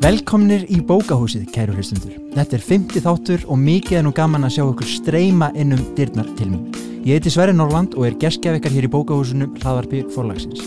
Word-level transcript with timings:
Velkomnir 0.00 0.62
í 0.72 0.78
bókahúsið, 0.80 1.42
kæru 1.52 1.74
hlustundur. 1.76 2.14
Þetta 2.32 2.56
er 2.56 2.62
50 2.64 3.02
þáttur 3.04 3.42
og 3.52 3.58
mikið 3.60 3.98
er 3.98 4.04
nú 4.06 4.12
gaman 4.16 4.46
að 4.48 4.54
sjá 4.54 4.62
okkur 4.64 4.88
streyma 4.88 5.50
innum 5.52 5.82
dyrnar 5.98 6.30
til 6.38 6.46
mín. 6.54 6.62
Ég 7.04 7.18
heiti 7.18 7.28
Sverri 7.34 7.52
Norrland 7.52 7.92
og 7.98 8.06
er 8.08 8.16
geskjafekar 8.22 8.72
hér 8.72 8.86
í 8.88 8.90
bókahúsinu 8.94 9.50
hlaðarpi 9.60 10.00
forlagsins. 10.14 10.64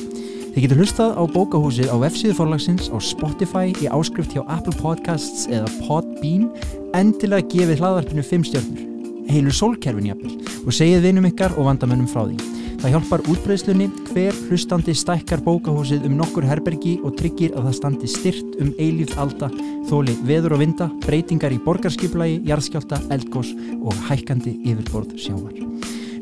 Þið 0.53 0.59
getur 0.67 0.83
hlustað 0.83 1.17
á 1.17 1.23
bókahúsið 1.33 1.89
á 1.89 1.97
vefsíðu 2.05 2.37
forlagsins, 2.37 2.91
á 2.93 2.97
Spotify, 3.01 3.73
í 3.81 3.89
áskrift 3.89 4.37
hjá 4.37 4.43
Apple 4.45 4.77
Podcasts 4.77 5.47
eða 5.49 5.65
Podbean. 5.87 6.51
Endilega 6.93 7.49
gefið 7.55 7.81
hlaðarpinu 7.81 8.27
5 8.29 8.49
stjórnur, 8.51 8.85
heilu 9.33 9.49
sólkerfin 9.49 10.11
jafnvel 10.11 10.37
og 10.61 10.77
segið 10.77 11.07
vinum 11.09 11.31
ykkar 11.33 11.57
og 11.57 11.71
vandamönnum 11.71 12.05
frá 12.05 12.27
því. 12.27 12.37
Það 12.83 12.99
hjálpar 12.99 13.25
útbreyðslunni 13.33 13.89
hver 14.11 14.42
hlustandi 14.53 14.93
stækkar 14.93 15.41
bókahúsið 15.41 16.05
um 16.05 16.17
nokkur 16.19 16.45
herbergi 16.45 16.99
og 17.01 17.15
tryggir 17.17 17.55
að 17.57 17.69
það 17.69 17.77
standi 17.79 18.09
styrt 18.11 18.59
um 18.61 18.69
eilíð 18.77 19.15
alda, 19.23 19.49
þóli 19.89 20.13
veður 20.27 20.57
og 20.57 20.61
vinda, 20.61 20.89
breytingar 21.07 21.55
í 21.55 21.59
borgarskiplagi, 21.63 22.37
jarðskjálta, 22.51 23.01
eldgós 23.15 23.49
og 23.81 23.97
hækkandi 24.11 24.59
yfirborð 24.61 25.17
sjávar. 25.25 25.57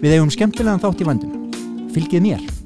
Við 0.02 0.16
eigum 0.16 0.32
skemmtilegan 0.32 0.82
þátt 0.82 1.04
í 1.04 1.12
vandum. 1.12 1.38
Fylgið 1.92 2.28
mér! 2.30 2.61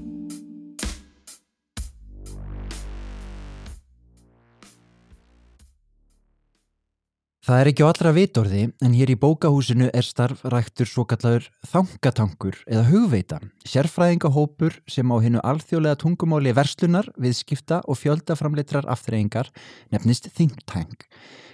Það 7.45 7.59
er 7.62 7.67
ekki 7.70 7.84
á 7.85 7.90
allra 7.91 8.12
vitorði 8.16 8.62
en 8.81 8.94
hér 8.98 9.12
í 9.13 9.16
bókahúsinu 9.22 9.91
er 9.94 10.08
starfræktur 10.08 10.90
svo 10.90 11.03
kallaður 11.05 11.45
þangatangur 11.70 12.58
eða 12.66 12.88
hugveita, 12.88 13.38
sérfræðingahópur 13.70 14.80
sem 14.89 15.14
á 15.14 15.17
hinnu 15.22 15.44
alþjóðlega 15.45 16.00
tungumáli 16.02 16.56
verslunar, 16.58 17.11
viðskipta 17.22 17.84
og 17.86 18.02
fjöldaframleitrar 18.02 18.89
aftreyingar 18.89 19.53
nefnist 19.94 20.31
Think 20.34 20.66
Tank. 20.66 21.06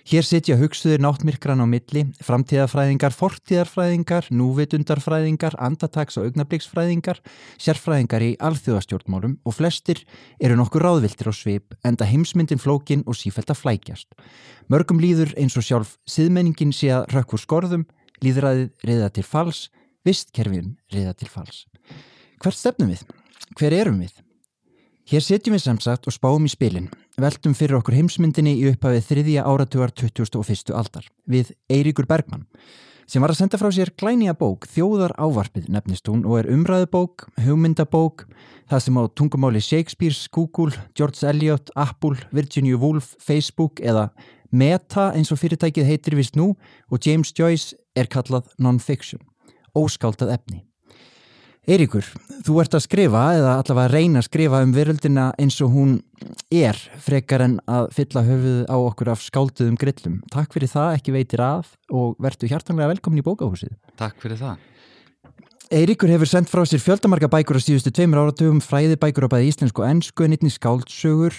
Hér 0.02 0.26
setja 0.26 0.56
hugsuður 0.58 1.04
náttmirkran 1.04 1.62
á 1.62 1.68
milli, 1.70 2.08
framtíðarfræðingar, 2.26 3.14
fortíðarfræðingar, 3.14 4.32
núvitundarfræðingar, 4.34 5.60
andataks- 5.62 6.18
og 6.18 6.26
augnabliksfræðingar, 6.30 7.20
sérfræðingar 7.62 8.26
í 8.26 8.32
alþjóðastjórnmálum 8.42 9.38
og 9.46 9.58
flestir 9.60 10.02
eru 10.42 10.58
nokkur 10.58 10.88
ráðviltir 10.88 11.30
á 11.30 11.34
svip 11.38 11.78
enda 11.86 12.08
heimsmyndin 12.10 12.62
flókin 12.62 13.06
og 13.06 13.20
sífælt 13.20 13.54
að 13.54 13.62
flækjast. 13.62 14.10
Mörgum 14.70 15.02
líður 15.02 15.34
eins 15.40 15.58
og 15.58 15.66
sjálf 15.66 15.96
siðmenningin 16.10 16.74
sé 16.76 16.92
að 16.94 17.08
rökkur 17.16 17.42
skorðum, 17.42 17.86
líðræðið 18.22 18.68
reyða 18.86 19.10
til 19.16 19.26
fals, 19.26 19.70
vistkerfin 20.06 20.76
reyða 20.94 21.16
til 21.18 21.30
fals. 21.32 21.66
Hvert 22.42 22.58
stefnum 22.58 22.92
við? 22.94 23.06
Hver 23.58 23.76
erum 23.78 24.04
við? 24.04 24.14
Hér 25.12 25.24
setjum 25.26 25.58
við 25.58 25.66
samsagt 25.66 26.06
og 26.08 26.14
spáum 26.16 26.46
í 26.48 26.52
spilin, 26.52 26.86
veltum 27.20 27.56
fyrir 27.58 27.80
okkur 27.82 27.98
heimsmyndinni 27.98 28.54
í 28.62 28.70
upphafið 28.70 29.08
þriðja 29.10 29.44
áratugar 29.50 29.92
2001. 29.98 30.72
aldar, 30.78 31.10
við 31.28 31.52
Eiríkur 31.74 32.08
Bergmann, 32.08 32.46
sem 33.12 33.20
var 33.20 33.34
að 33.34 33.42
senda 33.42 33.60
frá 33.60 33.68
sér 33.76 33.92
glænija 34.00 34.38
bók, 34.40 34.70
Þjóðar 34.72 35.12
ávarpið 35.20 35.68
nefnist 35.74 36.08
hún 36.08 36.22
og 36.24 36.38
er 36.40 36.52
umræðubók, 36.54 37.26
hugmyndabók, 37.44 38.24
það 38.72 38.84
sem 38.86 39.00
á 39.02 39.04
tungumáli 39.20 39.60
Shakespeare's, 39.66 40.30
Google, 40.32 40.72
George 40.96 41.28
Eliot, 41.28 41.74
Apple, 41.76 42.16
Virginia 42.32 42.80
Woolf, 42.80 43.18
Facebook 43.20 43.84
eða 43.84 44.14
Meta 44.52 45.12
eins 45.16 45.32
og 45.32 45.40
fyrirtækið 45.40 45.88
heitir 45.88 46.18
vist 46.20 46.36
nú 46.36 46.52
og 46.92 47.06
James 47.08 47.32
Joyce 47.38 47.78
er 47.96 48.10
kallað 48.12 48.52
non-fiction, 48.60 49.22
óskáltað 49.78 50.36
efni. 50.36 50.66
Eiríkur, 51.70 52.08
þú 52.42 52.56
ert 52.64 52.74
að 52.74 52.82
skrifa 52.88 53.20
eða 53.38 53.52
allavega 53.62 53.86
að 53.86 53.94
reyna 53.94 54.20
að 54.20 54.26
skrifa 54.26 54.64
um 54.66 54.72
veröldina 54.74 55.28
eins 55.40 55.60
og 55.62 55.70
hún 55.76 55.92
er 56.50 56.80
frekar 57.06 57.44
en 57.46 57.60
að 57.70 57.92
fylla 57.94 58.24
höfuð 58.26 58.64
á 58.66 58.76
okkur 58.82 59.12
af 59.14 59.22
skálduðum 59.22 59.78
grillum. 59.80 60.18
Takk 60.34 60.58
fyrir 60.58 60.72
það, 60.72 60.96
ekki 60.98 61.14
veitir 61.14 61.44
af 61.46 61.76
og 61.94 62.18
verðtu 62.18 62.50
hjartanlega 62.50 62.96
velkomin 62.96 63.22
í 63.22 63.28
bókahúsið. 63.30 63.78
Takk 64.02 64.18
fyrir 64.24 64.42
það. 64.42 64.68
Eiríkur 65.72 66.12
hefur 66.12 66.28
sendt 66.28 66.50
frá 66.52 66.66
sér 66.68 66.82
fjöldamarka 66.84 67.30
bækur 67.32 67.56
á 67.56 67.64
síðustu 67.64 67.94
tveimur 67.94 68.26
áratugum, 68.26 68.58
fræði 68.60 68.98
bækur 69.00 69.30
á 69.30 69.34
bæði 69.38 69.54
íslensku 69.54 69.86
og 69.86 69.92
ennsku, 69.94 70.26
nýttni 70.28 70.50
skáldsögur. 70.52 71.38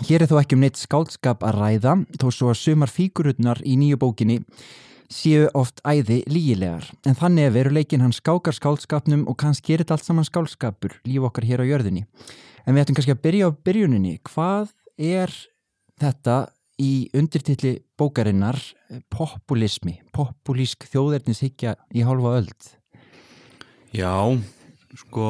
Hér 0.00 0.24
er 0.24 0.30
þó 0.30 0.38
ekki 0.40 0.56
um 0.56 0.62
neitt 0.64 0.80
skáldskap 0.80 1.42
að 1.44 1.58
ræða, 1.58 1.92
þó 2.16 2.30
svo 2.32 2.48
að 2.48 2.62
sumar 2.62 2.88
fíkurutnar 2.88 3.60
í 3.68 3.76
nýju 3.76 3.98
bókinni 4.00 4.38
séu 5.12 5.50
oft 5.58 5.82
æði 5.84 6.22
lígilegar. 6.30 6.86
En 7.04 7.16
þannig 7.18 7.48
er 7.48 7.54
veruleikin 7.58 8.00
hann 8.00 8.14
skákar 8.16 8.56
skáldskapnum 8.56 9.26
og 9.28 9.36
kannski 9.42 9.74
er 9.74 9.82
þetta 9.82 9.98
allt 9.98 10.08
saman 10.08 10.28
skáldskapur, 10.28 10.96
líf 11.04 11.28
okkar 11.28 11.46
hér 11.48 11.64
á 11.64 11.68
jörðinni. 11.68 12.06
En 12.64 12.72
við 12.72 12.84
ættum 12.84 12.96
kannski 12.96 13.12
að 13.12 13.22
byrja 13.26 13.50
á 13.52 13.58
byrjuninni. 13.68 14.14
Hvað 14.30 14.72
er 14.96 15.34
þetta 16.00 16.36
í 16.80 16.92
undirtilli 17.12 17.74
bókarinnar 18.00 18.58
populismi, 19.12 19.98
populísk 20.14 20.88
þjóðernishyggja 20.88 21.76
í 21.92 22.06
hálfa 22.06 22.36
öld? 22.40 22.70
Já, 23.92 24.16
sko 25.04 25.28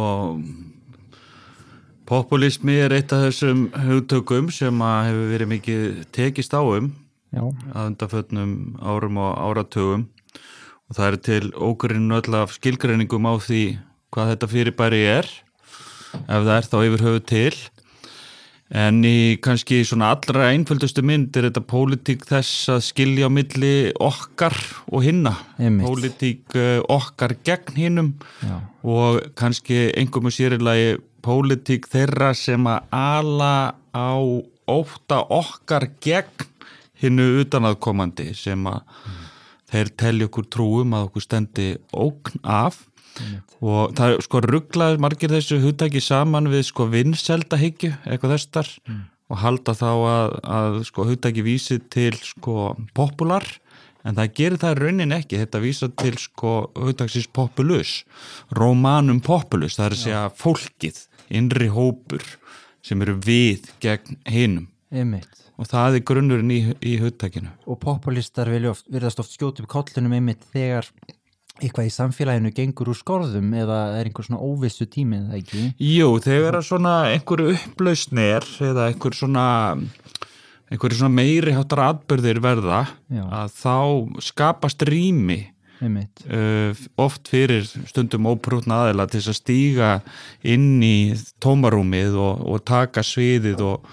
populismi 2.12 2.75
er 2.84 2.93
eitt 2.93 3.12
af 3.15 3.23
þessum 3.25 3.62
hugtökum 3.87 4.50
sem 4.53 4.83
að 4.84 5.06
hefur 5.09 5.31
verið 5.31 5.49
mikið 5.53 5.84
tekist 6.12 6.53
á 6.53 6.61
um 6.61 6.91
að 7.33 7.87
undarfötnum 7.87 8.56
árum 8.84 9.21
og 9.23 9.39
áratugum. 9.41 10.03
Og 10.91 10.99
það 10.99 11.06
er 11.09 11.21
til 11.28 11.53
ógurinn 11.56 12.12
öll 12.12 12.37
af 12.37 12.53
skilgreiningum 12.59 13.25
á 13.25 13.34
því 13.41 13.62
hvað 14.12 14.33
þetta 14.34 14.49
fyrirbæri 14.53 15.05
er 15.09 15.28
ef 16.12 16.43
það 16.45 16.56
er 16.59 16.69
þá 16.69 16.77
yfir 16.83 17.05
höfu 17.06 17.23
til. 17.31 17.55
En 18.83 19.00
í 19.05 19.37
kannski 19.44 19.83
svona 19.84 20.11
allra 20.15 20.50
einföldustu 20.53 21.05
mynd 21.05 21.37
er 21.37 21.49
þetta 21.49 21.62
pólitík 21.69 22.27
þess 22.29 22.69
að 22.73 22.84
skilja 22.87 23.29
á 23.29 23.31
milli 23.33 23.73
okkar 24.00 24.56
og 24.89 25.05
hinna. 25.05 25.33
Pólitík 25.81 26.56
okkar 26.93 27.37
gegn 27.44 27.81
hinnum 27.81 28.12
og 28.84 29.23
kannski 29.37 29.87
einhverjum 29.97 30.33
sérilagi 30.33 30.94
pólitík 31.25 31.88
þeirra 31.91 32.33
sem 32.37 32.66
að 32.69 32.88
ala 32.97 33.55
á 33.94 34.15
óta 34.69 35.21
okkar 35.33 35.88
gegn 36.03 36.49
hinnu 37.03 37.43
utanaðkomandi 37.43 38.31
sem 38.38 38.62
að 38.71 38.81
mm. 38.83 39.21
þeir 39.72 39.93
telja 40.03 40.28
okkur 40.31 40.49
trúum 40.55 40.97
að 40.97 41.09
okkur 41.11 41.27
stendi 41.27 41.69
ógn 41.93 42.43
af. 42.43 42.87
Mm. 43.12 43.43
og 43.61 43.91
það 43.93 44.15
sko 44.25 44.41
rugglaður 44.41 45.00
margir 45.05 45.28
þessu 45.34 45.59
hugtæki 45.61 46.00
saman 46.00 46.47
við 46.49 46.62
sko 46.71 46.87
vinnseldahyggju 46.88 47.91
eitthvað 48.06 48.32
þessar 48.38 48.71
mm. 48.88 49.03
og 49.28 49.43
halda 49.43 49.75
þá 49.77 49.91
að, 49.91 50.37
að 50.56 50.78
sko 50.88 51.05
hugtæki 51.11 51.44
vísi 51.44 51.77
til 51.93 52.15
sko 52.16 52.72
popular. 52.97 53.44
En 54.03 54.16
það 54.16 54.32
gerir 54.38 54.59
það 54.59 54.78
raunin 54.81 55.15
ekki, 55.15 55.38
þetta 55.38 55.61
vísa 55.62 55.88
til 56.00 56.16
sko 56.19 56.53
hugtæksins 56.75 57.28
populus. 57.31 57.93
Romanum 58.59 59.21
populus, 59.22 59.77
það 59.78 59.84
er 59.84 59.94
að 59.94 60.00
segja 60.00 60.22
fólkið, 60.41 60.99
innri 61.32 61.70
hópur 61.72 62.25
sem 62.82 63.03
eru 63.04 63.16
við 63.22 63.70
gegn 63.82 64.20
hinnum 64.28 64.69
og 65.56 65.69
það 65.70 65.98
er 65.98 66.06
grunnurinn 66.09 66.53
í, 66.53 66.60
í 66.84 66.98
hugtækinu 67.00 67.53
og 67.66 67.81
populistar 67.82 68.50
verðast 68.53 69.22
oft 69.22 69.34
skjóti 69.34 69.65
upp 69.65 69.72
kollunum 69.72 70.16
einmitt 70.19 70.44
þegar 70.53 70.88
eitthvað 71.60 71.88
í 71.88 71.93
samfélaginu 71.93 72.53
gengur 72.56 72.91
úr 72.93 72.98
skorðum 72.98 73.53
eða 73.54 73.78
er 73.98 74.09
einhver 74.09 74.26
svona 74.26 74.43
óvissu 74.43 74.87
tími 74.91 75.20
eða 75.20 75.38
ekki? 75.38 75.65
Jú, 75.84 76.09
þegar 76.25 76.59
svona 76.65 76.94
einhverju 77.12 77.54
upplausnir 77.54 78.47
eða 78.64 78.88
einhver 78.91 79.16
svona 79.16 79.47
einhverju 80.72 81.03
svona 81.03 81.14
meiri 81.14 81.54
hátar 81.54 81.84
atbyrðir 81.91 82.41
verða 82.43 82.87
Já. 83.12 83.25
að 83.28 83.56
þá 83.60 83.76
skapast 84.25 84.84
rými 84.88 85.43
uh, 85.82 86.84
oft 87.03 87.28
fyrir 87.32 87.66
stundum 87.88 88.29
óprútna 88.31 88.82
aðeila 88.84 89.08
til 89.11 89.23
að 89.25 89.38
stíga 89.38 89.90
inn 90.43 90.82
í 90.84 91.14
tómarúmið 91.43 92.19
og, 92.20 92.44
og 92.46 92.64
taka 92.69 93.05
sviðið 93.06 93.64
og, 93.67 93.90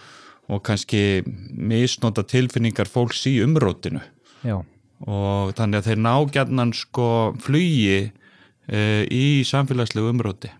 og 0.49 0.63
kannski 0.65 1.23
misnóta 1.49 2.25
tilfinningar 2.27 2.89
fólks 2.89 3.25
í 3.29 3.39
umrótinu. 3.43 4.03
Já. 4.39 4.61
og 5.03 5.51
þannig 5.57 5.81
að 5.81 5.87
þeir 5.89 5.99
ná 6.03 6.13
gætnan 6.31 6.71
sko 6.75 7.09
flugi 7.43 7.99
uh, 8.07 9.03
í 9.07 9.43
samfélagslegu 9.47 10.13
umróti 10.13 10.51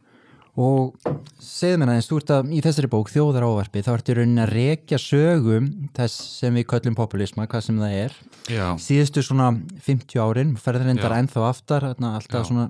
og 0.57 0.97
segð 1.39 1.77
mér 1.79 1.93
aðeins, 1.93 2.09
þú 2.09 2.17
ert 2.19 2.33
að 2.35 2.49
í 2.55 2.61
þessari 2.65 2.89
bók 2.91 3.11
þjóðar 3.13 3.45
ávarfi, 3.47 3.83
þá 3.85 3.91
ertu 3.93 4.15
raunin 4.17 4.43
að 4.43 4.53
rekja 4.55 4.99
sögum 5.01 5.69
þess 5.95 6.25
sem 6.39 6.57
við 6.57 6.67
köllum 6.73 6.97
populisma, 6.97 7.47
hvað 7.49 7.67
sem 7.67 7.79
það 7.79 7.95
er 7.99 8.17
Já. 8.49 8.65
síðustu 8.81 9.23
svona 9.25 9.53
50 9.85 10.19
árin 10.23 10.57
ferður 10.59 10.89
reyndar 10.89 11.15
ennþá 11.19 11.45
aftar, 11.51 11.87
alltaf 11.93 12.27
Já. 12.27 12.49
svona 12.49 12.67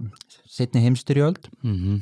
setni 0.49 0.83
heimstyrjöld 0.83 1.49
mm 1.63 1.75
-hmm. 1.75 1.99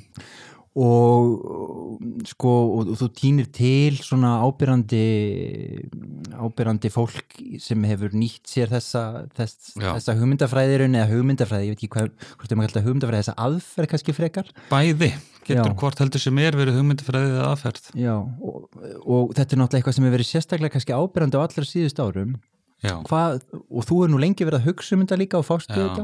og 0.75 2.21
sko 2.25 2.49
og, 2.79 2.89
og 2.91 2.97
þú 2.97 3.07
týnir 3.13 3.47
til 3.51 3.97
svona 3.97 4.41
ábyrrandi 4.41 5.05
ábyrrandi 6.37 6.89
fólk 6.89 7.37
sem 7.59 7.83
hefur 7.83 8.11
nýtt 8.13 8.45
sér 8.45 8.69
þessa, 8.69 9.27
þess, 9.35 9.73
þessa 9.77 10.17
hugmyndafræðirun 10.19 10.97
eða 10.97 11.11
hugmyndafræði, 11.13 11.65
ég 11.65 11.73
veit 11.73 11.83
ekki 11.83 11.93
hvað 11.95 12.11
hvort 12.37 12.51
er 12.51 12.57
maður 12.57 12.71
kallað 12.73 12.87
hugmyndafræði, 12.87 13.23
þessa 13.23 13.39
aðferð 13.47 13.89
kannski 13.93 14.13
frekar 14.13 14.51
Bæði, 14.69 15.13
getur 15.47 15.71
Já. 15.71 15.77
hvort 15.81 16.03
heldur 16.03 16.23
sem 16.23 16.43
er 16.43 16.57
verið 16.59 16.77
hugmyndafræðið 16.81 17.37
eða 17.37 17.49
aðferð 17.53 17.89
Já, 17.97 18.13
og, 18.17 18.59
og 19.03 19.33
þetta 19.37 19.55
er 19.55 19.61
náttúrulega 19.61 19.81
eitthvað 19.81 19.97
sem 19.97 20.07
hefur 20.07 20.17
verið 20.17 20.31
sérstaklega 20.31 20.75
kannski 20.75 20.97
ábyrrandi 20.97 21.39
á 21.39 21.45
allra 21.45 21.67
síðust 21.67 22.03
árum 22.03 22.37
Hvað, 22.77 23.39
og 23.73 23.85
þú 23.89 24.03
er 24.05 24.11
nú 24.13 24.19
lengi 24.21 24.45
verið 24.45 24.59
að 24.59 24.67
hugsa 24.69 24.93
um 24.93 25.01
þetta 25.01 25.17
líka 25.17 25.39
og 25.39 25.47
fástu 25.47 25.73
þetta 25.73 26.03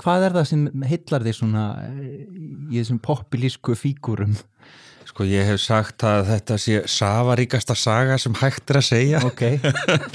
hvað 0.00 0.26
er 0.26 0.36
það 0.36 0.48
sem 0.50 0.84
hillar 0.90 1.24
þig 1.24 1.36
svona 1.38 1.64
í 2.68 2.76
þessum 2.76 3.00
populísku 3.04 3.76
fígurum? 3.78 4.36
Sko 5.08 5.24
ég 5.26 5.48
hef 5.48 5.58
sagt 5.64 6.04
að 6.06 6.28
þetta 6.28 6.58
sé 6.60 6.82
safaríkasta 6.92 7.74
saga 7.78 8.18
sem 8.20 8.36
hægt 8.38 8.70
er 8.70 8.78
að 8.78 8.86
segja 8.86 9.22
okay. 9.26 9.58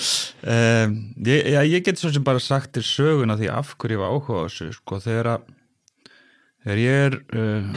um, 0.53 0.95
ég, 1.25 1.49
já, 1.51 1.59
ég 1.67 1.83
get 1.83 1.99
svo 1.99 2.13
sem 2.13 2.23
bara 2.25 2.41
sagt 2.43 2.75
til 2.77 2.85
söguna 2.85 3.35
því 3.39 3.51
af 3.51 3.73
hverju 3.75 3.97
ég 3.97 4.03
var 4.03 4.13
áhuga 4.13 4.39
á 4.39 4.47
þessu 4.47 4.71
sko 4.77 5.01
þegar 5.03 5.31
að 5.33 5.49
þegar 6.65 6.81
ég 6.81 7.03
er 7.07 7.17
uh, 7.37 7.75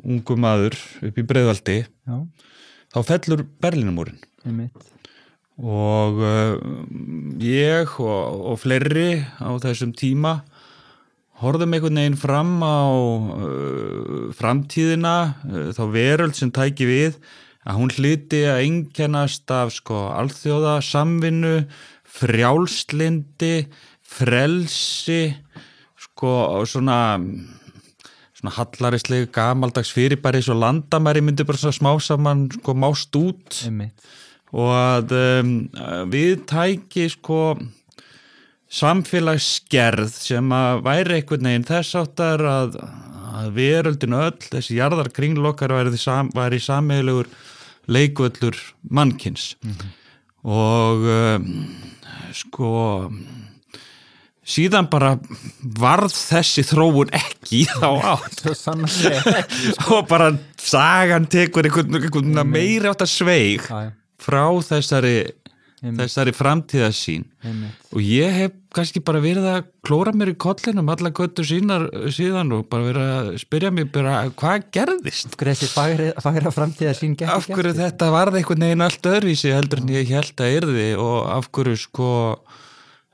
ungu 0.00 0.36
maður 0.40 0.78
upp 1.06 1.20
í 1.20 1.26
Breiðvaldi 1.28 1.76
já. 1.84 2.16
þá 2.90 2.98
fellur 3.12 3.44
Berlinamúrin 3.60 4.18
og 5.60 6.22
uh, 6.24 6.56
ég 7.44 7.92
og, 8.00 8.40
og 8.54 8.62
fleiri 8.62 9.20
á 9.38 9.52
þessum 9.60 9.92
tíma 9.92 10.40
horfðum 11.40 11.76
einhvern 11.76 12.00
veginn 12.00 12.18
fram 12.20 12.56
á 12.64 12.80
uh, 12.88 14.32
framtíðina, 14.36 15.14
þá 15.76 15.84
veröld 15.92 16.36
sem 16.36 16.52
tæki 16.52 16.88
við 16.88 17.20
að 17.64 17.76
hún 17.76 17.92
hliti 17.92 18.42
að 18.48 18.62
einkennast 18.64 19.50
af 19.52 19.72
sko 19.74 20.06
alþjóða, 20.16 20.78
samvinnu, 20.84 21.56
frjálslindi, 22.08 23.68
frelsi, 24.00 25.34
sko 26.00 26.64
svona, 26.68 27.20
svona 28.40 28.54
hallarislega 28.56 29.28
gamaldags 29.34 29.92
fyrirbæri 29.92 30.40
svo 30.42 30.56
landamæri 30.56 31.20
myndi 31.24 31.44
bara 31.44 31.60
svona 31.60 31.76
smá 31.76 31.92
saman 32.00 32.48
sko 32.54 32.74
mást 32.74 33.16
út 33.16 33.60
Einmitt. 33.66 33.92
og 34.52 34.72
að 34.72 35.12
um, 35.18 35.52
við 36.10 36.46
tæki 36.48 37.08
sko 37.12 37.58
samfélagsgerð 38.70 40.10
sem 40.14 40.52
að 40.54 40.82
væri 40.86 41.18
einhvern 41.18 41.48
veginn 41.50 41.68
þess 41.68 41.98
áttar 41.98 42.44
að, 42.46 42.80
að 43.34 43.52
veröldinu 43.56 44.20
öll, 44.22 44.38
þessi 44.52 44.78
jarðar 44.78 45.10
kringlokkar 45.14 45.74
væri, 45.74 45.98
sam, 45.98 46.30
væri 46.34 46.60
sameilugur 46.62 47.28
leikvöldur 47.90 48.56
mannkins 48.88 49.56
mm 49.60 49.72
-hmm. 49.72 49.94
og 50.48 51.08
um, 51.10 51.48
sko 52.32 53.10
síðan 54.50 54.88
bara 54.90 55.14
varð 55.80 56.14
þessi 56.14 56.64
þróun 56.66 57.12
ekki 57.16 57.64
þá 57.70 57.88
átt. 58.14 58.44
og 59.94 60.08
bara 60.10 60.32
sagan 60.60 61.28
tekur 61.30 61.68
einhvern, 61.68 62.00
einhvern 62.00 62.42
meira 62.48 62.94
átt 62.94 63.06
að 63.06 63.14
sveig 63.14 63.68
frá 64.20 64.44
þessari 64.66 65.16
þessari 65.80 66.32
framtíðasín 66.36 67.22
og 67.94 68.00
ég 68.04 68.34
hef 68.36 68.56
kannski 68.76 69.00
bara 69.02 69.22
verið 69.24 69.46
að 69.48 69.60
klóra 69.86 70.12
mér 70.12 70.34
í 70.34 70.36
kollinum 70.40 70.90
alla 70.92 71.12
göttu 71.16 71.44
sínar 71.46 71.86
síðan 72.12 72.52
og 72.52 72.66
bara 72.70 72.84
verið 72.84 73.12
að 73.14 73.30
spyrja 73.40 73.70
mér 73.72 73.88
bara 73.94 74.18
hvað 74.28 74.66
gerðist? 74.76 75.38
Þessi 75.40 75.70
fagra 75.72 76.52
framtíðasín 76.52 77.16
Af 77.24 77.48
hverju 77.48 77.72
þetta 77.78 78.10
varði 78.12 78.42
einhvern 78.42 78.66
veginn 78.66 78.84
allt 78.84 79.10
öðruvísi 79.12 79.54
heldur 79.56 79.80
en 79.80 79.94
ég 79.96 80.12
held 80.12 80.44
að 80.44 80.58
yrði 80.58 80.88
og 81.00 81.18
af 81.32 81.48
hverju 81.48 81.80
sko 81.86 82.10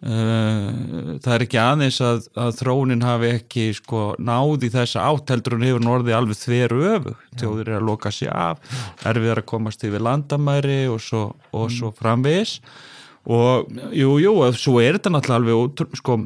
það 0.06 1.32
er 1.34 1.44
ekki 1.46 1.58
aðeins 1.58 1.96
að, 2.04 2.26
að 2.38 2.50
þróunin 2.60 3.02
hafi 3.02 3.30
ekki 3.40 3.64
sko 3.74 4.02
náði 4.22 4.70
þessa 4.70 5.06
átt 5.08 5.32
heldur 5.32 5.56
hún 5.56 5.64
hefur 5.66 5.82
norði 5.82 6.14
alveg 6.14 6.38
þveru 6.38 6.82
öfu 6.92 7.14
þjóður 7.40 7.70
er 7.72 7.78
að 7.80 7.88
loka 7.88 8.12
sér 8.14 8.30
af 8.30 8.76
erfiðar 9.08 9.42
að 9.42 9.48
komast 9.50 9.82
yfir 9.86 10.04
landamæri 10.06 10.84
og 10.92 11.00
svo, 11.02 11.24
og 11.50 11.66
mm. 11.66 11.74
svo 11.78 11.92
framvegis. 11.96 12.60
Og 13.26 13.72
jú, 13.96 14.12
jú, 14.22 14.34
svo 14.54 14.76
er 14.78 15.00
þetta 15.00 15.10
náttúrulega 15.16 15.56
alveg 15.58 15.98
sko, 15.98 16.20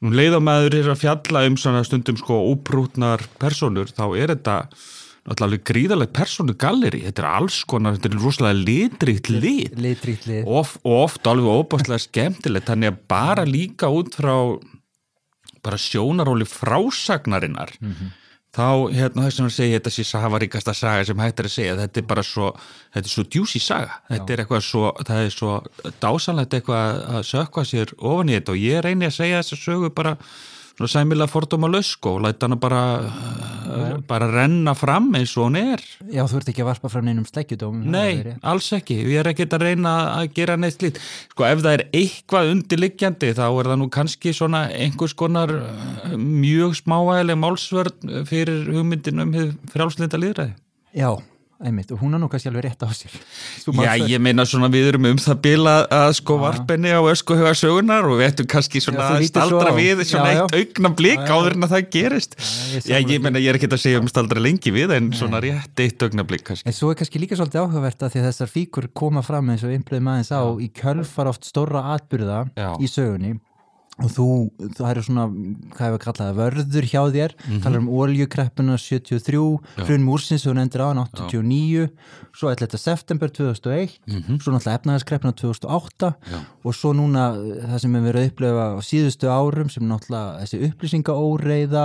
um 0.00 0.16
leiðamæður 0.16 0.78
er 0.78 0.88
að 0.94 1.02
fjalla 1.02 1.44
um 1.50 1.58
svona 1.60 1.84
stundum 1.84 2.16
sko 2.16 2.40
úprútnar 2.54 3.26
personur 3.42 3.92
þá 3.92 4.06
er 4.16 4.32
þetta 4.32 4.56
allavega 5.28 5.66
gríðarlega 5.68 6.14
persónu 6.16 6.54
galleri, 6.58 7.02
þetta 7.04 7.22
er 7.22 7.28
alls 7.28 7.60
konar 7.68 7.98
þetta 7.98 8.08
er 8.08 8.20
rosalega 8.22 8.64
litrikt 8.64 9.28
lit 9.28 9.76
litrikt 9.76 10.26
lit. 10.30 10.46
Of, 10.48 10.78
og 10.84 11.04
oft 11.04 11.28
alveg 11.28 11.60
óbáslega 11.60 12.00
skemmtilegt, 12.06 12.68
þannig 12.70 12.94
að 12.94 13.02
bara 13.10 13.44
líka 13.44 13.90
út 13.92 14.16
frá 14.16 14.34
bara 15.62 15.76
sjónaróli 15.76 16.46
frásagnarinnar 16.48 17.72
mm 17.80 17.92
-hmm. 17.92 18.12
þá, 18.56 18.92
hérna 18.96 19.26
þess 19.26 19.40
að 19.40 19.50
segja 19.50 19.78
þetta 19.78 19.90
sé 19.90 20.04
safaríkasta 20.04 20.74
saga 20.74 21.04
sem 21.04 21.18
hægt 21.18 21.40
er 21.40 21.44
að 21.44 21.56
segja. 21.56 21.76
Þetta 21.76 22.00
er 22.00 22.06
bara 22.06 22.22
svo, 22.22 22.54
þetta 22.94 23.06
er 23.06 23.14
svo 23.14 23.24
djúsi 23.24 23.60
saga. 23.60 24.00
Þetta 24.08 24.26
Já. 24.26 24.32
er 24.32 24.40
eitthvað 24.40 24.60
svo, 24.60 24.92
það 25.06 25.24
er 25.24 25.30
svo 25.30 25.62
dásanlegt 26.00 26.54
eitthvað 26.54 27.04
að 27.14 27.22
sökka 27.22 27.64
sér 27.64 27.92
ofan 27.98 28.28
í 28.28 28.32
þetta. 28.32 28.52
Og 28.52 28.58
ég 28.58 28.84
reyni 28.84 29.06
að 29.06 29.18
segja 29.20 29.42
þess 29.42 29.52
að 29.52 29.64
sögu 29.64 29.90
bara 29.90 30.16
sæmilega 30.88 31.28
fordóma 31.28 31.68
lösk 31.68 32.06
og 32.06 32.22
læta 32.22 32.46
hana 32.46 32.56
bara, 32.56 33.12
uh, 33.70 33.94
bara 34.08 34.28
renna 34.30 34.74
fram 34.78 35.08
eins 35.18 35.32
og 35.38 35.48
hún 35.48 35.58
er. 35.60 35.84
Já, 36.10 36.24
þú 36.30 36.40
ert 36.40 36.52
ekki 36.52 36.64
að 36.64 36.70
varpa 36.70 36.92
fram 36.92 37.08
neinum 37.08 37.26
sleggjudóm 37.28 37.82
Nei, 37.90 38.36
alls 38.42 38.70
ekki, 38.76 39.00
við 39.06 39.22
erum 39.22 39.34
ekki 39.34 39.48
að 39.48 39.64
reyna 39.66 39.94
að 40.18 40.34
gera 40.36 40.58
neitt 40.60 40.84
lít 40.84 41.00
sko 41.00 41.48
ef 41.48 41.64
það 41.64 41.76
er 41.78 41.86
eitthvað 42.02 42.52
undirliggjandi 42.54 43.32
þá 43.38 43.44
er 43.48 43.72
það 43.72 43.80
nú 43.82 43.90
kannski 43.96 44.34
svona 44.36 44.66
einhvers 44.74 45.16
konar 45.18 45.54
uh, 45.56 46.14
mjög 46.16 46.78
smáægileg 46.82 47.40
málsvörn 47.40 48.24
fyrir 48.28 48.70
hugmyndin 48.74 49.26
um 49.26 49.36
frálslinda 49.72 50.20
líðræði 50.20 50.56
Já 50.96 51.12
einmitt, 51.60 51.90
og 51.92 52.00
hún 52.00 52.16
er 52.16 52.20
nú 52.22 52.28
kannski 52.30 52.48
alveg 52.48 52.66
rétt 52.68 52.84
á 52.84 52.88
sér. 52.94 53.12
Já, 53.84 53.92
ég 54.00 54.22
meina 54.22 54.46
svona 54.48 54.70
við 54.72 54.90
erum 54.92 55.08
um 55.10 55.18
það 55.20 55.40
bila 55.44 55.74
að 55.92 56.12
sko 56.20 56.36
ja. 56.38 56.42
varpenni 56.46 56.92
á 56.94 57.00
öskuhuga 57.12 57.52
sögunar 57.58 58.08
og 58.08 58.16
við 58.20 58.30
ættum 58.30 58.48
kannski 58.50 58.80
svona 58.80 59.10
já, 59.18 59.28
staldra 59.28 59.72
svo. 59.72 59.76
við 59.76 60.04
svona 60.08 60.30
já, 60.32 60.40
eitt 60.40 60.54
já. 60.56 60.62
augna 60.62 60.92
blik 61.00 61.26
áður 61.26 61.58
en 61.58 61.68
að 61.68 61.74
það 61.74 61.90
gerist. 61.96 62.38
Já, 62.80 62.96
ég, 62.96 63.12
ég 63.16 63.26
meina 63.26 63.42
ég 63.42 63.52
er 63.52 63.60
ekki 63.60 63.68
að 63.68 63.84
segja 63.84 64.00
um 64.00 64.08
staldra 64.10 64.40
lengi 64.40 64.72
við 64.74 64.96
en 64.96 65.10
Nei. 65.10 65.18
svona 65.20 65.42
rétt 65.44 65.84
eitt 65.84 66.06
augna 66.06 66.24
blik 66.24 66.46
kannski. 66.48 66.68
En 66.70 66.76
svo 66.76 66.94
er 66.94 67.00
kannski 67.02 67.20
líka 67.20 67.36
svolítið 67.36 67.66
áhugavert 67.66 68.08
að 68.08 68.16
því 68.16 68.22
að 68.24 68.28
þessar 68.30 68.54
fíkur 68.54 68.88
koma 68.96 69.24
fram 69.26 69.52
eins 69.52 69.66
og 69.66 69.76
einblöðum 69.76 70.12
aðeins 70.14 70.32
á 70.32 70.42
í 70.56 70.72
kjölfar 70.80 71.32
oft 71.34 71.48
stóra 71.48 71.84
atbyrða 71.98 72.46
í 72.80 72.88
sögunni 72.88 73.36
og 74.00 74.10
þú, 74.14 74.26
það 74.76 74.90
eru 74.90 75.04
svona 75.06 75.24
hvað 75.74 75.86
hefur 75.86 76.02
kallað 76.04 76.38
vörður 76.38 76.88
hjá 76.88 77.00
þér 77.14 77.34
mm 77.34 77.50
-hmm. 77.50 77.62
talar 77.62 77.80
um 77.80 77.88
oljukreppuna 77.88 78.78
73 78.78 79.58
hrun 79.86 80.04
múrsins 80.04 80.42
sem 80.42 80.52
þú 80.52 80.56
nefndir 80.56 80.80
á 80.80 80.88
89 80.90 81.84
Já. 81.84 81.88
svo 82.32 82.50
er 82.50 82.56
þetta 82.56 82.78
september 82.78 83.28
2001 83.28 84.00
mm 84.06 84.22
-hmm. 84.22 84.40
svo 84.40 84.52
náttúrulega 84.52 84.78
efnaðarskreppuna 84.78 85.32
2008 85.32 86.14
Já. 86.32 86.38
og 86.64 86.74
svo 86.74 86.92
núna 86.92 87.34
það 87.70 87.78
sem 87.78 87.92
við 87.92 88.02
verðum 88.02 88.22
að 88.22 88.28
upplifa 88.30 88.64
á 88.76 88.80
síðustu 88.80 89.26
árum 89.28 89.68
sem 89.68 89.84
náttúrulega 89.88 90.40
þessi 90.40 90.56
upplýsingaóreiða 90.68 91.84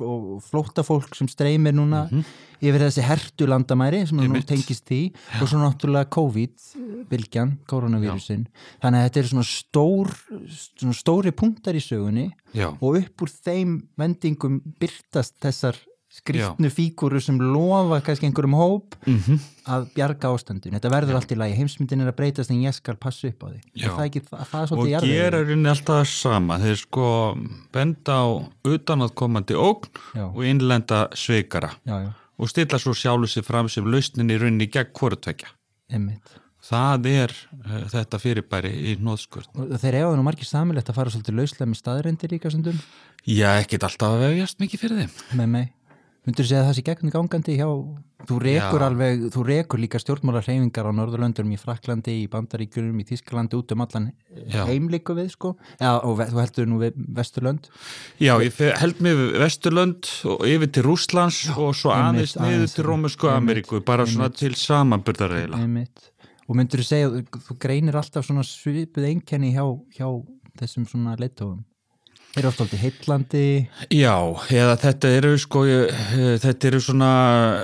og 0.00 0.42
flóttafólk 0.42 1.14
sem 1.14 1.28
streymir 1.28 1.72
núna 1.72 2.08
mm 2.10 2.18
-hmm 2.20 2.24
yfir 2.60 2.84
þessi 2.86 3.06
hertu 3.06 3.48
landamæri 3.50 4.04
sem 4.08 4.20
nú 4.20 4.42
tengist 4.46 4.86
því 4.88 5.00
Já. 5.12 5.40
og 5.40 5.48
svo 5.50 5.62
náttúrulega 5.62 6.10
COVID-bylgjan, 6.14 7.56
koronavírusin 7.70 8.46
þannig 8.82 9.00
að 9.00 9.08
þetta 9.08 9.22
er 9.22 9.30
svona, 9.32 9.48
stór, 9.48 10.12
svona 10.60 10.98
stóri 10.98 11.34
punktar 11.36 11.78
í 11.78 11.82
sögunni 11.84 12.28
Já. 12.54 12.70
og 12.74 13.00
upp 13.02 13.26
úr 13.26 13.34
þeim 13.34 13.80
vendingum 13.98 14.60
byrtast 14.80 15.36
þessar 15.42 15.80
skriftnu 16.14 16.70
fíguru 16.70 17.18
sem 17.22 17.38
lofa 17.42 17.98
kannski 18.06 18.28
einhverjum 18.28 18.54
hóp 18.54 18.94
mm 19.02 19.16
-hmm. 19.18 19.38
að 19.66 19.86
bjarga 19.96 20.30
ástandun 20.30 20.76
þetta 20.76 20.92
verður 20.92 21.14
Já. 21.14 21.16
allt 21.18 21.32
í 21.32 21.38
lagi, 21.40 21.56
heimsmyndin 21.58 22.00
er 22.00 22.12
að 22.12 22.16
breytast 22.20 22.50
en 22.50 22.62
ég 22.62 22.74
skal 22.74 22.96
passa 22.96 23.28
upp 23.28 23.42
á 23.42 23.46
því 23.50 23.60
það 24.30 24.44
það 24.52 24.72
og 24.78 24.86
gera 25.02 25.42
rauninni 25.42 25.68
alltaf 25.68 26.08
sama. 26.08 26.58
Þeir 26.58 26.76
sko 26.76 27.38
benda 27.72 28.12
á 28.14 28.26
utanaðkomandi 28.62 29.54
ógn 29.54 29.90
og 30.34 30.44
innlenda 30.44 31.08
sveikara 31.14 31.74
já, 31.84 32.06
já 32.06 32.12
og 32.38 32.50
stilla 32.50 32.80
svo 32.80 32.94
sjálfu 32.96 33.30
sig 33.30 33.46
fram 33.46 33.68
sem 33.70 33.86
lausnin 33.86 34.32
í 34.32 34.38
rauninni 34.40 34.70
gegn 34.72 34.92
hvorutvekja. 34.96 35.52
Það 36.64 37.08
er 37.10 37.32
uh, 37.34 37.80
þetta 37.92 38.20
fyrirbæri 38.22 38.72
í 38.72 38.96
nóðskvörn. 39.04 39.50
Og 39.66 39.74
þeir 39.82 40.00
eru 40.00 40.14
nú 40.16 40.24
margir 40.24 40.48
samilegt 40.48 40.88
að 40.88 40.96
fara 40.96 41.12
svolítið 41.12 41.40
lauslega 41.42 41.68
með 41.68 41.80
staðrændir 41.82 42.32
líka 42.32 42.52
sundum? 42.52 42.78
Já, 43.28 43.50
ekkit 43.60 43.84
alltaf 43.84 44.16
að 44.16 44.24
vefjast 44.30 44.62
mikið 44.62 44.84
fyrir 44.84 45.02
þeim. 45.02 45.18
Með 45.40 45.50
mig. 45.52 45.68
Myndur 46.24 46.46
þú 46.46 46.48
segja 46.48 46.72
sé 46.72 46.82
gegnum 46.84 47.12
gangandi 47.12 47.54
hjá, 47.58 47.66
þú 48.24 48.36
rekur 48.40 48.80
Já. 48.80 48.86
alveg, 48.86 49.24
þú 49.34 49.42
rekur 49.44 49.80
líka 49.82 49.98
stjórnmálarhefingar 50.00 50.86
á 50.88 50.92
Norðurlöndurum 50.96 51.50
í 51.52 51.58
Fraklandi, 51.60 52.14
í 52.22 52.30
Bandaríkunum, 52.32 53.02
í 53.02 53.04
Þísklandi, 53.10 53.58
út 53.60 53.74
um 53.76 53.82
allan 53.84 54.06
heimlíku 54.48 55.12
við 55.18 55.34
sko, 55.34 55.52
Já, 55.76 55.90
og 56.00 56.22
þú 56.22 56.40
heldur 56.40 56.70
nú 56.70 56.80
við 56.80 56.96
Vesturlönd? 57.18 57.68
Já, 58.16 58.32
ég 58.40 58.62
held 58.80 59.04
mig 59.04 59.18
við 59.20 59.36
Vesturlönd 59.42 60.08
og 60.32 60.46
yfir 60.48 60.72
til 60.72 60.86
Rúslands 60.88 61.42
og 61.58 61.76
svo 61.76 61.92
aðeins 61.92 62.38
niður 62.40 62.72
til 62.72 62.86
Rómusku 62.88 63.28
Ameríku, 63.28 63.82
bara 63.84 64.08
einmitt, 64.08 64.16
svona 64.16 64.32
til 64.32 64.56
samanbyrðareila. 64.56 65.60
Og 66.48 66.56
myndur 66.56 66.80
þú 66.80 66.88
segja, 66.88 67.12
þú 67.50 67.60
greinir 67.60 68.00
alltaf 68.00 68.24
svona 68.24 68.48
svipið 68.48 69.12
einkenni 69.12 69.52
hjá, 69.52 69.64
hjá 69.92 70.08
þessum 70.56 70.88
svona 70.88 71.20
leittóðum? 71.20 71.60
Þeir 72.34 72.42
eru 72.42 72.50
alltaf 72.50 72.72
heitlandi 72.82 73.42
Já, 73.94 74.16
eða 74.50 74.72
þetta 74.82 75.10
eru 75.20 75.28
sko 75.38 75.60
ég, 75.68 75.92
þetta 76.42 76.66
eru 76.66 76.80
svona 76.82 77.10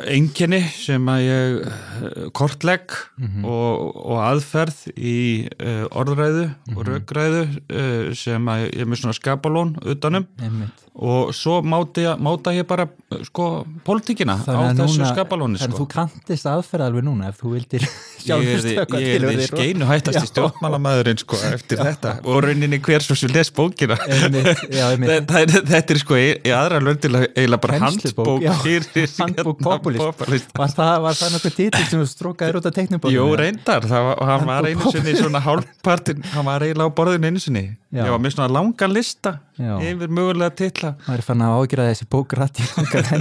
enginni 0.07 0.61
sem 0.77 1.11
að 1.11 1.23
ég 1.25 1.57
eh, 1.67 2.21
kortlegg 2.39 2.95
mm 3.19 3.27
-hmm. 3.27 3.49
og, 3.50 3.97
og 4.05 4.21
aðferð 4.29 4.85
í 4.95 5.17
uh, 5.59 5.91
orðræðu 5.91 6.45
mm 6.47 6.55
-hmm. 6.55 6.77
og 6.77 6.85
mhm. 6.85 6.91
raugræðu 6.93 8.15
sem 8.15 8.53
að 8.55 8.62
ég 8.69 8.85
er 8.85 8.87
með 8.87 9.03
svona 9.03 9.19
skapalón 9.19 9.75
utanum 9.83 10.29
Einmitt 10.39 10.87
og 11.00 11.30
svo 11.33 11.61
máta 11.64 12.02
ég, 12.04 12.19
máta 12.21 12.52
ég 12.52 12.66
bara 12.69 12.85
sko 13.25 13.64
politíkina 13.87 14.37
á 14.37 14.73
þessu 14.76 15.07
skapalóni 15.09 15.57
sko. 15.61 15.78
Þú 15.78 15.87
kantist 15.88 16.49
aðferða 16.50 16.90
alveg 16.90 17.07
núna 17.07 17.30
ef 17.30 17.40
þú 17.40 17.52
vildir 17.54 17.87
sjálfur 18.21 18.61
stökka 18.64 19.00
Ég 19.00 19.16
er 19.16 19.25
því 19.30 19.47
skeinu 19.49 19.88
hættast 19.88 20.21
í 20.21 20.30
stjórnmálamæðurinn 20.30 21.23
sko 21.23 21.40
eftir 21.49 21.80
þetta. 21.80 22.14
Og 22.28 22.42
rauninni 22.45 22.80
hver 22.85 23.07
svo 23.07 23.16
sem 23.16 23.33
les 23.33 23.52
bókina. 23.57 23.97
Einmitt, 24.04 24.64
já, 24.69 24.85
einmitt. 24.90 25.33
Þetta 25.73 25.97
er 25.97 26.02
sko 26.02 26.21
í, 26.21 26.28
í 26.45 26.54
aðra 26.54 26.83
löndil 26.85 27.14
eiginlega 27.23 27.62
bara 27.64 27.80
handbók 27.87 28.45
Handbók 29.21 29.64
populist 29.64 30.52
Var 30.57 30.75
það, 30.76 31.11
það 31.16 31.35
náttúrulega 31.35 31.57
títil 31.57 31.85
sem 31.88 32.07
strókaði 32.12 32.61
út 32.61 32.69
af 32.69 32.76
teknibókinu? 32.76 33.16
Jú 33.16 33.37
reyndar, 33.40 33.88
það, 33.88 34.11
var 34.21 34.69
einu 34.69 34.92
sinni 34.92 35.16
svona 35.16 35.40
hálfpartin, 35.45 36.25
hann 36.35 36.49
var 36.49 36.66
eiginlega 36.66 36.92
á 36.92 36.97
borðinu 37.00 37.30
einu 37.30 37.42
sinni 37.42 37.64
Ég 37.91 38.07
var 38.07 38.21
með 38.23 38.37
svona 38.37 38.53
langan 38.55 38.93
lista 38.95 39.33
Já. 39.59 39.73
yfir 39.83 40.13
mögulega 40.15 40.55
titla. 40.55 40.93
Það 41.03 41.17
er 41.17 41.23
fann 41.27 41.41
að 41.43 41.55
ágjöra 41.59 41.87
þessi 41.89 42.07
bókrætti 42.13 42.63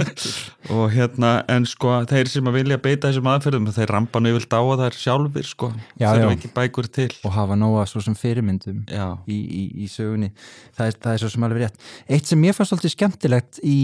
og 0.76 0.84
hérna 0.94 1.30
en 1.50 1.66
sko 1.66 1.96
þeir 2.06 2.30
sem 2.30 2.46
að 2.46 2.58
vilja 2.60 2.78
beita 2.78 3.10
þessum 3.10 3.30
aðferðum 3.32 3.66
þeir 3.74 3.90
rampa 3.90 4.22
nú 4.22 4.30
að 4.38 4.46
það 4.46 4.84
er 4.86 4.98
sjálfur 5.00 5.48
sko. 5.48 5.70
Þeir 5.98 6.20
eru 6.22 6.30
ekki 6.36 6.52
bækur 6.54 6.86
til. 6.86 7.08
Og 7.26 7.34
hafa 7.34 7.56
nóga 7.58 7.82
svo 7.90 8.00
sem 8.04 8.14
fyrirmyndum 8.14 8.84
í, 8.86 9.34
í, 9.34 9.64
í 9.82 9.88
sögunni. 9.90 10.30
Það 10.78 10.92
er, 10.92 10.94
það 11.02 11.16
er 11.16 11.24
svo 11.24 11.32
sem 11.34 11.48
alveg 11.48 11.64
rétt. 11.64 11.82
Eitt 12.06 12.30
sem 12.30 12.46
ég 12.46 12.54
fannst 12.54 12.76
alltaf 12.76 12.94
skemmtilegt 12.94 13.60
í, 13.66 13.80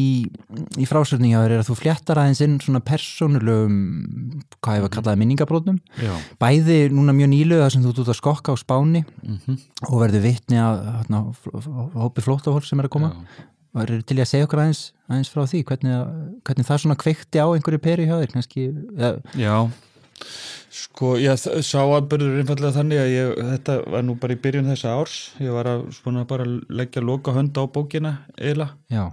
í 0.78 0.86
frásögningaður 0.86 1.56
er 1.56 1.64
að 1.64 1.72
þú 1.72 1.78
fléttar 1.82 2.22
aðeins 2.22 2.44
inn 2.46 2.56
svona 2.62 2.84
persónulegum 2.86 3.76
hvað 4.62 4.78
hefur 4.78 4.94
kallaði 5.00 5.22
minningabrótnum 5.24 5.82
bæði 6.38 6.78
núna 6.94 7.10
mjög 7.16 7.32
nýlega 7.34 7.66
sem 7.74 7.82
þú 7.82 7.96
að 10.76 11.92
hópi 11.96 12.24
flótafólk 12.24 12.66
sem 12.68 12.80
er 12.80 12.88
að 12.88 12.94
koma. 12.96 13.12
Og 13.76 13.82
eru 13.82 13.98
til 14.08 14.16
að 14.22 14.30
segja 14.30 14.46
okkur 14.46 14.62
aðeins, 14.62 14.82
aðeins 15.10 15.30
frá 15.32 15.42
því 15.50 15.58
hvernig, 15.68 15.96
hvernig 16.48 16.68
það 16.68 16.78
svona 16.82 16.96
kveikti 17.00 17.42
á 17.44 17.46
einhverju 17.50 17.80
peri 17.84 18.06
hjá 18.08 18.14
þér 18.22 18.32
kannski 18.32 18.62
ja. 18.96 19.10
Já, 19.36 19.56
sko 20.72 21.12
ég 21.20 21.36
sá 21.36 21.80
aðbörður 21.82 22.38
einfallega 22.40 22.76
þannig 22.78 23.02
að 23.02 23.12
ég, 23.12 23.32
þetta 23.50 23.76
var 23.92 24.06
nú 24.06 24.16
bara 24.22 24.36
í 24.36 24.40
byrjun 24.46 24.70
þessa 24.72 24.94
árs. 24.96 25.16
Ég 25.44 25.52
var 25.52 25.68
að 25.68 25.86
svona 25.98 26.24
bara 26.28 26.48
leggja 26.48 27.04
loka 27.04 27.36
hönd 27.36 27.56
á 27.60 27.64
bókina 27.68 28.14
eila 28.40 28.70
Já. 28.92 29.10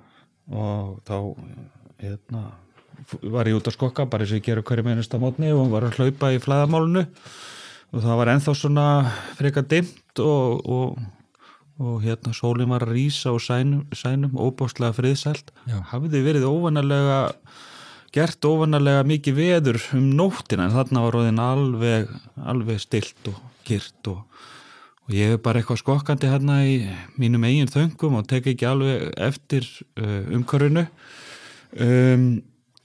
og 0.48 1.02
þá 1.08 1.18
hérna, 2.04 2.46
var 3.22 3.50
ég 3.50 3.58
út 3.60 3.68
að 3.68 3.76
skokka 3.76 4.08
bara 4.08 4.24
eins 4.24 4.32
og 4.32 4.40
ég 4.40 4.48
gera 4.48 4.64
hverju 4.64 4.86
mennast 4.88 5.16
á 5.16 5.20
mótni 5.20 5.52
og 5.52 5.74
var 5.74 5.90
að 5.90 6.00
hlaupa 6.00 6.32
í 6.32 6.40
flæðamálunu 6.44 7.04
og 7.94 8.02
það 8.02 8.20
var 8.20 8.32
enþá 8.34 8.56
svona 8.58 8.88
freka 9.38 9.64
dimt 9.70 10.24
og, 10.24 10.64
og 10.64 11.04
og 11.82 12.04
hérna 12.04 12.34
sólinn 12.36 12.70
var 12.70 12.86
að 12.86 12.96
rýsa 12.98 13.34
á 13.34 13.38
sænum, 13.42 13.86
sænum 13.96 14.36
óbáslega 14.38 14.94
friðsælt. 14.98 15.54
Hafði 15.90 16.22
verið 16.26 16.46
óvanalega 16.50 17.22
gert 18.14 18.46
óvanalega 18.46 19.06
mikið 19.10 19.38
veður 19.40 19.80
um 19.98 20.12
nóttina 20.18 20.68
en 20.68 20.76
þarna 20.76 21.06
var 21.08 21.18
róðin 21.18 21.42
alveg, 21.42 22.12
alveg 22.38 22.82
stilt 22.84 23.30
og 23.32 23.40
kyrt 23.66 24.12
og, 24.12 24.22
og 25.08 25.16
ég 25.18 25.34
hef 25.34 25.42
bara 25.46 25.62
eitthvað 25.62 25.82
skokkandi 25.82 26.30
hérna 26.30 26.60
í 26.68 26.78
mínum 27.18 27.46
eigin 27.48 27.72
þöngum 27.74 28.20
og 28.20 28.28
tek 28.30 28.52
ekki 28.54 28.70
alveg 28.70 29.08
eftir 29.18 29.66
uh, 29.98 30.30
umkörunu 30.36 30.86
um, 31.82 32.28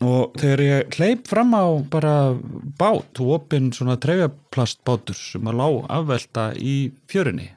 og 0.09 0.39
þegar 0.39 0.65
ég 0.65 0.97
hleyp 0.97 1.29
fram 1.29 1.53
á 1.59 1.67
bara 1.93 2.17
bát 2.81 3.21
og 3.21 3.35
opinn 3.37 3.73
svona 3.75 3.99
trefjaplastbátur 4.01 5.19
sem 5.19 5.51
að 5.51 5.61
lá 5.61 5.69
afvelta 5.99 6.53
í 6.57 6.77
fjörunni 7.11 7.51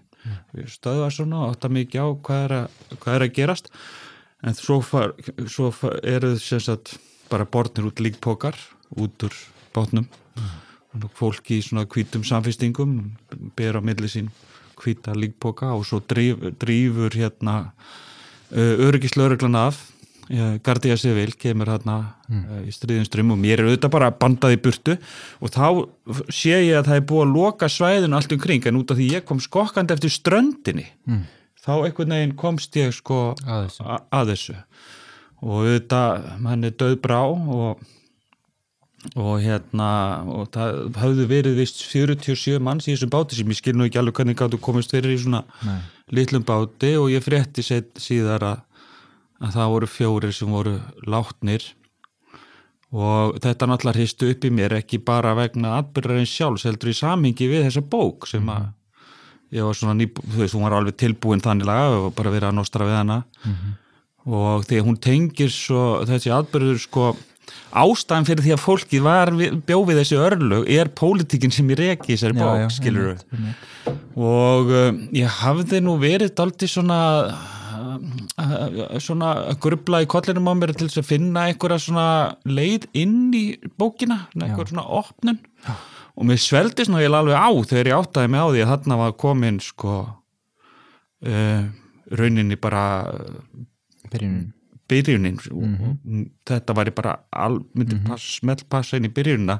stöðum 0.71 1.13
svona 1.13 1.43
og 1.45 1.55
átta 1.55 1.71
mikið 1.71 2.01
á 2.01 2.07
hvað 2.27 2.43
er 2.45 2.55
að, 2.57 2.79
hvað 2.97 3.15
er 3.15 3.25
að 3.25 3.35
gerast 3.37 3.71
en 4.41 4.57
svo, 4.57 4.79
far, 4.85 5.15
svo 5.47 5.71
far, 5.75 5.99
eru 6.07 6.35
þess 6.39 6.99
bara 7.31 7.47
borðnir 7.47 7.91
út 7.91 8.03
líkpokar 8.03 8.57
út 8.99 9.27
úr 9.27 9.35
bátnum 9.75 10.07
mm. 10.07 11.09
fólki 11.15 11.59
í 11.59 11.65
svona 11.65 11.87
kvítum 11.87 12.25
samfestingum 12.27 12.97
ber 13.55 13.79
á 13.79 13.81
milli 13.81 14.09
sín 14.11 14.31
kvíta 14.81 15.13
líkpoka 15.15 15.71
og 15.75 15.85
svo 15.85 16.01
drýf, 16.01 16.41
drýfur 16.59 17.13
hérna 17.13 17.71
öryggislauruglan 18.51 19.55
af 19.55 19.90
Gardia 20.63 20.95
Seville 20.99 21.35
kemur 21.37 21.69
hérna 21.71 21.97
mm. 22.29 22.41
uh, 22.41 22.63
í 22.67 22.73
stríðinströmm 22.75 23.33
og 23.35 23.39
mér 23.41 23.61
er 23.61 23.69
auðvitað 23.69 23.93
bara 23.97 24.11
bandað 24.15 24.55
í 24.55 24.61
burtu 24.63 24.97
og 25.41 25.53
þá 25.53 25.65
sé 26.31 26.55
ég 26.55 26.79
að 26.79 26.89
það 26.89 26.99
er 26.99 27.05
búið 27.11 27.23
að 27.25 27.35
loka 27.35 27.71
svæðinu 27.71 28.19
allt 28.19 28.35
um 28.35 28.41
kring 28.41 28.67
en 28.69 28.81
út 28.81 28.93
af 28.93 28.99
því 28.99 29.07
ég 29.17 29.27
kom 29.27 29.41
skokkandi 29.43 29.95
eftir 29.97 30.13
ströndinni 30.13 30.87
mm. 31.09 31.23
þá 31.65 31.73
einhvern 31.77 32.15
veginn 32.17 32.35
komst 32.39 32.77
ég 32.79 32.93
sko 32.95 33.21
að 33.43 33.67
þessu, 33.67 33.87
að 33.91 34.33
þessu. 34.33 34.59
og 35.41 35.57
auðvitað 35.57 36.29
hann 36.47 36.69
er 36.69 36.77
döð 36.79 36.99
brá 37.03 37.21
og 37.25 37.89
og 39.17 39.41
hérna 39.41 39.87
og 40.29 40.51
það 40.53 40.79
hafði 41.01 41.23
verið 41.29 41.55
vist 41.57 41.79
47 41.89 42.59
manns 42.61 42.85
í 42.85 42.93
þessum 42.93 43.11
báti 43.13 43.37
sem 43.37 43.49
ég 43.49 43.57
skil 43.57 43.73
nú 43.73 43.87
ekki 43.87 43.97
alveg 43.97 44.19
hvernig 44.19 44.37
gáttu 44.37 44.59
komist 44.61 44.93
fyrir 44.93 45.15
í 45.15 45.21
svona 45.23 45.41
Nei. 45.65 45.79
litlum 46.13 46.45
báti 46.45 46.93
og 46.99 47.09
ég 47.09 47.25
frétti 47.25 47.65
síðar 47.65 48.45
að 48.45 48.59
að 49.41 49.55
það 49.55 49.71
voru 49.75 49.89
fjórir 49.89 50.35
sem 50.35 50.51
voru 50.51 50.75
látnir 51.09 51.65
og 52.91 53.39
þetta 53.39 53.69
náttúrulega 53.69 53.99
hristu 53.99 54.29
upp 54.33 54.45
í 54.45 54.51
mér 54.53 54.75
ekki 54.81 54.99
bara 55.07 55.33
vegna 55.37 55.77
atbyrðarinn 55.79 56.29
sjálfs 56.29 56.67
heldur 56.67 56.91
í 56.91 56.97
samingi 56.97 57.47
við 57.49 57.65
þessa 57.67 57.83
bók 57.93 58.27
sem 58.29 58.43
að 58.51 58.65
mhm. 58.65 58.77
ég 59.57 59.67
var 59.67 59.79
svona 59.79 59.97
ný, 59.97 60.09
þú 60.11 60.43
veist, 60.43 60.57
hún 60.57 60.67
var 60.67 60.77
alveg 60.77 60.99
tilbúin 60.99 61.43
þannig 61.43 61.69
laga 61.69 62.01
og 62.05 62.15
bara 62.17 62.33
verið 62.33 62.51
að 62.51 62.57
nostra 62.59 62.87
við 62.87 62.99
hana 62.99 63.23
mm 63.23 63.51
-hmm. 63.53 63.75
og 64.37 64.65
þegar 64.67 64.87
hún 64.87 64.99
tengir 64.99 65.51
svo 65.51 66.05
þessi 66.05 66.33
atbyrður 66.35 66.79
sko 66.79 67.15
ástæðan 67.71 68.27
fyrir 68.27 68.43
því 68.43 68.51
að 68.53 68.63
fólki 68.65 68.99
var 68.99 69.31
bjófið 69.67 69.99
þessi 70.01 70.17
örlög 70.19 70.69
er 70.69 70.87
pólitíkin 70.87 71.51
sem 71.51 71.69
ég 71.69 71.79
reki 71.79 72.13
þessari 72.13 72.33
bók, 72.33 72.71
skilur 72.71 73.17
og 74.15 74.67
um, 74.67 75.07
ég 75.15 75.27
hafði 75.27 75.79
nú 75.81 75.95
verið 75.97 76.39
aldrei 76.43 76.67
svona 76.67 76.99
svona 79.01 79.31
að 79.51 79.59
grubla 79.63 80.01
í 80.03 80.09
kollinum 80.09 80.49
á 80.49 80.53
mér 80.57 80.73
til 80.75 80.87
þess 80.87 81.01
að 81.01 81.09
finna 81.09 81.47
einhverja 81.49 81.79
svona 81.85 82.07
leið 82.45 82.87
inn 82.97 83.33
í 83.35 83.45
bókina 83.79 84.25
einhverja 84.37 84.73
svona 84.73 84.87
opnun. 85.01 85.39
Já. 85.65 85.75
og 86.17 86.27
mér 86.27 86.41
sveldi 86.41 86.85
svona 86.87 87.03
ég 87.03 87.13
alveg 87.13 87.37
á 87.37 87.49
þegar 87.69 87.91
ég 87.91 87.99
áttaði 87.99 88.31
mig 88.31 88.41
á 88.41 88.47
því 88.49 88.63
að 88.63 88.71
þarna 88.73 88.97
var 89.01 89.13
komin 89.23 89.59
sko 89.63 89.93
uh, 91.27 91.63
rauninni 92.11 92.57
bara 92.59 92.83
byrjunin, 94.11 94.51
byrjunin. 94.91 95.39
Mm 95.51 95.77
-hmm. 95.77 96.27
þetta 96.47 96.75
var 96.75 96.87
ég 96.87 96.95
bara 96.95 97.15
myndi 97.73 97.95
mm 97.95 98.01
-hmm. 98.01 98.07
pass, 98.07 98.35
smelt 98.41 98.69
passa 98.69 98.97
inn 98.97 99.05
í 99.05 99.13
byrjunina. 99.13 99.59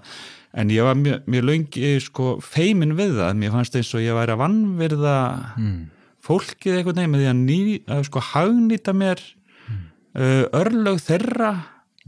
En 0.54 0.70
ég 0.70 0.84
var 0.84 0.96
mjög, 0.96 1.24
mjög 1.26 1.44
lengi 1.44 2.00
sko 2.00 2.40
feimin 2.42 2.98
við 2.98 3.16
það, 3.16 3.36
mér 3.36 3.52
fannst 3.52 3.76
eins 3.76 3.94
og 3.96 4.02
ég 4.02 4.14
væri 4.14 4.32
að 4.32 4.42
vannverða 4.44 5.18
mm 5.58 6.01
fólkið 6.26 6.80
eitthvað 6.80 7.02
nefn 7.02 7.14
með 7.14 7.24
því 7.24 7.30
að, 7.32 7.44
ný, 7.46 7.60
að 7.92 8.08
sko 8.10 8.26
hagnýta 8.32 8.96
mér 8.98 9.22
uh, 9.22 10.44
örlög 10.62 11.02
þeirra 11.04 11.54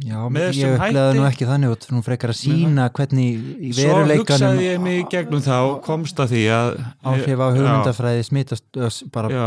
Já, 0.01 0.25
ég 0.25 0.71
upplegaði 0.73 1.17
nú 1.19 1.25
ekki 1.27 1.45
þannig 1.45 1.69
og 1.75 1.83
þú 1.83 1.99
frekar 2.01 2.31
að 2.33 2.39
sína 2.39 2.87
hvernig 2.97 3.35
í 3.37 3.69
veruleikanum 3.77 4.23
Svo 4.23 4.23
hugsaði 4.23 4.63
ég 4.65 4.79
mig 4.81 5.03
gegnum 5.11 5.43
þá 5.45 5.57
komst 5.85 6.17
að 6.23 6.31
því 6.31 6.41
að 6.55 6.69
áhrif 7.11 7.43
á 7.45 7.47
hugmyndafræði 7.53 8.23
smitast 8.25 8.79
bara 9.13 9.29
já. 9.29 9.45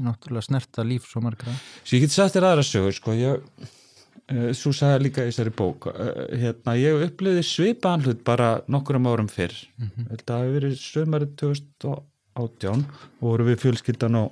náttúrulega 0.00 0.46
snerta 0.46 0.86
líf 0.88 1.04
svo 1.10 1.20
margra. 1.26 1.52
Svo 1.84 1.98
ég 1.98 2.06
geti 2.06 2.16
sagt 2.16 2.38
þér 2.38 2.48
aðra 2.48 2.64
sögur 2.64 2.96
sko, 2.96 3.18
ég 3.20 3.36
uh, 3.36 4.48
svo 4.56 4.72
sagði 4.78 5.10
líka 5.10 5.26
í 5.26 5.28
þessari 5.28 5.52
bók 5.60 5.90
uh, 5.92 6.08
hérna, 6.40 6.78
ég 6.80 7.04
uppliði 7.10 7.44
svipaðan 7.44 8.06
hlut 8.06 8.24
bara 8.24 8.54
nokkur 8.72 8.96
um 8.96 9.10
árum 9.12 9.28
fyrr. 9.28 9.58
Mm 9.76 9.90
-hmm. 9.90 10.08
þetta 10.14 10.40
hafi 10.40 10.56
verið 10.56 10.80
sömarið 10.80 11.36
2000 11.44 12.00
átján 12.38 12.86
og 13.20 13.26
voru 13.26 13.48
við 13.50 13.60
fjölskyldan 13.66 14.18
á, 14.18 14.24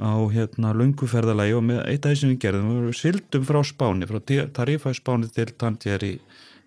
á 0.00 0.12
hérna 0.32 0.72
lunguferðalagi 0.76 1.56
og 1.58 1.66
með 1.68 1.82
eitt 1.84 2.06
af 2.06 2.14
því 2.14 2.20
sem 2.20 2.32
við 2.32 2.40
gerðum 2.46 2.72
við 2.86 2.98
sildum 3.00 3.46
frá 3.48 3.60
Spáni, 3.66 4.08
frá 4.08 4.20
Tarifa 4.56 4.94
Spáni 4.96 5.30
til 5.32 5.50
Tangier 5.58 6.04
í, 6.06 6.14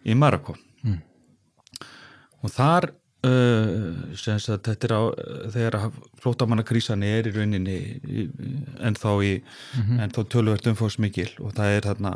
í 0.05 0.17
Marokko 0.17 0.57
mm. 0.83 1.01
og 2.43 2.53
þar 2.53 2.91
uh, 3.25 4.15
sem 4.17 4.39
sagt 4.41 4.69
þetta 4.69 4.89
er 4.89 4.95
á 4.95 5.03
þegar 5.55 5.79
flótamannakrísan 6.21 7.05
er 7.07 7.29
í 7.29 7.35
rauninni 7.35 7.79
en 8.83 8.97
þá 8.97 9.11
í 9.25 9.33
mm 9.41 9.81
-hmm. 9.81 10.01
en 10.03 10.13
þá 10.13 10.21
tölverðum 10.33 10.79
fórs 10.79 10.99
mikil 10.99 11.29
og 11.39 11.55
það 11.57 11.77
er 11.77 11.89
þarna 11.89 12.13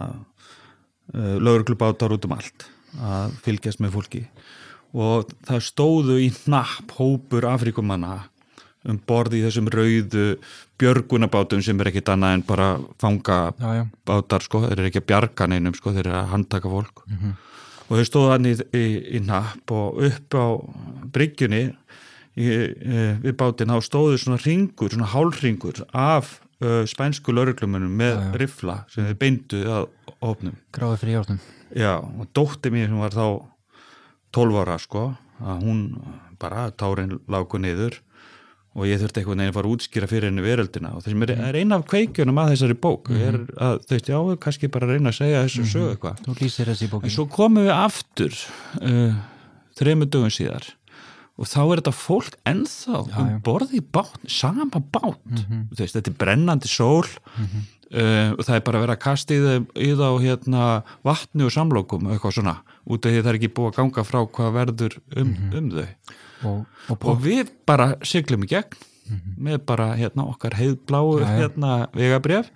uh, 1.15 1.37
lögurklubátar 1.41 2.13
út 2.13 2.25
um 2.25 2.37
allt 2.37 2.69
að 2.99 3.37
fylgjast 3.45 3.79
með 3.79 3.95
fólki 3.95 4.25
og 4.93 5.31
það 5.47 5.63
stóðu 5.65 6.17
í 6.23 6.29
napp 6.51 6.91
hópur 6.97 7.47
Afrikumanna 7.51 8.17
um 8.89 8.97
borði 9.07 9.41
í 9.41 9.45
þessum 9.45 9.69
rauðu 9.71 10.25
björgunabátum 10.81 11.61
sem 11.61 11.79
er 11.81 11.91
ekkit 11.91 12.09
annað 12.15 12.37
en 12.37 12.43
bara 12.47 12.69
fanga 13.01 13.39
já, 13.53 13.69
já. 13.77 13.83
bátar 14.09 14.45
sko, 14.45 14.63
þeir 14.65 14.79
eru 14.79 14.89
ekki 14.89 15.03
að 15.03 15.09
bjarga 15.11 15.47
neinum 15.51 15.77
sko, 15.77 15.93
þeir 15.93 16.07
eru 16.07 16.17
að 16.17 16.31
handtaka 16.33 16.71
fólk 16.71 17.03
mm 17.05 17.17
-hmm. 17.17 17.35
og 17.87 17.99
þau 17.99 18.07
stóðu 18.09 18.31
hann 18.31 18.49
í, 18.49 18.55
í, 18.73 18.85
í 19.17 19.23
napp 19.25 19.75
og 19.77 20.01
upp 20.09 20.37
á 20.37 20.45
bryggjunni 21.13 21.63
í, 22.35 22.47
við 23.21 23.35
bátin 23.37 23.73
þá 23.73 23.79
stóðu 23.85 24.17
svona 24.17 24.41
ringur, 24.41 24.89
svona 24.89 25.11
hálfringur 25.13 25.85
af 25.93 26.39
uh, 26.61 26.81
spænsku 26.89 27.35
lauruglumunum 27.35 27.93
með 28.01 28.17
já, 28.17 28.31
rifla 28.41 28.77
sem 28.89 29.05
þeir 29.05 29.19
beindu 29.21 29.63
að 29.69 29.89
ofnum. 30.21 30.57
Gráði 30.73 31.01
fyrir 31.01 31.17
hjálpnum. 31.19 31.41
Já, 31.71 31.93
og 32.01 32.27
dótti 32.35 32.71
mér 32.73 32.89
sem 32.89 32.99
var 32.99 33.15
þá 33.15 33.25
12 34.31 34.61
ára 34.63 34.77
sko, 34.79 35.11
að 35.41 35.65
hún 35.65 35.83
bara 36.41 36.69
tárin 36.71 37.19
lágu 37.31 37.59
niður 37.61 37.99
og 38.71 38.87
ég 38.87 39.01
þurfti 39.01 39.19
einhvern 39.19 39.41
veginn 39.41 39.51
að 39.51 39.57
fara 39.57 39.67
að 39.67 39.73
útskýra 39.75 40.07
fyrir 40.07 40.29
henni 40.29 40.43
veröldina. 40.45 40.93
Og 40.95 41.03
þessum 41.03 41.25
er, 41.25 41.33
er 41.49 41.57
eina 41.59 41.79
af 41.81 41.87
kveikjunum 41.91 42.39
að 42.39 42.53
þessari 42.53 42.77
bók 42.85 43.09
mm 43.09 43.17
-hmm. 43.17 43.27
er 43.27 43.63
að 43.67 43.81
þú 43.81 43.95
veist, 43.97 44.11
já, 44.11 44.19
kannski 44.45 44.69
bara 44.71 44.87
reyna 44.87 45.11
að 45.11 45.17
segja 45.17 45.43
þessu 45.43 45.59
mm 45.59 45.65
-hmm. 45.65 45.73
sögu 45.73 45.89
eitthvað 45.91 46.69
þessi 46.71 46.89
bókin 46.91 47.05
En 47.05 47.15
svo 47.15 47.25
komum 47.27 47.63
við 47.63 47.75
aftur 47.75 48.33
uh, 48.81 49.15
þrejum 49.75 50.05
dögum 50.07 50.31
síðar 50.31 50.63
og 51.39 51.49
þá 51.49 51.61
er 51.63 51.81
þetta 51.81 51.93
fólk 51.95 52.39
ennþá 52.49 53.03
já, 53.07 53.19
um 53.21 53.29
borði 53.45 53.79
í 53.79 53.85
bát, 53.85 54.17
sama 54.27 54.67
bát 54.71 55.21
mm 55.25 55.37
-hmm. 55.37 55.61
veist, 55.77 55.95
þetta 55.95 56.11
er 56.11 56.17
brennandi 56.17 56.67
sól 56.67 57.07
mhm. 57.37 57.63
uh, 57.95 58.31
og 58.37 58.43
það 58.45 58.55
er 58.55 58.65
bara 58.67 58.77
að 58.77 58.85
vera 58.85 58.97
að 58.97 59.05
kasta 59.05 59.33
í 59.33 59.39
það, 59.45 59.69
í 59.75 59.89
það 59.95 60.11
á 60.11 60.15
hérna, 60.25 60.65
vatni 61.03 61.47
og 61.47 61.55
samlokum 61.55 62.11
eitthvað 62.11 62.37
svona, 62.37 62.55
út 62.85 63.05
af 63.05 63.11
því 63.11 63.21
það 63.21 63.31
er 63.31 63.39
ekki 63.39 63.55
búið 63.55 63.71
að 63.71 63.79
ganga 63.79 64.03
frá 64.03 64.19
hvað 64.27 64.53
verður 64.59 64.99
um, 65.15 65.27
mhm. 65.27 65.57
um 65.57 65.71
þau 65.71 65.87
og, 66.41 66.65
og, 66.89 67.05
og 67.05 67.21
við 67.21 67.51
bara 67.65 67.95
syklum 68.03 68.43
í 68.43 68.51
gegn 68.51 68.77
mm 69.07 69.17
-hmm. 69.17 69.33
með 69.37 69.65
bara 69.65 69.95
hérna, 69.95 70.27
okkar 70.27 70.57
heiðbláu 70.57 71.23
hérna, 71.25 71.87
vegabref 71.93 72.51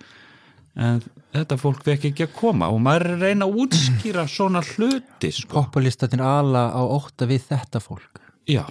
en 0.76 1.02
þetta 1.32 1.56
fólk 1.60 1.84
vekk 1.86 2.10
ekki 2.10 2.26
að 2.26 2.36
koma 2.36 2.68
og 2.72 2.80
maður 2.84 3.16
að 3.16 3.24
reyna 3.26 3.48
að 3.48 3.58
útskýra 3.64 4.26
svona 4.28 4.62
hluti 4.74 5.32
sko. 5.32 5.62
Populistatin 5.62 6.20
ala 6.20 6.68
á 6.72 6.82
ótta 6.84 7.28
við 7.28 7.48
þetta 7.48 7.80
fólk 7.80 8.15
Já. 8.50 8.64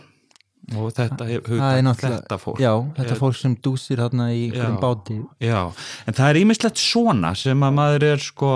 Og 0.73 0.89
þetta 0.97 1.27
hefur 1.29 1.59
þetta 1.99 2.37
fólk 2.41 2.61
já, 2.63 2.71
þetta 2.97 3.15
fólk 3.19 3.35
sem 3.37 3.53
dúsir 3.61 3.99
þarna 4.01 4.31
í 4.33 4.47
einhverjum 4.47 4.79
báti. 4.81 5.17
Já, 5.43 5.59
en 6.09 6.17
það 6.17 6.31
er 6.31 6.39
ímislegt 6.39 6.81
svona 6.81 7.35
sem 7.37 7.67
að 7.67 7.75
maður 7.77 8.05
er 8.07 8.23
sko, 8.23 8.53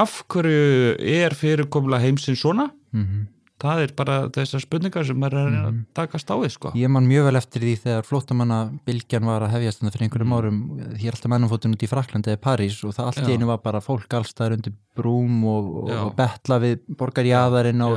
af 0.00 0.14
hverju 0.32 0.94
er 0.96 1.36
fyrirkomla 1.36 2.00
heimsins 2.00 2.40
svona? 2.40 2.70
Mm 2.96 3.04
-hmm 3.04 3.28
það 3.60 3.82
er 3.84 3.92
bara 3.98 4.16
þessar 4.34 4.62
spurningar 4.64 5.06
sem 5.08 5.26
er 5.28 5.36
að 5.36 5.48
mhm. 5.50 5.78
taka 5.96 6.20
stáið 6.20 6.54
sko. 6.54 6.72
Ég 6.78 6.92
man 6.92 7.08
mjög 7.08 7.28
vel 7.28 7.40
eftir 7.40 7.64
því 7.66 7.74
þegar 7.84 8.08
flótamannabilgjan 8.08 9.28
var 9.28 9.46
að 9.46 9.54
hefjast 9.56 9.84
fyrir 9.84 10.06
einhverjum 10.06 10.32
mm. 10.32 10.38
árum. 10.38 10.60
Hér 11.00 11.16
alltaf 11.16 11.32
mennumfótun 11.34 11.76
út 11.76 11.86
í 11.86 11.90
Fraklandi 11.90 12.34
eða 12.34 12.42
París 12.44 12.80
og 12.86 12.96
það 12.96 13.10
allt 13.10 13.30
í 13.30 13.36
einu 13.36 13.50
var 13.50 13.62
bara 13.64 13.84
fólk 13.84 14.18
allstaðar 14.20 14.58
undir 14.58 14.76
brúm 14.98 15.44
og, 15.50 15.70
og 15.90 16.12
betla 16.18 16.60
við 16.62 16.80
borgarjæðarinn 17.00 17.84
á 17.84 17.88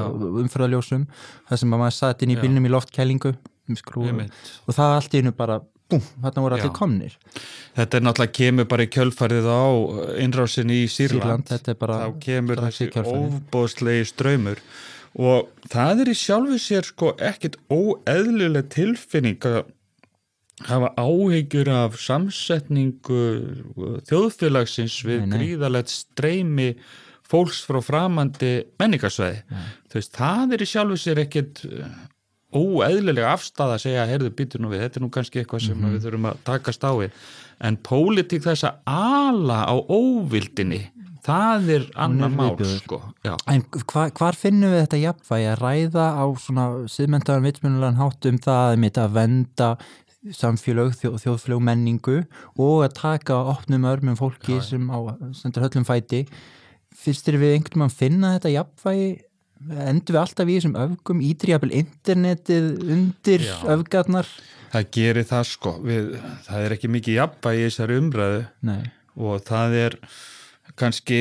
umfröðaljósum 0.43 1.07
það 1.49 1.61
sem 1.63 1.75
maður 1.75 1.97
satt 1.97 2.23
inn 2.23 2.35
í 2.35 2.39
bylnum 2.39 2.67
í 2.67 2.73
loftkælingu 2.73 3.33
um 3.33 3.77
og 4.19 4.75
það 4.75 4.97
allt 4.97 5.13
í 5.15 5.23
einu 5.23 5.31
bara 5.35 5.61
búm, 5.93 6.03
þarna 6.23 6.45
voru 6.45 6.57
allir 6.57 6.73
komnir. 6.75 7.17
Þetta 7.77 7.99
er 7.99 8.05
náttúrulega 8.05 8.35
kemur 8.39 8.69
bara 8.69 8.85
í 8.85 8.89
kjölfarið 8.93 9.49
á 9.49 9.63
innrásin 10.23 10.73
í 10.73 10.81
Sýrland, 10.91 11.51
Sýrland 11.51 11.93
þá 11.93 12.07
kemur 12.23 12.63
þessi 12.67 12.89
óbóðslegi 13.03 14.09
ströymur 14.11 14.61
og 15.19 15.69
það 15.69 16.03
er 16.03 16.11
í 16.13 16.17
sjálfu 16.17 16.59
sér 16.61 16.87
sko 16.87 17.13
ekkit 17.21 17.59
óeðluleg 17.69 18.69
tilfinning 18.73 19.45
að 19.45 19.63
hafa 20.67 20.93
áhyggjur 20.97 21.69
af 21.73 21.97
samsetningu 22.01 23.21
þjóðfélagsins 24.09 24.99
við 25.05 25.27
gríðalegt 25.33 25.91
streymi 25.91 26.73
fólks 27.27 27.63
frá 27.65 27.79
framandi 27.83 28.55
menningarsveiði. 28.81 29.43
Þú 29.89 29.99
veist, 29.99 30.17
það 30.17 30.55
er 30.55 30.63
í 30.63 30.69
sjálfu 30.69 30.99
sér 31.01 31.21
ekkit 31.23 31.63
uh, 31.69 31.87
óeðlulega 32.53 33.31
afstæða 33.33 33.77
að 33.77 33.83
segja, 33.87 34.05
heyrðu, 34.09 34.33
býtur 34.37 34.61
nú 34.61 34.69
við, 34.73 34.85
þetta 34.85 34.99
er 34.99 35.05
nú 35.05 35.11
kannski 35.13 35.41
eitthvað 35.41 35.65
sem 35.65 35.77
mm 35.77 35.83
-hmm. 35.83 35.95
við 35.95 36.05
þurfum 36.05 36.29
að 36.29 36.43
takast 36.49 36.83
á 36.85 36.91
við. 36.99 37.11
En 37.63 37.77
pólitík 37.77 38.43
þess 38.43 38.67
að 38.67 38.75
ala 38.85 39.59
á 39.65 39.75
óvildinni 39.89 40.81
það 41.23 41.69
er 41.77 41.83
annar 42.05 42.31
mál 42.33 42.55
sko. 42.67 42.99
en 43.23 43.63
hva, 43.71 44.07
hvar 44.11 44.37
finnum 44.37 44.73
við 44.73 44.83
þetta 44.83 45.01
jafnvægi? 45.01 45.49
Að 45.53 45.61
ræða 45.61 46.07
á 46.19 46.25
svona 46.39 46.65
siðmentaðan 46.91 47.47
vitsmjönulegan 47.47 47.99
hátt 48.01 48.29
um 48.29 48.39
það 48.43 48.87
að 49.03 49.17
venda 49.17 49.69
samfélög, 50.31 50.93
þjóð, 51.01 51.17
þjóðflög 51.25 51.61
menningu 51.67 52.17
og 52.55 52.85
að 52.85 52.95
taka 53.01 53.41
opnum 53.51 53.87
örmum 53.89 54.17
fólki 54.19 54.55
Já, 54.55 54.63
sem 54.71 54.87
á 54.87 54.99
sendur 55.35 55.65
höllum 55.65 55.87
fæti. 55.87 56.23
Fyrstir 56.95 57.39
við 57.41 57.57
einhvern 57.57 57.83
veginn 57.83 57.89
að 57.89 57.97
finna 57.99 58.33
þetta 58.37 58.53
jafnvægi? 58.53 59.13
Endur 59.83 60.15
við 60.15 60.21
alltaf 60.21 60.49
í 60.51 60.57
þessum 60.57 60.77
öfgum? 60.79 61.23
Ídrjafil 61.23 61.71
internetið 61.79 62.69
undir 62.95 63.45
Já. 63.47 63.55
öfgarnar? 63.75 64.29
Það 64.73 64.87
gerir 64.95 65.27
það 65.29 65.49
sko. 65.51 65.73
Við, 65.85 66.13
það 66.47 66.67
er 66.67 66.75
ekki 66.77 66.91
mikið 66.91 67.19
jafnvægi 67.19 67.63
í 67.63 67.67
þessari 67.67 67.99
umræðu. 68.01 68.45
Nei. 68.69 68.83
og 69.13 69.43
það 69.45 69.75
er 69.77 69.97
kannski 70.79 71.19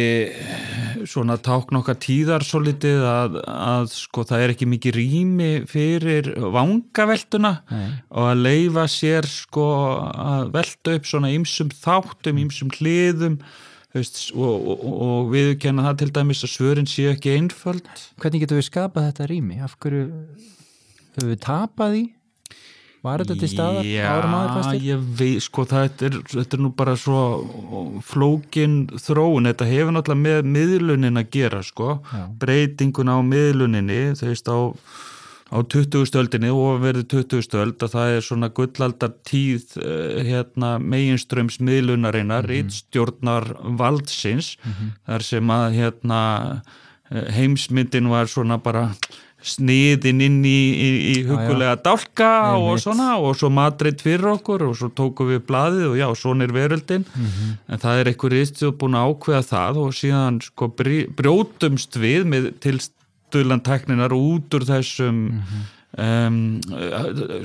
svona 1.09 1.37
tákn 1.43 1.77
okkar 1.83 1.99
tíðar 2.01 2.45
svo 2.47 2.63
litið 2.63 3.03
að, 3.05 3.35
að 3.43 3.91
sko 3.93 4.25
það 4.29 4.45
er 4.45 4.53
ekki 4.55 4.69
mikið 4.71 4.97
rými 4.97 5.51
fyrir 5.69 6.31
vangaveltuna 6.55 7.53
Nei. 7.69 7.91
og 8.09 8.31
að 8.31 8.47
leifa 8.47 8.87
sér 8.91 9.29
sko 9.29 9.67
að 10.09 10.55
velta 10.55 10.97
upp 10.97 11.11
svona 11.11 11.33
ymsum 11.35 11.73
þáttum, 11.75 12.41
ymsum 12.47 12.73
hliðum 12.79 13.37
veist, 13.93 14.25
og, 14.33 14.71
og, 14.73 14.89
og 15.09 15.31
við 15.35 15.53
kenna 15.67 15.91
það 15.91 16.01
til 16.01 16.11
dæmis 16.17 16.47
að 16.47 16.55
svörin 16.55 16.89
sé 16.89 17.11
ekki 17.13 17.37
einföld 17.37 17.93
Hvernig 18.23 18.47
getur 18.47 18.63
við 18.63 18.69
skapað 18.71 19.11
þetta 19.11 19.31
rými? 19.35 19.61
Af 19.61 19.77
hverju 19.83 20.07
höfum 21.19 21.33
við 21.35 21.41
tapað 21.45 22.01
í? 22.01 22.05
Var 23.03 23.25
þetta 23.25 23.35
til 23.41 23.49
staðar 23.51 23.87
árum 24.07 24.35
aðeins? 24.39 24.67
Já, 24.77 24.83
ég 24.93 25.07
veit, 25.19 25.43
sko, 25.43 25.65
þetta 25.67 26.05
er, 26.07 26.19
þetta 26.31 26.55
er 26.55 26.61
nú 26.63 26.69
bara 26.79 26.93
svo 26.99 27.23
flókin 28.07 28.77
þróun, 28.95 29.49
þetta 29.51 29.67
hefur 29.67 29.97
náttúrulega 29.97 30.23
með 30.23 30.51
miðlunin 30.55 31.19
að 31.19 31.33
gera, 31.35 31.63
sko, 31.67 31.97
Já. 32.07 32.21
breytingun 32.45 33.11
á 33.11 33.19
miðluninni, 33.27 33.99
þú 34.21 34.29
veist, 34.29 34.47
á, 34.47 34.59
á 35.51 35.59
20. 35.75 36.07
stöldinni 36.13 36.53
og 36.55 36.79
verið 36.85 37.09
20. 37.17 37.43
stöld 37.49 37.83
að 37.83 37.97
það 37.97 38.13
er 38.15 38.27
svona 38.29 38.53
gullaldar 38.55 39.17
tíð 39.27 39.75
eh, 39.83 40.23
hérna, 40.31 40.77
meginströms 40.79 41.59
miðlunarinnar, 41.59 42.47
mm 42.47 42.53
-hmm. 42.53 42.55
rittstjórnar 42.55 43.51
valdsins, 43.83 44.55
mm 44.63 44.71
-hmm. 44.71 44.95
þar 45.11 45.23
sem 45.23 45.51
að 45.51 45.67
hérna, 45.75 46.63
eh, 47.11 47.35
heimsmyndin 47.35 48.09
var 48.09 48.31
svona 48.31 48.63
bara 48.63 48.95
sniðin 49.43 50.23
inn 50.25 50.39
í, 50.47 50.61
í, 50.73 50.89
í 51.13 51.17
hugulega 51.27 51.75
dálka 51.83 52.31
já, 52.53 52.61
og 52.63 52.81
svona 52.83 53.09
og 53.19 53.37
svo 53.39 53.51
matriðt 53.53 54.05
fyrir 54.05 54.31
okkur 54.37 54.67
og 54.69 54.77
svo 54.79 54.91
tókum 54.95 55.33
við 55.33 55.43
bladið 55.49 55.87
og 55.91 55.99
já, 55.99 56.07
svona 56.19 56.47
er 56.47 56.55
veröldin 56.55 57.05
mm 57.05 57.27
-hmm. 57.27 57.53
en 57.69 57.83
það 57.85 58.01
er 58.01 58.11
einhver 58.13 58.39
ístjóð 58.43 58.73
búin 58.79 58.99
að 58.99 59.07
ákveða 59.11 59.43
það 59.53 59.83
og 59.85 59.95
síðan 60.01 60.41
sko 60.43 60.69
brjótumst 61.19 61.97
við 61.97 62.27
með 62.27 62.51
tilstöðlantekninar 62.65 64.13
út 64.13 64.55
úr 64.55 64.65
þessum 64.65 65.15
mm 65.15 65.39
-hmm. 65.39 65.82
Um, 65.93 66.63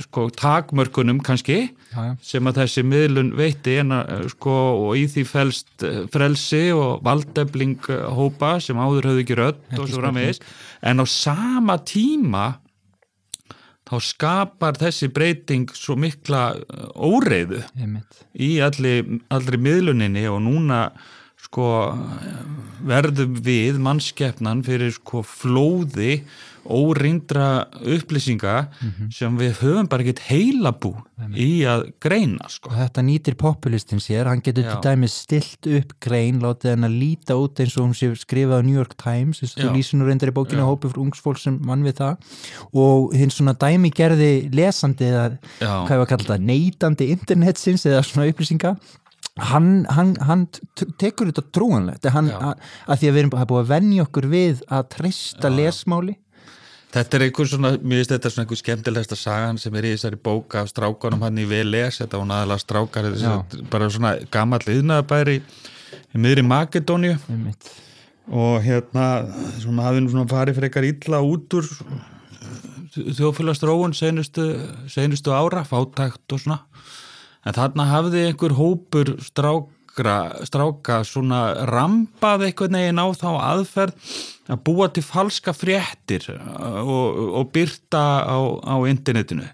sko 0.00 0.30
takmörkunum 0.32 1.18
kannski 1.20 1.66
já. 1.68 2.14
sem 2.24 2.46
að 2.48 2.62
þessi 2.62 2.84
miðlun 2.88 3.34
veiti 3.36 3.74
en 3.82 3.92
að 3.92 4.22
sko 4.32 4.54
og 4.86 4.94
í 4.96 5.02
því 5.12 5.24
felst 5.28 5.84
eh, 5.84 5.98
frelsi 6.08 6.62
og 6.72 7.02
valdefling 7.04 7.76
eh, 7.92 8.06
hópa 8.08 8.54
sem 8.64 8.80
áður 8.80 9.10
höfðu 9.10 9.24
ekki 9.26 9.36
rött 9.36 9.76
og 9.76 9.84
svo 9.84 10.00
framvegis. 10.00 10.40
En 10.80 11.04
á 11.04 11.06
sama 11.12 11.76
tíma 11.84 12.46
þá 13.84 13.94
skapar 14.04 14.80
þessi 14.80 15.10
breyting 15.12 15.68
svo 15.76 15.98
mikla 16.00 16.48
óreiðu 16.96 17.60
í 18.32 18.50
allir, 18.64 19.04
allir 19.28 19.60
miðluninni 19.60 20.24
og 20.32 20.40
núna 20.44 20.86
sko 21.48 21.68
verðum 22.88 23.38
við 23.44 23.78
mannskeppnan 23.82 24.64
fyrir 24.66 24.92
sko 24.96 25.22
flóði 25.24 26.22
órindra 26.68 27.48
upplýsinga 27.80 28.54
sem 29.14 29.38
við 29.40 29.62
höfum 29.62 29.88
bara 29.90 30.04
ekkert 30.04 30.22
heilabú 30.28 30.92
í 31.34 31.64
að 31.68 31.88
greina 32.02 32.48
sko. 32.52 32.70
og 32.70 32.76
þetta 32.78 33.04
nýtir 33.08 33.38
populistin 33.40 34.02
sér 34.02 34.28
hann 34.30 34.42
getur 34.44 34.68
til 34.68 34.78
dæmis 34.84 35.16
stilt 35.24 35.66
upp 35.78 35.96
grein 36.04 36.42
látið 36.44 36.74
hann 36.76 36.88
að 36.88 36.98
líta 37.00 37.38
út 37.40 37.58
eins 37.62 37.76
og 37.78 37.88
hún 37.88 37.96
sé 37.96 38.10
skrifað 38.18 38.62
á 38.62 38.66
New 38.66 38.76
York 38.76 38.94
Times, 39.00 39.42
að 39.42 39.56
Já. 39.56 39.64
þú 39.64 39.74
lýsir 39.74 39.98
nú 39.98 40.08
reyndar 40.08 40.32
í 40.32 40.36
bókinu 40.36 40.62
Já. 40.62 40.68
hópi 40.68 40.92
fyrir 40.92 41.04
ungsfólk 41.06 41.42
sem 41.42 41.58
mann 41.64 41.84
við 41.86 41.98
það 42.02 42.16
og 42.84 43.16
hinn 43.16 43.34
svona 43.34 43.56
dæmi 43.58 43.90
gerði 43.90 44.32
lesandi 44.54 45.08
eða 45.10 45.26
Já. 45.58 45.74
hvað 45.88 45.92
ég 45.96 46.00
var 46.02 46.06
að 46.06 46.14
kalla 46.14 46.32
það, 46.34 46.48
neytandi 46.52 47.10
internetsins 47.16 47.86
eða 47.88 48.04
svona 48.06 48.30
upplýsinga 48.30 48.76
hann, 49.38 49.86
hann, 49.94 50.14
hann 50.26 50.46
tekur 50.98 51.30
þetta 51.30 51.44
trúanlegt 51.54 52.08
hann, 52.12 52.30
að, 52.34 52.64
að 52.86 53.00
því 53.00 53.10
að 53.10 53.14
við 53.14 53.22
erum 53.22 53.36
er 53.38 53.50
búið 53.50 53.62
að 53.62 53.70
venja 53.74 54.06
okkur 54.06 54.30
við 54.32 54.64
að 54.70 54.88
treysta 54.94 55.52
lesmáli 55.52 56.16
Þetta 56.88 57.18
er 57.18 57.24
einhver 57.26 57.48
svona, 57.50 57.70
mér 57.76 58.00
finnst 58.00 58.12
þetta 58.14 58.30
svona 58.32 58.46
einhver 58.46 58.60
skemmtilegsta 58.62 59.16
sagan 59.18 59.58
sem 59.60 59.74
er 59.76 59.84
í 59.84 59.90
þessari 59.92 60.18
bók 60.24 60.54
af 60.56 60.70
strákanum 60.70 61.26
hann 61.26 61.40
í 61.40 61.44
VLS, 61.48 62.00
þetta 62.00 62.20
var 62.22 62.30
aðalega 62.38 62.62
strákar 62.62 63.08
þessi, 63.10 63.64
bara 63.68 63.90
svona 63.92 64.14
gamall 64.32 64.64
yðnaðabæri 64.64 65.34
í 65.38 66.22
miðri 66.22 66.46
Makedóniu 66.48 67.18
og 68.28 68.62
hérna 68.64 69.08
svona 69.60 69.84
hafði 69.88 70.04
nú 70.06 70.14
svona 70.14 70.32
farið 70.32 70.56
fyrir 70.56 70.70
eitthvað 70.70 70.88
illa 70.94 71.20
út 71.28 71.58
úr 71.60 71.68
þjóðfélagstróun 72.98 73.94
seinustu, 73.96 74.46
seinustu 74.90 75.34
ára, 75.36 75.64
fátækt 75.68 76.32
og 76.34 76.40
svona. 76.42 76.62
En 77.46 77.56
þarna 77.56 77.86
hafði 77.88 78.24
einhver 78.28 78.56
hópur 78.58 79.12
strákra, 79.22 80.16
stráka 80.48 81.02
svona 81.06 81.66
rambað 81.68 82.48
einhvern 82.48 82.80
veginn 82.80 83.02
á 83.02 83.06
þá 83.12 83.28
aðferð 83.36 84.10
að 84.48 84.60
búa 84.64 84.88
til 84.92 85.04
falska 85.04 85.52
fréttir 85.56 86.24
uh, 86.32 86.80
og, 86.80 87.18
og 87.40 87.50
byrta 87.52 88.02
á, 88.24 88.38
á 88.64 88.76
internetinu. 88.88 89.44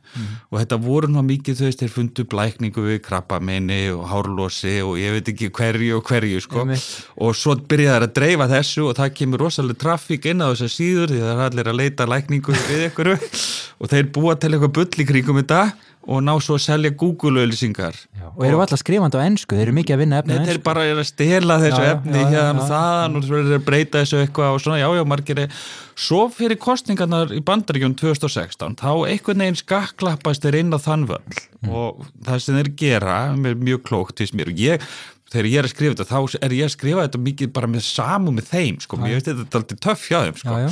Og 0.52 0.60
þetta 0.60 0.78
voru 0.82 1.10
nú 1.10 1.24
mikið 1.26 1.62
þau 1.62 1.78
þeir 1.80 1.92
fundu 1.94 2.26
blækningu 2.30 2.84
við 2.86 3.00
krabbamenni 3.08 3.80
og 3.94 4.06
hárlósi 4.12 4.76
og 4.86 4.98
ég 5.02 5.16
veit 5.16 5.32
ekki 5.34 5.50
hverju 5.54 5.98
og 5.98 6.06
hverju 6.10 6.44
sko. 6.44 6.62
Einmitt. 6.64 6.86
og 7.18 7.34
svo 7.38 7.56
byrjaði 7.58 7.94
þær 7.94 8.06
að 8.08 8.14
dreifa 8.18 8.50
þessu 8.50 8.86
og 8.88 8.96
það 8.98 9.16
kemur 9.18 9.44
rosalega 9.44 9.80
trafík 9.84 10.30
inn 10.30 10.44
á 10.44 10.50
þessar 10.52 10.74
síður 10.74 11.14
því 11.14 11.22
það 11.24 11.34
er 11.34 11.44
allir 11.48 11.72
að 11.72 11.80
leita 11.82 12.08
lækningu 12.10 12.58
við 12.68 12.86
ykkur. 12.90 13.14
Og 13.82 13.90
þeir 13.90 14.06
búa 14.14 14.36
til 14.38 14.52
eitthvað 14.54 14.70
bull 14.76 15.02
í 15.02 15.04
kringum 15.08 15.40
þetta 15.40 15.58
og 16.06 16.20
ná 16.24 16.34
svo 16.42 16.58
að 16.58 16.64
selja 16.66 16.92
Google-auðlýsingar 17.00 17.96
og 18.34 18.42
eru 18.44 18.60
alltaf 18.60 18.80
skrifandi 18.82 19.20
á 19.20 19.24
ennsku, 19.24 19.56
þeir 19.56 19.68
eru 19.68 19.76
mikið 19.78 19.94
að 19.96 20.02
vinna 20.02 20.20
efni 20.20 20.34
er 20.34 20.42
ensku. 20.42 20.64
bara 20.66 20.84
er 20.88 21.00
að 21.00 21.08
stela 21.08 21.56
þessu 21.62 21.80
Já, 21.84 21.90
efni 21.94 22.18
já, 22.18 22.24
já, 22.24 22.28
hérna 22.34 22.52
og 22.52 22.60
já. 22.64 22.68
þaðan 22.72 23.18
og 23.18 23.26
svo 23.28 23.40
er 23.40 23.50
að 23.58 23.64
breyta 23.68 24.02
þessu 24.02 24.20
eitthvað 24.24 24.56
og 24.56 24.62
svona, 24.64 24.78
já, 24.82 24.88
já, 24.98 25.04
margir 25.14 25.42
er 25.44 25.58
svo 25.94 26.20
fyrir 26.34 26.60
kostningarnar 26.60 27.34
í 27.34 27.40
bandaríkjum 27.46 27.94
2016, 28.00 28.78
þá 28.82 28.90
einhvern 29.08 29.44
veginn 29.44 29.60
skakklappast 29.60 30.44
þeir 30.44 30.60
inn 30.64 30.74
á 30.74 30.78
þann 30.82 31.08
völl. 31.12 31.42
Mm. 31.64 31.72
og 31.72 32.04
það 32.26 32.40
sem 32.44 32.58
þeir 32.58 32.70
gera 32.76 33.18
er 33.32 33.54
mjög 33.56 33.84
klókt 33.88 34.20
mér 34.36 34.50
og 34.52 34.58
ég 34.60 34.82
þegar 35.32 35.46
ég 35.50 35.58
er 35.58 35.66
að 35.66 35.72
skrifa 35.74 35.94
þetta, 35.94 36.06
þá 36.10 36.38
er 36.46 36.52
ég 36.54 36.64
að 36.68 36.72
skrifa 36.74 37.04
þetta 37.06 37.20
mikið 37.24 37.52
bara 37.56 37.66
með 37.70 37.82
samu 37.86 38.30
með 38.36 38.48
þeim 38.52 38.76
sko, 38.84 38.96
mér 39.00 39.14
veist 39.16 39.26
þetta 39.30 39.44
er 39.44 39.58
alltaf 39.60 39.80
töff 39.86 40.04
hjá 40.10 40.18
þeim 40.26 40.36
sko, 40.38 40.54
Já, 40.54 40.66
já. 40.68 40.70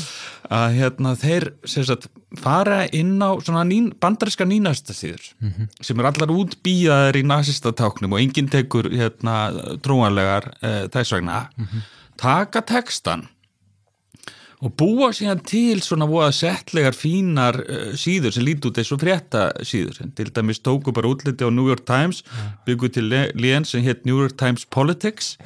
að 0.58 0.76
hérna 0.78 1.14
þeir 1.22 1.46
sagt, 1.66 2.08
fara 2.38 2.78
inn 2.92 3.16
á 3.22 3.30
nín, 3.66 3.90
bandaríska 3.98 4.44
nýnasta 4.46 4.92
síður 4.94 5.32
Mhm. 5.42 5.68
sem 5.80 5.98
er 6.00 6.04
allar 6.12 6.28
útbíðaðir 6.36 7.16
í 7.22 7.24
nasistatáknum 7.26 8.12
og 8.12 8.20
enginn 8.20 8.48
tekur 8.52 8.90
hérna 8.92 9.36
trúanlegar 9.82 10.52
eh, 10.62 10.86
þess 10.88 11.12
vegna 11.16 11.48
Mhm. 11.58 11.82
taka 12.16 12.60
textan 12.62 13.28
og 14.62 14.75
búa 14.79 15.11
síðan 15.14 15.42
til 15.46 15.83
svona 15.83 16.07
voða 16.11 16.31
settlegar 16.37 16.96
fínar 16.96 17.59
uh, 17.62 17.90
síður 17.98 18.37
sem 18.37 18.46
líti 18.46 18.70
út 18.70 18.79
eins 18.79 18.94
og 18.94 19.03
frétta 19.03 19.48
síður 19.66 20.01
til 20.16 20.31
dæmis 20.31 20.62
tóku 20.62 20.94
bara 20.94 21.11
útliti 21.11 21.42
á 21.42 21.51
New 21.51 21.68
York 21.68 21.85
Times 21.88 22.22
byggu 22.66 22.92
til 22.94 23.11
lén 23.11 23.66
sem 23.68 23.85
hétt 23.85 24.07
New 24.07 24.18
York 24.22 24.38
Times 24.38 24.64
Politics 24.64 25.37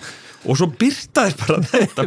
og 0.46 0.58
svo 0.58 0.68
byrtaði 0.78 1.34
bara 1.40 1.58
þetta 1.72 2.04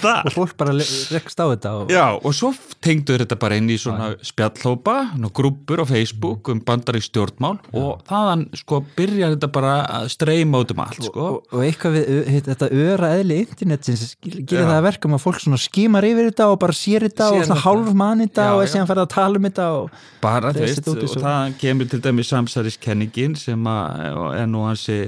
þar 0.00 0.28
og 0.28 0.34
fólk 0.34 0.54
bara 0.60 0.74
rekst 0.76 1.40
á 1.40 1.46
þetta 1.46 1.72
og... 1.80 1.92
Já, 1.92 2.04
og 2.16 2.34
svo 2.36 2.52
tengduður 2.84 3.24
þetta 3.24 3.38
bara 3.42 3.58
inn 3.60 3.70
í 3.72 3.78
svona 3.80 4.12
spjallhópa, 4.24 4.96
grúpur 5.34 5.82
á 5.82 5.86
Facebook 5.88 6.50
um 6.52 6.62
bandari 6.64 7.02
stjórnmál 7.04 7.58
og 7.76 8.02
þaðan 8.08 8.46
sko 8.58 8.82
byrjar 8.96 9.36
þetta 9.36 9.50
bara 9.54 9.74
að 10.00 10.08
streyma 10.14 10.62
út 10.64 10.74
um 10.74 10.82
allt 10.84 11.08
sko. 11.08 11.26
og, 11.26 11.52
og 11.52 11.64
eitthvað 11.66 11.98
við 11.98 12.48
þetta 12.48 12.70
öra 12.86 13.12
eðli 13.18 13.40
internetsins 13.44 14.16
gerir 14.22 14.62
Já. 14.62 14.68
það 14.70 14.76
að 14.78 14.86
verkum 14.88 15.16
að 15.16 15.24
fólk 15.26 15.42
svona 15.44 15.60
skimar 15.60 16.08
yfir 16.08 16.30
þetta 16.30 16.48
og 16.52 16.60
bara 16.62 16.76
sér 16.76 17.08
þetta 17.08 17.32
og 17.32 17.42
svona 17.42 17.64
hálf 17.64 17.90
mann 17.96 18.22
þetta 18.24 18.46
og 18.52 18.62
já. 18.62 18.64
er 18.64 18.72
síðan 18.74 18.88
farið 18.90 19.06
að 19.06 19.12
tala 19.16 19.40
um 19.40 19.48
þetta 19.48 19.66
og 19.78 19.98
bara, 20.22 20.54
þú 20.54 20.64
veist, 20.66 20.88
og 20.92 21.18
það 21.26 21.58
kemur 21.64 21.90
til 21.90 22.00
dæmis 22.04 22.32
samsæriskenningin 22.32 23.36
sem 23.40 23.68
að 23.72 24.16
er 24.38 24.48
nú 24.52 24.64
hansi 24.68 25.00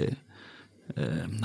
um, 0.97 1.41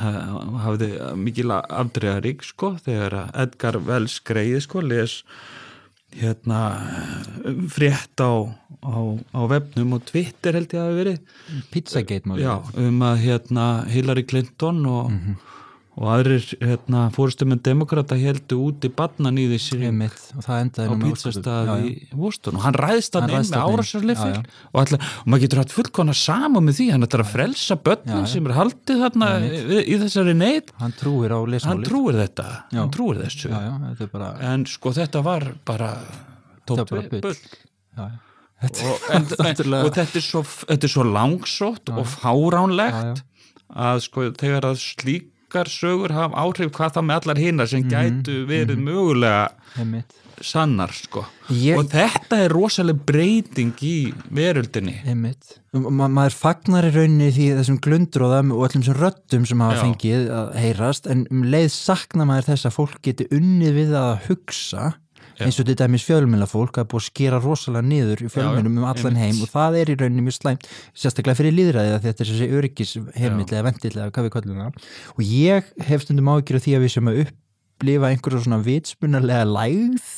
hafði 0.65 0.91
mikil 1.19 1.53
afdregarík 1.59 2.43
sko 2.47 2.75
þegar 2.83 3.21
að 3.23 3.39
Edgar 3.45 3.81
Wells 3.88 4.19
greið 4.25 4.62
sko 4.65 4.83
les 4.85 5.21
hérna 6.15 6.59
frétt 7.69 8.17
á, 8.17 8.49
á, 8.81 8.97
á 9.29 9.41
vefnum 9.49 9.93
og 9.97 10.05
Twitter 10.09 10.57
held 10.57 10.73
ég 10.73 10.81
að 10.81 10.88
hafi 10.88 10.97
verið. 10.97 11.19
Pizzagate 11.73 12.39
Já, 12.41 12.55
um 12.81 13.03
að 13.05 13.21
hérna 13.27 13.65
Hillary 13.89 14.25
Clinton 14.25 14.81
og, 14.89 15.13
og 15.99 16.06
aðrir 16.13 16.43
hérna, 16.62 16.99
fórustum 17.12 17.52
en 17.56 17.60
demokrata 17.65 18.15
heldu 18.15 18.60
út 18.69 18.86
í 18.88 18.91
badnan 18.93 19.39
í 19.41 19.47
þessi 19.52 19.80
Einmitt, 19.89 20.19
og 20.38 20.45
það 20.45 20.60
endaði 20.63 20.86
á 20.86 20.93
ósköpum. 21.73 21.88
í 21.89 22.19
Boston. 22.21 22.56
Og 22.60 22.63
hann 22.63 22.78
ræðist 22.78 23.17
hann 23.17 23.25
Hann 23.25 23.34
inn 23.34 23.39
með 23.39 23.58
já. 24.38 24.43
og, 24.71 24.93
og 24.93 25.28
maður 25.34 25.43
getur 25.43 25.62
hatt 25.63 25.73
fullkona 25.75 26.15
sama 26.15 26.62
með 26.63 26.78
því. 26.80 26.88
Hann 26.93 27.08
ætlar 27.10 27.23
að 27.25 27.32
frelsa 27.34 27.78
já. 28.23 28.30
sem 28.36 28.47
er 28.47 28.56
haldið 28.60 29.04
þarna 29.04 29.30
í, 29.43 29.82
í 29.82 29.97
þessari 30.06 30.36
neitt 30.39 30.71
hann 30.80 30.95
trúir 31.02 31.34
á 31.36 31.39
hann 31.41 31.52
lesmálið 31.56 31.89
trúir 31.89 32.19
þetta, 32.21 32.47
Já. 32.71 32.80
hann 32.80 32.93
trúir 32.95 33.21
þessu. 33.25 33.49
Já, 33.52 33.60
já, 33.65 33.73
þetta 33.89 34.10
bara, 34.13 34.30
en 34.54 34.65
sko 34.69 34.93
þetta 34.95 35.23
var 35.25 35.47
bara 35.67 35.91
tótt 36.69 36.86
bara 36.93 37.02
bull. 37.10 37.34
já, 37.34 38.04
já. 38.06 38.10
Þetta, 38.60 38.88
og, 38.91 39.04
en, 39.15 39.25
og 39.88 39.91
þetta 39.95 40.17
er 40.19 40.23
svo, 40.25 40.41
þetta 40.43 40.84
er 40.88 40.91
svo 40.91 41.04
langsótt 41.08 41.91
og 41.95 42.08
fáránlegt 42.12 43.21
að 43.71 44.02
sko 44.04 44.25
þegar 44.36 44.65
að 44.67 44.82
slíkar 45.49 45.67
sögur 45.69 46.12
hafa 46.13 46.38
áhrif 46.38 46.71
hvað 46.71 46.93
það 46.97 47.05
með 47.09 47.19
allar 47.23 47.39
hinnar 47.41 47.67
sem 47.69 47.83
gætu 47.89 48.45
verið 48.47 48.77
mögulega 48.77 49.49
einmitt, 49.79 50.13
sannar 50.41 50.91
sko 50.93 51.25
Ég- 51.49 51.77
og 51.79 51.89
þetta 51.89 52.38
er 52.45 52.49
rosalega 52.53 52.99
breyting 53.05 53.73
í 53.81 54.13
veröldinni 54.31 54.99
einmitt. 55.05 55.57
Ma 55.73 56.07
maður 56.07 56.33
fagnar 56.38 56.85
í 56.85 56.93
rauninni 56.93 57.31
því 57.33 57.47
þessum 57.59 57.79
glundróðum 57.81 58.53
og 58.53 58.67
öllum 58.69 58.83
þessum 58.83 58.99
röddum 59.01 59.47
sem 59.47 59.59
hafa 59.59 59.75
Já. 59.75 59.81
fengið 59.83 60.29
að 60.29 60.53
heyrast 60.55 61.07
en 61.09 61.27
um 61.31 61.43
leið 61.43 61.69
sakna 61.73 62.25
maður 62.25 62.51
þess 62.53 62.65
að 62.69 62.77
fólk 62.77 63.01
geti 63.01 63.27
unnið 63.31 63.73
við 63.73 63.93
að 63.97 64.13
hugsa 64.29 64.93
eins 65.45 65.60
og 65.62 65.67
til 65.67 65.75
dæmis 65.80 66.06
fjölmjöla 66.08 66.47
fólk 66.49 66.80
að 66.82 66.88
búið 66.91 67.04
að 67.04 67.08
skera 67.08 67.41
rosalega 67.43 67.88
niður 67.88 68.23
í 68.25 68.32
fjölmjölum 68.34 68.80
um 68.80 68.88
allan 68.89 69.15
einmitt. 69.15 69.23
heim 69.23 69.43
og 69.45 69.52
það 69.54 69.78
er 69.80 69.91
í 69.91 69.97
rauninni 69.99 70.25
mjög 70.25 70.38
slæmt 70.38 70.69
sérstaklega 70.93 71.39
fyrir 71.39 71.56
líðræði 71.58 71.93
að 71.95 72.08
þetta 72.08 72.25
er 72.25 72.32
þessi 72.32 72.49
öryggis 72.60 72.95
heimill 73.15 73.47
eða 73.47 73.65
vendill 73.69 73.93
eða 73.95 74.10
hvað 74.15 74.28
við 74.28 74.34
kallum 74.36 74.63
það 74.63 74.89
og 75.15 75.21
ég 75.25 75.69
hef 75.89 76.06
stundum 76.06 76.34
ágjur 76.34 76.63
því 76.65 76.75
að 76.75 76.84
við 76.86 76.93
sem 76.95 77.12
að 77.12 77.21
upplifa 77.25 78.12
einhverja 78.12 78.43
svona 78.43 78.60
vitspunarlega 78.65 79.47
lægð. 79.47 80.12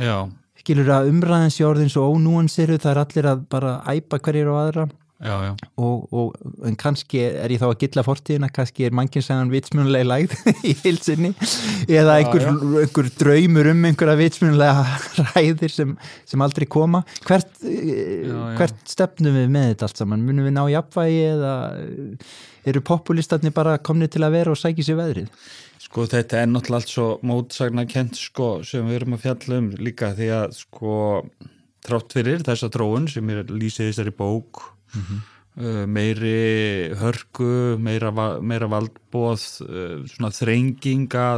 Já, 0.00 0.16
skilur 0.62 0.90
að 0.94 1.12
umræðins 1.12 1.60
í 1.60 1.66
orðin 1.66 1.92
svo 1.92 2.08
ónúansiru 2.14 2.78
það 2.80 2.92
er 2.94 3.02
allir 3.02 3.30
að 3.32 3.46
bara 3.52 3.78
æpa 3.92 4.20
hverjir 4.22 4.50
og 4.52 4.60
aðra 4.62 4.88
já, 5.22 5.34
já. 5.46 5.52
Og, 5.76 6.06
og 6.12 6.66
en 6.66 6.76
kannski 6.78 7.20
er 7.28 7.54
ég 7.54 7.60
þá 7.62 7.68
að 7.68 7.78
gilla 7.84 8.04
fortíðina, 8.06 8.50
kannski 8.52 8.86
er 8.88 8.96
mannkynnsæðan 8.98 9.52
vitsmjönulega 9.52 10.08
lægð 10.08 10.36
í 10.70 10.74
hilsinni 10.82 11.32
eða 11.86 12.18
einhver, 12.20 12.48
einhver 12.82 13.10
draumur 13.20 13.70
um 13.72 13.84
einhverja 13.88 14.18
vitsmjönulega 14.20 14.84
ræðir 15.32 15.74
sem, 15.74 15.96
sem 16.28 16.44
aldrei 16.44 16.66
koma. 16.66 17.04
Hvert, 17.26 17.50
já, 17.62 18.28
já. 18.28 18.38
hvert 18.60 18.82
stefnum 18.90 19.38
við 19.40 19.52
með 19.54 19.68
þetta 19.72 19.88
allt 19.88 20.02
saman, 20.02 20.26
munum 20.26 20.48
við 20.48 20.56
ná 20.58 20.64
jafnvægi 20.74 21.22
eða 21.30 21.54
eh, 21.78 22.32
eru 22.72 22.84
populistarnir 22.86 23.54
bara 23.54 23.78
komni 23.78 24.10
til 24.10 24.24
að 24.26 24.36
vera 24.38 24.54
og 24.54 24.60
sækja 24.60 24.90
sér 24.90 25.00
veðrið? 25.00 25.48
Sko 25.82 26.04
þetta 26.08 26.42
er 26.42 26.50
náttúrulega 26.50 26.78
allt 26.82 26.92
svo 26.92 27.08
mótsagna 27.26 27.86
kent 27.90 28.18
sko 28.18 28.52
sem 28.66 28.86
við 28.86 29.00
erum 29.00 29.16
að 29.16 29.24
fjalla 29.26 29.58
um 29.58 29.72
líka. 29.82 30.12
Því 30.16 30.28
að 30.36 30.54
sko 30.60 30.94
þrátt 31.82 32.14
fyrir 32.14 32.44
þessa 32.46 32.70
tróun 32.72 33.08
sem 33.10 33.32
er 33.34 33.50
lýsið 33.50 33.90
þessari 33.90 34.14
bók 34.14 34.62
uh, 34.96 35.84
meiri 35.86 36.92
hörku, 37.00 37.78
meira, 37.78 38.12
meira 38.40 38.68
valdbóð, 38.70 39.46
uh, 39.66 39.94
svona 40.14 40.32
þrenginga, 40.34 41.28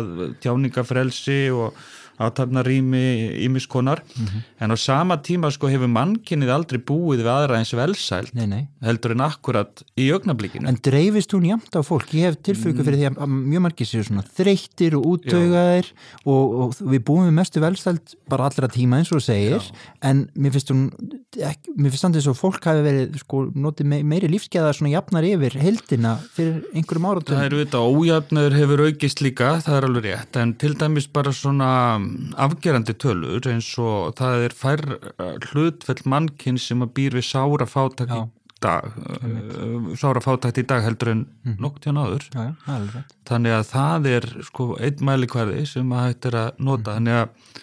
tjáningafrelsi 0.45 1.43
og, 1.55 1.79
aðtapnarými 2.23 3.05
ímiskonar 3.45 4.03
mm 4.05 4.27
-hmm. 4.27 4.43
en 4.61 4.71
á 4.71 4.77
sama 4.77 5.17
tíma 5.17 5.51
sko 5.51 5.69
hefur 5.69 5.89
mannkinnið 5.89 6.51
aldrei 6.51 6.79
búið 6.79 7.25
við 7.25 7.31
aðra 7.31 7.59
eins 7.59 7.75
velsælt 7.75 8.35
nei, 8.35 8.47
nei. 8.47 8.69
heldur 8.83 9.13
en 9.13 9.21
akkurat 9.21 9.83
í 9.97 10.11
augnablíkinu. 10.13 10.69
En 10.69 10.79
dreifist 10.79 11.33
hún 11.35 11.47
jæmt 11.47 11.75
á 11.75 11.83
fólk? 11.83 12.15
Ég 12.15 12.31
hef 12.31 12.37
tilföku 12.43 12.85
fyrir 12.85 12.99
því 12.99 13.09
að 13.19 13.29
mjög 13.29 13.61
margir 13.67 13.87
séu 13.87 14.05
svona 14.05 14.23
þreyttir 14.23 14.95
og 14.95 15.07
úttögaðir 15.13 15.87
og, 16.25 16.45
og 16.61 16.75
við 16.81 17.05
búum 17.05 17.27
við 17.27 17.35
mestu 17.35 17.61
velsælt 17.61 18.15
bara 18.29 18.47
allra 18.47 18.69
tíma 18.69 18.99
eins 18.99 19.13
og 19.13 19.23
segir 19.23 19.61
Já. 19.61 19.75
en 20.03 20.29
mér 20.37 20.53
finnst 20.53 20.71
hún, 20.71 20.91
ekki, 21.35 21.75
mér 21.77 21.91
finnst 21.91 22.19
þess 22.19 22.31
að 22.31 22.39
fólk 22.39 22.65
hafi 22.65 22.85
verið 22.85 23.19
sko 23.19 23.51
notið 23.55 23.91
me 23.91 24.03
meiri 24.03 24.31
lífskeða 24.31 24.73
svona 24.77 24.95
jafnar 24.95 25.27
yfir 25.27 25.59
heldina 25.59 26.17
fyrir 26.35 26.63
einhverjum 26.75 27.09
áratum. 27.11 27.37
Það 27.37 27.47
eru 27.49 27.63
þetta 27.65 27.83
ójafnur 27.83 28.59
hefur 28.59 28.85
aukist 28.89 29.23
líka, 29.25 29.51
það 29.65 29.79
er 29.79 29.89
alveg 29.89 30.09
rétt 30.09 30.41
en 30.41 30.55
til 30.61 30.75
dæmis 30.79 31.09
bara 31.11 31.33
svona 31.35 31.71
afgerandi 32.47 32.95
tölur 33.01 33.51
eins 33.51 33.69
og 33.83 34.15
það 34.19 34.47
er 34.47 34.57
fær 34.59 34.83
hlutfell 35.51 36.01
mannkinn 36.11 36.61
sem 36.61 36.85
að 36.85 36.95
býr 36.99 37.19
við 37.19 37.29
sára 37.29 37.69
fátækt 37.69 38.15
í 38.15 38.23
dag 38.65 38.95
uh, 38.97 39.91
sára 39.99 40.23
fátækt 40.25 40.63
í 40.63 40.67
dag 40.69 40.85
heldur 40.85 41.13
en 41.13 41.27
mm. 41.45 41.59
nokt 41.63 41.85
hjá 41.85 41.95
náður 41.97 42.27
þannig 43.29 43.57
að 43.59 43.67
það 43.73 44.09
er 44.13 44.31
sko 44.49 44.71
einn 44.79 45.05
mælikvæði 45.09 45.67
sem 45.69 45.93
að 45.95 46.09
hægt 46.09 46.31
er 46.31 46.41
að 46.41 46.65
nota. 46.65 46.95
Mm. 46.95 46.95
þannig 46.95 47.21
að 47.21 47.61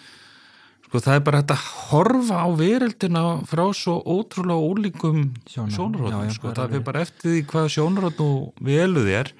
sko 0.86 1.02
það 1.06 1.16
er 1.16 1.24
bara 1.26 1.40
hægt 1.40 1.54
að 1.56 1.66
horfa 1.88 2.44
á 2.44 2.48
veröldina 2.58 3.24
frá 3.48 3.64
svo 3.76 3.96
ótrúlega 4.04 4.68
ólíkum 4.68 5.24
sjónaróttum 5.48 6.36
sko. 6.36 6.52
það 6.52 6.76
fyrir 6.76 6.86
bara 6.90 7.04
eftir 7.06 7.30
því 7.30 7.42
hvað 7.52 7.74
sjónaróttu 7.76 8.30
veluð 8.60 9.12
er 9.22 9.34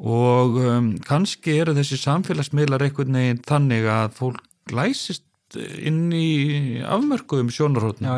og 0.00 0.56
um, 0.64 0.92
kannski 1.04 1.58
eru 1.60 1.74
þessi 1.76 1.98
samfélagsmiðlar 2.00 2.86
einhvern 2.86 3.18
veginn 3.18 3.42
þannig 3.48 3.88
að 3.92 4.14
fólk 4.16 4.72
læsist 4.72 5.26
inn 5.58 6.08
í 6.14 6.80
afmörkuðum 6.86 7.50
sjónarhóttinu 7.52 8.08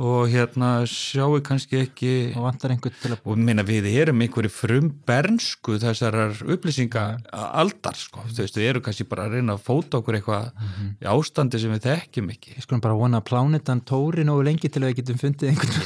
og 0.00 0.30
hérna 0.32 0.86
sjáu 0.88 1.36
kannski 1.44 1.82
ekki 1.82 2.12
og 2.32 2.46
vantar 2.46 2.72
einhvern 2.72 2.94
til 2.96 3.10
að 3.12 3.26
og 3.28 3.36
minna 3.36 3.64
við 3.66 3.90
erum 3.90 4.22
einhverju 4.24 4.50
frum 4.52 4.88
bernsku 5.08 5.76
þessarar 5.82 6.38
upplýsinga 6.54 7.02
aldar 7.32 7.98
sko, 8.00 8.24
þú 8.30 8.40
veist 8.40 8.56
við 8.56 8.70
erum 8.70 8.86
kannski 8.86 9.04
bara 9.10 9.26
að 9.28 9.36
reyna 9.36 9.58
að 9.58 9.66
fóta 9.66 10.00
okkur 10.00 10.16
eitthvað 10.16 10.48
mm 10.48 10.70
-hmm. 10.72 10.94
ástandi 11.12 11.60
sem 11.60 11.74
við 11.74 11.84
þekkjum 11.88 12.30
ekki. 12.30 12.56
Ég 12.56 12.62
skulum 12.64 12.80
bara 12.80 12.94
vona 12.94 13.20
að 13.20 13.28
plánitan 13.28 13.84
tóri 13.84 14.24
nógu 14.24 14.42
lengi 14.48 14.68
til 14.68 14.82
að 14.82 14.88
við 14.88 14.96
getum 14.96 15.18
fundið 15.18 15.48
einhvern 15.48 15.72
ja, 15.72 15.82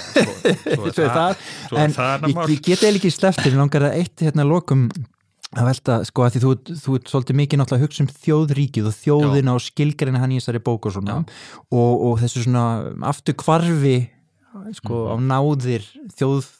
svo, 0.77 0.90
svo 0.97 1.09
það, 1.11 1.37
það, 1.71 2.25
en 2.25 2.31
ég, 2.31 2.51
ég 2.51 2.62
get 2.62 2.83
eða 2.83 2.97
ekki 2.97 3.11
sleftir, 3.11 3.53
ég 3.53 3.59
langar 3.59 3.83
að 3.83 3.99
eitt 3.99 4.21
hérna 4.21 4.45
lokum 4.45 4.88
að 5.54 5.68
velta, 5.70 6.00
sko 6.09 6.24
að 6.26 6.35
því 6.35 6.42
þú, 6.42 6.52
þú 6.82 6.96
er 6.96 7.11
svolítið 7.12 7.38
mikið 7.40 7.61
náttúrulega 7.61 7.78
að 7.78 7.87
hugsa 7.87 8.02
um 8.02 8.11
þjóðríkið 8.24 8.88
og 8.90 8.96
þjóðina 8.96 9.52
Já. 9.52 9.54
og 9.54 9.64
skilgarinn 9.66 10.18
hann 10.18 10.35
í 10.35 10.40
þessari 10.40 10.62
bók 10.66 10.88
og 10.88 10.96
svona 10.96 11.18
og, 11.22 11.92
og 12.09 12.14
þessu 12.22 12.42
svona 12.46 12.64
aftur 13.06 13.38
kvarfi 13.38 13.96
sko 14.76 15.02
mm. 15.04 15.12
á 15.12 15.14
náðir 15.30 15.87
þjóð. 16.18 16.52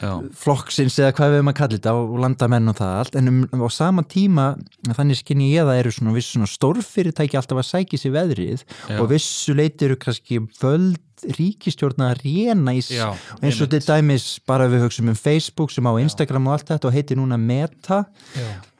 Flokksins 0.00 0.96
eða 1.00 1.12
hvað 1.16 1.32
við 1.32 1.38
erum 1.40 1.50
að 1.52 1.56
kalla 1.58 1.76
þetta 1.76 1.92
og 1.98 2.16
landamenn 2.24 2.72
og 2.72 2.78
það 2.78 2.94
allt 3.00 3.18
en 3.20 3.30
um, 3.30 3.42
á 3.60 3.68
sama 3.74 4.04
tíma 4.08 4.46
þannig 4.88 5.20
skinn 5.20 5.44
ég 5.44 5.62
að 5.64 5.70
það 5.70 5.80
eru 5.82 5.92
svona, 5.96 6.24
svona 6.24 6.50
stórfyrirtæki 6.54 7.38
alltaf 7.40 7.60
að 7.60 7.68
sækja 7.68 8.00
sér 8.00 8.16
veðrið 8.16 8.64
Já. 8.64 8.96
og 8.96 9.10
vissu 9.12 9.56
leiti 9.56 9.88
eru 9.88 9.98
kannski 10.00 10.40
völd 10.60 10.98
ríkistjórna 11.36 12.14
að 12.14 12.24
reyna 12.24 12.72
í 12.78 12.80
Já, 12.80 13.10
eins 13.44 13.60
og 13.60 13.68
þetta 13.68 13.98
dæmis 14.00 14.28
bara 14.48 14.70
við 14.72 14.86
hugsaum 14.86 15.12
um 15.12 15.18
Facebook 15.20 15.74
sem 15.74 15.84
á 15.84 15.92
Instagram 16.00 16.48
og 16.48 16.56
allt 16.56 16.72
þetta 16.72 16.88
og 16.88 16.96
heiti 16.96 17.18
núna 17.18 17.36
Meta 17.40 18.06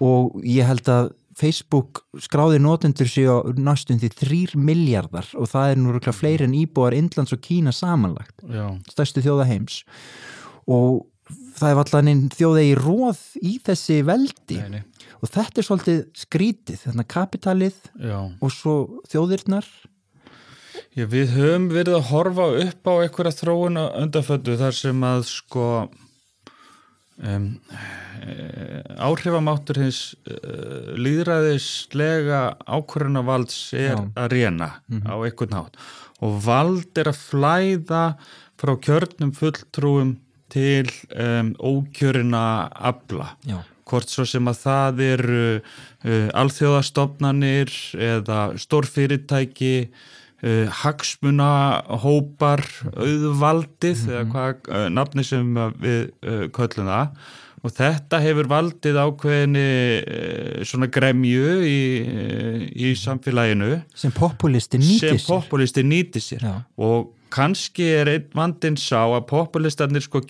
og 0.00 0.40
ég 0.40 0.68
held 0.68 0.88
að 0.88 1.12
Facebook 1.40 2.02
skráði 2.20 2.58
nótendur 2.60 3.08
séu 3.08 3.36
náttúrulega 3.56 4.00
því 4.02 4.10
þrýr 4.18 4.56
miljardar 4.60 5.28
og 5.38 5.48
það 5.52 5.72
er 5.72 5.80
nú 5.80 6.00
fleiri 6.16 6.48
en 6.48 6.56
íbúar 6.58 6.96
Indlands 6.96 7.32
og 7.36 7.40
Kína 7.44 7.72
samanlagt 7.72 8.42
stærstu 8.90 9.22
þjóða 9.24 9.46
heims. 9.48 9.80
Og 10.70 11.06
það 11.60 11.70
er 11.72 11.80
allan 11.82 12.24
þjóða 12.34 12.64
í 12.64 12.74
róð 12.78 13.22
í 13.42 13.54
þessi 13.66 14.00
veldi 14.08 14.58
nei, 14.60 14.80
nei. 14.80 15.06
og 15.20 15.32
þetta 15.34 15.60
er 15.60 15.68
svolítið 15.68 16.02
skrítið 16.24 16.84
þannig 16.86 17.06
að 17.06 17.12
kapitalið 17.14 17.80
Já. 18.00 18.18
og 18.40 18.52
svo 18.54 18.76
þjóðirnar 19.12 19.70
Já, 20.96 21.04
við 21.06 21.34
höfum 21.36 21.68
verið 21.70 21.96
að 21.98 22.06
horfa 22.10 22.46
upp 22.64 22.90
á 22.90 22.94
einhverja 23.04 23.36
þróuna 23.36 23.88
undanföndu 24.00 24.56
þar 24.58 24.74
sem 24.74 25.04
að 25.06 25.26
sko 25.30 25.66
um, 27.20 27.46
áhrifamáttur 29.00 29.80
hins 29.84 30.00
uh, 30.26 30.94
líðræðislega 30.98 32.42
ákvörðunavalds 32.66 33.60
er 33.76 33.94
Já. 33.94 34.04
að 34.16 34.32
reyna 34.34 34.70
mm 34.88 35.00
-hmm. 35.00 35.10
á 35.10 35.14
einhvern 35.28 35.54
nátt 35.54 35.78
og 36.20 36.40
vald 36.44 36.98
er 37.00 37.12
að 37.12 37.22
flæða 37.28 38.04
frá 38.60 38.74
kjörnum 38.76 39.32
fulltrúum 39.36 40.18
til 40.50 40.88
um, 41.14 41.52
ókjörina 41.58 42.70
abla 42.74 43.34
Já. 43.46 43.60
hvort 43.88 44.10
svo 44.10 44.26
sem 44.28 44.48
að 44.50 44.62
það 44.64 45.02
eru 45.08 45.42
uh, 45.58 46.28
alþjóðastofnanir 46.42 47.74
eða 47.98 48.40
stórfyrirtæki 48.60 49.74
uh, 49.90 50.66
hagsmunahópar 50.82 52.64
auðvaldið 52.94 54.02
mm 54.02 54.08
-hmm. 54.08 54.16
eða 54.16 54.24
hvað 54.32 54.72
uh, 54.72 54.88
nafni 54.88 55.24
sem 55.24 55.54
við 55.80 56.10
köllum 56.56 56.90
það 56.90 57.14
og 57.60 57.72
þetta 57.76 58.18
hefur 58.24 58.46
valdið 58.48 58.96
ákveðinni 58.96 60.64
svona 60.64 60.86
gremju 60.88 61.60
í, 61.68 61.80
í 62.72 62.94
samfélaginu 62.96 63.82
sem 63.94 64.12
populisti 64.16 64.80
nýti 64.80 65.10
sér, 65.12 65.26
populisti 65.26 65.84
nýti 65.84 66.22
sér. 66.24 66.46
og 66.80 67.19
kannski 67.32 67.86
er 68.00 68.10
einn 68.10 68.26
vandin 68.36 68.76
sá 68.80 69.02
að 69.02 69.26
populistarnir 69.30 70.04
sko 70.04 70.22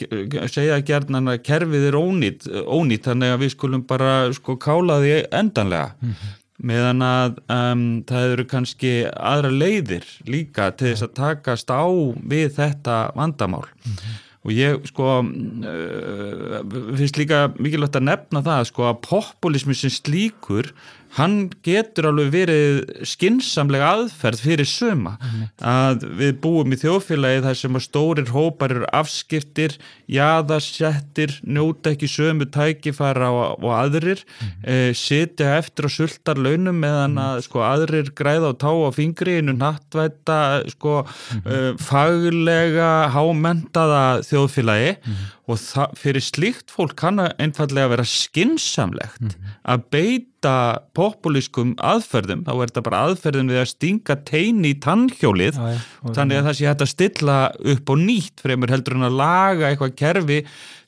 segja 0.51 0.81
gerðan 0.87 1.33
að 1.33 1.43
kerfið 1.47 1.89
er 1.91 1.99
ónýtt, 1.99 2.47
ónýtt 2.49 3.09
þannig 3.09 3.35
að 3.35 3.43
við 3.45 3.53
skulum 3.55 3.85
bara 3.89 4.13
sko 4.37 4.57
kála 4.61 5.01
því 5.03 5.15
endanlega 5.41 5.95
mm 5.97 6.13
-hmm. 6.13 6.39
meðan 6.71 7.03
að 7.03 7.39
um, 7.57 7.85
það 8.09 8.33
eru 8.33 8.47
kannski 8.55 8.95
aðra 9.11 9.51
leiðir 9.51 10.09
líka 10.27 10.71
til 10.71 10.93
þess 10.93 11.09
að 11.09 11.17
takast 11.23 11.71
á 11.71 11.85
við 12.33 12.49
þetta 12.57 13.13
vandamál 13.17 13.65
mm 13.65 13.93
-hmm. 13.93 14.19
og 14.45 14.51
ég 14.53 14.87
sko 14.87 15.21
uh, 15.21 16.97
finnst 16.97 17.17
líka 17.17 17.53
mikilvægt 17.59 17.97
að 17.97 18.09
nefna 18.11 18.43
það 18.43 18.65
sko 18.65 18.83
að 18.91 19.01
populismi 19.09 19.75
sem 19.75 19.91
slíkur 19.91 20.73
hann 21.19 21.49
getur 21.67 22.11
alveg 22.11 22.31
verið 22.35 23.07
skinsamlega 23.09 23.89
aðferð 23.97 24.43
fyrir 24.45 24.69
suma. 24.69 25.17
Að 25.59 26.05
við 26.21 26.37
búum 26.45 26.75
í 26.75 26.79
þjóðfélagi 26.81 27.43
þar 27.47 27.59
sem 27.59 27.79
að 27.79 27.85
stórir 27.87 28.31
hópar 28.35 28.75
eru 28.77 28.87
afskiptir, 28.95 29.75
jaðarsettir 30.11 31.35
njóta 31.43 31.95
ekki 31.95 32.11
sömu 32.11 32.47
tækifæra 32.55 33.33
og, 33.35 33.65
og 33.65 33.75
aðrir 33.75 34.23
e, 34.63 34.93
sitja 34.99 35.57
eftir 35.59 35.89
og 35.89 35.95
sultar 35.95 36.39
launum 36.39 36.79
meðan 36.79 37.17
mhm. 37.17 37.27
að 37.27 37.45
sko 37.49 37.65
aðrir 37.67 38.13
græða 38.17 38.53
og 38.55 38.61
tá 38.63 38.71
á 38.71 38.91
fingriðinu 38.95 39.57
nattvæta 39.59 40.41
sko 40.77 41.01
e, 41.43 41.61
faglega 41.83 43.11
hámentaða 43.17 44.05
þjóðfélagi. 44.31 44.97
Mhm 45.03 45.29
og 45.51 45.61
það, 45.61 45.95
fyrir 45.99 46.25
slíkt 46.25 46.73
fólk 46.75 46.97
kann 47.01 47.23
að 47.23 47.33
einfallega 47.43 47.93
vera 47.93 48.07
skinsamlegt 48.09 49.21
mm 49.21 49.31
-hmm. 49.31 49.55
að 49.75 49.85
beita 49.95 50.55
populískum 50.97 51.75
aðferðum, 51.77 52.45
þá 52.47 52.53
er 52.55 52.71
þetta 52.71 52.85
bara 52.87 53.03
aðferðin 53.09 53.53
við 53.53 53.61
að 53.61 53.71
stinga 53.75 54.17
teini 54.25 54.73
í 54.73 54.81
tannhjólið 54.81 55.59
já, 55.59 55.67
já, 55.75 56.13
þannig 56.17 56.39
að 56.39 56.47
það 56.49 56.57
sé 56.59 56.69
hægt 56.71 56.85
að 56.87 56.95
stilla 56.95 57.39
upp 57.75 57.91
og 57.91 57.99
nýtt 57.99 58.41
fremur 58.41 58.73
heldur 58.73 58.97
en 58.97 59.09
að 59.11 59.19
laga 59.21 59.71
eitthvað 59.71 59.97
kerfi 59.97 60.39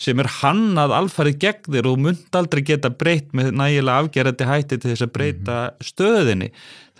sem 0.03 0.19
er 0.19 0.29
hannað 0.41 0.95
alfarið 0.97 1.41
gegn 1.45 1.75
þér 1.77 1.89
og 1.93 2.01
mynd 2.03 2.39
aldrei 2.39 2.63
geta 2.67 2.91
breytt 2.91 3.31
með 3.37 3.53
nægilega 3.55 4.03
afgerandi 4.03 4.49
hætti 4.49 4.79
til 4.79 4.91
þess 4.91 5.07
að 5.07 5.13
breyta 5.15 5.59
mm 5.59 5.69
-hmm. 5.69 5.91
stöðinni 5.93 6.51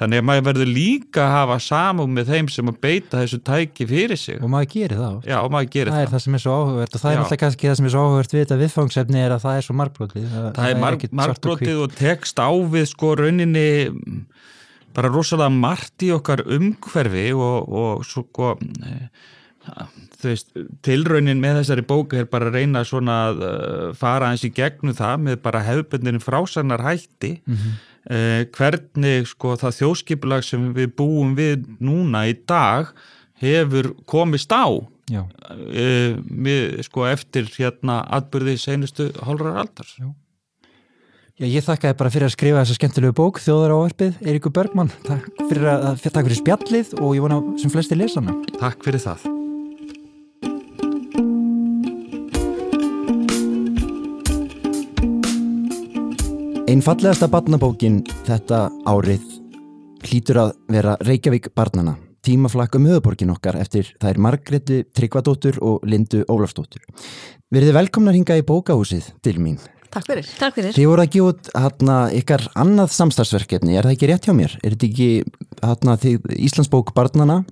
Þannig 0.03 0.19
að 0.19 0.25
maður 0.27 0.47
verður 0.49 0.71
líka 0.73 1.21
að 1.23 1.33
hafa 1.37 1.57
samum 1.63 2.15
með 2.17 2.31
þeim 2.33 2.47
sem 2.51 2.71
að 2.73 2.79
beita 2.83 3.21
þessu 3.21 3.39
tæki 3.47 3.87
fyrir 3.87 4.19
sig. 4.19 4.39
Og 4.43 4.51
maður 4.51 4.71
gerir 4.73 4.99
það. 4.99 5.19
Já, 5.29 5.37
og 5.39 5.51
maður 5.55 5.69
gerir 5.75 5.91
það. 5.93 5.99
Það 5.99 6.07
er 6.07 6.13
það 6.13 6.23
sem 6.25 6.37
er 6.39 6.43
svo 6.43 6.55
áhugavert 6.57 6.97
og 6.97 7.03
það 7.03 7.13
Já. 7.13 7.13
er 7.13 7.21
náttúrulega 7.21 7.43
kannski 7.43 7.69
það 7.69 7.77
sem 7.79 7.87
er 7.87 7.93
svo 7.93 8.03
áhugavert 8.07 8.35
við 8.35 8.43
þetta 8.43 8.59
viðfangsefni 8.63 9.21
er 9.23 9.35
að 9.37 9.45
það 9.45 9.59
er 9.59 9.67
svo 9.67 9.77
markbrotið. 9.79 10.25
Það, 10.33 10.49
það 10.57 10.73
er, 10.73 10.81
mar 10.83 10.99
markbrotið 11.21 11.83
og 11.85 11.95
tekst 12.01 12.43
á 12.43 12.51
við 12.73 12.89
sko 12.91 13.13
rauninni 13.21 13.69
bara 14.97 15.13
rosalega 15.13 15.55
margt 15.55 16.07
í 16.09 16.11
okkar 16.17 16.43
umhverfi 16.59 17.29
og, 17.37 17.71
og 17.83 18.03
svo 18.09 18.25
sko, 18.27 18.51
þú 19.63 20.29
veist, 20.29 20.53
tilraunin 20.87 21.41
með 21.43 21.61
þessari 21.61 21.87
bóku 21.87 22.19
er 22.19 22.29
bara 22.31 22.51
að 22.51 22.59
reyna 22.59 22.85
svona 22.87 23.17
að 23.31 23.47
uh, 23.47 23.87
fara 23.99 24.33
eins 24.33 24.45
í 24.47 24.53
gegnum 24.55 24.97
það 24.99 25.25
með 25.29 25.41
bara 25.45 25.65
hefðbundin 25.67 26.23
frásannar 26.23 26.85
hætti. 26.87 27.39
Mm 27.47 27.57
-hmm 27.57 27.81
eh, 28.11 28.47
hvernig 28.55 29.29
sko 29.31 29.57
það 29.61 29.77
þjóðskipulag 29.81 30.47
sem 30.47 30.71
við 30.77 30.95
búum 30.99 31.37
við 31.39 31.67
núna 31.83 32.27
í 32.31 32.37
dag 32.49 32.93
hefur 33.43 33.93
komist 34.09 34.53
á 34.55 34.67
eh, 35.11 36.17
með, 36.27 36.83
sko 36.89 37.07
eftir 37.11 37.51
hérna 37.57 38.03
atbyrði 38.19 38.59
senustu 38.61 39.11
hálfrar 39.23 39.63
aldars. 39.65 39.97
Já. 39.99 40.11
Já, 41.41 41.47
ég 41.49 41.65
þakkaði 41.65 41.99
bara 41.99 42.13
fyrir 42.13 42.29
að 42.29 42.35
skrifa 42.37 42.61
þessa 42.61 42.77
skemmtilegu 42.77 43.17
bók 43.17 43.41
Þjóðar 43.41 43.73
áverfið, 43.73 44.21
Eiríkur 44.21 44.53
Bergman 44.55 44.93
Takk 45.09 45.33
fyrir, 45.41 45.65
að, 45.73 46.05
takk 46.05 46.27
fyrir 46.29 46.43
spjallið 46.45 46.97
og 47.01 47.15
ég 47.17 47.25
vona 47.25 47.43
sem 47.59 47.73
flesti 47.73 47.99
lesa 47.99 48.21
hana 48.21 48.37
Takk 48.61 48.85
fyrir 48.85 49.03
það 49.03 49.42
Einn 56.73 56.81
fallegasta 56.81 57.27
barnabókin 57.29 57.99
þetta 58.25 58.63
árið 58.89 59.27
hlýtur 60.07 60.39
að 60.41 60.53
vera 60.73 60.95
Reykjavík 61.05 61.51
barnana 61.53 61.99
tímaflakk 62.25 62.79
um 62.79 62.87
höfuborgin 62.89 63.35
okkar 63.35 63.59
eftir 63.61 63.91
það 64.01 64.09
er 64.09 64.21
Margreti 64.25 64.79
Tryggvadóttur 64.97 65.59
og 65.61 65.85
Lindu 65.85 66.23
Ólafsdóttur. 66.33 66.81
Verðið 67.53 67.77
velkomnar 67.77 68.17
hinga 68.17 68.39
í 68.41 68.47
bókahúsið 68.49 69.11
til 69.21 69.37
mín. 69.45 69.59
Takk 69.93 70.09
fyrir. 70.09 70.33
Takk 70.41 70.57
fyrir. 70.57 70.73
Þið 70.73 70.89
voru 70.89 71.05
að 71.05 71.13
gefa 71.13 71.35
út 71.35 71.53
hérna 71.53 71.99
ykkar 72.17 72.47
annað 72.65 72.97
samstagsverkefni, 72.97 73.77
er 73.77 73.85
það 73.85 73.97
ekki 73.99 74.09
rétt 74.09 74.31
hjá 74.31 74.37
mér? 74.39 74.57
Er 74.63 74.73
þetta 74.73 74.89
ekki 74.89 75.11
hérna 75.61 75.99
því 76.01 76.15
Íslandsbók 76.49 76.95
barnana, 76.97 77.43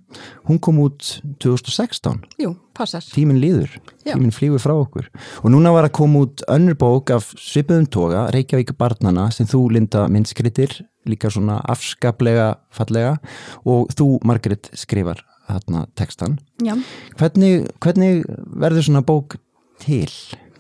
hún 0.49 0.65
kom 0.65 0.81
út 0.87 1.19
2016? 1.45 2.25
Jú, 2.41 2.55
passar. 2.81 3.05
Tíminn 3.14 3.40
líður, 3.43 3.77
Já. 4.03 4.14
tíminn 4.14 4.35
flýgur 4.35 4.62
frá 4.62 4.75
okkur. 4.75 5.07
Og 5.45 5.53
núna 5.53 5.73
var 5.77 5.88
að 5.88 5.95
koma 6.01 6.25
út 6.27 6.45
önnur 6.51 6.79
bók 6.81 7.12
af 7.14 7.31
Svipuðum 7.38 7.88
toga, 7.93 8.27
Reykjavík 8.35 8.75
barnana, 8.81 9.29
sem 9.35 9.49
þú 9.49 9.66
Linda 9.77 10.07
myndskritir, 10.11 10.81
líka 11.09 11.31
svona 11.33 11.61
afskaplega 11.71 12.55
fallega 12.75 13.16
og 13.64 13.93
þú 13.97 14.12
Margret 14.29 14.73
skrifar 14.77 15.23
hérna 15.51 15.87
textan. 15.99 16.38
Hvernig, 17.21 17.66
hvernig 17.83 18.25
verður 18.61 18.87
svona 18.87 19.07
bók 19.07 19.38
til? 19.81 20.09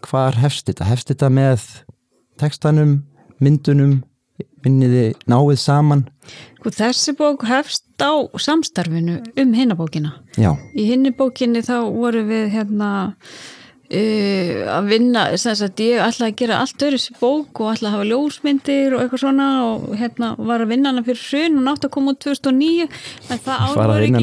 hvar 0.06 0.36
hefst 0.40 0.68
þetta? 0.68 0.88
Hefst 0.88 1.12
þetta 1.12 1.30
með 1.32 1.64
tekstanum, 2.40 2.94
myndunum, 3.42 4.00
vinniði 4.64 5.12
náið 5.30 5.58
saman? 5.60 6.04
Sko, 6.60 6.72
þessi 6.76 7.14
bók 7.18 7.46
hefst 7.48 7.86
á 8.00 8.12
samstarfinu 8.40 9.20
um 9.40 9.54
hinnabókina. 9.56 10.14
Já. 10.40 10.52
Í 10.76 10.86
hinnabókinni 10.90 11.62
þá 11.66 11.76
voru 11.88 12.24
við 12.28 12.50
hérna 12.54 12.90
Uh, 13.90 14.68
að 14.70 14.86
vinna, 14.86 15.24
þess 15.34 15.64
að 15.66 15.80
ég 15.82 15.98
ætlaði 15.98 16.30
að 16.30 16.36
gera 16.38 16.58
allt 16.62 16.82
öðru 16.86 16.98
sér 17.02 17.16
bók 17.18 17.58
og 17.58 17.72
ætlaði 17.72 17.88
að 17.88 17.94
hafa 17.96 18.04
ljósmyndir 18.06 18.92
og 18.94 19.00
eitthvað 19.02 19.22
svona 19.24 19.46
og 19.66 19.96
hérna 19.98 20.28
var 20.38 20.62
að 20.62 20.70
vinna 20.70 20.92
hana 20.92 21.02
fyrir 21.08 21.24
hrun 21.24 21.58
og 21.58 21.64
nátt 21.66 21.86
að 21.88 21.90
koma 21.96 22.14
út 22.14 22.20
2009 22.22 22.86
en 22.86 23.40
það 23.42 23.64
ár 23.66 23.74
voru 23.80 24.04
ekki 24.06 24.22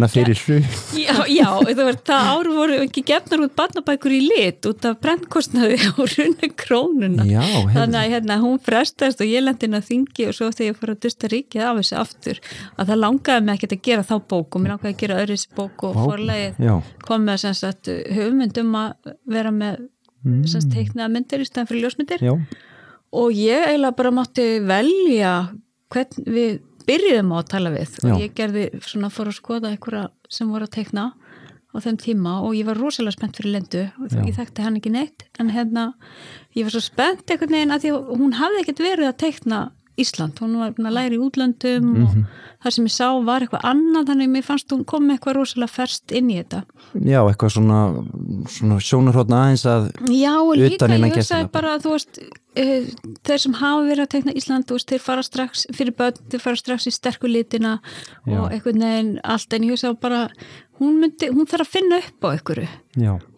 já, 1.01 1.11
já, 1.27 1.49
það, 1.67 1.81
var, 1.81 1.97
það 2.07 2.29
ár 2.31 2.47
voru 2.55 2.77
ekki 2.85 3.03
gefnar 3.11 3.43
út 3.43 3.55
barnabækur 3.59 4.15
í 4.15 4.21
lit 4.23 4.69
út 4.71 4.87
af 4.87 4.95
brennkostnaði 5.03 5.81
og 5.89 6.07
hrunna 6.13 6.47
krónuna 6.63 7.27
já, 7.27 7.43
þannig 7.75 7.99
að 8.05 8.15
hérna 8.15 8.39
hún 8.45 8.63
frestast 8.63 9.19
og 9.19 9.27
ég 9.27 9.43
lendi 9.43 9.67
inn 9.67 9.75
á 9.75 9.83
þingi 9.83 10.29
og 10.29 10.33
svo 10.39 10.47
þegar 10.53 10.71
ég 10.71 10.79
fór 10.79 10.95
að 10.95 11.03
dusta 11.09 11.27
ríkið 11.35 11.67
af 11.67 11.75
þessu 11.81 11.99
aftur 12.05 12.39
að 12.77 12.87
það 12.93 13.03
langaði 13.03 13.43
mig 13.43 13.59
ekkert 13.59 13.75
að 13.75 13.83
gera 13.91 14.07
þá 14.07 14.15
bók 14.31 14.47
og 14.47 14.63
mér 14.63 14.77
langaði 14.77 14.95
að 14.95 15.01
gera 15.03 15.19
öðru 15.25 15.35
sér 15.43 15.51
bók? 15.59 15.75
og 15.83 15.91
með 19.57 19.83
að 20.27 20.31
mm. 20.33 20.71
teiknaða 20.73 21.11
myndir 21.13 21.43
í 21.43 21.47
stæðan 21.47 21.69
fyrir 21.69 21.85
ljósmyndir 21.85 22.23
Já. 22.25 22.33
og 23.21 23.37
ég 23.37 23.67
eiginlega 23.67 23.99
bara 23.99 24.15
mátti 24.15 24.47
velja 24.65 25.35
hvern 25.93 26.25
við 26.27 26.57
byrjuðum 26.87 27.33
á 27.35 27.37
að 27.39 27.49
tala 27.53 27.71
við 27.75 27.95
Já. 28.01 28.09
og 28.09 28.23
ég 28.23 28.35
gerði 28.37 28.67
svona 28.83 29.11
fór 29.13 29.31
að 29.31 29.39
skoða 29.39 29.71
einhverja 29.71 30.09
sem 30.33 30.51
voru 30.51 30.67
að 30.67 30.75
teikna 30.79 31.11
á 31.75 31.77
þeim 31.83 31.97
tíma 32.01 32.37
og 32.41 32.55
ég 32.57 32.67
var 32.67 32.79
rosalega 32.79 33.17
spennt 33.17 33.37
fyrir 33.37 33.53
Lindu 33.57 33.83
og 33.99 34.13
ég 34.25 34.37
þekkti 34.37 34.65
hann 34.65 34.79
ekki 34.79 34.93
neitt 34.93 35.27
en 35.39 35.51
hérna 35.53 35.89
ég 36.57 36.65
var 36.65 36.73
svo 36.73 36.83
spennt 36.83 37.27
einhvern 37.29 37.57
veginn 37.57 37.75
að 37.75 37.85
því 37.85 37.91
hún 38.21 38.37
hafði 38.39 38.63
ekkert 38.63 38.83
verið 38.85 39.11
að 39.11 39.19
teikna 39.25 39.59
Ísland, 39.97 40.37
hún 40.43 40.57
var 40.61 40.75
að 40.77 40.93
læra 40.93 41.15
í 41.15 41.21
útlöndum 41.21 41.81
mm 41.81 41.93
-hmm. 41.93 42.03
og 42.03 42.15
mhm. 42.15 42.25
það 42.63 42.73
sem 42.75 42.85
ég 42.85 42.93
sá 42.93 43.07
var 43.25 43.41
eitthvað 43.41 43.67
annað 43.71 44.07
þannig 44.09 44.27
að 44.27 44.33
mér 44.35 44.45
fannst 44.45 44.71
hún 44.71 44.83
komið 44.85 45.11
eitthvað 45.11 45.37
rosalega 45.37 45.73
ferst 45.73 46.11
inn 46.11 46.29
í 46.29 46.37
þetta. 46.37 46.63
Já, 47.01 47.21
eitthvað 47.25 47.53
svona, 47.55 47.79
svona 48.47 48.77
sjónarhóttna 48.79 49.41
aðeins 49.43 49.65
að 49.65 49.89
Já, 50.13 50.35
líka 50.53 50.85
ég 50.87 51.15
hugsaði 51.15 51.49
bara 51.51 51.73
að 51.75 51.81
þú 51.85 51.91
veist, 51.95 52.19
uh, 52.61 52.83
þeir 53.25 53.39
sem 53.39 53.53
hafa 53.53 53.81
verið 53.89 54.03
að 54.05 54.13
tekna 54.13 54.37
Ísland, 54.37 54.67
þú 54.67 54.77
veist, 54.77 54.89
þeir 54.89 55.03
fara 55.09 55.23
strax 55.23 55.65
fyrir 55.73 55.93
börn, 55.97 56.21
þeir 56.29 56.41
fara 56.41 56.55
strax 56.55 56.87
í 56.87 56.93
sterkulitina 56.93 57.79
og 58.27 58.51
eitthvað 58.51 58.81
neginn 58.83 59.19
allt 59.23 59.53
en 59.53 59.63
ég 59.63 59.71
hugsaði 59.73 59.99
bara 60.01 60.29
hún, 60.79 60.99
myndi, 61.01 61.29
hún 61.33 61.47
þarf 61.49 61.65
að 61.65 61.73
finna 61.73 61.99
upp 62.03 62.27
á 62.27 62.29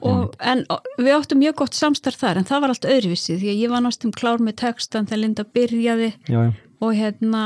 og, 0.06 0.36
en 0.40 0.64
við 1.00 1.16
áttum 1.16 1.42
mjög 1.42 1.58
gott 1.64 1.78
samstarf 1.78 2.20
þar 2.22 2.42
en 2.42 2.48
það 2.50 2.64
var 2.64 2.74
allt 2.74 2.90
öðruvísi 2.90 3.40
því 3.40 3.52
að 3.54 3.64
ég 3.64 3.74
var 3.74 3.84
náttúrulega 3.86 4.22
klár 4.22 4.46
með 4.46 4.58
textan 4.64 5.10
þegar 5.10 5.24
Linda 5.24 5.46
byrjaði. 5.58 6.12
Já, 6.28 6.40
já. 6.48 6.54
og 6.80 6.96
hérna 7.00 7.44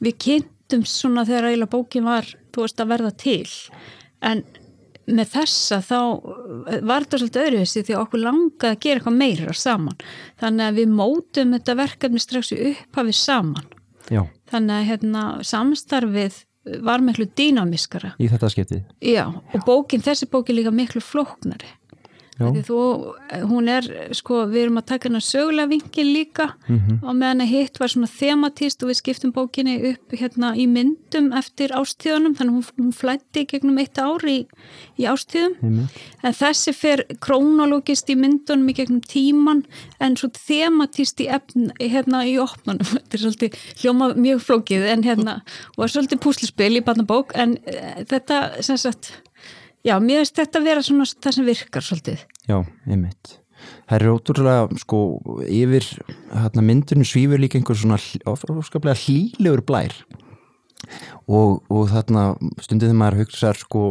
við 0.00 0.16
kynntum 0.26 0.86
svona 0.88 1.26
þegar 1.28 1.50
eiginlega 1.50 1.74
bókin 1.74 2.08
var 2.08 2.30
þú 2.54 2.66
veist 2.66 2.82
að 2.82 2.92
verða 2.94 3.12
til. 3.24 3.50
En 4.20 4.44
með 5.10 5.32
þessa 5.32 5.80
þá 5.82 5.98
var 6.86 7.04
þetta 7.04 7.18
svolítið 7.18 7.46
öðruvísi 7.48 7.82
því 7.82 7.96
að 7.96 8.04
okkur 8.04 8.24
langaði 8.24 8.70
að 8.70 8.80
gera 8.84 9.00
eitthvað 9.00 9.20
meira 9.24 9.56
saman. 9.56 10.00
Þannig 10.40 10.66
að 10.68 10.80
við 10.80 10.96
mótum 11.00 11.54
þetta 11.56 11.78
verkefni 11.80 12.22
strax 12.22 12.52
í 12.54 12.62
upphafið 12.70 13.18
saman. 13.18 13.76
Já. 14.10 14.24
þannig 14.50 14.74
að 14.74 14.88
hérna, 14.88 15.24
samstarfið 15.46 16.38
var 16.84 17.04
miklu 17.04 17.26
dýnamiskara 17.36 18.14
í 18.20 18.28
þetta 18.30 18.50
skiptið? 18.52 18.82
Já, 19.04 19.26
og 19.30 19.66
bókin, 19.66 20.02
þessi 20.04 20.28
bókin 20.30 20.58
líka 20.58 20.72
miklu 20.74 21.02
flóknari 21.04 21.70
Þú, 22.40 22.80
hún 23.50 23.68
er, 23.68 23.86
sko, 24.16 24.44
við 24.48 24.64
erum 24.64 24.80
að 24.80 24.86
taka 24.94 25.10
hana 25.10 25.20
sögulega 25.20 25.68
vingil 25.68 26.06
líka 26.08 26.46
mm 26.66 26.78
-hmm. 26.78 26.98
og 27.02 27.14
meðan 27.16 27.44
að 27.44 27.52
hitt 27.52 27.80
var 27.80 27.88
svona 27.88 28.06
thematíst 28.06 28.82
og 28.82 28.88
við 28.88 29.00
skiptum 29.00 29.32
bókinni 29.32 29.76
upp 29.90 30.12
hérna 30.12 30.54
í 30.56 30.66
myndum 30.66 31.32
eftir 31.32 31.70
ástíðunum, 31.70 32.34
þannig 32.36 32.54
hún, 32.54 32.64
hún 32.78 32.92
flætti 32.92 33.44
gegnum 33.44 33.78
eitt 33.78 33.98
ári 33.98 34.40
í, 34.40 34.46
í 34.98 35.04
ástíðum 35.04 35.54
mm 35.60 35.78
-hmm. 35.78 35.86
en 36.22 36.32
þessi 36.32 36.72
fer 36.72 37.04
krónológist 37.20 38.08
í 38.08 38.16
myndunum 38.16 38.68
í 38.68 38.74
gegnum 38.74 39.00
tíman 39.00 39.64
en 40.00 40.16
svo 40.16 40.28
thematíst 40.28 41.20
í 41.20 41.28
efn, 41.28 41.72
hérna 41.80 42.24
í 42.24 42.38
opnunum, 42.38 42.86
þetta 42.96 43.14
er 43.14 43.20
svolítið 43.20 43.52
hljóma 43.82 44.14
mjög 44.14 44.40
flókið 44.40 44.82
en 44.86 45.02
hérna 45.02 45.42
og 45.76 45.90
svolítið 45.90 46.18
púslispil 46.18 46.76
í 46.76 46.84
barnabók 46.84 47.32
en 47.34 47.58
uh, 47.66 48.04
þetta, 48.08 48.62
sem 48.62 48.76
sagt 48.76 49.12
Já, 49.86 49.94
mér 50.02 50.22
finnst 50.22 50.40
þetta 50.40 50.60
að 50.60 50.66
vera 50.68 50.84
svona 50.84 51.06
það 51.08 51.36
sem 51.36 51.46
virkar 51.48 51.86
svolítið. 51.86 52.24
Já, 52.50 52.58
einmitt. 52.86 53.36
Það 53.88 53.96
er 53.96 54.12
ótrúlega, 54.14 54.80
sko, 54.80 54.98
yfir 55.44 55.86
hérna, 56.32 56.64
myndinu 56.64 57.04
svífur 57.04 57.40
líka 57.40 57.58
einhver 57.58 57.76
svona 57.76 58.00
óskaplega 58.28 58.96
hlýlegur 58.96 59.64
blær 59.68 59.96
og, 61.28 61.60
og 61.70 61.90
þarna 61.90 62.22
stundið 62.62 62.88
þegar 62.88 62.98
maður 63.02 63.18
hugsaðar, 63.20 63.58
sko, 63.60 63.82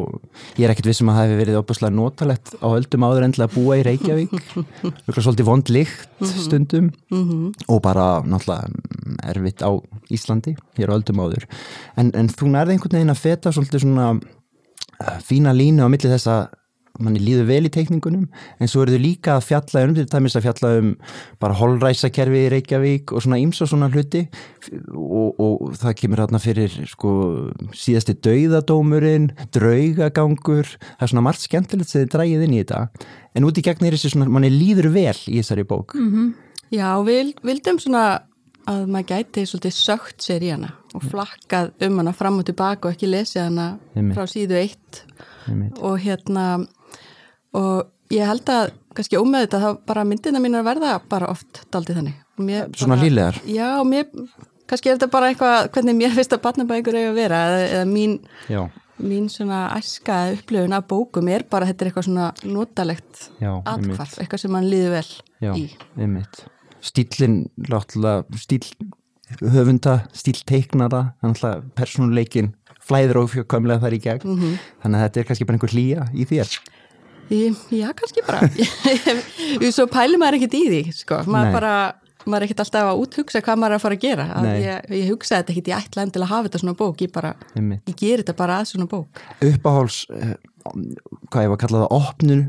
ég 0.58 0.66
er 0.66 0.74
ekkert 0.74 0.90
vissum 0.90 1.12
að 1.12 1.20
það 1.20 1.28
hefur 1.28 1.42
verið 1.44 1.60
óbúslega 1.60 1.96
notalegt 1.96 2.54
á 2.60 2.68
öldum 2.70 3.06
áður 3.06 3.28
endilega 3.28 3.50
að 3.50 3.56
búa 3.56 3.78
í 3.80 3.86
Reykjavík, 3.88 4.34
hugsaðar 5.06 5.28
svolítið 5.28 5.50
vond 5.52 5.72
líkt 5.74 6.10
mhm. 6.18 6.42
stundum 6.48 6.90
mm 6.90 7.24
-hmm. 7.30 7.54
og 7.68 7.82
bara 7.86 8.08
náttúrulega 8.26 8.74
erfitt 9.30 9.64
á 9.64 9.72
Íslandi, 10.10 10.56
hér 10.78 10.92
á 10.92 10.98
öldum 10.98 11.22
áður. 11.22 11.46
En, 11.96 12.12
en 12.16 12.28
þú 12.28 12.52
nærði 12.52 12.76
einhvern 12.76 12.98
veginn 12.98 13.16
að 13.16 13.24
feta 13.24 13.54
svolítið 13.54 13.86
svona 13.86 14.20
fína 15.26 15.54
línu 15.56 15.86
á 15.86 15.90
milli 15.92 16.12
þess 16.12 16.28
að 16.32 16.48
manni 17.00 17.22
líður 17.22 17.48
vel 17.48 17.68
í 17.68 17.72
teikningunum 17.72 18.26
en 18.60 18.70
svo 18.70 18.84
eru 18.84 18.96
þau 18.96 19.04
líka 19.04 19.36
að 19.38 19.46
fjalla 19.48 19.84
um 19.88 19.94
til 19.96 20.06
dæmis 20.10 20.36
að 20.36 20.46
fjalla 20.48 20.72
um 20.82 20.90
bara 21.42 21.58
holræsakerfi 21.60 22.42
í 22.46 22.50
Reykjavík 22.54 23.14
og 23.14 23.24
svona 23.24 23.40
íms 23.42 23.62
og 23.64 23.72
svona 23.72 23.90
hluti. 23.94 24.26
Og, 24.92 25.40
og 25.40 25.78
það 25.80 25.96
kemur 26.02 26.24
hérna 26.24 26.42
fyrir 26.44 26.76
sko 26.90 27.14
síðasti 27.78 28.18
dauðadómurinn 28.26 29.30
draugagangur. 29.56 30.76
Það 30.76 31.08
er 31.08 31.14
svona 31.14 31.26
margt 31.30 31.46
skemmtilegt 31.46 31.92
sem 31.92 32.04
þið 32.04 32.14
drægið 32.16 32.46
inn 32.48 32.58
í 32.58 32.62
þetta. 32.64 32.84
En 33.38 33.48
út 33.48 33.62
í 33.62 33.66
gegn 33.66 33.88
er 33.88 33.96
þessi 33.96 34.14
svona 34.16 34.32
manni 34.34 34.52
líður 34.54 34.92
vel 34.96 35.16
í 35.30 35.40
þessari 35.40 35.68
bók. 35.70 35.96
Mm 35.96 36.12
-hmm. 36.12 36.36
Já, 36.76 36.90
við 37.06 37.34
vildum 37.44 37.80
svona 37.80 38.04
að 38.70 38.86
maður 38.92 39.10
gæti 39.16 39.48
svolítið 39.48 39.74
sögt 39.74 40.22
sér 40.22 40.44
í 40.44 40.52
hana 40.54 40.76
og 40.98 41.06
flakkað 41.06 41.72
um 41.88 42.02
hana 42.02 42.14
fram 42.16 42.40
og 42.42 42.48
tilbaka 42.50 42.90
og 42.90 42.96
ekki 42.96 43.10
lesið 43.12 43.44
hana 43.46 43.68
Einmitt. 43.96 44.18
frá 44.18 44.26
síðu 44.30 44.58
eitt 44.60 45.04
Einmitt. 45.48 45.80
og 45.82 46.00
hérna 46.04 46.46
og 47.58 47.90
ég 48.14 48.26
held 48.26 48.50
að 48.54 48.72
kannski 48.98 49.20
ómeð 49.20 49.46
þetta 49.46 49.62
þá 49.64 49.70
bara 49.90 50.06
myndina 50.08 50.42
mín 50.42 50.58
er 50.58 50.64
að 50.64 50.70
verða 50.72 50.94
bara 51.10 51.30
oft 51.32 51.64
daldið 51.74 52.00
þannig 52.02 52.18
mér 52.40 52.70
Svona 52.76 52.96
bara, 52.96 53.04
lílegar? 53.06 53.40
Já, 53.46 53.70
mér, 53.86 54.10
kannski 54.70 54.90
er 54.90 54.98
þetta 54.98 55.12
bara 55.14 55.32
eitthvað 55.32 55.72
hvernig 55.76 55.98
mér 56.00 56.14
finnst 56.18 56.36
að 56.36 56.44
batnabækur 56.46 56.98
eiga 57.00 57.12
að 57.14 57.18
vera 57.20 57.42
eða, 57.50 57.66
eða 57.78 57.90
mín, 57.90 58.16
mín 59.00 59.28
svona 59.32 59.60
æska 59.78 60.20
upplöfun 60.36 60.76
af 60.78 60.88
bókum 60.90 61.30
er 61.32 61.46
bara 61.50 61.70
þetta 61.70 61.86
er 61.86 61.92
eitthvað 61.92 62.08
svona 62.10 62.30
notalegt 62.44 63.26
atkvarf, 63.42 64.18
eitthvað 64.20 64.44
sem 64.46 64.56
mann 64.56 64.70
líður 64.72 64.96
vel 64.98 65.10
Já, 65.40 65.54
í 65.54 65.68
Já, 65.70 66.48
Stílinn, 66.80 67.42
stíl 68.40 68.64
höfunda, 69.40 70.00
stílteiknara 70.16 71.04
persónuleikin 71.78 72.54
flæður 72.90 73.24
og 73.24 73.32
fjökkamlega 73.36 73.84
þar 73.84 73.96
í 73.96 74.02
gegn. 74.04 74.26
Mm 74.26 74.38
-hmm. 74.42 74.60
þannig 74.84 75.00
að 75.00 75.06
þetta 75.06 75.20
er 75.20 75.30
kannski 75.30 75.48
bara 75.48 75.60
einhver 75.60 75.74
hlýja 75.76 76.10
í 76.14 76.26
þér. 76.30 76.60
Já, 77.30 77.90
kannski 77.94 78.22
bara. 78.26 78.42
Svo 79.76 79.86
pælir 79.86 80.18
maður 80.18 80.40
ekkert 80.40 80.56
í 80.58 80.64
því 80.66 80.84
sko. 80.98 81.24
maður 81.30 81.58
bara 81.60 81.74
maður 82.26 82.44
er 82.44 82.48
ekkert 82.48 82.64
alltaf 82.66 82.88
að 82.90 83.02
úthugsa 83.04 83.42
hvað 83.46 83.60
maður 83.62 83.76
er 83.76 83.80
að 83.80 83.84
fara 83.84 83.98
að 83.98 84.06
gera. 84.06 84.26
Að 84.40 84.48
ég, 84.64 84.88
ég 84.98 85.12
hugsaði 85.14 85.42
þetta 85.42 85.54
ekkert, 85.54 85.70
ég 85.72 85.84
ætla 85.86 86.06
endilega 86.06 86.28
að 86.28 86.34
hafa 86.34 86.48
þetta 86.48 86.62
svona 86.64 86.78
bók. 86.82 87.04
Ég 87.06 87.14
bara, 87.14 87.34
ég 87.56 87.96
ger 87.96 88.24
þetta 88.24 88.36
bara 88.42 88.60
að 88.60 88.72
svona 88.72 88.90
bók. 88.90 89.22
Uppáháls 89.46 90.00
eh, 90.18 90.34
hvað 90.74 91.44
ég 91.46 91.50
var 91.52 91.58
að 91.58 91.62
kalla 91.64 91.82
það 91.84 91.96
opnun, 92.00 92.42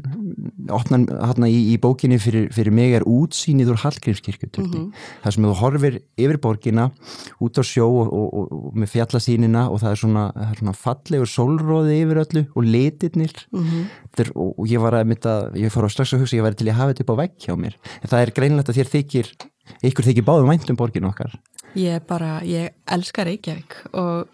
opnan 0.71 1.07
hérna 1.11 1.49
í, 1.51 1.59
í 1.73 1.77
bókinni 1.81 2.19
fyrir, 2.23 2.49
fyrir 2.55 2.73
mig 2.75 2.95
er 2.99 3.05
útsýnið 3.09 3.73
úr 3.75 3.81
Hallgrímskirkju 3.85 4.49
Mhm. 4.61 4.93
það 5.25 5.35
sem 5.35 5.45
þú 5.45 5.55
horfir 5.61 5.99
yfir 6.19 6.39
borgina 6.41 6.91
út 7.41 7.59
á 7.59 7.63
sjó 7.65 7.87
og, 7.89 8.13
og, 8.13 8.29
og, 8.35 8.53
og 8.53 8.75
með 8.81 8.93
fjallasýnina 8.95 9.67
og 9.71 9.81
það 9.83 9.91
er 9.95 10.01
svona, 10.03 10.25
það 10.37 10.51
er 10.51 10.61
svona 10.63 10.77
fallegur 10.81 11.31
sólróði 11.31 11.97
yfir 12.05 12.23
öllu 12.25 12.43
og 12.55 12.65
litirnir 12.65 13.35
Mhm. 13.53 13.85
er, 14.19 14.31
og, 14.35 14.55
og 14.59 14.67
ég 14.69 14.81
var 14.81 14.93
að 15.01 15.07
mynda 15.11 15.35
ég 15.57 15.71
fór 15.73 15.87
á 15.87 15.91
strax 15.91 16.13
að 16.15 16.21
hugsa, 16.25 16.37
ég 16.37 16.45
væri 16.45 16.57
til 16.61 16.69
að 16.69 16.79
hafa 16.81 16.93
þetta 16.95 17.05
upp 17.07 17.15
á 17.15 17.21
vegg 17.23 17.33
hjá 17.39 17.55
mér 17.57 17.75
en 18.03 18.09
það 18.09 18.23
er 18.27 18.31
greinlegt 18.37 18.69
að 18.69 18.79
þér 18.81 18.93
þykir 18.97 19.27
ykkur 19.87 20.05
þykir 20.11 20.25
báðum 20.27 20.49
vænt 20.51 20.71
um 20.71 20.77
borginu 20.77 21.09
okkar 21.13 21.35
ég 21.77 22.01
bara, 22.07 22.41
ég 22.43 22.71
elska 22.91 23.25
Reykjavík 23.25 23.77
og 23.95 24.27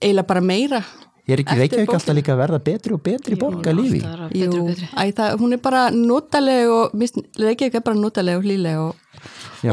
eiginlega 0.00 0.26
bara 0.26 0.40
meira 0.40 0.84
ég 1.26 1.34
er 1.34 1.42
ekki 1.42 1.56
bókina. 1.86 1.96
alltaf 1.98 2.16
líka 2.16 2.34
að 2.34 2.40
verða 2.42 2.60
betri 2.68 2.94
og 2.94 3.02
betri 3.02 3.38
borg 3.40 3.66
að 3.66 3.80
lífi. 3.80 4.02
Jú, 4.38 4.50
betri 4.68 4.88
æ, 4.94 5.02
það, 5.16 5.34
hún 5.40 5.56
er 5.56 5.62
bara 5.64 5.82
notaleg 5.94 6.70
og 6.70 6.94
Reykjavík 7.42 7.80
er 7.80 7.84
bara 7.86 7.98
notaleg 7.98 8.38
og 8.38 8.46
hlýleg 8.46 8.78
og, 8.78 8.94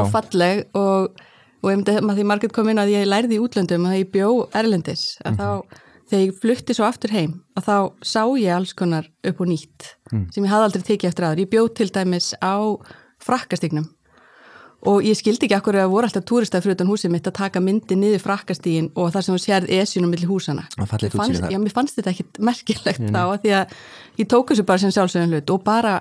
og 0.00 0.10
falleg 0.12 0.64
og, 0.74 1.14
og 1.62 1.70
að 1.70 2.18
því 2.18 2.26
margir 2.28 2.52
kom 2.54 2.68
inn 2.72 2.82
að 2.82 2.94
ég 2.96 3.08
lærði 3.08 3.38
í 3.38 3.42
útlöndum 3.44 3.86
að 3.88 3.98
ég 4.02 4.12
bjó 4.12 4.28
Erlendis 4.52 5.06
að 5.24 5.38
þá, 5.40 5.48
þegar 6.10 6.24
ég 6.26 6.38
flutti 6.42 6.76
svo 6.76 6.88
aftur 6.88 7.14
heim 7.14 7.38
að 7.56 7.68
þá 7.70 7.76
sá 8.02 8.22
ég 8.40 8.54
alls 8.56 8.74
konar 8.76 9.06
upp 9.24 9.40
og 9.40 9.48
nýtt 9.48 9.94
sem 10.10 10.42
ég 10.44 10.50
hafði 10.52 10.68
aldrei 10.68 10.88
tekið 10.90 11.10
eftir 11.12 11.28
aður 11.28 11.44
ég 11.44 11.52
bjó 11.54 11.68
til 11.70 11.88
dæmis 11.94 12.34
á 12.42 12.56
frakkastíknum 13.24 13.86
og 14.90 15.02
ég 15.06 15.16
skildi 15.16 15.46
ekki 15.48 15.56
akkur 15.56 15.78
að 15.80 15.90
voru 15.94 16.08
alltaf 16.08 16.24
túristað 16.28 16.64
fyrir 16.66 16.76
utan 16.76 16.90
húsið 16.92 17.12
mitt 17.14 17.26
að 17.30 17.36
taka 17.38 17.60
myndi 17.64 17.96
niður 17.96 18.20
frakkastígin 18.24 18.90
og 18.94 19.12
þar 19.14 19.24
sem 19.26 19.34
þú 19.36 19.42
sérð 19.44 19.72
esjunum 19.80 20.10
millir 20.12 20.28
húsana 20.28 20.66
Það 20.74 20.84
Mér 20.84 20.88
fannst, 20.92 21.18
útsýni 21.18 21.40
þar. 21.44 21.52
já, 21.54 21.58
mér 21.64 21.74
fannst 21.78 21.98
þetta 21.98 22.12
ekkit 22.14 22.40
merkilegt 22.50 23.04
þá 23.14 23.20
að 23.24 23.36
því 23.44 23.54
að 23.60 23.74
ég 24.22 24.28
tók 24.34 24.50
þessu 24.52 24.66
bara 24.68 24.82
sem 24.84 24.94
sjálfsögum 24.94 25.32
hlut 25.34 25.54
og 25.56 25.64
bara 25.64 25.94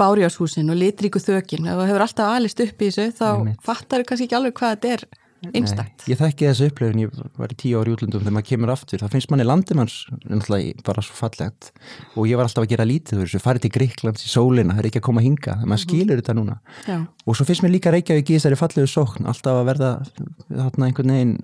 bárjáshúsin 0.00 0.70
og 0.72 0.78
litríku 0.80 1.20
þökin. 1.22 1.68
Þú 1.70 1.84
hefur 1.86 2.02
alltaf 2.02 2.32
alist 2.34 2.60
upp 2.64 2.80
í 2.82 2.88
þessu 2.90 3.12
þá 3.14 3.28
fattar 3.62 4.02
þú 4.02 4.08
kannski 4.08 4.26
ekki 4.26 4.38
alveg 4.40 4.56
hvað 4.58 4.72
þetta 4.74 4.94
er 4.96 5.04
einstakt 5.52 6.06
Ég 6.10 6.18
þekki 6.20 6.48
þessu 6.48 6.68
upplöfun, 6.70 7.02
ég 7.04 7.18
var 7.40 7.52
í 7.52 7.58
tíu 7.60 7.80
ári 7.80 7.92
í 7.92 7.96
útlöndum 7.96 8.22
þegar 8.22 8.34
maður 8.36 8.48
kemur 8.48 8.72
aftur, 8.74 9.02
það 9.02 9.14
finnst 9.14 9.32
manni 9.32 9.46
landimanns 9.46 9.96
bara 10.86 11.04
svo 11.04 11.18
fallegt 11.18 11.70
og 12.14 12.28
ég 12.30 12.40
var 12.40 12.48
alltaf 12.48 12.64
að 12.64 12.72
gera 12.74 12.88
lítið 12.88 13.22
þessu, 13.22 13.42
farið 13.44 13.66
til 13.66 13.72
Gríklands 13.76 14.24
í 14.24 14.32
sólina, 14.32 14.74
það 14.74 14.82
er 14.82 14.90
ekki 14.90 15.02
að 15.02 15.06
koma 15.10 15.22
að 15.22 15.28
hinga, 15.28 15.56
maður 15.64 15.84
skilur 15.84 16.22
þetta 16.22 16.36
núna 16.38 16.58
Já. 16.88 16.98
og 17.04 17.38
svo 17.38 17.48
finnst 17.48 17.66
mér 17.66 17.74
líka 17.76 17.94
Reykjavík 17.94 18.32
í 18.32 18.38
þessari 18.38 18.60
fallegu 18.60 18.90
sókn, 18.90 19.28
alltaf 19.30 19.60
að 19.60 19.70
verða 19.70 19.92
þarna 20.48 20.90
einhvern 20.90 21.14
veginn 21.14 21.38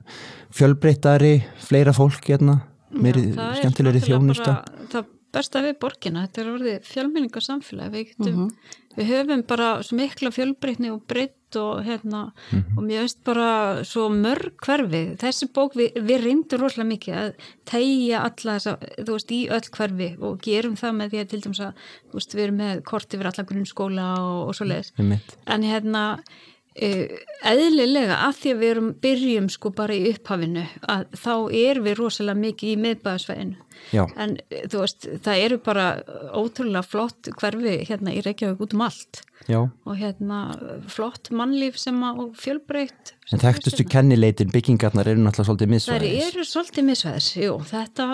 fjölbreyttari, 0.56 1.34
fleira 1.68 1.94
fólk 1.96 2.32
hérna, 2.32 2.60
meiri 2.90 3.30
skemmtilegri 3.60 4.02
þjónusta. 4.08 4.60
bara 4.64 4.90
Það 4.90 5.16
besta 5.32 5.62
við 5.62 5.78
borgina, 5.82 6.26
þetta 6.26 6.42
er 6.44 6.52
orðið 6.54 6.86
fjölmenningar 6.90 7.44
samfélag, 7.46 7.90
við, 7.94 8.08
getum, 8.12 8.34
Mhm. 8.34 8.50
við 8.96 9.06
höfum 9.12 9.46
bara 9.46 9.82
svo 9.82 9.96
mikla 9.96 10.30
fjölbreytni 10.34 10.90
og 10.92 11.06
breytt 11.06 11.56
og 11.56 11.84
hérna 11.84 12.32
Mhm. 12.52 12.78
og 12.78 12.84
mér 12.84 13.00
veist 13.02 13.24
bara 13.24 13.82
svo 13.84 14.08
mörg 14.08 14.52
hverfi, 14.62 15.16
þessi 15.18 15.48
bók 15.52 15.74
við, 15.74 15.94
við 15.94 16.22
reyndum 16.24 16.60
rosalega 16.60 16.90
mikið 16.92 17.14
að 17.14 17.34
tegja 17.66 18.20
alla 18.22 18.58
þessa, 18.58 18.76
þú 19.04 19.12
veist, 19.16 19.30
í 19.30 19.48
öll 19.50 19.70
hverfi 19.70 20.10
og 20.22 20.40
gerum 20.42 20.76
það 20.76 20.94
með 21.00 21.10
því 21.10 21.20
að 21.24 21.28
til 21.28 21.40
dæmis 21.40 21.60
að 21.60 21.72
þú 22.10 22.14
veist, 22.14 22.34
við 22.34 22.44
erum 22.44 22.56
með 22.58 22.84
kort 22.84 23.08
yfir 23.14 23.26
alla 23.26 23.44
grunnskóla 23.44 24.18
og, 24.18 24.48
og 24.48 24.54
svo 24.54 24.64
leiðis, 24.66 24.92
en 25.46 25.62
hérna 25.62 26.18
eðlilega 26.76 28.20
að 28.28 28.36
því 28.40 28.52
að 28.52 28.60
við 28.60 28.70
erum 28.74 28.92
byrjum 29.02 29.48
sko 29.50 29.72
bara 29.74 29.96
í 29.96 30.04
upphafinu 30.12 30.66
að 30.86 31.08
þá 31.18 31.32
erum 31.62 31.88
við 31.88 31.98
rosalega 31.98 32.40
mikið 32.44 32.70
í 32.70 32.76
miðbæðasvæðinu 32.84 33.66
Já. 33.94 34.04
en 34.20 34.36
eh, 34.52 34.66
þú 34.70 34.82
veist, 34.84 35.08
það 35.24 35.42
eru 35.46 35.58
bara 35.64 35.86
ótrúlega 36.36 36.84
flott 36.86 37.30
hverfi 37.40 37.80
hérna 37.88 38.14
í 38.14 38.22
Reykjavík 38.22 38.62
út 38.62 38.76
um 38.76 38.84
allt 38.86 39.22
Já, 39.48 39.64
og 39.88 39.96
hérna 39.96 40.38
flott 40.92 41.30
mannlíf 41.32 41.78
sem 41.80 41.96
að 42.04 42.22
fjölbreytt 42.38 43.14
en 43.32 43.40
þekktustu 43.40 43.86
kennileitin 43.88 44.52
byggingarnar 44.52 45.08
eru 45.10 45.24
náttúrulega 45.24 45.48
svolítið 45.48 45.66
Það 45.66 45.74
miðsvæðis. 45.74 46.26
eru 46.28 46.46
svolítið 46.46 46.88
misvæðis, 46.90 47.30
jú, 47.40 47.54
þetta 47.70 48.08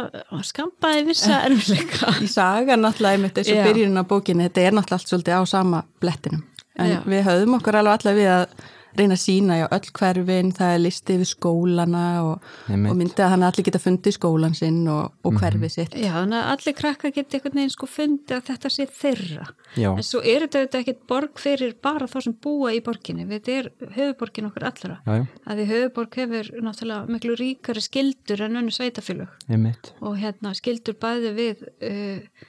skampaði 0.47 1.07
vissa 1.11 1.41
erfiðleika. 1.49 2.15
í 2.25 2.31
saga 2.31 2.79
náttúrulega 2.79 3.33
eins 3.35 3.51
og 3.51 3.59
Já. 3.59 3.65
byrjunin 3.67 4.01
á 4.01 4.05
bókinni 4.07 4.47
þetta 4.47 4.69
er 4.69 4.79
náttúrulega 4.79 5.01
allt 5.03 5.13
svolítið 5.13 5.35
á 5.35 5.43
sama 5.51 5.83
blettinum 6.01 6.47
en 6.79 6.97
Já. 6.97 7.03
við 7.05 7.29
höfum 7.31 7.61
okkur 7.61 7.81
alveg 7.81 8.01
allavega 8.01 8.23
við 8.23 8.35
að 8.37 8.73
reyna 8.97 9.17
að 9.17 9.21
sína 9.21 9.57
já 9.59 9.67
öll 9.77 9.91
hverfin, 9.99 10.51
það 10.57 10.71
er 10.73 10.79
listi 10.81 11.17
yfir 11.19 11.29
skólana 11.29 12.05
og, 12.25 12.47
og 12.73 12.95
myndið 12.97 13.23
að 13.27 13.33
hann 13.35 13.45
allir 13.45 13.67
geta 13.67 13.81
fundið 13.83 14.17
skólan 14.17 14.57
sinn 14.57 14.79
og, 14.89 15.13
og 15.27 15.37
hverfið 15.37 15.73
sitt 15.75 15.97
Já, 16.01 16.15
þannig 16.15 16.39
að 16.39 16.53
allir 16.55 16.77
krakka 16.79 17.11
geti 17.13 17.37
einhvern 17.37 17.61
veginn 17.61 17.75
sko 17.75 17.89
fundið 17.91 18.39
að 18.39 18.49
þetta 18.49 18.73
sé 18.73 18.89
þeirra. 19.03 19.47
Já. 19.77 19.91
En 19.93 20.07
svo 20.07 20.23
er 20.23 20.47
þetta 20.47 20.63
auðvitað 20.63 20.81
ekkert 20.81 21.05
borg 21.13 21.43
fyrir 21.43 21.77
bara 21.85 22.09
þá 22.09 22.19
sem 22.25 22.37
búa 22.47 22.73
í 22.73 22.81
borginni. 22.87 23.29
Þetta 23.29 23.57
er 23.61 23.71
höfuborgin 23.99 24.49
okkur 24.49 24.69
allra. 24.71 24.99
Já, 25.05 25.15
já, 25.21 25.25
Að 25.45 25.61
því 25.61 25.69
höfuborg 25.75 26.21
hefur 26.23 26.53
náttúrulega 26.65 27.17
miklu 27.17 27.37
ríkari 27.37 27.85
skildur 27.85 28.47
en 28.49 28.61
önnu 28.63 28.73
sveitafélög 28.73 29.51
einmitt. 29.53 29.93
og 30.01 30.17
hérna 30.23 30.57
skildur 30.57 30.97
bæði 31.03 31.37
við 31.37 31.67
uh, 31.85 32.47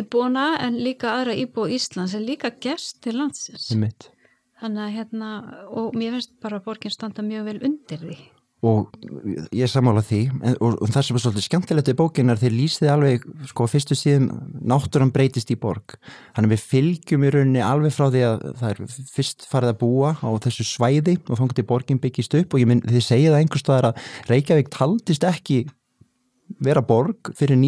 íbúna 0.00 0.54
en 0.64 0.80
líka 0.82 1.14
aðra 1.14 1.36
íbú 1.38 1.68
Íslands 1.70 2.16
en 2.16 2.26
líka 2.26 2.52
gest 2.60 3.00
til 3.04 3.18
landsins. 3.20 3.70
Einmitt. 3.74 4.10
Þannig 4.62 4.84
að 4.84 4.94
hérna, 4.98 5.30
og 5.70 5.96
mér 5.98 6.16
finnst 6.16 6.38
bara 6.42 6.60
að 6.60 6.68
borgin 6.68 6.94
standa 6.94 7.24
mjög 7.26 7.50
vel 7.50 7.58
undir 7.68 8.00
því. 8.00 8.16
og 8.64 8.94
ég 9.52 9.68
sammála 9.68 10.00
því 10.04 10.20
en, 10.32 10.54
og, 10.56 10.78
og 10.80 10.88
það 10.88 11.06
sem 11.06 11.18
er 11.18 11.22
svolítið 11.22 11.44
skemmtilegt 11.44 11.90
í 11.92 11.96
bókin 11.98 12.32
er 12.32 12.40
þeir 12.40 12.54
lýsið 12.54 12.92
alveg, 12.94 13.26
sko, 13.50 13.66
fyrstu 13.68 13.96
síðum 13.98 14.30
náttúran 14.64 15.12
breytist 15.12 15.52
í 15.52 15.58
borg 15.60 15.96
þannig 16.32 16.48
að 16.48 16.54
við 16.54 16.64
fylgjum 16.70 17.26
í 17.26 17.32
rauninni 17.34 17.64
alveg 17.64 17.92
frá 17.92 18.06
því 18.08 18.24
að 18.30 18.46
það 18.62 18.70
er 18.70 18.96
fyrst 19.12 19.46
farið 19.50 19.74
að 19.74 19.80
búa 19.82 20.14
á 20.16 20.28
þessu 20.46 20.68
svæði 20.70 21.18
og 21.26 21.40
þannig 21.40 21.58
til 21.58 21.66
borgin 21.74 22.00
byggist 22.00 22.38
upp 22.40 22.56
og 22.56 22.64
ég 22.64 22.70
minn, 22.70 22.84
þið 22.88 23.06
segið 23.10 23.34
það 23.34 23.40
einhvers 23.42 23.66
staðar 23.66 23.90
að 23.90 24.08
Reykjavík 24.32 24.72
taldist 24.72 25.28
ekki 25.28 25.60
vera 26.64 26.84
borg 26.84 27.34
fyrir 27.36 27.60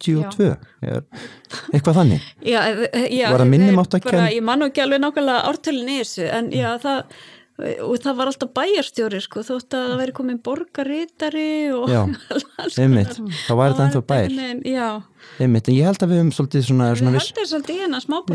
1952 0.00 0.48
er, 0.82 1.02
eitthvað 1.74 1.98
þannig? 2.00 2.30
Já, 2.52 2.60
eh, 2.88 3.08
já, 3.18 3.26
Var 3.30 3.44
það 3.44 3.52
minni 3.52 3.68
þeir 3.70 3.78
máttarkennd? 3.80 4.16
bara- 4.16 4.32
Ég 4.34 4.46
man 4.48 4.62
nú 4.62 4.70
ekki 4.70 4.84
alveg 4.86 5.04
nákvæmlega 5.04 5.44
ártölin 5.50 5.92
í 5.92 6.00
þessu 6.00 6.30
en 6.30 6.50
já, 6.54 6.70
það 6.80 7.04
og 7.60 7.96
það 8.00 8.16
var 8.18 8.30
alltaf 8.30 8.50
bæjarstjóri 8.56 9.20
sko, 9.24 9.42
þótt 9.44 9.74
að 9.76 9.86
það 9.90 10.00
væri 10.00 10.14
komin 10.16 10.38
borgarritari 10.44 11.48
og 11.76 11.90
Já, 11.92 12.00
einmitt, 12.80 13.18
þá 13.46 13.52
var 13.58 13.74
þetta 13.74 13.86
ennþá 13.86 14.02
Já, 14.70 14.86
einmitt, 15.42 15.68
en 15.68 15.76
ég 15.76 15.88
held 15.88 16.04
að 16.04 16.12
við 16.12 16.20
höfum 16.22 16.32
svolítið 16.36 16.66
svona, 16.68 16.88
við 16.94 17.02
svona 17.02 17.14
viss, 17.16 17.30
haldum 17.30 17.50
svolítið 17.52 17.82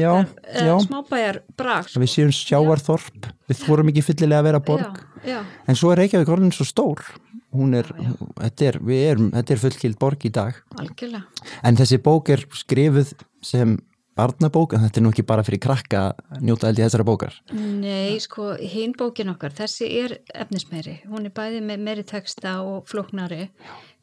Já, 0.06 0.76
smábæjar 0.86 1.40
já. 1.42 1.56
brag 1.58 1.90
að 1.90 2.06
við 2.06 2.14
séum 2.14 2.34
sjáarþorp 2.38 3.30
við 3.50 3.62
þórum 3.64 3.92
ekki 3.94 4.06
fyllilega 4.12 4.42
að 4.44 4.50
vera 4.52 4.64
borg. 4.70 5.02
Já, 5.24 5.32
já, 5.36 5.40
En 5.66 5.80
svo 5.80 5.94
er 5.94 6.04
Reykjavík 6.04 6.34
orðin 6.36 6.54
svo 6.56 6.68
stór 6.70 7.02
hún 7.56 7.76
er, 7.80 7.90
þetta 8.40 8.70
er, 8.70 8.80
erum 9.00 9.34
þetta 9.34 9.56
er 9.56 9.64
fullkild 9.66 10.00
borg 10.02 10.28
í 10.28 10.32
dag. 10.36 10.62
Algjörlega. 10.80 11.50
En 11.66 11.80
þessi 11.80 12.02
bók 12.04 12.32
er 12.36 12.46
skrifuð 12.54 13.16
sem 13.46 13.78
barnabók, 14.16 14.74
en 14.76 14.86
þetta 14.86 15.00
er 15.00 15.04
nú 15.04 15.12
ekki 15.12 15.26
bara 15.28 15.44
fyrir 15.46 15.62
krakka 15.64 16.04
að 16.14 16.46
njóta 16.48 16.70
held 16.70 16.80
í 16.80 16.84
þessara 16.86 17.08
bókar. 17.08 17.36
Nei, 17.56 18.16
sko, 18.24 18.54
hinn 18.60 18.96
bókin 18.98 19.34
okkar, 19.34 19.56
þessi 19.56 19.90
er 20.04 20.16
efnismeiri, 20.32 21.02
hún 21.12 21.28
er 21.28 21.36
bæði 21.36 21.60
með 21.66 21.84
meiri 21.84 22.06
texta 22.08 22.62
og 22.64 22.88
flóknari. 22.92 23.50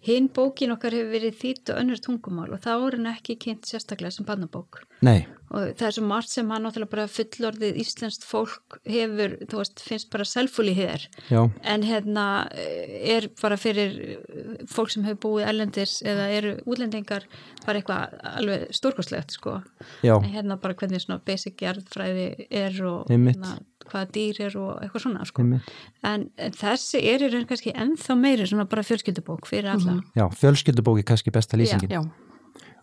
Hinn 0.03 0.27
bókin 0.35 0.75
okkar 0.75 0.97
hefur 0.97 1.13
verið 1.15 1.37
þýtt 1.39 1.73
og 1.73 1.79
önnur 1.79 2.01
tungumál 2.03 2.49
og 2.51 2.59
þá 2.65 2.73
er 2.75 2.97
hann 2.99 3.11
ekki 3.13 3.39
kynnt 3.45 3.69
sérstaklega 3.71 4.17
sem 4.17 4.27
barnabók. 4.27 4.83
Nei, 5.07 5.29
Og 5.53 5.75
það 5.77 5.87
er 5.89 5.95
svo 5.99 6.05
margt 6.09 6.33
sem 6.33 6.49
hann 6.49 6.65
náttúrulega 6.65 6.91
bara 6.95 7.09
fullorðið 7.13 7.81
íslenskt 7.83 8.25
fólk 8.25 8.79
hefur, 8.89 9.35
þú 9.51 9.59
veist, 9.61 9.83
finnst 9.85 10.11
bara 10.13 10.25
selfúli 10.25 10.73
hér. 10.77 11.09
já, 11.29 11.43
En 11.63 11.83
hérna 11.85 12.27
eh, 12.57 13.17
er 13.17 13.29
bara 13.43 13.59
fyrir 13.61 13.99
eh, 14.01 14.63
fólk 14.73 14.91
sem 14.95 15.05
hefur 15.05 15.21
búið 15.27 15.51
ellendis 15.51 15.99
eða 16.03 16.31
eru 16.33 16.55
útlendingar 16.65 17.27
bara 17.67 17.83
eitthvað 17.83 18.17
alveg 18.33 18.65
stórkostlegt, 18.73 19.37
sko. 19.37 19.61
já, 20.03 20.17
En 20.17 20.31
hérna 20.33 20.57
bara 20.57 20.75
hvernig 20.75 21.05
svona 21.05 21.21
basic 21.25 21.61
jarðfræði 21.61 22.49
er 22.51 22.81
og 22.89 23.13
hérna, 23.13 23.59
hvaða 23.91 24.09
dýr 24.15 24.41
er 24.47 24.57
og 24.57 24.73
eitthvað 24.83 25.05
svona 25.05 25.25
sko. 25.29 25.43
einmitt. 25.45 25.71
en, 26.07 26.29
þessi 26.57 27.01
er 27.13 27.25
í 27.27 27.31
raun 27.33 27.47
kannski 27.51 27.73
ennþá 27.77 28.17
meiri 28.17 28.47
svona 28.49 28.65
bara 28.71 28.83
fjölskyldubók 28.87 29.47
fyrir 29.51 29.73
alla 29.75 29.99
já 30.17 30.27
fjölskyldubók 30.39 31.03
er 31.03 31.09
kannski 31.13 31.31
besta 31.35 31.59
lýsingin 31.61 31.91
Já, 31.93 32.01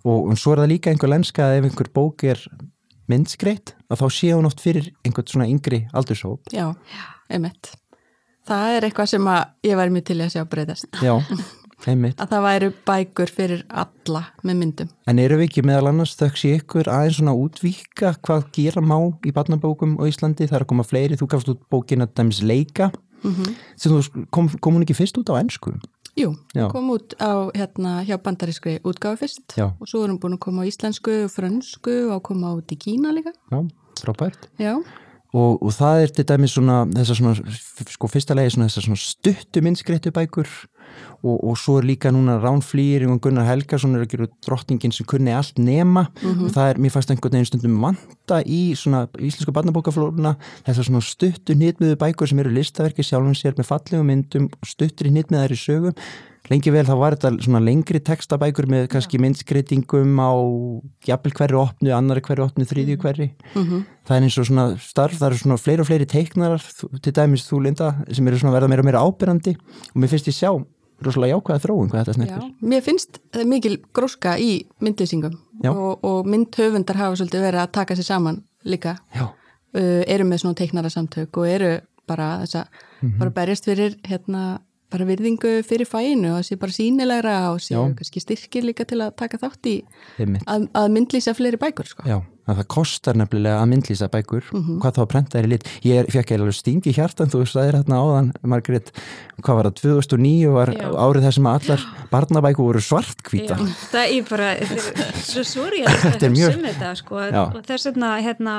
og, 0.05 0.31
og 0.31 0.37
svo 0.37 0.53
er 0.53 0.63
það 0.63 0.71
líka 0.73 0.93
einhver 0.93 1.13
lenska 1.13 1.45
að 1.45 1.59
ef 1.59 1.69
einhver 1.69 1.91
bók 1.93 2.23
er 2.23 2.45
myndskreitt 3.09 3.75
að 3.89 4.03
þá 4.03 4.07
sé 4.13 4.33
hún 4.33 4.49
oft 4.49 4.61
fyrir 4.61 4.91
einhvern 5.03 5.27
svona 5.27 5.49
yngri 5.49 5.87
aldurshóp 5.93 6.53
já, 6.53 6.73
einmitt 7.29 7.73
Það 8.49 8.75
er 8.75 8.85
eitthvað 8.87 9.09
sem 9.11 9.27
ég 9.67 9.77
væri 9.77 9.93
mjög 9.93 10.05
til 10.09 10.15
að 10.23 10.31
sjá 10.33 10.43
breytast 10.49 11.01
já, 11.05 11.13
Einmitt. 11.89 12.17
að 12.19 12.31
það 12.33 12.45
væru 12.45 12.69
bækur 12.87 13.31
fyrir 13.31 13.61
alla 13.69 14.23
með 14.43 14.57
myndum. 14.63 14.89
En 15.07 15.21
eru 15.21 15.37
við 15.39 15.49
ekki 15.49 15.63
meðal 15.67 15.91
annars 15.91 16.15
þöks 16.19 16.45
í 16.47 16.53
ykkur 16.57 16.89
aðeins 16.91 17.19
svona 17.19 17.35
útvíka 17.37 18.15
hvað 18.25 18.49
gera 18.55 18.83
má 18.83 18.97
í 19.21 19.33
barnabókum 19.35 19.95
á 20.01 20.03
Íslandi? 20.09 20.49
Það 20.49 20.57
er 20.57 20.65
að 20.65 20.71
koma 20.73 20.87
fleiri, 20.87 21.19
þú 21.19 21.29
gafst 21.31 21.53
út 21.53 21.61
bókin 21.71 22.05
að 22.05 22.15
dæmis 22.19 22.41
leika 22.41 22.89
mm 22.89 23.31
-hmm. 23.35 23.55
sem 23.75 23.91
þú 23.91 24.25
kom, 24.31 24.49
kom 24.59 24.73
hún 24.75 24.83
ekki 24.83 24.97
fyrst 24.97 25.17
út 25.21 25.29
á 25.29 25.39
ennsku? 25.39 25.77
Jú, 26.19 26.33
Já. 26.55 26.67
kom 26.71 26.89
út 26.91 27.15
á 27.15 27.47
hérna 27.55 27.99
hjá 28.03 28.17
bandarískri 28.19 28.79
útgáfi 28.83 29.23
fyrst 29.23 29.55
Já. 29.55 29.71
og 29.71 29.87
svo 29.87 30.03
erum 30.03 30.19
búin 30.19 30.35
að 30.35 30.43
koma 30.43 30.65
á 30.67 30.69
íslensku 30.69 31.13
og 31.25 31.31
fransku 31.31 31.95
og 32.11 32.23
koma 32.27 32.51
út 32.57 32.73
í 32.75 32.77
Kína 32.79 33.13
líka. 33.15 33.31
Já, 33.51 33.63
frábært. 34.01 34.49
Já. 34.59 34.75
Og, 35.29 35.61
og 35.61 35.71
það 35.71 36.03
er 36.03 36.13
til 36.17 36.25
dæmis 36.25 36.55
svona, 36.57 36.81
þessar 36.89 37.19
svona, 37.19 37.55
sko 37.93 38.09
fyrsta 38.09 38.35
legi 38.35 38.55
svona 38.55 38.67
þessar 38.67 38.87
svona 38.87 39.01
stuttu 39.03 39.61
minnskreittu 39.61 40.11
bækur 40.11 40.49
og, 41.23 41.35
og 41.43 41.57
svo 41.59 41.77
er 41.79 41.87
líka 41.89 42.11
núna 42.13 42.37
Ránflýr 42.39 43.05
og 43.09 43.19
Gunnar 43.23 43.47
Helgarsson 43.47 43.95
er 43.97 44.05
að 44.05 44.13
gera 44.13 44.29
drottningin 44.45 44.93
sem 44.95 45.07
kunni 45.09 45.33
allt 45.35 45.59
nema 45.59 46.07
mm 46.07 46.29
-hmm. 46.29 46.45
og 46.45 46.51
það 46.55 46.69
er, 46.69 46.79
mér 46.79 46.93
fannst 46.95 47.11
einhvern 47.11 47.33
veginn 47.33 47.45
stundum 47.45 47.81
vanta 47.81 48.41
í 48.45 48.75
svona 48.75 49.07
íslensku 49.19 49.51
barnabókaflóruna 49.51 50.35
þessar 50.65 50.85
svona 50.85 51.01
stuttu 51.01 51.53
nýttmiðu 51.53 51.95
bækur 51.95 52.27
sem 52.27 52.39
eru 52.39 52.49
listaverki 52.49 53.03
sjálfum 53.03 53.35
sér 53.35 53.53
með 53.57 53.65
fallegum 53.71 54.05
myndum 54.05 54.49
stuttur 54.65 55.07
í 55.07 55.11
nýttmiðar 55.11 55.51
í 55.51 55.55
sögum 55.55 55.93
lengi 56.49 56.71
vel 56.73 56.85
þá 56.87 56.95
var 56.97 57.15
þetta 57.15 57.43
svona 57.45 57.61
lengri 57.61 57.99
textabækur 57.99 58.67
með 58.71 58.87
kannski 58.93 59.19
myndskreitingum 59.21 60.17
á 60.17 60.31
jafnvel 61.05 61.33
hverju 61.37 61.61
opnu, 61.61 61.91
annari 61.93 62.23
hverju 62.25 62.47
opnu, 62.47 62.65
þrýðju 62.65 62.95
mhm. 62.95 63.03
hverju 63.03 63.29
mm 63.29 63.63
-hmm. 63.67 63.85
það 64.07 64.17
er 64.17 64.23
eins 64.23 64.37
og 64.37 64.45
svona 64.45 64.65
starf, 64.77 65.19
það 65.19 65.27
eru 65.27 65.37
svona 65.37 65.57
fleiri 65.57 65.81
og 65.81 65.87
fleiri 65.87 66.05
teiknarar 66.05 66.63
til 67.01 67.13
dæmis 67.13 67.45
þú 67.49 67.63
Linda 67.63 67.95
sem 68.11 68.27
eru 68.27 68.39
svona 68.39 68.55
verða 68.55 68.69
meira 68.69 68.81
og 68.81 68.85
meira 68.85 69.03
ábyrrandi 69.03 69.55
og 69.93 69.97
mér 70.01 70.09
finnst 70.09 70.27
ég 70.27 70.39
sjá 70.39 70.51
rosalega 71.05 71.37
jákvæða 71.37 71.63
þróun 71.63 71.91
hvað 71.91 72.01
þetta 72.01 72.15
snertir. 72.17 72.45
Já, 72.45 72.69
mér 72.71 72.85
finnst 72.85 73.19
mikil 73.47 73.75
gróska 73.95 74.35
í 74.39 74.51
myndlýsingum 74.83 75.35
og, 75.71 76.05
og 76.05 76.29
myndhöfundar 76.29 76.99
hafa 76.99 77.19
svolítið 77.19 77.45
verið 77.47 77.63
að 77.63 77.75
taka 77.79 77.99
sér 77.99 78.09
saman 78.09 78.41
líka 78.67 78.97
uh, 79.19 79.29
eru 79.73 80.27
með 80.27 80.43
svona 80.43 80.59
teiknara 80.59 80.91
samtök 80.93 81.41
og 81.41 81.49
eru 81.49 81.75
bara 82.09 82.39
þess 82.43 82.61
að 82.61 82.65
mm 82.65 83.09
-hmm. 83.09 83.19
bara 83.19 83.35
berjast 83.37 83.65
fyrir 83.65 83.95
hérna 84.03 84.59
bara 84.89 85.05
virðingu 85.05 85.63
fyrir 85.63 85.85
fæinu 85.85 86.33
og 86.37 86.43
sé 86.43 86.57
bara 86.57 86.71
sínilegra 86.71 87.51
og 87.51 87.59
sé 87.61 87.75
kannski 87.75 88.19
styrkir 88.19 88.63
líka 88.63 88.85
til 88.85 89.01
að 89.01 89.15
taka 89.15 89.37
þátt 89.37 89.65
í 89.65 89.83
að, 90.47 90.67
að 90.73 90.91
myndlýsa 90.91 91.33
fleiri 91.33 91.57
bækur 91.57 91.85
sko. 91.85 92.03
Já 92.05 92.21
það 92.57 92.67
kostar 92.75 93.15
nefnilega 93.19 93.61
að 93.61 93.69
myndlýsa 93.71 94.09
bækur 94.09 94.43
mm 94.51 94.59
-hmm. 94.59 94.79
hvað 94.81 94.95
þá 94.95 95.01
að 95.01 95.11
prenta 95.13 95.39
er 95.39 95.45
í 95.45 95.51
lit. 95.53 95.67
Ég 95.83 96.11
fekk 96.11 96.31
eiginlega 96.31 96.57
stingi 96.57 96.93
hjartan, 96.93 97.29
þú 97.29 97.45
sagðir 97.45 97.79
hérna 97.79 98.01
áðan 98.01 98.31
Margret, 98.43 98.91
hvað 99.41 99.55
var 99.55 99.65
það, 99.69 99.75
2009 99.81 100.53
var 100.53 100.73
Já. 100.73 100.87
árið 100.95 101.25
þessum 101.27 101.47
að 101.49 101.59
allar 101.59 101.81
barnabæku 102.11 102.65
voru 102.65 102.81
svartkvíta 102.81 103.57
það 103.91 104.15
er 104.15 104.25
bara, 104.29 104.49
svo 105.31 105.43
sori 105.47 105.83
að 105.85 106.01
þetta 106.05 106.25
er 106.25 106.33
mjög 106.33 106.57
þetta, 106.65 106.95
sko, 106.99 107.15
og 107.15 107.61
þess 107.67 107.89
vegna 107.89 108.11
hérna 108.23 108.55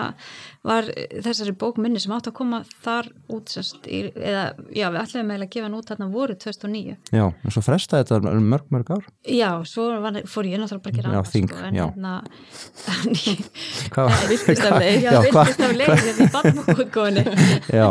var 0.67 0.85
þessari 1.25 1.55
bókminni 1.57 2.01
sem 2.03 2.13
átt 2.13 2.29
að 2.29 2.35
koma 2.37 2.59
þar 2.85 3.07
út 3.33 3.53
í, 3.89 4.01
eða, 4.13 4.43
já, 4.77 4.91
við 4.93 4.99
ætlum 5.01 5.31
að 5.33 5.45
gefa 5.55 5.71
nút 5.73 5.89
þarna 5.89 6.09
voru 6.13 6.37
2009 6.37 6.97
Já, 7.17 7.25
en 7.33 7.55
svo 7.55 7.63
frestaði 7.65 8.05
þetta 8.11 8.35
mörg, 8.45 8.67
mörg 8.75 8.93
ár? 8.93 9.07
Já, 9.25 9.51
svo 9.69 9.89
var, 10.05 10.19
fór 10.29 10.51
ég 10.51 10.61
náttúrulega 10.61 10.85
bara 10.85 10.93
að 10.93 10.99
gera 11.01 11.09
annað 11.15 11.29
sko, 11.33 11.57
en 11.65 11.75
hérna 11.81 12.13
Virkistafleið, 14.35 14.99
já, 15.07 15.11
virkistafleið 15.25 16.05
þetta 16.05 16.27
er 16.27 16.31
bannbúkoni 16.37 17.25
Já, 17.81 17.89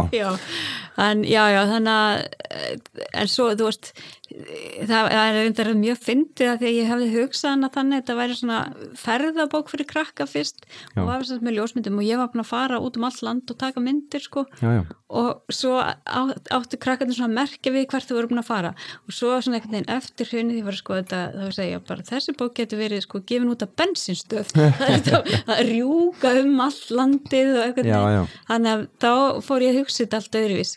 en 0.98 1.24
já, 1.28 1.44
já, 1.54 1.62
þannig 1.74 1.94
að 1.94 3.10
en 3.14 3.30
svo, 3.30 3.52
þú 3.56 3.70
veist 3.70 3.94
það 4.90 5.10
er 5.16 5.38
reyndar 5.40 5.70
mjög 5.78 6.00
fyndið 6.04 6.52
að 6.52 6.60
því 6.62 6.70
að 6.70 6.76
ég 6.78 6.90
hefði 6.90 7.08
hugsað 7.16 7.64
að 7.66 7.74
þannig 7.78 7.96
að 7.96 8.02
þetta 8.02 8.18
væri 8.20 8.38
svona 8.38 8.60
ferðabók 9.00 9.72
fyrir 9.72 9.90
krakka 9.90 10.28
fyrst 10.30 10.62
já. 10.68 11.02
og 11.02 11.10
var 11.10 11.24
þess 11.24 11.36
að 11.36 11.48
með 11.48 11.58
ljósmyndum 11.58 12.00
og 12.00 12.06
ég 12.06 12.22
var 12.22 12.30
búin 12.34 12.44
að 12.44 12.52
fara 12.52 12.82
út 12.84 13.00
um 13.00 13.08
all 13.10 13.20
land 13.26 13.54
og 13.54 13.60
taka 13.60 13.84
myndir 13.84 14.24
sko. 14.24 14.46
Já, 14.62 14.86
og 15.10 15.54
svo 15.54 15.80
á, 15.82 16.22
áttu 16.54 16.78
krakkarnir 16.78 17.18
svona 17.18 17.32
að 17.32 17.38
merkja 17.40 17.74
við 17.74 17.88
hvert 17.90 18.06
þú 18.06 18.18
voru 18.20 18.30
búin 18.30 18.42
að 18.44 18.50
fara. 18.52 18.74
Og 19.10 19.16
svo 19.18 19.34
svona 19.42 19.58
einhvern 19.58 19.80
veginn 19.80 19.94
eftir 19.96 20.30
hrunni 20.30 20.58
því 20.60 20.66
var 20.68 20.78
sko 20.78 20.98
þetta, 21.00 21.22
þá 21.34 21.58
segja 21.58 21.82
bara 21.90 22.06
þessi 22.12 22.36
bók 22.38 22.54
getur 22.60 22.82
verið 22.84 23.06
sko 23.08 23.24
gefin 23.26 23.50
út 23.50 23.66
af 23.66 23.74
bensinstöð 23.80 24.54
það 25.50 25.64
rjúka 25.72 26.36
um 26.44 26.62
all 26.68 26.80
landið 27.00 27.52
og 27.64 27.80
veginn. 27.80 28.30
þannig 28.52 28.76
að 28.76 28.86
þá 29.02 29.14
fór 29.50 29.66
ég 29.66 29.74
að 29.74 29.82
hugsa 29.82 30.04
þetta 30.04 30.22
allt 30.22 30.40
öðruvís 30.44 30.76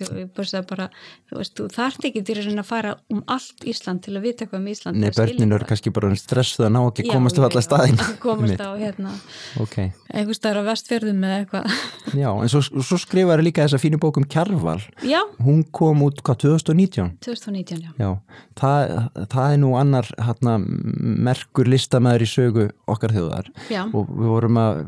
bara, 0.68 0.88
þú 1.30 1.38
veist, 1.38 1.55
þú 1.59 1.68
þart 1.72 2.09
ekki 2.09 2.22
til 2.26 2.38
að 2.42 2.62
fara 2.66 2.94
um 3.12 3.22
allt 3.30 3.66
Ísland 3.68 4.03
til 4.07 4.16
að 4.16 4.26
vita 4.26 4.48
hvað 4.48 4.61
um 4.61 4.68
Ísland 4.72 5.00
Nei, 5.03 5.11
börnin 5.16 5.57
eru 5.57 5.68
kannski 5.68 5.92
bara 5.94 6.12
stressuð 6.18 6.66
að 6.68 6.74
ná 6.76 6.80
ekki 6.82 7.07
að 7.07 7.14
komast 7.16 7.40
á 7.40 7.42
alla 7.46 7.64
staðin 7.64 8.00
komast 8.22 8.62
á 8.62 8.70
hérna 8.78 9.14
okay. 9.62 9.92
einhver 10.12 10.36
staðar 10.36 10.62
á 10.62 10.70
vestfjörðum 10.72 11.24
eða 11.26 11.38
eitthvað. 11.42 11.76
Já, 12.22 12.28
en 12.32 12.53
svo, 12.53 12.62
svo 12.62 12.98
skrifaður 13.00 13.44
líka 13.46 13.66
þessa 13.66 13.80
fínu 13.82 14.00
bókum 14.03 14.26
Kjarval. 14.28 14.80
Já. 15.07 15.20
hún 15.42 15.62
kom 15.74 16.05
út 16.07 16.22
hvað, 16.24 16.42
2019? 16.44 17.12
2019, 17.24 17.82
já, 17.82 17.92
já. 18.00 18.11
Það, 18.59 18.92
það 19.32 19.55
er 19.55 19.61
nú 19.62 19.72
annar 19.78 20.09
hérna, 20.18 20.59
merkur 21.28 21.70
listamæður 21.70 22.26
í 22.26 22.28
sögu 22.30 22.68
okkar 22.90 23.14
þjóðar. 23.16 23.50
Já. 23.72 23.82
og 23.88 24.11
við 24.11 24.32
vorum 24.32 24.61
að 24.61 24.82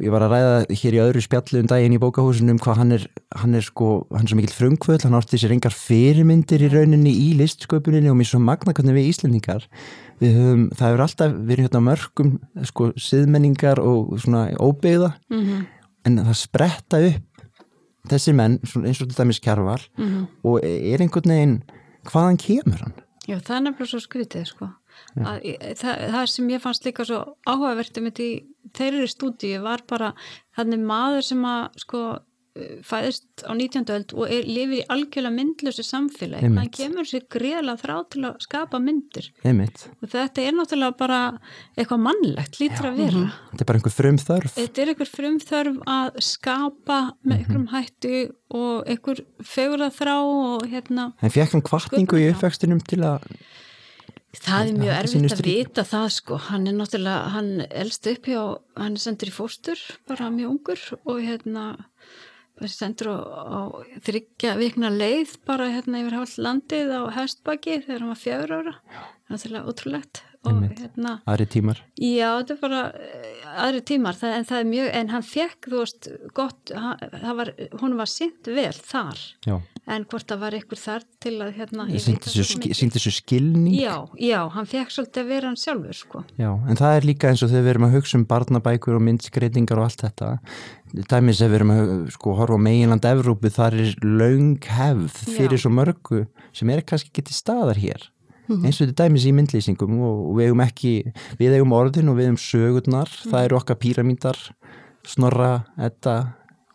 ég 0.00 0.12
var 0.12 0.24
að 0.26 0.34
ræða 0.34 0.78
hér 0.82 0.96
í 0.96 1.02
öðru 1.02 1.24
spjallu 1.24 1.62
um 1.62 1.70
daginn 1.70 1.96
í 1.96 2.00
bókahúsunum 2.02 2.60
hvað 2.62 2.80
hann 2.82 2.96
er, 2.96 3.06
hann 3.40 3.56
er 3.58 3.69
sko, 3.70 3.88
hann 4.12 4.26
er 4.26 4.32
svo 4.32 4.38
mikil 4.38 4.54
frumkvöld 4.54 5.06
hann 5.06 5.16
átti 5.18 5.40
sér 5.40 5.54
engar 5.54 5.74
fyrirmyndir 5.74 6.66
í 6.66 6.70
rauninni 6.72 7.12
í 7.14 7.32
listsköpuninni 7.38 8.10
og 8.12 8.18
mér 8.18 8.30
svo 8.30 8.42
magna 8.42 8.74
hvernig 8.76 8.98
við 8.98 9.10
Íslandingar 9.12 9.66
við 10.20 10.36
höfum, 10.36 10.64
það 10.76 10.86
hefur 10.88 11.04
alltaf 11.06 11.36
verið 11.48 11.68
hérna 11.68 11.82
mörgum 11.88 12.32
sko 12.68 12.90
siðmenningar 13.00 13.82
og 13.82 14.16
svona 14.20 14.48
óbyggða 14.58 15.12
mm 15.30 15.42
-hmm. 15.44 15.66
en 16.04 16.18
það 16.26 16.40
spretta 16.42 17.02
upp 17.08 17.46
þessi 18.10 18.34
menn, 18.34 18.58
eins 18.60 19.00
og 19.00 19.08
þetta 19.08 19.28
miskjarval 19.28 19.80
mm 19.96 20.06
-hmm. 20.08 20.26
og 20.44 20.60
er 20.64 21.00
einhvern 21.00 21.30
veginn 21.30 21.62
hvaðan 22.10 22.36
kemur 22.36 22.80
hann? 22.84 22.94
Já, 23.28 23.38
það 23.38 23.56
er 23.56 23.60
nefnilega 23.60 23.90
svo 23.90 24.00
skritið 24.00 24.46
sko 24.46 24.70
að, 25.18 25.44
það, 25.78 25.94
það 26.14 26.26
sem 26.32 26.50
ég 26.50 26.62
fannst 26.62 26.86
líka 26.86 27.04
svo 27.04 27.20
áhugavert 27.48 27.98
um 27.98 28.08
þetta 28.08 28.22
í 28.22 28.32
þeirri 28.76 29.08
stúdíu 29.10 29.62
var 29.64 29.84
bara 29.88 30.12
þannig 30.56 30.84
maður 30.86 31.26
sem 31.26 31.44
að 31.44 31.80
sko 31.84 32.02
fæðist 32.86 33.44
á 33.46 33.52
19. 33.52 33.86
öld 33.94 34.14
og 34.16 34.26
er, 34.26 34.46
lifir 34.48 34.80
í 34.80 34.86
algjörlega 34.92 35.34
myndlösu 35.36 35.84
samfélagi 35.86 36.48
Einmitt. 36.48 36.60
hann 36.60 36.72
kemur 36.74 37.08
sér 37.08 37.26
greiðlega 37.32 37.82
þrá 37.82 37.94
til 38.14 38.24
að 38.28 38.40
skapa 38.46 38.80
myndir 38.82 39.30
Einmitt. 39.44 39.86
og 40.00 40.12
þetta 40.14 40.44
er 40.44 40.56
náttúrulega 40.58 40.98
bara 41.00 41.20
eitthvað 41.76 42.04
mannlegt 42.08 42.60
lítur 42.62 42.90
að 42.90 43.00
vera 43.04 43.18
-hmm. 43.20 43.38
þetta 43.52 43.62
er 43.64 43.70
bara 43.70 43.80
einhver 43.80 43.96
frumþörf 43.98 44.58
þetta 44.58 44.82
er 44.82 44.92
einhver 44.94 45.12
frumþörf 45.16 45.80
að 45.86 46.20
skapa 46.20 46.98
með 47.00 47.08
mm 47.08 47.30
-hmm. 47.30 47.38
einhverjum 47.38 47.68
hættu 47.74 48.16
og 48.50 48.84
einhver 48.86 49.24
fegur 49.42 49.86
að 49.86 49.96
þrá 50.00 50.16
og 50.18 50.68
hérna 50.68 51.12
en 51.20 51.30
fekk 51.30 51.52
hann 51.52 51.62
kvartningu 51.62 52.16
í 52.18 52.30
uppvextinum 52.34 52.80
til 52.80 53.02
að 53.04 53.24
Það 54.30 54.68
er 54.68 54.76
mjög 54.78 54.92
erfitt 54.94 55.32
að 55.34 55.40
vita 55.42 55.82
það 55.82 56.08
sko, 56.14 56.36
hann 56.46 56.68
er 56.70 56.74
náttúrulega, 56.78 57.30
hann 57.34 57.48
elst 57.66 58.06
upp 58.06 58.28
hjá, 58.30 58.42
hann 58.78 58.94
er 58.94 59.02
sendur 59.02 59.30
í 59.30 59.34
fóstur, 59.34 59.80
bara 60.06 60.28
mjög 60.30 60.52
ungur 60.52 60.84
og 61.02 61.18
hérna 61.18 61.64
sendur 62.68 63.08
á, 63.16 63.60
þryggja 64.04 64.56
vikna 64.60 64.90
leið 64.92 65.38
bara 65.48 65.70
hérna 65.72 66.02
yfir 66.02 66.18
hálf 66.18 66.36
landið 66.36 66.92
á 66.92 67.02
Hestbaki 67.16 67.80
þegar 67.86 68.04
hann 68.04 68.12
var 68.12 68.20
fjör 68.20 68.56
ára. 68.58 68.74
Það 69.30 69.46
er 69.46 69.70
ótrúlegt 69.70 70.22
hérna, 70.46 71.18
aðri 71.28 71.46
tímar 71.52 71.80
já 72.00 72.28
þetta 72.38 72.54
er 72.54 72.60
bara 72.62 72.80
eh, 72.96 73.42
aðri 73.66 73.82
tímar 73.90 74.16
það, 74.16 74.36
en 74.38 74.46
það 74.48 74.62
er 74.62 74.70
mjög 74.70 74.88
en 75.00 75.12
hann 75.12 75.26
fekk 75.26 75.68
þú 75.68 75.82
veist 75.82 76.08
gott 76.36 76.72
var, 76.72 77.52
hún 77.82 77.96
var 77.98 78.10
sýnt 78.10 78.48
vel 78.48 78.72
þar 78.72 79.20
já. 79.44 79.56
en 79.84 80.06
hvort 80.08 80.28
það 80.30 80.42
var 80.46 80.56
ykkur 80.60 80.80
þar 80.80 81.06
til 81.20 81.34
að 81.44 81.52
hérna 81.58 81.86
sýnt 82.00 82.96
þessu 82.96 83.14
skilning 83.18 83.76
já, 83.76 83.94
já, 84.16 84.40
hann 84.56 84.70
fekk 84.70 84.94
svolítið 84.96 85.24
að 85.24 85.32
vera 85.34 85.50
hann 85.50 85.60
sjálfur 85.60 86.00
sko. 86.00 86.24
já, 86.40 86.50
en 86.50 86.80
það 86.80 86.96
er 86.96 87.08
líka 87.10 87.32
eins 87.32 87.44
og 87.44 87.52
þegar 87.52 87.66
við 87.66 87.74
erum 87.74 87.88
að 87.90 87.96
hugsa 87.98 88.20
um 88.20 88.28
barnabækur 88.30 88.96
og 88.96 89.04
myndskreitingar 89.08 89.82
og 89.82 89.90
allt 89.90 90.06
þetta 90.06 90.32
dæmis 91.10 91.40
ef 91.42 91.50
við 91.50 91.60
erum 91.60 91.74
að 91.74 91.90
sko 92.16 92.32
horfa 92.38 92.58
meginland 92.60 93.04
Evrópu 93.06 93.50
þar 93.52 93.76
er 93.78 93.92
laung 94.02 94.56
hefð 94.64 95.20
fyrir 95.36 95.58
já. 95.58 95.62
svo 95.64 95.74
mörgu 95.74 96.24
sem 96.56 96.72
er 96.72 96.82
kannski 96.86 97.12
getið 97.20 97.36
staðar 97.36 97.78
hér. 97.80 98.08
Eins 98.58 98.80
og 98.80 98.88
þetta 98.88 99.06
dæmis 99.06 99.26
í 99.28 99.32
myndlýsingum 99.36 100.00
og 100.06 100.34
við 100.38 100.50
eigum 100.50 100.64
ekki, 100.64 100.92
við 101.40 101.56
eigum 101.58 101.76
orðin 101.76 102.10
og 102.10 102.18
við 102.18 102.28
eigum 102.28 102.40
sögurnar, 102.40 103.08
mm 103.08 103.16
-hmm. 103.22 103.30
það 103.30 103.44
eru 103.44 103.56
okkar 103.60 103.76
píramítar 103.76 104.38
snorra, 105.06 105.64
etta 105.78 106.16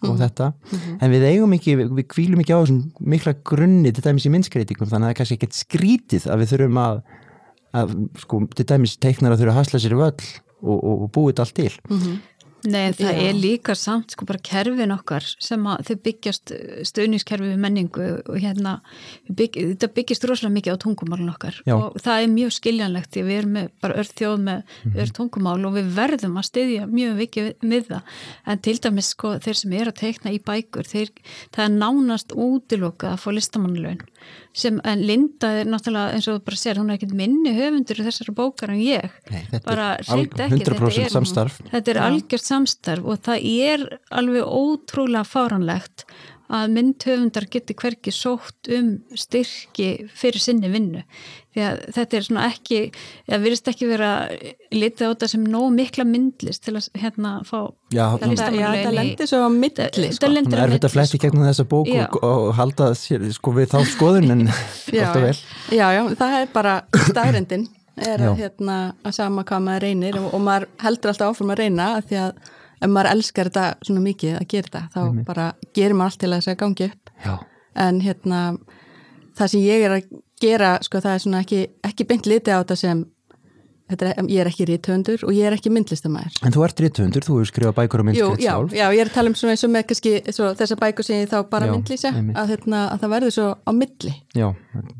og 0.02 0.10
mm 0.10 0.16
-hmm. 0.16 0.22
þetta, 0.24 0.54
mhm. 0.72 0.98
en 1.02 1.12
við 1.12 1.24
eigum 1.32 1.54
ekki 1.54 1.76
við, 1.76 2.08
kvílum 2.08 2.40
ekki 2.40 2.54
á 2.54 2.62
þessum 2.62 2.82
mikla 3.00 3.34
grunni 3.44 3.92
til 3.92 4.04
dæmis 4.04 4.26
í 4.26 4.34
myndskreitingum, 4.34 4.90
þannig 4.90 5.06
að 5.06 5.08
það 5.08 5.14
er 5.14 5.20
kannski 5.20 5.36
ekkert 5.36 5.56
skrítið 5.56 6.24
að 6.28 6.40
við 6.40 6.50
þurfum 6.52 6.78
að, 6.78 7.02
að 7.74 7.88
sko, 8.18 8.48
til 8.56 8.66
dæmis 8.66 8.98
teiknar 8.98 9.32
að 9.32 9.40
þurfa 9.40 9.52
að 9.52 9.60
hasla 9.60 9.80
sér 9.80 9.96
völl 9.96 10.24
og, 10.62 10.78
og, 10.84 10.96
og 11.04 11.12
búið 11.12 11.34
þetta 11.34 11.42
allt 11.42 11.56
til 11.56 11.74
mhm. 11.90 12.18
Nei, 12.66 12.92
það 12.98 13.12
Já. 13.14 13.24
er 13.30 13.38
líka 13.38 13.76
samt 13.78 14.16
sko 14.16 14.26
bara 14.30 14.42
kerfin 14.46 14.94
okkar 14.96 15.26
sem 15.44 15.66
að 15.70 15.90
þau 15.90 15.96
byggjast 16.08 16.54
stöðniskerfi 16.90 17.52
við 17.52 17.62
menningu 17.62 18.08
og 18.24 18.40
hérna 18.42 18.76
bygg, 19.30 19.60
þetta 19.74 19.90
byggjast 19.96 20.28
rosalega 20.30 20.56
mikið 20.58 20.78
á 20.78 20.84
tungumálun 20.84 21.34
okkar 21.34 21.60
Já. 21.68 21.76
og 21.78 22.00
það 22.02 22.24
er 22.24 22.34
mjög 22.34 22.56
skiljanlegt 22.58 23.12
því 23.14 23.26
við 23.28 23.40
erum 23.42 23.56
með, 23.60 23.70
bara 23.86 24.00
öll 24.02 24.10
þjóð 24.12 24.38
með 24.48 24.62
mm 24.62 24.92
-hmm. 24.92 25.02
öll 25.04 25.16
tungumál 25.20 25.60
og 25.66 25.76
við 25.78 25.92
verðum 26.00 26.40
að 26.42 26.50
styðja 26.50 26.88
mjög 26.88 27.14
vikið 27.22 27.52
með 27.62 27.92
það 27.92 28.02
en 28.46 28.64
til 28.68 28.78
dæmis 28.80 29.12
sko 29.14 29.36
þeir 29.40 29.62
sem 29.62 29.74
er 29.74 29.92
að 29.92 30.00
teikna 30.02 30.32
í 30.32 30.40
bækur 30.40 30.90
þeir, 30.90 31.14
það 31.52 31.66
er 31.66 31.78
nánast 31.78 32.34
útilokað 32.34 33.14
að 33.14 33.22
fá 33.22 33.30
listamannlaun 33.32 34.02
sem, 34.56 34.78
en 34.88 35.02
Linda 35.04 35.52
er 35.60 35.70
náttúrulega 35.70 36.16
eins 36.16 36.28
og 36.32 36.44
bara 36.48 36.60
sér, 36.60 36.80
hún 36.80 36.92
er 36.92 37.00
ekkit 37.00 37.16
minni 37.18 37.52
höfundur 37.58 38.00
í 38.00 38.06
þessari 38.08 38.36
bókar 38.36 38.72
en 38.74 38.82
ég. 38.84 39.18
Nei, 39.32 39.44
bara 39.66 39.90
hreint 40.08 40.38
ekki, 40.46 40.62
þetta 40.64 40.92
er, 40.92 41.12
samstarf. 41.14 41.60
þetta 41.74 41.94
er 41.94 42.02
algjört 42.06 42.48
samstarf 42.48 43.10
og 43.12 43.20
það 43.28 43.50
er 43.52 43.86
alveg 44.22 44.48
ótrúlega 44.48 45.28
fáranlegt 45.28 46.08
að 46.54 46.76
myndhöfundar 46.76 47.48
getur 47.50 47.78
hverki 47.80 48.12
sótt 48.14 48.70
um 48.74 48.92
styrki 49.18 49.90
fyrir 50.14 50.42
sinni 50.42 50.70
vinnu. 50.70 51.02
Því 51.56 51.64
að 51.64 51.82
þetta 51.96 52.18
er 52.18 52.26
svona 52.26 52.48
ekki 52.52 52.80
eða 53.30 53.40
virðist 53.46 53.70
ekki 53.72 53.88
vera 53.88 54.10
litið 54.76 55.08
á 55.08 55.12
þetta 55.14 55.30
sem 55.32 55.46
nóg 55.48 55.70
mikla 55.78 56.06
myndlist 56.10 56.66
til 56.66 56.76
að 56.76 56.90
hérna 57.00 57.38
fá 57.48 57.72
Já, 57.96 58.04
það 58.20 58.92
lendir 58.98 59.30
svo 59.32 59.40
á 59.48 59.50
myndli 59.54 60.12
sko. 60.12 60.34
Það 60.36 60.60
er 60.66 60.76
þetta 60.76 60.92
fletti 60.92 61.22
gegnum 61.24 61.48
þessa 61.48 61.68
bók 61.72 61.94
og, 61.96 62.20
og 62.20 62.52
halda 62.60 62.92
sér 63.00 63.24
sko 63.34 63.56
við 63.56 63.72
þá 63.72 63.80
skoðun 63.94 64.36
en 64.36 64.46
alltaf 64.52 65.24
vel. 65.24 65.40
Já, 65.72 65.88
já, 65.96 66.04
það 66.20 66.38
er 66.42 66.54
bara 66.54 66.76
staðrendin 67.10 67.66
er 67.96 68.20
að, 68.20 68.36
hérna, 68.42 68.78
að 69.06 69.16
sama 69.16 69.46
hvað 69.48 69.66
maður 69.70 69.88
reynir 69.88 70.20
og, 70.20 70.28
og 70.36 70.44
maður 70.44 70.68
heldur 70.84 71.14
alltaf 71.14 71.32
áfram 71.32 71.56
að 71.56 71.62
reyna 71.64 71.90
að 71.96 72.10
því 72.10 72.22
að 72.26 72.46
ef 72.86 72.94
maður 72.94 73.12
elskar 73.16 73.50
þetta 73.50 73.88
svona 73.88 74.06
mikið 74.06 74.38
að 74.40 74.48
gera 74.54 74.70
þetta 74.70 74.84
þá 74.94 75.02
Einmitt. 75.04 75.28
bara 75.30 75.48
gerir 75.78 75.98
maður 75.98 76.14
allt 76.14 76.22
til 76.24 76.30
að 76.32 76.38
þess 76.38 76.54
að 76.54 76.62
gangi 76.64 76.88
upp 76.92 77.12
Já. 77.26 77.34
en 77.88 78.00
hérna 78.06 78.44
það 79.36 79.52
sem 79.54 79.66
ég 79.66 79.86
er 79.88 79.98
að 79.98 80.08
gera 80.46 80.72
sko 80.86 81.02
það 81.04 81.18
er 81.18 81.26
svona 81.26 81.44
ekki, 81.46 81.62
ekki 81.90 82.08
beint 82.10 82.30
liti 82.30 82.54
á 82.54 82.60
þetta 82.62 82.80
sem 82.80 83.06
þetta 83.92 84.10
er, 84.10 84.28
ég 84.34 84.42
er 84.42 84.50
ekki 84.50 84.68
rítöndur 84.70 85.24
og 85.28 85.34
ég 85.36 85.48
er 85.48 85.56
ekki 85.56 85.72
myndlistamæður 85.74 86.40
En 86.48 86.56
þú 86.56 86.66
ert 86.66 86.82
rítöndur, 86.82 87.26
þú 87.26 87.40
hefur 87.40 87.50
skrifað 87.52 87.76
bækur 87.80 88.02
og 88.04 88.08
myndskrift 88.10 88.44
sjálf 88.46 88.76
Já, 88.76 88.86
ég 88.90 89.02
er 89.04 89.12
að 89.12 89.18
tala 89.18 89.32
um 89.32 89.38
svona 89.38 89.56
eins 89.56 89.66
og 89.68 89.74
með 89.76 89.88
kannski 89.92 90.14
þessar 90.26 90.82
bækur 90.82 91.08
sem 91.08 91.22
ég 91.22 91.32
þá 91.32 91.38
bara 91.52 91.70
myndlýsa 91.72 92.12
að, 92.16 92.54
hérna, 92.54 92.86
að 92.96 93.04
það 93.04 93.14
verður 93.16 93.36
svo 93.38 93.50
á 93.62 93.72
milli 93.78 94.14
Já. 94.36 94.48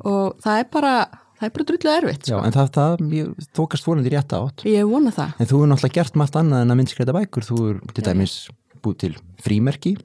og 0.06 0.44
það 0.46 0.62
er 0.62 0.70
bara 0.78 0.96
það 1.40 1.48
er 1.48 1.54
bara 1.56 1.68
drullu 1.70 1.94
erfitt 1.94 2.28
sko. 2.28 2.36
Já, 2.36 2.42
en 2.48 2.56
það, 2.56 2.70
það 2.76 3.48
þókast 3.58 3.88
volandi 3.88 4.14
rétt 4.14 4.36
átt. 4.36 4.66
Ég 4.70 4.90
vona 4.90 5.14
það. 5.16 5.34
En 5.40 5.50
þú 5.50 5.58
hefur 5.60 5.72
náttúrulega 5.72 5.98
gert 6.00 6.20
margt 6.22 6.38
annað 6.40 6.66
en 6.66 6.74
að 6.74 6.80
myndskreita 6.82 7.16
bækur. 7.16 7.48
Þú 7.48 7.58
er 7.70 7.80
til 7.96 8.06
dæmis 8.06 8.36
búið 8.86 8.98
til 9.02 9.12
frímerki. 9.46 9.96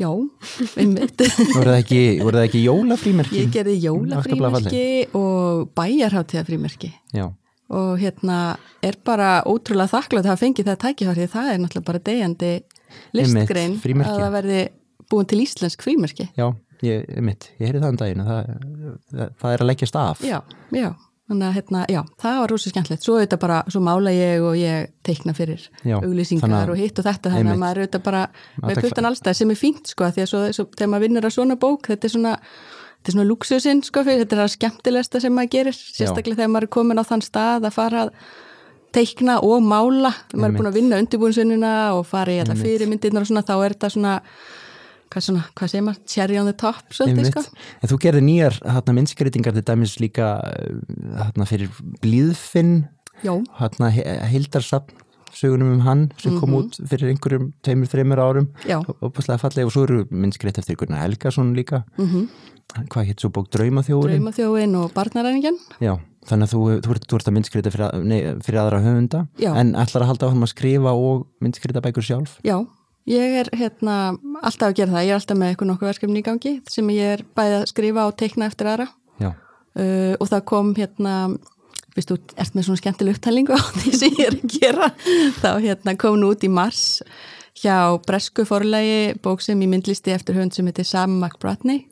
Já, 0.00 0.08
einmitt. 0.80 1.26
Voru 1.52 1.68
það 1.72 1.76
ekki, 1.78 2.00
ekki 2.44 2.64
jólafrímerki? 2.64 3.42
Ég 3.44 3.52
gerði 3.54 3.76
jólafrímerki 3.84 4.86
og 5.18 5.68
bæjarháttíða 5.78 6.46
frímerki 6.48 6.92
Já. 7.16 7.28
Og 7.70 8.00
hérna 8.00 8.56
er 8.82 8.96
bara 9.06 9.44
ótrúlega 9.46 9.92
þakklátt 9.92 10.24
að 10.24 10.32
hafa 10.32 10.42
fengið 10.42 10.72
það 10.72 10.80
tækifærið 10.82 11.28
það 11.30 11.50
er 11.52 11.60
náttúrulega 11.62 11.86
bara 11.86 12.00
degjandi 12.08 12.48
listgrein 13.14 13.76
að 13.78 14.16
það 14.16 14.32
verði 14.34 14.62
búin 15.10 15.28
til 15.30 15.38
íslensk 15.44 15.84
frímerki. 15.86 16.26
Já 16.34 16.48
ég, 16.86 17.06
mitt, 17.24 17.50
ég 17.60 17.70
heyri 17.70 17.82
það 17.82 17.94
um 17.94 18.00
daginu 18.00 18.26
það, 18.26 18.50
það, 19.12 19.38
það 19.42 19.54
er 19.54 19.64
að 19.64 19.70
leggjast 19.70 20.00
af. 20.00 20.24
Já, 20.26 20.38
já, 20.74 20.88
þannig 21.30 21.46
að 21.46 21.56
hérna, 21.58 21.84
já, 21.92 22.00
það 22.24 22.40
var 22.42 22.52
rosa 22.54 22.72
skemmtilegt, 22.72 23.06
svo 23.06 23.16
auðvitað 23.18 23.42
bara, 23.44 23.60
svo 23.70 23.82
mála 23.86 24.12
ég 24.14 24.42
og 24.48 24.58
ég 24.58 24.90
teikna 25.06 25.34
fyrir 25.36 25.62
já, 25.86 25.96
auglýsingar 26.00 26.72
og 26.72 26.80
hitt 26.80 26.98
og 26.98 27.06
þetta, 27.06 27.32
þannig 27.36 27.54
að 27.54 27.62
maður 27.62 27.82
auðvitað 27.84 28.04
bara 28.08 28.26
með 28.64 28.82
puttan 28.84 29.10
allstað 29.10 29.40
sem 29.40 29.54
er 29.54 29.60
fínt 29.60 29.94
sko, 29.94 30.10
því 30.10 30.26
að 30.26 30.30
svo, 30.32 30.44
svo, 30.58 30.68
þegar 30.74 30.92
maður 30.94 31.06
vinnur 31.06 31.30
að 31.30 31.34
svona 31.36 31.58
bók, 31.60 31.90
þetta 31.92 32.08
er 32.08 32.14
svona 32.16 32.36
þetta 33.00 33.12
er 33.12 33.16
svona 33.16 33.28
luxusinn 33.30 33.82
sko, 33.86 34.04
fyrir, 34.04 34.24
þetta 34.24 34.36
er 34.36 34.42
það 34.42 34.54
skemmtilegsta 34.56 35.22
sem 35.22 35.36
maður 35.36 35.52
gerir, 35.54 35.76
sérstaklega 35.80 36.34
já. 36.34 36.40
þegar 36.42 36.54
maður 36.54 36.66
er 36.66 36.72
komin 36.76 37.00
á 37.00 37.04
þann 37.08 37.24
stað 37.24 37.68
að 37.68 37.76
fara 37.78 38.06
að 38.06 38.14
teikna 38.94 39.38
og 39.46 39.62
mála, 39.62 40.10
þegar 40.28 40.42
maður 40.42 40.50
er 40.50 40.58
búin 40.58 40.70
að 40.70 40.78
vinna 40.80 40.98
undirbúinsununa 41.00 41.74
og 41.94 42.02
fara 42.10 42.34
í 42.34 42.40
alla 42.42 42.56
fyrirmyndirnar 42.58 43.24
og 43.24 43.30
svona, 43.30 43.46
þá 43.46 43.54
er 43.56 43.76
þetta 43.76 43.92
svona 43.94 44.14
hvað, 45.10 45.26
svona, 45.26 45.44
hvað 45.58 45.72
segir 45.72 45.84
maður, 45.86 46.06
cherry 46.06 46.38
on 46.40 46.48
the 46.48 46.56
top 46.56 46.94
svolítið 46.94 47.30
sko. 47.32 47.44
En 47.80 47.92
þú 47.92 48.00
gerði 48.06 48.24
nýjar 48.26 48.58
hérna, 48.62 48.96
minnskreitingar 48.96 49.56
til 49.56 49.66
dæmis 49.66 49.98
líka 50.02 50.32
hérna, 51.18 51.48
fyrir 51.50 51.70
Blíðfinn 52.00 52.88
hérna, 53.22 53.90
Hildarsapn 54.30 55.00
sögunum 55.34 55.74
um 55.74 55.80
hann 55.80 56.12
sem 56.18 56.38
kom 56.38 56.50
mm 56.50 56.56
-hmm. 56.56 56.64
út 56.64 56.88
fyrir 56.88 57.08
einhverjum 57.10 57.52
tveimur, 57.62 57.86
þreimur 57.86 58.18
árum. 58.18 58.48
Og 59.00 59.12
passlega 59.12 59.38
fallega 59.38 59.66
og 59.66 59.72
svo 59.72 59.82
eru 59.82 60.06
minnskreitt 60.10 60.58
eftir 60.58 60.76
Gunnar 60.76 61.02
Helgason 61.02 61.54
líka. 61.54 61.84
Mm 61.98 62.06
-hmm. 62.06 62.28
hvað 62.88 63.04
hitt 63.04 63.20
svo 63.20 63.30
bók? 63.30 63.50
Draumaþjóðin 63.50 64.20
Draumaþjóðin 64.20 64.76
og 64.76 64.92
Barnaræningin 64.92 65.58
Já, 65.80 65.98
þannig 66.26 66.46
að 66.46 66.52
þú, 66.52 66.80
þú, 66.80 66.90
ert, 66.90 67.06
þú 67.06 67.14
ert 67.16 67.28
að 67.28 67.32
minnskreita 67.32 67.70
fyrir, 67.70 68.42
fyrir 68.42 68.60
aðra 68.60 68.80
höfunda. 68.82 69.26
Já. 69.38 69.56
en 69.56 69.74
ætlar 69.74 70.02
að 70.02 70.06
halda 70.06 70.26
á 70.26 70.30
hann 70.30 70.42
að 70.42 70.54
skrifa 70.54 70.92
og 70.92 71.26
minnskreita 71.40 71.80
bækur 71.80 72.02
sjálf? 72.02 72.38
Já, 72.44 72.66
Ég 73.10 73.36
er 73.40 73.48
hérna 73.58 73.94
alltaf 74.40 74.68
að 74.68 74.76
gera 74.78 74.94
það, 74.94 75.06
ég 75.06 75.12
er 75.12 75.18
alltaf 75.18 75.38
með 75.40 75.52
eitthvað 75.52 75.70
nokkuð 75.72 75.90
verkefni 75.90 76.20
í 76.20 76.26
gangi 76.26 76.52
sem 76.70 76.90
ég 76.94 77.14
er 77.16 77.24
bæðið 77.36 77.56
að 77.58 77.70
skrifa 77.72 78.06
og 78.06 78.18
teikna 78.20 78.46
eftir 78.50 78.70
aðra. 78.70 78.86
Uh, 79.70 80.16
og 80.18 80.26
það 80.26 80.40
kom 80.50 80.70
hérna, 80.74 81.12
viðstu, 81.94 82.16
ert 82.34 82.56
með 82.58 82.64
svona 82.66 82.80
skemmtileg 82.80 83.18
upptælingu 83.18 83.54
á 83.54 83.62
því 83.78 83.92
sem 84.00 84.16
ég 84.18 84.32
er 84.32 84.34
að 84.34 84.56
gera, 84.56 84.88
þá 85.38 85.50
hérna 85.62 85.94
kom 86.00 86.18
nú 86.18 86.32
út 86.34 86.42
í 86.42 86.50
mars 86.50 86.82
hjá 87.60 87.94
Bresku 88.06 88.42
forlegi 88.48 89.14
bók 89.22 89.44
sem 89.44 89.62
ég 89.62 89.70
myndlisti 89.70 90.10
eftir 90.14 90.38
höfund 90.38 90.56
sem 90.56 90.66
heitir 90.66 90.88
Sam 90.88 91.20
McBratney 91.20 91.84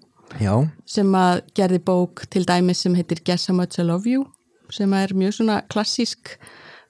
Já. 0.42 0.66
sem 0.88 1.14
að 1.14 1.44
gerði 1.56 1.80
bók 1.86 2.24
til 2.32 2.44
dæmis 2.48 2.82
sem 2.84 2.98
heitir 2.98 3.22
Guess 3.24 3.46
How 3.46 3.56
Much 3.58 3.78
I 3.78 3.86
Love 3.86 4.10
You 4.10 4.26
sem 4.74 4.92
er 4.98 5.14
mjög 5.16 5.38
svona 5.38 5.60
klassísk 5.70 6.34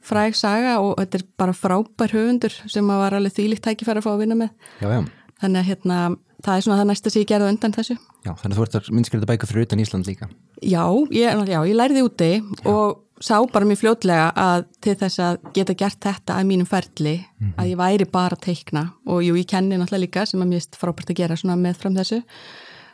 fræg 0.04 0.36
saga 0.38 0.78
og 0.82 0.96
þetta 1.00 1.20
er 1.20 1.26
bara 1.40 1.56
frábær 1.56 2.14
höfundur 2.14 2.54
sem 2.70 2.92
að 2.92 3.02
var 3.02 3.18
alveg 3.18 3.36
þýlikt 3.36 3.64
tækifæri 3.66 4.02
að 4.02 4.06
fá 4.06 4.12
að 4.14 4.22
vinna 4.22 4.38
með. 4.38 4.54
Já, 4.82 4.88
já. 4.92 5.00
þannig 5.42 5.60
að 5.60 5.68
hérna, 5.72 5.98
það 6.44 6.54
er 6.54 6.64
svona 6.66 6.78
það 6.78 6.88
næsta 6.92 7.12
sem 7.12 7.24
ég 7.24 7.32
gerði 7.32 7.50
undan 7.54 7.76
þessu. 7.76 7.98
Já, 8.24 8.32
þannig 8.32 8.54
að 8.54 8.56
þú 8.58 8.64
ert 8.66 8.78
að 8.78 8.88
minnskriða 8.94 9.28
bæka 9.30 9.50
fyrir 9.50 9.68
utan 9.68 9.82
Ísland 9.82 10.08
líka. 10.08 10.30
Já, 10.62 10.84
ég, 11.14 11.44
já, 11.48 11.60
ég 11.62 11.76
læriði 11.78 12.06
úti 12.06 12.30
og 12.68 13.04
sá 13.24 13.36
bara 13.50 13.66
mjög 13.66 13.80
fljótlega 13.82 14.30
að 14.38 14.64
til 14.84 14.94
þess 14.98 15.20
að 15.22 15.38
geta 15.56 15.74
gert 15.78 15.98
þetta 16.02 16.38
að 16.38 16.48
mínum 16.50 16.68
ferli 16.70 17.16
mm 17.18 17.46
-hmm. 17.46 17.54
að 17.58 17.68
ég 17.72 17.78
væri 17.78 18.06
bara 18.10 18.36
að 18.36 18.44
teikna. 18.46 18.92
Og 19.06 19.22
jú, 19.22 19.34
ég 19.34 19.46
kenni 19.46 19.76
náttúrulega 19.76 20.06
líka 20.06 20.26
sem 20.26 20.40
að 20.40 20.48
mér 20.48 20.62
er 20.62 20.78
frábært 20.78 21.10
að 21.10 21.16
gera 21.16 21.36
svona 21.36 21.56
með 21.56 21.74
fram 21.76 21.94
þessu 21.94 22.22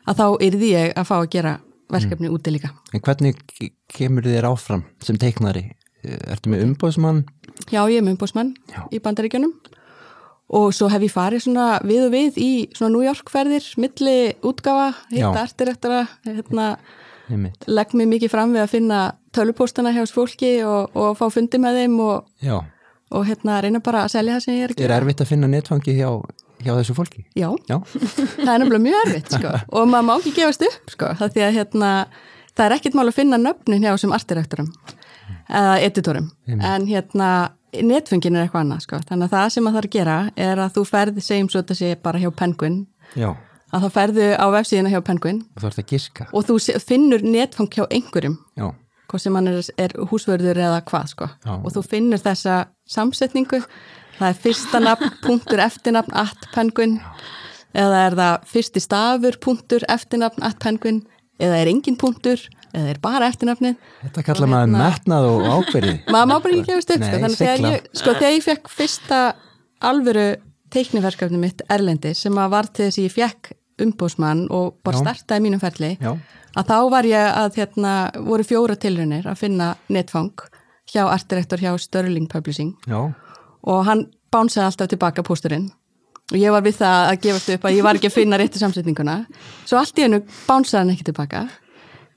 að 0.07 0.17
þá 0.17 0.27
yrði 0.41 0.69
ég 0.73 0.93
að 0.97 1.05
fá 1.05 1.17
að 1.19 1.31
gera 1.31 1.61
verkefni 1.93 2.29
mm. 2.29 2.35
úti 2.35 2.51
líka. 2.55 2.71
En 2.93 3.01
hvernig 3.01 3.41
kemur 3.93 4.23
þér 4.23 4.49
áfram 4.49 4.85
sem 5.05 5.19
teiknari 5.21 5.71
ertu 6.31 6.53
með 6.53 6.67
umbóðsmann? 6.69 7.25
Já, 7.71 7.83
ég 7.89 8.01
er 8.01 8.05
með 8.05 8.17
umbóðsmann 8.17 8.53
í 8.95 9.01
bandaríkjunum 9.05 9.55
og 10.55 10.75
svo 10.77 10.91
hef 10.93 11.07
ég 11.07 11.13
farið 11.13 11.47
svona 11.47 11.69
við 11.87 12.07
og 12.07 12.13
við 12.13 12.39
í 12.43 12.51
svona 12.77 12.93
New 12.93 13.05
York 13.05 13.31
ferðir, 13.33 13.65
milli 13.81 14.35
útgafa, 14.45 14.93
hitta 15.11 15.41
artir 15.41 15.73
eftir 15.73 15.95
að 15.97 16.13
hérna, 16.29 16.69
legg 17.67 17.95
mér 17.97 18.11
mikið 18.13 18.33
fram 18.35 18.53
við 18.55 18.67
að 18.67 18.73
finna 18.75 19.01
tölupóstana 19.35 19.95
hjá 19.95 20.05
fólki 20.13 20.59
og, 20.69 20.93
og 20.95 21.17
fá 21.19 21.27
fundi 21.33 21.61
með 21.63 21.81
þeim 21.81 21.97
og, 22.05 22.29
og 23.15 23.27
hérna 23.29 23.63
reyna 23.65 23.81
bara 23.85 24.05
að 24.05 24.19
selja 24.19 24.37
það 24.37 24.45
sem 24.45 24.59
ég 24.59 24.67
er 24.67 24.75
að 24.75 24.83
gera. 24.83 24.91
Er 24.93 25.03
erfitt 25.03 25.25
að 25.25 25.31
finna 25.33 25.51
netfangi 25.51 25.97
hjá, 25.97 26.11
hjá 26.61 26.73
þessu 26.77 26.99
fólki? 26.99 27.25
Já, 27.33 27.49
Já. 27.71 27.79
það 28.45 28.53
er 28.53 28.63
nefnilega 28.63 28.85
mjög 28.85 29.01
erfitt 29.07 29.35
sko 29.39 29.57
og 29.81 29.89
maður 29.89 30.09
má 30.11 30.15
ekki 30.19 30.37
gefast 30.43 30.69
upp 30.69 30.95
sko, 30.95 31.15
það 31.23 31.35
því 31.39 31.47
að 31.49 31.59
hérna 31.59 31.95
það 32.55 32.67
er 32.69 32.77
ekkit 32.77 33.01
mál 33.01 33.09
að 33.09 33.17
finna 33.17 33.41
nöfnin 33.41 33.83
hjá 33.83 33.95
þessum 33.95 34.15
artirektorum 34.15 34.71
eða 35.55 35.75
editorum 35.87 36.31
en 36.51 36.89
hérna 36.89 37.29
netfungin 37.83 38.37
er 38.37 38.47
eitthvað 38.47 38.65
annað 38.65 38.85
sko. 38.85 39.01
þannig 39.09 39.27
að 39.27 39.35
það 39.35 39.49
sem 39.55 39.67
að 39.67 39.75
það 39.75 39.81
er 39.81 39.89
að 39.89 39.97
gera 39.97 40.17
er 40.47 40.63
að 40.63 40.77
þú 40.77 40.85
ferði 40.91 41.25
segjum 41.25 41.51
svo 41.51 41.63
þetta 41.63 41.77
sé 41.79 41.91
bara 42.03 42.23
hjá 42.23 42.31
Penguin. 42.39 42.79
Já. 43.19 43.31
að 43.75 43.85
þá 43.85 43.89
ferðu 43.97 44.29
á 44.39 44.47
vefsíðina 44.55 44.93
hjá 44.93 45.01
Penguin. 45.07 45.43
Og, 45.59 45.67
og 46.33 46.47
þú 46.49 46.59
finnur 46.83 47.25
netfung 47.27 47.71
hjá 47.75 47.85
einhverjum. 47.89 48.39
Já. 48.59 48.69
hvað 49.11 49.23
sem 49.25 49.39
hann 49.39 49.51
er, 49.51 49.63
er 49.79 49.97
húsvörður 50.11 50.61
eða 50.69 50.83
hvað 50.91 51.09
sko. 51.15 51.31
og 51.47 51.71
þú 51.75 51.85
finnur 51.87 52.23
þessa 52.23 52.67
samsetningu. 52.87 53.63
Það 54.19 54.29
er 54.29 54.43
fyrsta 54.45 54.81
nafn, 54.83 55.11
punktur, 55.27 55.63
eftirnafn 55.65 56.15
at 56.15 56.51
Penguin. 56.55 57.01
Eða 57.75 58.05
er 58.07 58.15
það 58.21 58.45
fyrsti 58.47 58.83
stafur, 58.83 59.39
punktur, 59.43 59.87
eftirnafn 59.91 60.47
at 60.47 60.61
Penguin. 60.63 61.03
Eða 61.43 61.65
er 61.65 61.73
engin 61.73 61.99
punktur 61.99 62.39
eða 62.75 62.93
er 62.95 63.01
bara 63.05 63.29
eftirnafnið 63.33 63.77
Þetta 64.03 64.25
kalla 64.27 64.49
maður 64.51 64.67
hérna, 64.67 64.85
metnað 64.85 65.29
og 65.31 65.45
ábyrði 65.59 65.95
maður 66.15 66.31
má 66.31 66.37
bara 66.37 66.55
ekki 66.59 66.69
gefast 66.71 66.95
upp 66.95 67.05
sko. 67.05 67.19
þannig 67.25 67.39
þegar 67.41 67.67
ég, 67.71 67.91
sko, 68.01 68.15
þegar 68.21 68.35
ég 68.37 68.47
fekk 68.49 68.73
fyrsta 68.75 69.21
alvöru 69.91 70.27
teikniverkefni 70.75 71.39
mitt 71.39 71.63
Erlendi 71.71 72.15
sem 72.19 72.41
að 72.41 72.51
var 72.57 72.71
til 72.75 72.89
þess 72.89 72.99
að 73.01 73.07
ég 73.09 73.15
fekk 73.15 73.53
umbósmann 73.85 74.45
og 74.55 74.77
bara 74.87 74.99
Já. 75.01 75.03
startaði 75.05 75.45
mínum 75.49 75.63
ferli 75.63 75.93
Já. 75.99 76.13
að 76.55 76.69
þá 76.71 76.77
var 76.95 77.09
ég 77.11 77.31
að 77.45 77.57
hérna, 77.59 77.95
voru 78.27 78.47
fjóra 78.47 78.77
tilrunir 78.79 79.27
að 79.27 79.41
finna 79.41 79.73
netfang 79.91 80.31
hjá 80.93 81.03
artdirektor 81.09 81.63
hjá 81.63 81.73
Sterling 81.83 82.29
Publishing 82.31 82.75
Já. 82.87 83.01
og 83.67 83.81
hann 83.89 84.07
bánsaði 84.35 84.69
alltaf 84.69 84.91
tilbaka 84.93 85.25
pósturinn 85.27 85.71
og 86.33 86.39
ég 86.41 86.55
var 86.55 86.63
við 86.65 86.79
það 86.81 87.11
að 87.11 87.19
gefast 87.27 87.51
upp 87.55 87.67
að 87.69 87.77
ég 87.79 87.85
var 87.87 87.99
ekki 87.99 88.11
að 88.11 88.17
finna 88.19 88.39
réttu 88.41 88.63
samsetninguna 88.63 89.17
svo 89.67 89.79
allt 89.81 89.99
í 89.99 90.07
hennu 90.07 90.23
bánsaði 90.47 90.81
hann 90.83 90.95
ekki 90.95 91.09
tilbaka 91.11 91.45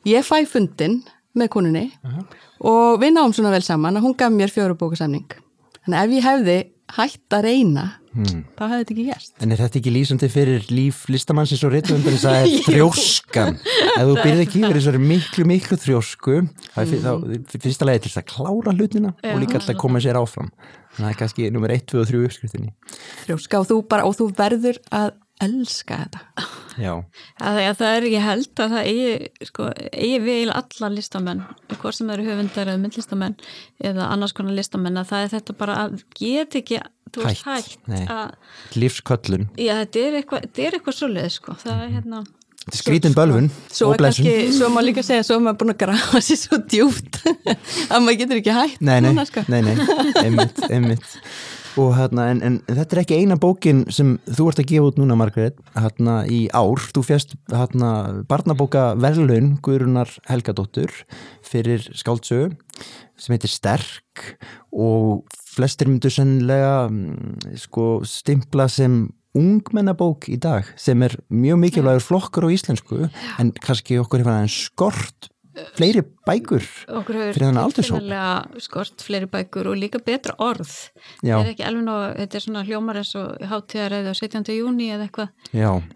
ég 0.08 0.26
fæ 0.26 0.42
fundin 0.50 1.02
með 1.38 1.52
konunni 1.54 1.86
uh 2.02 2.16
-huh. 2.16 2.26
og 2.72 3.02
við 3.02 3.14
náum 3.14 3.34
svona 3.34 3.54
vel 3.54 3.64
saman 3.64 3.98
að 3.98 4.08
hún 4.08 4.18
gaf 4.18 4.34
mér 4.34 4.54
fjórubókasamning 4.54 5.30
þannig 5.86 6.04
ef 6.04 6.12
ég 6.18 6.24
hefði 6.24 6.58
hætt 6.88 7.34
að 7.36 7.44
reyna 7.44 7.84
hmm. 8.16 8.44
þá 8.56 8.64
hefði 8.64 8.80
þetta 8.80 8.94
ekki 8.94 9.06
gæst 9.10 9.44
En 9.44 9.52
er 9.52 9.58
þetta 9.58 9.80
ekki 9.82 9.92
lýsandi 9.92 10.30
fyrir 10.32 10.68
líf 10.72 11.04
listamannsins 11.12 11.64
og 11.68 11.74
réttvöndar 11.74 12.16
þess 12.16 12.28
að 12.30 12.38
það 12.38 12.48
er 12.48 12.64
þrjóskan 12.68 13.60
ef 13.98 14.04
þú 14.08 14.16
byrðið 14.22 14.44
ekki 14.46 14.62
yfir 14.62 14.80
þessari 14.80 15.04
miklu 15.04 15.48
miklu 15.52 15.78
þrjósku 15.84 16.40
þá 16.72 16.80
er 16.82 16.96
mm. 16.96 17.46
fyrsta 17.52 17.90
lagi 17.90 18.04
til 18.06 18.12
þess 18.14 18.22
að 18.24 18.30
klára 18.32 18.76
hlutina 18.78 19.14
Já. 19.20 19.34
og 19.34 19.42
líka 19.44 19.60
alltaf 19.60 19.76
að 19.76 19.82
koma 19.84 20.04
sér 20.04 20.20
áfram 20.22 20.52
það 20.96 21.12
er 21.12 21.20
kannski 21.20 21.52
nummer 21.52 21.76
1, 21.76 21.86
2 21.92 22.02
og 22.02 22.12
3 22.14 22.24
uppskriftinni 22.30 22.74
Þrjóska 23.26 23.62
og 23.62 23.70
þú, 23.70 23.82
bara, 23.92 24.08
og 24.08 24.16
þú 24.16 24.32
verður 24.38 24.80
að 24.88 25.12
elska 25.44 26.00
þetta. 26.04 26.46
Já. 26.78 26.92
Að, 27.42 27.60
að 27.62 27.80
Það 27.80 27.96
er 27.96 28.08
ekki 28.08 28.22
held 28.26 28.62
að 28.64 28.76
það 28.76 28.90
eigi, 28.92 29.48
sko, 29.50 29.70
eigi 29.92 30.20
við 30.26 30.54
alla 30.54 30.92
listamenn 30.94 31.44
hvort 31.76 31.98
sem 31.98 32.14
eru 32.14 32.28
höfundar 32.28 32.72
eða 32.72 32.82
myndlistamenn 32.84 33.38
eða 33.92 34.10
annars 34.14 34.36
konar 34.38 34.58
listamenn 34.58 35.02
að 35.02 35.12
það 35.12 35.26
er 35.26 35.34
þetta 35.36 35.58
bara 35.62 35.82
að 35.86 36.00
get 36.18 36.58
ekki 36.62 36.82
hætt, 36.82 37.46
hætt 37.46 38.76
lífsköllun. 38.78 39.48
Já 39.58 39.78
þetta 39.84 40.04
er 40.04 40.20
eitthvað, 40.22 40.50
eitthvað 40.58 41.00
svolítið 41.00 41.38
sko. 41.38 41.58
það 41.62 41.86
er 41.86 41.96
hérna 41.98 42.26
skrítin 42.76 43.16
bölfun 43.16 43.50
svo, 43.72 43.94
blensun 43.98 44.28
svo 44.58 44.70
má 44.74 44.82
líka 44.84 45.04
segja, 45.06 45.24
svo 45.24 45.40
maður 45.44 45.60
búin 45.62 45.74
að 45.74 45.80
grafa 45.86 46.22
sér 46.24 46.40
svo 46.42 46.60
djúpt 46.68 47.22
að 47.94 48.02
maður 48.04 48.18
getur 48.24 48.42
ekki 48.42 48.56
hætt 48.58 48.82
nei, 48.82 48.98
nei, 49.00 49.12
núna, 49.12 49.24
sko. 49.30 49.44
nei, 49.52 49.62
nei, 49.64 49.76
einmitt, 50.24 50.60
einmitt 50.68 51.08
og 51.78 51.94
hérna, 51.98 52.28
en, 52.32 52.42
en 52.46 52.58
þetta 52.66 52.96
er 52.96 53.02
ekki 53.04 53.20
eina 53.22 53.38
bókin 53.42 53.84
sem 53.94 54.16
þú 54.26 54.50
ert 54.52 54.62
að 54.64 54.70
gefa 54.72 54.92
út 54.92 55.00
núna 55.02 55.18
Margrét, 55.20 55.60
hérna 55.78 56.20
í 56.30 56.46
ár. 56.56 56.82
Þú 56.94 57.04
fjast 57.06 57.36
hérna 57.52 57.92
barnabóka 58.30 58.92
verðlaun 59.00 59.56
Guðrunar 59.66 60.12
Helgadóttur 60.30 60.94
fyrir 61.46 61.86
skáldsögu 61.98 62.54
sem 63.18 63.34
heitir 63.34 63.52
Sterk 63.52 64.26
og 64.72 65.26
flestir 65.58 65.90
myndu 65.90 66.12
sennilega 66.14 66.88
mm, 66.90 67.56
sko 67.64 67.88
stimpla 68.08 68.68
sem 68.72 69.08
ungmennabók 69.38 70.30
í 70.32 70.38
dag 70.42 70.68
sem 70.80 71.02
er 71.06 71.18
mjög 71.30 71.62
mikilvægur 71.62 72.06
flokkur 72.06 72.48
á 72.50 72.54
íslensku 72.54 73.08
en 73.38 73.52
kannski 73.62 74.00
okkur 74.02 74.24
hefur 74.24 74.34
aðeins 74.34 74.62
skort 74.70 75.30
fleiri 75.78 76.04
bækur 76.28 76.66
fyrir 77.08 77.38
þannig 77.40 77.62
aldursóp. 77.64 78.62
skort 78.64 79.04
fleiri 79.06 79.30
bækur 79.32 79.72
og 79.72 79.80
líka 79.80 80.02
betra 80.04 80.36
orð. 80.44 80.70
Þetta 81.22 81.40
er 81.42 81.52
ekki 81.54 81.66
alveg 81.68 81.88
ná, 81.88 81.96
þetta 82.20 82.40
er 82.40 82.46
svona 82.46 82.64
hljómar 82.68 83.02
eins 83.02 83.16
og 83.20 83.48
háttíðaræði 83.52 84.14
á 84.14 84.16
17. 84.20 84.54
júni 84.58 84.92
eða 84.94 85.08
eitthvað. 85.08 85.34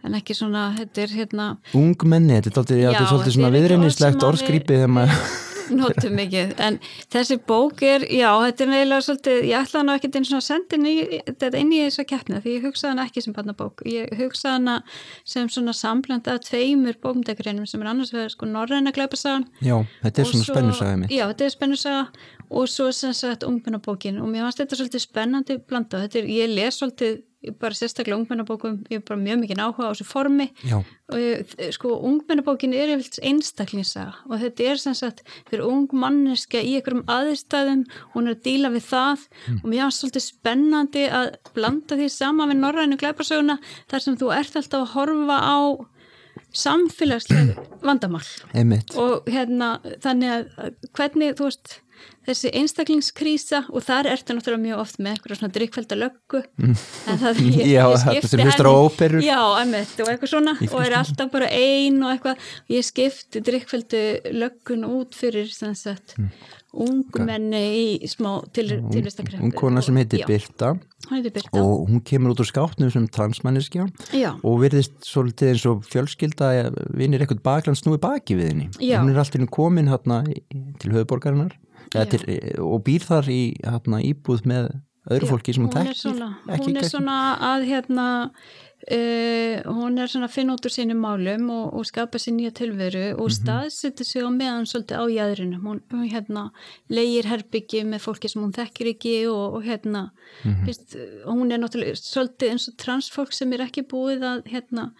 En 0.08 0.18
ekki 0.18 0.38
svona, 0.38 0.72
þetta 0.80 1.06
er 1.06 1.16
hérna 1.20 1.48
ungmenni, 1.78 2.42
þetta 2.42 2.66
er 2.76 3.00
svolítið 3.06 3.38
svona 3.38 3.54
viðreynislegt 3.56 4.28
orðskrýpið 4.32 4.76
þegar 4.82 4.94
maður 4.98 5.32
notum 5.78 6.16
mikið, 6.18 6.54
en 6.62 6.80
þessi 7.14 7.38
bók 7.48 7.84
er, 7.86 8.06
já, 8.12 8.30
þetta 8.46 8.66
er 8.66 8.72
neila 8.72 9.00
svolítið, 9.06 9.40
ég 9.50 9.66
ætlaði 9.66 9.88
ná 9.88 9.94
ekkert 9.96 10.20
eins 10.20 10.34
og 10.34 10.40
að 10.42 10.46
senda 10.48 10.80
þetta 11.32 11.62
inn 11.62 11.74
í 11.76 11.82
þessa 11.86 12.06
keppna 12.10 12.42
því 12.44 12.56
ég 12.58 12.68
hugsaði 12.68 12.92
hana 12.94 13.08
ekki 13.10 13.26
sem 13.26 13.36
barnabók, 13.38 13.86
ég 13.90 14.12
hugsaði 14.20 14.58
hana 14.58 14.78
sem 15.36 15.50
svona 15.52 15.76
samblend 15.78 16.30
að 16.32 16.44
tveimur 16.50 17.00
bókmdækurinnum 17.04 17.70
sem 17.70 17.82
er 17.84 17.92
annars 17.94 18.14
vegar 18.16 18.34
sko 18.34 18.50
Norræna 18.50 18.94
glæpasagan. 18.96 19.48
Já, 19.64 19.78
þetta 20.04 20.24
er 20.24 20.32
svona 20.32 20.50
spennusaga 20.50 21.02
mitt. 21.02 21.16
Já, 21.16 21.26
þetta 21.32 21.48
er 21.48 21.56
spennusaga 21.56 22.06
og 22.52 22.70
svo 22.70 22.92
sem 22.96 23.16
sagt 23.16 23.46
ungmennabókin 23.48 24.20
og 24.22 24.32
mér 24.32 24.48
fannst 24.48 24.64
þetta 24.64 24.80
svolítið 24.80 25.06
spennandi 25.06 25.60
blanda, 25.64 26.04
þetta 26.06 26.22
er, 26.22 26.32
ég 26.42 26.56
les 26.56 26.80
svolítið 26.82 27.22
bara 27.58 27.74
sérstaklega 27.74 28.20
ungmennabókum 28.20 28.82
ég 28.92 29.00
er 29.00 29.06
bara 29.06 29.20
mjög 29.20 29.40
mikið 29.42 29.62
áhuga 29.64 29.90
á 29.90 29.92
þessu 29.92 30.06
formi 30.06 30.48
Já. 30.62 30.78
og 31.10 31.18
ég, 31.18 31.54
sko 31.74 31.96
ungmennabókin 32.06 32.76
er 32.78 32.94
einstaklingssaga 33.00 34.14
og 34.30 34.44
þetta 34.44 34.68
er 34.70 34.82
sem 34.82 34.98
sagt 34.98 35.24
fyrir 35.50 35.66
ung 35.66 35.88
manneska 35.90 36.62
í 36.62 36.76
einhverjum 36.78 37.04
aðstæðum 37.10 37.86
hún 38.14 38.30
er 38.30 38.38
að 38.38 38.44
díla 38.46 38.74
við 38.76 38.86
það 38.92 39.26
mm. 39.26 39.58
og 39.64 39.70
mér 39.74 39.86
er 39.88 39.96
svolítið 39.98 40.28
spennandi 40.28 41.08
að 41.10 41.32
blanda 41.58 41.98
því 41.98 42.12
sama 42.14 42.50
við 42.52 42.62
norrænu 42.62 43.02
glæparsöguna 43.02 43.58
þar 43.90 44.06
sem 44.06 44.20
þú 44.22 44.34
ert 44.38 44.62
alltaf 44.62 44.86
að 44.86 44.94
horfa 44.94 45.42
á 45.42 45.58
samfélagslega 46.54 47.58
vandamál 47.88 48.26
Einmitt. 48.54 48.94
og 49.00 49.26
hérna 49.32 49.80
þannig 50.04 50.36
að 50.36 50.76
hvernig 50.94 51.40
þú 51.40 51.50
veist 51.50 51.80
þessi 52.28 52.52
einstaklingskrísa 52.60 53.64
og 53.72 53.86
þar 53.86 54.12
ertu 54.12 54.36
náttúrulega 54.38 54.64
mjög 54.66 54.82
oft 54.84 55.00
með 55.02 55.16
eitthvað 55.16 55.40
svona 55.40 55.56
drikkvelda 55.58 55.98
löggu 55.98 56.42
mm. 56.62 56.76
það, 57.24 57.42
ég, 57.48 57.62
já, 57.76 57.84
ég 58.18 58.28
á 58.62 58.74
óperur 58.78 59.26
já, 59.26 59.40
emitt, 59.64 59.96
og 59.98 60.12
eitthvað 60.12 60.34
svona 60.36 60.56
og 60.70 60.80
er 60.86 60.98
alltaf 61.02 61.34
bara 61.34 61.50
einn 61.50 62.02
og 62.06 62.14
eitthvað 62.14 62.48
og 62.68 62.76
ég 62.76 62.88
skipti 62.88 63.44
drikkveldu 63.48 64.04
löggun 64.38 64.88
út 64.90 65.18
fyrir 65.18 65.50
sagt, 65.52 66.18
mm. 66.18 66.30
Ungmenni 66.72 67.62
í 67.76 68.10
smá 68.10 68.38
til, 68.56 68.68
tilvistakreppu 68.92 69.44
hún 69.44 69.54
kona 69.56 69.84
sem 69.84 69.98
heitir 70.00 70.24
Birta, 70.28 70.74
Birta. 71.12 71.60
Og 71.60 71.90
hún 71.90 72.04
kemur 72.08 72.32
út 72.36 72.44
úr 72.44 72.48
skáttnum 72.48 72.92
sem 72.94 73.08
transmanniskja 73.12 73.88
og 74.40 74.62
verðist 74.64 74.96
svolítið 75.04 75.54
eins 75.54 75.66
og 75.68 75.84
fjölskylda 75.92 76.52
vinir 76.96 77.24
eitthvað 77.24 77.44
bakland 77.48 77.80
snúi 77.80 78.00
baki 78.02 78.40
við 78.40 78.54
henni. 78.54 78.70
Hún 78.80 79.12
er 79.12 79.20
alltaf 79.24 79.50
komin 79.52 79.92
hérna 79.92 80.24
til 80.80 80.96
höfuborgarinnar 80.96 81.58
til, 81.92 82.24
og 82.64 82.86
býr 82.88 83.04
þar 83.04 83.28
í 83.32 83.42
hérna, 83.66 84.00
íbúð 84.08 84.48
með 84.48 84.72
öðru 85.10 85.32
fólki 85.34 85.56
sem 85.56 85.66
hún 85.66 85.74
tekir 85.74 85.96
hún 86.62 86.78
er 86.78 86.90
svona 86.90 87.16
að 87.54 87.66
hérna 87.72 88.08
uh, 88.86 89.56
hún 89.66 89.98
er 90.02 90.12
svona 90.12 90.30
að 90.30 90.36
finna 90.36 90.56
út 90.58 90.68
úr 90.68 90.74
sínum 90.74 91.02
málum 91.02 91.50
og, 91.54 91.74
og 91.80 91.88
skapa 91.90 92.22
sér 92.22 92.36
nýja 92.38 92.54
tilveru 92.62 93.06
og 93.16 93.28
-hmm. 93.28 93.38
staðsettir 93.40 94.06
sig 94.06 94.22
á 94.22 94.30
meðan 94.30 94.70
svolítið 94.70 95.02
á 95.02 95.06
jæðrinu 95.18 95.58
hún, 95.62 95.82
hún 95.90 96.10
hérna 96.10 96.52
leigir 96.90 97.26
herbyggi 97.26 97.84
með 97.84 98.00
fólki 98.06 98.30
sem 98.30 98.42
hún 98.42 98.54
þekkir 98.54 98.94
ekki 98.94 99.16
og, 99.28 99.54
og 99.56 99.64
hérna 99.64 100.12
mm 100.44 100.54
-hmm. 100.54 100.66
fyrst, 100.66 100.98
hún 101.26 101.52
er 101.52 101.60
náttúrulega 101.60 101.96
svolítið 101.96 102.50
eins 102.50 102.68
og 102.70 102.78
transfólk 102.78 103.34
sem 103.34 103.54
er 103.54 103.62
ekki 103.62 103.82
búið 103.82 104.22
að 104.22 104.40
hérna 104.46 104.92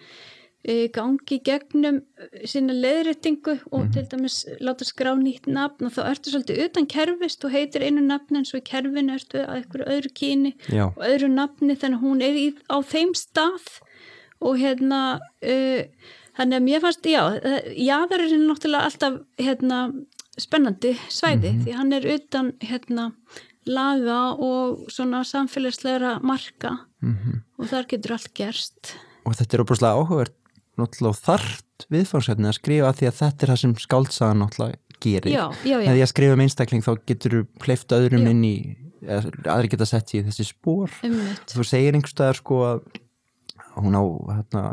gangi 0.94 1.40
gegnum 1.44 2.02
e, 2.22 2.46
sína 2.46 2.74
leðrættingu 2.78 3.58
og 3.72 3.80
mm 3.86 3.92
til 3.92 4.06
dæmis 4.08 4.46
láta 4.62 4.86
skrá 4.86 5.12
nýtt 5.18 5.48
nafn 5.50 5.88
og 5.88 5.94
þá 5.96 6.02
ertu 6.12 6.32
svolítið 6.32 6.64
utan 6.66 6.86
kerfist 6.88 7.44
og 7.44 7.52
heitir 7.52 7.84
einu 7.84 8.02
nafn 8.06 8.38
en 8.40 8.46
svo 8.46 8.62
í 8.62 8.64
kerfinu 8.64 9.18
ertu 9.18 9.42
að 9.42 9.56
eitthvað 9.58 9.92
öðru 9.96 10.12
kyni 10.16 10.54
Já. 10.70 10.86
og 10.94 11.02
öðru 11.04 11.28
nafni 11.34 11.76
þannig 11.76 11.98
að 11.98 12.06
hún 12.06 12.22
er 12.22 12.38
í, 12.40 12.48
á 12.72 12.78
þeim 12.94 13.14
stað 13.18 13.68
og 14.42 14.58
hérna 14.62 15.20
uh, 15.20 15.82
þannig 16.38 16.58
að 16.58 16.66
mér 16.68 16.84
fannst, 16.86 17.06
já 17.06 17.24
jáðarinn 17.76 18.36
er 18.38 18.44
náttúrulega 18.48 18.88
alltaf 18.88 19.20
hérna 19.42 19.80
spennandi 20.40 20.96
svæði 21.10 21.52
mm 21.52 21.58
-hmm. 21.58 21.64
því 21.66 21.78
hann 21.80 21.94
er 21.94 22.08
utan 22.16 22.52
hérna 22.62 23.12
laga 23.66 24.34
og 24.34 24.90
svona 24.90 25.24
samfélagslegra 25.24 26.20
marka 26.24 26.78
mm 27.02 27.16
-hmm. 27.16 27.42
og 27.58 27.66
þar 27.68 27.88
getur 27.88 28.14
allt 28.14 28.34
gerst 28.34 28.96
og 29.26 29.36
þetta 29.36 29.58
er 29.58 29.64
óbúslega 29.64 29.98
áhugavert 29.98 30.41
náttúrulega 30.82 31.26
þart 31.26 31.88
viðfangsefni 31.92 32.50
að 32.50 32.58
skrifa 32.58 32.94
því 32.98 33.10
að 33.10 33.20
þetta 33.20 33.46
er 33.46 33.54
það 33.54 33.62
sem 33.64 33.76
skáltsaðan 33.86 34.44
náttúrulega 34.44 34.80
gerir. 35.02 35.34
Já, 35.34 35.46
já, 35.66 35.78
já. 35.78 35.88
Þegar 35.88 36.00
ég 36.02 36.12
skrifa 36.12 36.38
um 36.38 36.44
einstakling 36.46 36.86
þá 36.86 36.92
getur 37.10 37.38
þú 37.38 37.66
hleyft 37.66 37.96
öðrum 37.98 38.26
já. 38.28 38.32
inn 38.34 38.44
í, 38.46 38.56
aðri 39.50 39.72
geta 39.74 39.88
sett 39.90 40.14
í 40.14 40.24
þessi 40.28 40.48
spór. 40.52 40.94
Umvitt. 41.08 41.56
Þú 41.56 41.68
segir 41.68 41.98
einhverstaðar 41.98 42.42
sko 42.42 42.60
að 42.68 42.84
hún 43.80 43.96
á 43.96 44.04
hérna, 44.36 44.64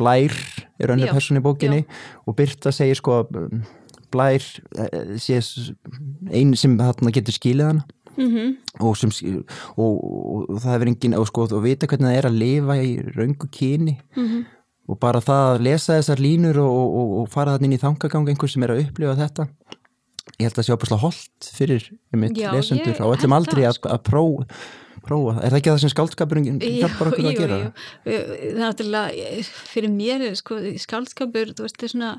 blær 0.00 0.34
er 0.80 0.94
önnur 0.94 1.12
person 1.12 1.38
í 1.38 1.44
bókinni 1.44 1.84
og 2.24 2.36
Birta 2.38 2.72
segir 2.72 2.98
sko 2.98 3.20
að 3.20 3.40
blær 4.10 4.44
eh, 4.80 5.16
sé 5.20 5.40
einn 6.32 6.54
sem 6.58 6.78
hérna, 6.80 7.12
getur 7.14 7.36
skilið 7.36 7.68
hana 7.68 7.84
mm 8.16 8.30
-hmm. 8.30 8.54
og, 8.80 8.96
sem, 8.96 9.12
og, 9.76 9.92
og, 10.04 10.50
og 10.50 10.62
það 10.62 10.72
hefur 10.72 10.92
engin 10.92 11.18
og 11.18 11.26
sko 11.28 11.46
og 11.50 11.62
vita 11.62 11.86
hvernig 11.86 12.08
það 12.08 12.18
er 12.18 12.26
að 12.30 12.40
lifa 12.40 12.76
í 12.80 12.90
raungu 13.16 13.50
kyni 13.52 13.98
mm 14.16 14.26
-hmm 14.26 14.46
og 14.90 14.98
bara 15.02 15.22
það 15.24 15.46
að 15.54 15.64
lesa 15.68 15.98
þessar 15.98 16.22
línur 16.22 16.60
og, 16.64 16.98
og, 17.00 17.16
og 17.22 17.30
fara 17.32 17.56
þannig 17.56 17.70
inn 17.70 17.78
í 17.78 17.82
þangagang 17.84 18.30
einhver 18.32 18.50
sem 18.50 18.66
er 18.66 18.74
að 18.74 18.84
upplifa 18.86 19.16
þetta 19.20 19.48
ég 20.40 20.46
held 20.46 20.52
að 20.52 20.60
það 20.60 20.68
sé 20.68 20.76
opaslega 20.76 21.04
holdt 21.04 21.50
fyrir 21.56 21.88
mitt 22.18 22.38
Já, 22.38 22.50
lesendur 22.54 23.02
á 23.02 23.06
öllum 23.10 23.36
aldri 23.36 23.66
að, 23.66 23.76
sko. 23.78 23.92
að 23.92 24.06
prófa 24.10 24.46
prófa, 25.04 25.36
er 25.40 25.52
það 25.52 25.58
ekki 25.60 25.70
það 25.70 25.82
sem 25.82 25.92
skáldskapurinn 25.94 26.60
hjálpar 26.60 27.10
okkur 27.10 27.28
að 27.30 27.38
gera? 27.38 27.58
Jú, 27.60 27.70
jú, 28.12 28.18
það 28.28 28.50
er 28.50 28.58
náttúrulega, 28.60 29.28
fyrir 29.72 29.92
mér 29.94 30.24
sko, 30.38 30.58
skáldskapur, 30.84 31.54
þú 31.56 31.66
veist, 31.66 31.78
það 31.80 31.86
er 31.86 31.92
svona 31.94 32.10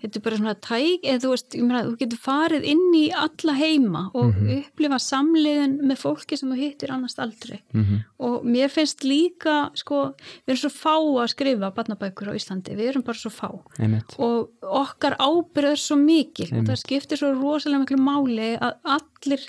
þetta 0.00 0.18
er 0.18 0.24
bara 0.24 0.38
svona 0.40 0.54
tæk, 0.64 1.04
eða 1.04 1.22
þú 1.24 1.32
veist 1.34 1.56
meina, 1.60 1.82
þú 1.86 1.94
getur 2.00 2.20
farið 2.24 2.66
inn 2.72 2.96
í 2.96 3.04
alla 3.16 3.54
heima 3.58 4.02
og 4.14 4.24
mm 4.24 4.32
-hmm. 4.32 4.58
upplifa 4.58 4.98
samleiðin 5.04 5.76
með 5.82 6.02
fólki 6.04 6.36
sem 6.36 6.50
þú 6.50 6.56
hittir 6.56 6.92
annars 6.92 7.18
aldrei 7.18 7.60
mm 7.72 7.84
-hmm. 7.84 7.98
og 8.18 8.44
mér 8.44 8.68
finnst 8.68 9.04
líka 9.04 9.70
sko, 9.74 10.14
við 10.46 10.52
erum 10.52 10.62
svo 10.64 10.70
fá 10.70 10.96
að 11.22 11.32
skrifa 11.34 11.70
barnabækur 11.70 12.30
á 12.30 12.38
Íslandi, 12.38 12.76
við 12.76 12.88
erum 12.88 13.02
bara 13.02 13.18
svo 13.18 13.30
fá 13.30 13.50
Einmitt. 13.78 14.14
og 14.18 14.50
okkar 14.62 15.16
ábyrð 15.18 15.70
er 15.70 15.76
svo 15.76 15.96
mikil 15.96 16.46
Einmitt. 16.46 16.60
og 16.60 16.66
það 16.68 16.82
skiptir 16.84 17.16
svo 17.18 17.32
rosalega 17.32 17.80
miklu 17.80 17.98
máli 17.98 18.58
að 18.58 18.72
allir 18.84 19.40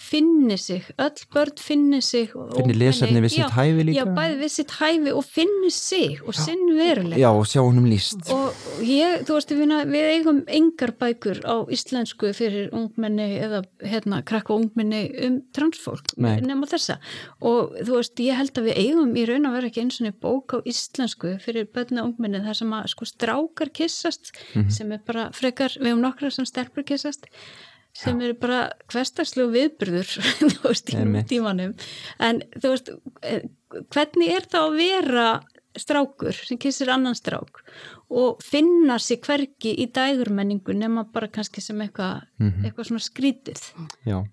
finni 0.00 0.56
sig, 0.58 0.86
öll 0.98 1.24
börn 1.34 1.58
finni 1.60 2.00
sig 2.02 2.30
finni 2.56 2.76
lesefni 2.78 3.20
við 3.20 3.34
sitt 3.36 3.56
hæfi 3.56 3.84
líka. 3.84 4.00
já, 4.00 4.04
bæði 4.16 4.38
við 4.40 4.52
sitt 4.54 4.76
hæfi 4.78 5.12
og 5.12 5.24
finni 5.28 5.70
sig 5.74 6.20
og 6.24 6.34
sinn 6.38 6.64
veruleg 6.78 7.20
já, 7.20 7.28
og 7.30 7.44
sjá 7.50 7.60
húnum 7.60 7.88
líst 7.90 8.30
og 8.32 8.56
ég, 8.84 9.24
þú 9.28 9.36
veist, 9.36 9.52
við, 9.54 9.74
við 9.90 10.08
eigum 10.14 10.40
engar 10.48 10.94
bækur 11.00 11.42
á 11.44 11.56
íslensku 11.72 12.32
fyrir 12.36 12.70
ungmenni 12.76 13.28
eða 13.42 13.62
hérna 13.84 14.22
krakka 14.26 14.56
ungmenni 14.56 15.02
um 15.26 15.38
transfólk 15.56 16.14
nema 16.20 16.68
þessa. 16.70 16.98
Og 17.44 17.74
þú 17.84 17.96
veist, 17.98 18.20
ég 18.22 18.38
held 18.38 18.60
að 18.60 18.68
við 18.70 18.80
eigum 18.84 19.14
í 19.16 19.26
raun 19.28 19.48
að 19.48 19.56
vera 19.58 19.70
ekki 19.70 19.84
eins 19.84 20.00
og 20.02 20.20
bók 20.22 20.56
á 20.56 20.58
íslensku 20.68 21.36
fyrir 21.42 21.68
börna 21.74 22.04
ungmenni. 22.06 22.42
Þar 22.44 22.60
sem 22.62 22.76
að 22.76 22.92
sko 22.94 23.08
strákar 23.08 23.72
kissast 23.74 24.32
mm 24.32 24.62
-hmm. 24.62 24.70
sem 24.70 24.92
er 24.92 25.02
bara 25.06 25.30
frekar, 25.32 25.76
við 25.80 25.92
hefum 25.92 26.04
nokkra 26.06 26.30
sem 26.30 26.46
stelpur 26.46 26.84
kissast 26.84 27.26
sem 27.96 28.20
eru 28.22 28.36
bara 28.40 28.60
hverstagslu 28.90 29.48
viðbyrður 29.52 30.10
þú 30.56 30.68
veist, 30.68 30.92
í 30.94 31.24
tímanum 31.30 31.74
en 32.22 32.42
þú 32.56 32.74
veist, 32.74 32.92
eh, 33.26 33.48
hvernig 33.92 34.34
er 34.36 34.46
það 34.50 34.66
að 34.68 34.78
vera 34.80 35.30
strákur 35.78 36.34
sem 36.34 36.58
kissir 36.60 36.90
annan 36.90 37.16
strák 37.18 37.62
og 38.10 38.42
finna 38.42 38.98
sér 39.02 39.20
hverki 39.22 39.74
í 39.78 39.86
dægurmenningu 39.94 40.74
nema 40.74 41.06
bara 41.12 41.30
kannski 41.30 41.62
sem 41.62 41.78
eitthvað 41.80 42.26
mm 42.38 42.50
-hmm. 42.50 42.64
eitthvað 42.64 42.86
svona 42.86 43.06
skrítið? 43.06 43.60
Já, 44.06 44.24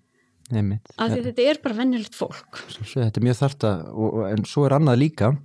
nefnitt 0.50 0.88
þetta 0.96 1.42
er 1.42 1.60
bara 1.62 1.74
vennilegt 1.74 2.14
fólk. 2.14 2.58
Svo, 2.68 3.02
Þetta 3.02 3.20
er 3.20 3.24
mjög 3.24 3.36
þarta, 3.36 3.70
en 4.32 4.44
svo 4.44 4.66
er 4.66 4.72
annað 4.72 4.98
líka 4.98 5.36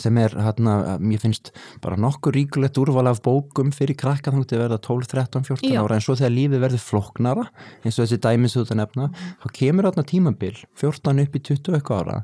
sem 0.00 0.18
er 0.22 0.34
hérna, 0.36 0.76
mér 1.02 1.20
finnst 1.22 1.52
bara 1.84 1.98
nokkur 2.00 2.34
ríkulegt 2.36 2.78
úrval 2.80 3.10
af 3.10 3.22
bókum 3.24 3.72
fyrir 3.74 3.98
krakka 3.98 4.32
þannig 4.32 4.54
að 4.54 4.64
verða 4.64 4.80
12, 4.86 5.10
13, 5.12 5.46
14 5.50 5.74
Já. 5.74 5.82
ára 5.82 5.98
en 5.98 6.04
svo 6.04 6.16
þegar 6.18 6.34
lífið 6.36 6.64
verður 6.66 6.84
floknara 6.86 7.46
eins 7.82 7.98
og 7.98 8.06
þessi 8.06 8.22
dæmis 8.24 8.58
út 8.60 8.72
að 8.72 8.82
nefna, 8.82 9.10
þá 9.42 9.46
kemur 9.58 9.88
þarna 9.90 10.08
tímabil 10.08 10.56
14 10.80 11.24
upp 11.26 11.38
í 11.38 11.44
20 11.52 11.78
eitthvað 11.78 12.02
ára 12.04 12.18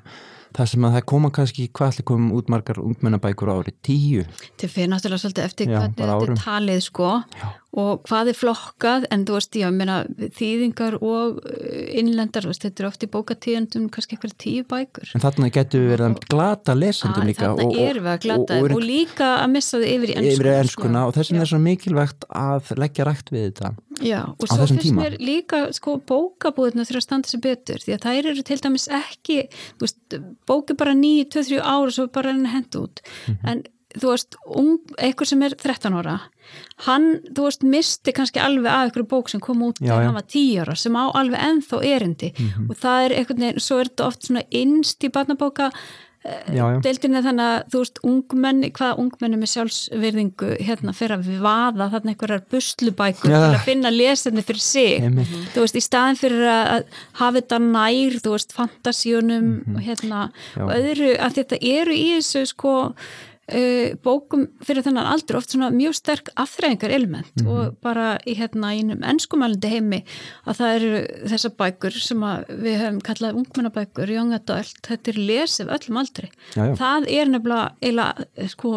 það 0.57 0.71
sem 0.73 0.87
að 0.89 0.97
það 0.97 1.07
koma 1.13 1.31
kannski 1.35 1.69
hvað 1.77 1.93
allir 1.93 2.07
komum 2.09 2.35
út 2.39 2.51
margar 2.53 2.81
ungmennabækur 2.83 3.53
ári, 3.53 3.75
tíu? 3.85 4.25
Þetta 4.41 4.71
fyrir 4.73 4.93
náttúrulega 4.93 5.23
svolítið 5.25 5.49
eftir 5.49 5.71
Já, 5.71 5.79
hvernig 5.79 5.99
þetta 5.99 6.19
er 6.33 6.43
talið 6.43 6.85
sko. 6.87 7.11
Já. 7.39 7.49
og 7.79 8.07
hvað 8.09 8.31
er 8.33 8.39
flokkað? 8.39 9.07
En 9.15 9.25
þú 9.29 9.37
veist, 9.37 9.59
já, 9.61 9.69
meina 9.75 9.99
þýðingar 10.39 10.97
og 10.99 11.41
uh, 11.43 11.83
innlendar, 12.01 12.49
veist, 12.49 12.65
þetta 12.65 12.85
er 12.85 12.89
oft 12.89 13.05
í 13.05 13.11
bókatíðandum 13.13 13.89
kannski 13.95 14.17
eitthvað 14.17 14.37
tíu 14.41 14.65
bækur. 14.69 15.13
En 15.15 15.25
þarna 15.25 15.51
getur 15.55 15.85
við 15.85 15.93
verið 15.95 16.09
að 16.09 16.23
glata 16.33 16.77
lesendum 16.79 17.29
líka 17.29 17.47
Þarna 17.49 17.69
og, 17.69 17.79
er 17.85 18.01
við 18.01 18.13
að 18.15 18.23
glata 18.25 18.59
og, 18.59 18.71
og, 18.71 18.77
og 18.79 18.83
líka 18.85 19.35
að 19.43 19.53
missa 19.55 19.79
þau 19.79 19.89
yfir 19.89 20.15
í 20.15 20.17
ennskuna 20.17 20.35
Yfir 20.35 20.51
í 20.51 20.57
ennskuna 20.63 21.05
og 21.07 21.15
þess 21.17 21.33
vegna 21.33 21.45
er 21.45 21.53
svo 21.53 21.61
mikilvægt 21.63 22.29
að 22.41 22.73
leggja 22.81 23.09
rætt 23.09 23.33
við 23.35 23.51
þetta 23.51 23.75
Já, 24.05 24.21
og 24.31 24.47
svo 24.47 24.67
finnst 24.69 24.95
mér 24.95 25.17
líka 25.23 25.65
sko 25.77 25.97
bókabúðina 26.09 26.87
þurfa 26.87 27.01
að 27.01 27.07
standa 27.07 27.31
sér 27.31 27.43
betur 27.43 27.83
því 27.83 27.97
að 27.97 28.05
þær 28.07 28.31
eru 28.33 28.45
til 28.47 28.61
dæmis 28.63 28.87
ekki 29.01 29.39
veist, 29.81 29.99
bóki 30.49 30.77
bara 30.79 30.95
9-2-3 30.99 31.59
ára 31.63 31.91
svo 31.95 32.07
bara 32.13 32.33
henni 32.35 32.53
hend 32.53 32.79
út 32.79 33.03
mm 33.03 33.35
-hmm. 33.35 33.51
en 33.51 33.63
þú 33.97 34.11
veist, 34.13 34.37
um, 34.59 34.75
eitthvað 35.01 35.31
sem 35.31 35.43
er 35.43 35.55
13 35.57 35.95
ára 35.97 36.17
hann, 36.87 37.07
þú 37.35 37.47
veist, 37.47 37.63
misti 37.63 38.13
kannski 38.17 38.41
alveg 38.43 38.69
að 38.71 38.89
eitthvað 38.89 39.09
bók 39.09 39.31
sem 39.33 39.41
kom 39.41 39.63
út 39.63 39.81
þegar 39.81 40.05
hann 40.05 40.19
var 40.19 40.29
10 40.29 40.61
ára 40.63 40.77
sem 40.77 40.97
á 40.97 41.05
alveg 41.09 41.41
ennþá 41.41 41.81
erindi 41.85 42.33
mm 42.37 42.49
-hmm. 42.49 42.71
og 42.71 42.77
það 42.77 43.05
er 43.05 43.17
eitthvað, 43.19 43.59
svo 43.59 43.79
er 43.79 43.89
þetta 43.89 44.07
oft 44.07 44.23
svona 44.23 44.43
innst 44.51 45.05
í 45.05 45.09
barnabóka 45.09 45.71
deildin 46.83 47.15
er 47.15 47.23
þannig 47.23 47.45
að 47.45 47.59
þú 47.73 47.83
veist 47.83 48.01
ungmenni, 48.07 48.71
hvaða 48.75 48.97
ungmenni 48.99 49.39
með 49.39 49.53
sjálfsverðingu 49.53 50.49
hérna 50.67 50.95
fyrir 50.97 51.15
að 51.19 51.29
vaða 51.45 51.89
þarna 51.95 52.13
einhverjar 52.15 52.43
buslubækur 52.51 53.31
ja. 53.31 53.43
til 53.45 53.59
að 53.59 53.67
finna 53.69 53.93
lesenni 53.95 54.43
fyrir 54.43 54.65
sig 54.65 55.05
-hmm. 55.05 55.47
þú 55.55 55.65
veist, 55.65 55.79
í 55.79 55.85
staðin 55.85 56.19
fyrir 56.19 56.45
að 56.49 56.85
hafa 57.21 57.39
þetta 57.39 57.59
nær, 57.59 58.19
þú 58.25 58.35
veist, 58.35 58.53
fantasíunum 58.53 59.45
mm 59.45 59.65
-hmm. 59.65 59.77
og 59.77 59.81
hérna, 59.83 60.31
Já. 60.57 60.63
og 60.65 60.71
öðru 60.75 61.11
að 61.19 61.35
þetta 61.39 61.57
eru 61.63 61.95
í 61.95 62.07
þessu 62.17 62.47
sko 62.47 62.75
Uh, 63.49 63.95
bókum 64.05 64.43
fyrir 64.61 64.85
þennan 64.85 65.07
aldur 65.09 65.39
oft 65.39 65.55
svona 65.55 65.71
mjög 65.73 65.95
sterk 65.97 66.27
afþreyingar 66.37 66.93
element 66.93 67.31
mm 67.39 67.47
-hmm. 67.47 67.53
og 67.53 67.77
bara 67.81 68.19
í 68.29 68.35
hérna 68.37 68.75
einum 68.77 69.01
ennskumælindi 69.03 69.69
heimi 69.73 70.05
að 70.45 70.59
það 70.59 70.75
eru 70.75 70.91
þessar 71.33 71.53
bækur 71.57 71.97
sem 71.97 72.21
við 72.21 72.77
höfum 72.83 73.01
kallað 73.01 73.39
ungmennabækur, 73.41 74.11
young 74.11 74.35
adult, 74.37 74.77
þetta 74.85 75.11
er 75.11 75.19
lesið 75.31 75.73
öllum 75.73 75.97
aldri. 75.97 76.29
Já, 76.55 76.63
já. 76.67 76.75
Það 76.77 77.09
er 77.09 77.27
nefnilega 77.33 77.73
eiginlega 77.81 78.49
sko 78.49 78.69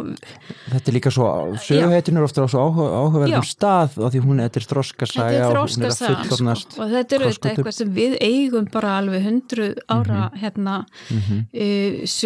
Þetta 0.72 0.88
er 0.88 0.96
líka 0.96 1.12
svo, 1.12 1.28
söguheitin 1.68 2.18
er 2.18 2.24
ofta 2.24 2.46
á 2.46 2.48
svo 2.48 2.64
áhugaverðum 2.64 3.44
stað 3.44 3.98
og 4.00 4.12
því 4.14 4.24
hún 4.24 4.40
er 4.40 4.50
þróskasaga 4.56 5.50
og 5.50 5.68
hún 5.68 5.84
er 5.84 5.92
að 5.92 6.00
fullornast 6.00 6.72
sko. 6.72 6.82
og 6.84 6.96
þetta 6.96 7.16
er 7.16 7.26
auðvitað 7.26 7.52
eitthvað 7.52 7.78
sem 7.78 7.94
við 7.96 8.18
eigum 8.22 8.68
bara 8.72 8.96
alveg 9.02 9.26
hundru 9.26 9.68
ára 9.88 10.22
mm 10.22 10.32
-hmm. 10.32 10.40
hérna 10.42 10.76
mm 11.10 11.20
-hmm. 11.28 11.42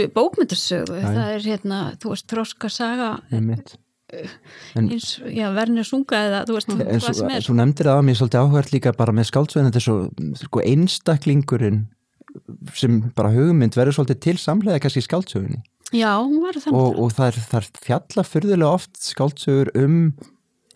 uh, 0.06 0.08
bókmyndarsögu, 0.16 1.02
það 1.02 1.30
er 1.36 1.42
hérna 1.50 1.80
þú 1.98 2.14
veist 2.14 2.35
þróska 2.36 2.72
saga 2.74 3.10
eh, 3.32 4.30
eins, 4.78 5.16
já, 5.26 5.48
verðin 5.56 5.82
er 5.82 5.88
sunga 5.88 6.22
eða 6.28 6.42
þú 6.46 6.58
veist, 6.60 6.72
hvað 6.76 7.18
sem 7.18 7.32
er. 7.34 7.46
Svo 7.46 7.56
nefndir 7.58 7.90
það 7.90 8.00
að 8.00 8.06
mér 8.06 8.16
er 8.16 8.20
svolítið 8.22 8.44
áhverð 8.44 8.74
líka 8.76 8.94
bara 8.96 9.16
með 9.16 9.30
skáldsveðin 9.32 9.72
þetta 9.72 9.82
er 9.82 9.88
svo 9.88 9.98
sko, 10.44 10.64
einstaklingurinn 10.66 11.86
sem 12.76 13.00
bara 13.16 13.32
hugmynd 13.34 13.78
verður 13.78 14.00
svolítið 14.00 14.22
til 14.26 14.38
samlega 14.42 14.82
kannski 14.84 15.04
skáldsögunni. 15.06 15.62
Já, 15.96 16.12
hún 16.20 16.42
var 16.44 16.58
þannig 16.60 16.80
og, 16.80 17.00
og 17.00 17.14
það 17.16 17.30
er, 17.30 17.42
er 17.60 17.68
fjalla 17.86 18.26
fyrðulega 18.28 18.72
oft 18.78 19.00
skáldsögur 19.00 19.72
um 19.80 19.98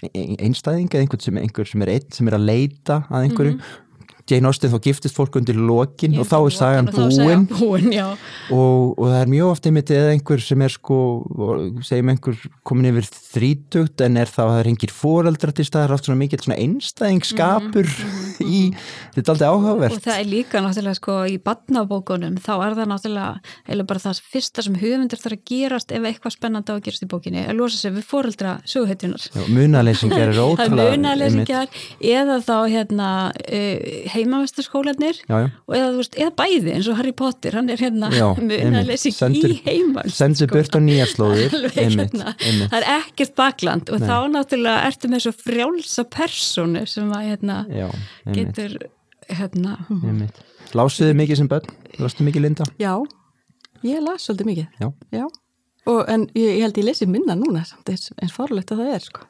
e, 0.04 0.10
e, 0.14 0.24
einstæðing 0.46 0.92
eða 0.94 1.04
einhvern 1.04 1.24
sem, 1.26 1.40
einhver 1.42 1.70
sem 1.70 1.86
er 1.86 1.94
einn 1.98 2.10
sem 2.16 2.30
er 2.30 2.38
að 2.38 2.48
leita 2.48 3.02
að 3.10 3.28
einhverju. 3.28 3.56
Mm 3.58 3.62
-hmm. 3.62 3.86
Jane 4.30 4.50
Austen 4.50 4.72
þá 4.74 4.80
giftist 4.86 5.18
fólk 5.18 5.40
undir 5.40 5.58
lokin 5.58 6.18
og 6.20 6.28
þá 6.30 6.38
er 6.40 6.56
sagan 6.56 6.90
búin, 6.94 7.46
búin 7.50 7.90
og, 8.00 8.94
og 8.96 9.06
það 9.06 9.20
er 9.20 9.32
mjög 9.34 9.54
ofta 9.54 9.72
einmitt 9.72 9.94
eða 9.96 10.14
einhver 10.16 10.44
sem 10.44 10.66
er 10.66 10.76
sko 10.76 11.00
segjum 11.86 12.14
einhver 12.14 12.44
komin 12.68 12.92
yfir 12.92 13.10
þrítugt 13.34 14.06
en 14.06 14.20
er 14.22 14.32
þá 14.32 14.44
að 14.46 14.54
það 14.56 14.72
engir 14.74 14.96
fóreldra 14.96 15.56
til 15.56 15.68
stað 15.68 15.82
það 15.82 15.90
er 15.90 15.96
oft 15.98 16.10
svona 16.10 16.22
mikið 16.24 16.48
einstæðingskapur 16.60 17.90
mm 17.90 18.10
-hmm. 18.10 18.29
Í, 18.46 18.62
þetta 19.16 19.26
er 19.26 19.34
aldrei 19.34 19.50
áhugavert. 19.50 19.98
Og 19.98 20.06
það 20.06 20.20
er 20.20 20.30
líka 20.30 20.64
náttúrulega 20.64 21.00
sko 21.00 21.18
í 21.30 21.38
badnabókunum 21.44 22.38
þá 22.44 22.52
er 22.58 22.78
það 22.80 22.92
náttúrulega 22.94 23.56
eða 23.70 23.88
bara 23.90 24.04
það 24.04 24.22
fyrsta 24.34 24.66
sem 24.66 24.78
höfundur 24.80 25.22
þarf 25.22 25.38
að 25.38 25.46
gerast 25.50 25.94
ef 25.96 26.08
eitthvað 26.10 26.36
spennandi 26.36 26.74
á 26.74 26.76
að 26.76 26.84
gerast 26.88 27.06
í 27.06 27.10
bókinni 27.10 27.46
að 27.46 27.60
losa 27.60 27.80
sig 27.80 27.96
við 27.96 28.08
fóreldra 28.10 28.56
söguhetjunar 28.70 29.28
munaleysingar 29.50 30.30
er 30.34 30.42
ótrúlega 30.44 31.64
eða 32.00 32.40
þá 32.46 32.56
hérna 32.72 33.10
uh, 33.30 33.90
heimavæstarskólanir 34.14 35.22
og 35.30 35.76
eða, 35.76 35.92
veist, 35.98 36.18
eða 36.20 36.34
bæði 36.40 36.76
eins 36.78 36.90
og 36.92 37.00
Harry 37.00 37.16
Potter 37.16 37.58
hann 37.60 37.72
er 37.74 37.82
hérna 37.82 38.12
munalesing 38.50 39.40
í 39.40 39.60
heimavæstarskólan 39.66 40.20
sendur 40.20 40.52
burt 40.52 40.76
á 40.76 40.80
nýjaslóðir 40.84 41.56
hérna. 41.78 42.34
það 42.40 42.78
er 42.80 42.88
ekkert 42.98 43.36
bakland 43.40 43.92
og 43.94 44.02
Nei. 44.02 44.08
þá 44.10 44.18
náttúrulega 44.34 44.90
ertu 44.90 45.12
með 45.12 45.26
svo 45.26 45.34
frjálsa 45.38 46.06
personu 46.10 46.86
sem 46.90 47.10
að 47.16 47.28
hérna, 47.30 47.58
getur 48.36 48.78
hérna 49.30 49.78
Lásuðu 50.78 51.16
mikið 51.18 51.42
sem 51.42 51.50
börn? 51.52 51.70
Lásuðu 52.00 52.28
mikið 52.30 52.46
Linda? 52.46 52.68
Já, 52.82 52.94
ég 53.86 54.02
las 54.06 54.28
svolítið 54.28 54.52
mikið 54.52 54.82
Já, 54.84 54.90
Já. 55.16 55.26
Og, 55.90 56.02
en 56.12 56.26
ég, 56.38 56.60
ég 56.60 56.64
held 56.66 56.80
ég 56.82 56.88
lesi 56.88 57.08
minna 57.10 57.36
núna 57.38 57.64
samt 57.68 57.90
eins, 57.92 58.10
eins 58.22 58.34
farlegt 58.36 58.74
að 58.74 58.84
það 58.84 58.96
er 58.96 59.06
sko. 59.06 59.26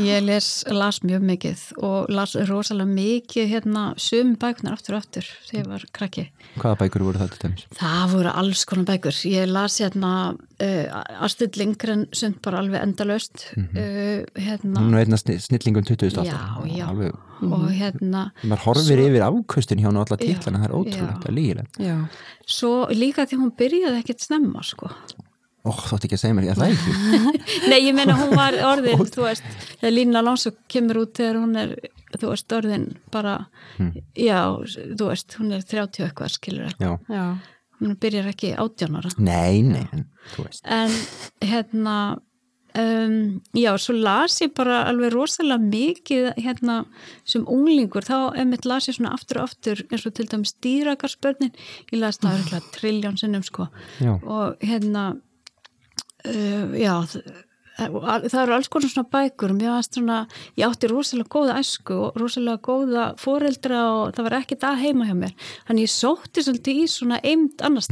ég 0.00 0.24
les, 0.24 0.48
las 0.72 1.00
mjög 1.04 1.24
mikið 1.30 1.64
og 1.86 2.10
las 2.12 2.36
rosalega 2.48 2.88
mikið 2.90 3.50
hérna 3.54 3.84
sum 4.00 4.34
bækunar 4.40 4.78
aftur 4.78 4.96
og 4.96 5.04
aftur 5.04 5.30
þegar 5.48 5.60
ég 5.60 5.70
var 5.74 5.86
krakki. 5.98 6.26
Hvaða 6.56 6.80
bækur 6.84 7.06
voru 7.08 7.22
það 7.22 7.34
til 7.34 7.42
dæmis? 7.44 7.66
það 7.80 8.14
voru 8.14 8.34
alls 8.42 8.64
konar 8.68 8.88
bækur. 8.90 9.22
Ég 9.30 9.50
las 9.50 9.80
hérna 9.82 10.12
uh, 10.32 11.00
Astrid 11.26 11.58
Lindgren 11.60 12.06
sem 12.16 12.36
bara 12.42 12.62
alveg 12.64 12.82
endalöst 12.82 13.50
mm 13.56 13.68
-hmm. 13.72 13.78
uh, 13.78 14.42
hérna. 14.46 14.80
Hún 14.80 14.94
er 14.94 15.04
einna 15.04 15.16
snillingum 15.16 15.84
20. 15.84 16.24
já, 16.24 16.38
já. 16.66 16.88
Alveg, 16.88 17.12
og 17.40 17.70
hérna 17.72 18.30
maður 18.42 18.64
horfir 18.66 19.00
svo, 19.00 19.08
yfir 19.08 19.24
afkustin 19.24 19.80
hjá 19.80 19.88
hún 19.88 19.96
og 20.00 20.06
alla 20.06 20.18
títlana 20.20 20.60
það 20.60 20.68
er 20.68 20.76
ótrúlegt 20.76 21.28
að 21.28 21.36
líra 21.38 21.64
svo 22.46 22.72
líka 22.90 23.26
því 23.26 23.40
hún 23.40 23.52
byrjaði 23.56 24.02
ekkert 24.02 24.20
snemma 24.26 24.64
sko 24.66 24.90
Ó, 25.60 25.70
þótt 25.76 26.06
ekki 26.06 26.16
að 26.16 26.22
segja 26.22 26.36
mér, 26.36 26.46
ég 26.48 26.54
ætla 26.54 26.70
ekki. 26.72 26.92
Nei, 27.70 27.78
ég 27.84 27.96
meina 27.96 28.16
hún 28.16 28.30
var 28.32 28.56
orðin 28.64 29.02
þú 29.12 29.26
veist, 29.26 29.44
þegar 29.74 29.92
Lína 29.92 30.22
Lónsson 30.24 30.56
kemur 30.72 31.02
út 31.02 31.12
þegar 31.20 31.40
hún 31.42 31.60
er, 31.60 31.74
þú 32.14 32.30
veist, 32.30 32.54
orðin 32.56 32.86
bara, 33.12 33.36
hmm. 33.76 34.06
já, 34.16 34.40
þú 34.96 35.10
veist 35.10 35.36
hún 35.36 35.52
er 35.58 35.66
30 35.68 36.08
eitthvað, 36.08 36.32
skilur 36.38 36.70
eitthvað 36.70 37.12
já. 37.12 37.26
hún 37.82 38.00
byrjar 38.00 38.32
ekki 38.32 38.54
átjánara 38.56 39.12
Nei, 39.20 39.60
nei, 39.68 39.84
en, 39.92 40.08
þú 40.32 40.48
veist. 40.48 40.64
En, 40.64 40.98
hérna 41.44 42.00
um, 42.80 43.40
já, 43.60 43.76
svo 43.76 44.00
las 44.00 44.40
ég 44.40 44.56
bara 44.56 44.82
alveg 44.88 45.12
rosalega 45.12 45.60
mikið 45.60 46.34
hérna 46.40 46.82
sem 47.28 47.44
unglingur, 47.44 48.08
þá 48.08 48.36
emitt 48.40 48.64
las 48.64 48.88
ég 48.88 48.96
svona 48.96 49.12
aftur 49.16 49.42
og 49.42 49.50
aftur, 49.50 49.84
eins 49.90 50.08
og 50.08 50.16
til 50.16 50.32
dæmis 50.32 50.56
dýragarspörnin, 50.64 51.52
ég 51.92 52.00
las 52.00 52.20
það 52.24 52.36
örgulega 52.38 52.78
trilljón 52.78 53.20
sinnum, 53.20 53.44
sko, 53.44 53.68
já. 54.00 54.16
og 54.24 54.56
hérna 54.64 55.10
uh, 56.26 56.74
já, 56.78 56.94
það 57.80 58.38
eru 58.42 58.54
alls 58.56 58.68
konar 58.70 58.92
svona 58.92 59.08
bækur. 59.12 59.54
Svona, 59.86 60.18
ég 60.58 60.66
átti 60.66 60.90
rosalega 60.90 61.30
góða 61.32 61.58
æsku 61.60 61.96
og 61.96 62.18
rosalega 62.20 62.60
góða 62.64 63.06
foreldra 63.20 63.80
og 63.94 64.14
það 64.16 64.26
var 64.26 64.36
ekkert 64.40 64.66
að 64.68 64.82
heima 64.84 65.08
hjá 65.08 65.14
mér. 65.16 65.34
Þannig 65.68 65.86
ég 65.86 65.92
sótti 65.94 66.44
svolítið 66.44 66.82
í 66.82 66.86
svona 66.90 67.20
eind 67.24 67.64
annars 67.64 67.88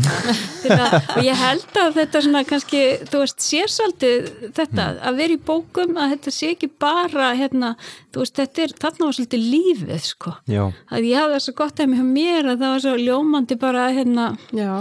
og 1.17 1.23
ég 1.25 1.39
held 1.39 1.81
að 1.81 2.01
þetta 2.01 2.25
svona 2.27 2.45
kannski, 2.49 2.83
þú 3.09 3.23
veist, 3.25 3.45
sér 3.45 3.73
svolítið 3.73 4.31
þetta, 4.57 4.85
mm. 4.85 5.03
að 5.11 5.21
vera 5.23 5.37
í 5.37 5.43
bókum 5.51 5.99
að 5.99 6.17
þetta 6.17 6.35
sé 6.39 6.53
ekki 6.55 6.71
bara 6.81 7.33
hérna, 7.39 7.75
þú 8.13 8.25
veist, 8.25 8.39
þetta 8.39 8.65
er 8.65 8.77
þarna 8.87 9.09
var 9.09 9.19
svolítið 9.19 9.47
lífið 9.55 10.09
sko, 10.09 10.35
Já. 10.49 10.65
að 10.93 11.09
ég 11.09 11.23
hafði 11.23 11.39
það 11.39 11.47
svo 11.47 11.57
gott 11.63 11.85
að 11.85 11.95
mér 12.09 12.51
að 12.53 12.65
það 12.65 12.75
var 12.75 12.85
svo 12.85 12.97
ljómandi 12.99 13.59
bara 13.61 13.89
hérna 13.95 14.33
Já 14.57 14.73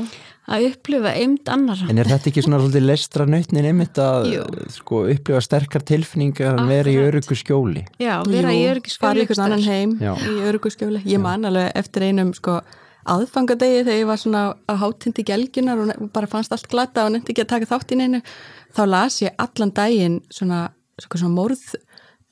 að 0.47 0.65
upplifa 0.69 1.11
eind 1.19 1.49
annar 1.51 1.81
En 1.91 1.99
er 1.99 2.07
þetta 2.07 2.31
ekki 2.31 2.43
svona 2.45 2.59
svolítið 2.61 2.85
lestra 2.87 3.27
nautnin 3.27 3.67
einmitt 3.67 3.99
að 4.01 4.29
sko, 4.73 5.03
upplifa 5.11 5.41
sterkar 5.43 5.83
tilfinningar 5.87 6.61
að 6.61 6.71
vera 6.71 6.93
í 6.93 6.97
örugu 7.03 7.37
skjóli? 7.37 7.83
Já, 7.99 8.15
vera 8.27 8.53
Jú, 8.55 8.59
í 8.63 8.67
örugu 8.71 8.93
skjóli 8.93 9.05
fara 9.05 9.19
í 9.19 9.25
einhvern 9.25 9.45
annan 9.45 9.65
heim 9.67 9.95
Já. 10.01 10.13
í 10.15 10.35
örugu 10.47 10.71
skjóli. 10.73 11.03
Ég 11.07 11.23
man 11.23 11.47
alveg 11.49 11.71
eftir 11.81 12.07
einum 12.07 12.33
sko 12.37 12.61
aðfangadegi 13.07 13.83
þegar 13.85 13.99
ég 14.01 14.09
var 14.09 14.21
svona 14.21 14.41
á 14.67 14.73
hátindi 14.81 15.23
gelginar 15.27 15.83
og 15.83 16.09
bara 16.15 16.29
fannst 16.31 16.55
allt 16.55 16.67
glata 16.71 17.05
og 17.07 17.13
nefndi 17.15 17.33
ekki 17.33 17.45
að 17.45 17.53
taka 17.53 17.69
þátt 17.69 17.93
í 17.95 17.99
neinu. 18.01 18.23
Þá 18.75 18.83
las 18.91 19.21
ég 19.23 19.35
allan 19.39 19.71
daginn 19.75 20.17
svona, 20.27 20.67
svona, 20.99 21.21
svona 21.23 21.35
morð 21.35 21.63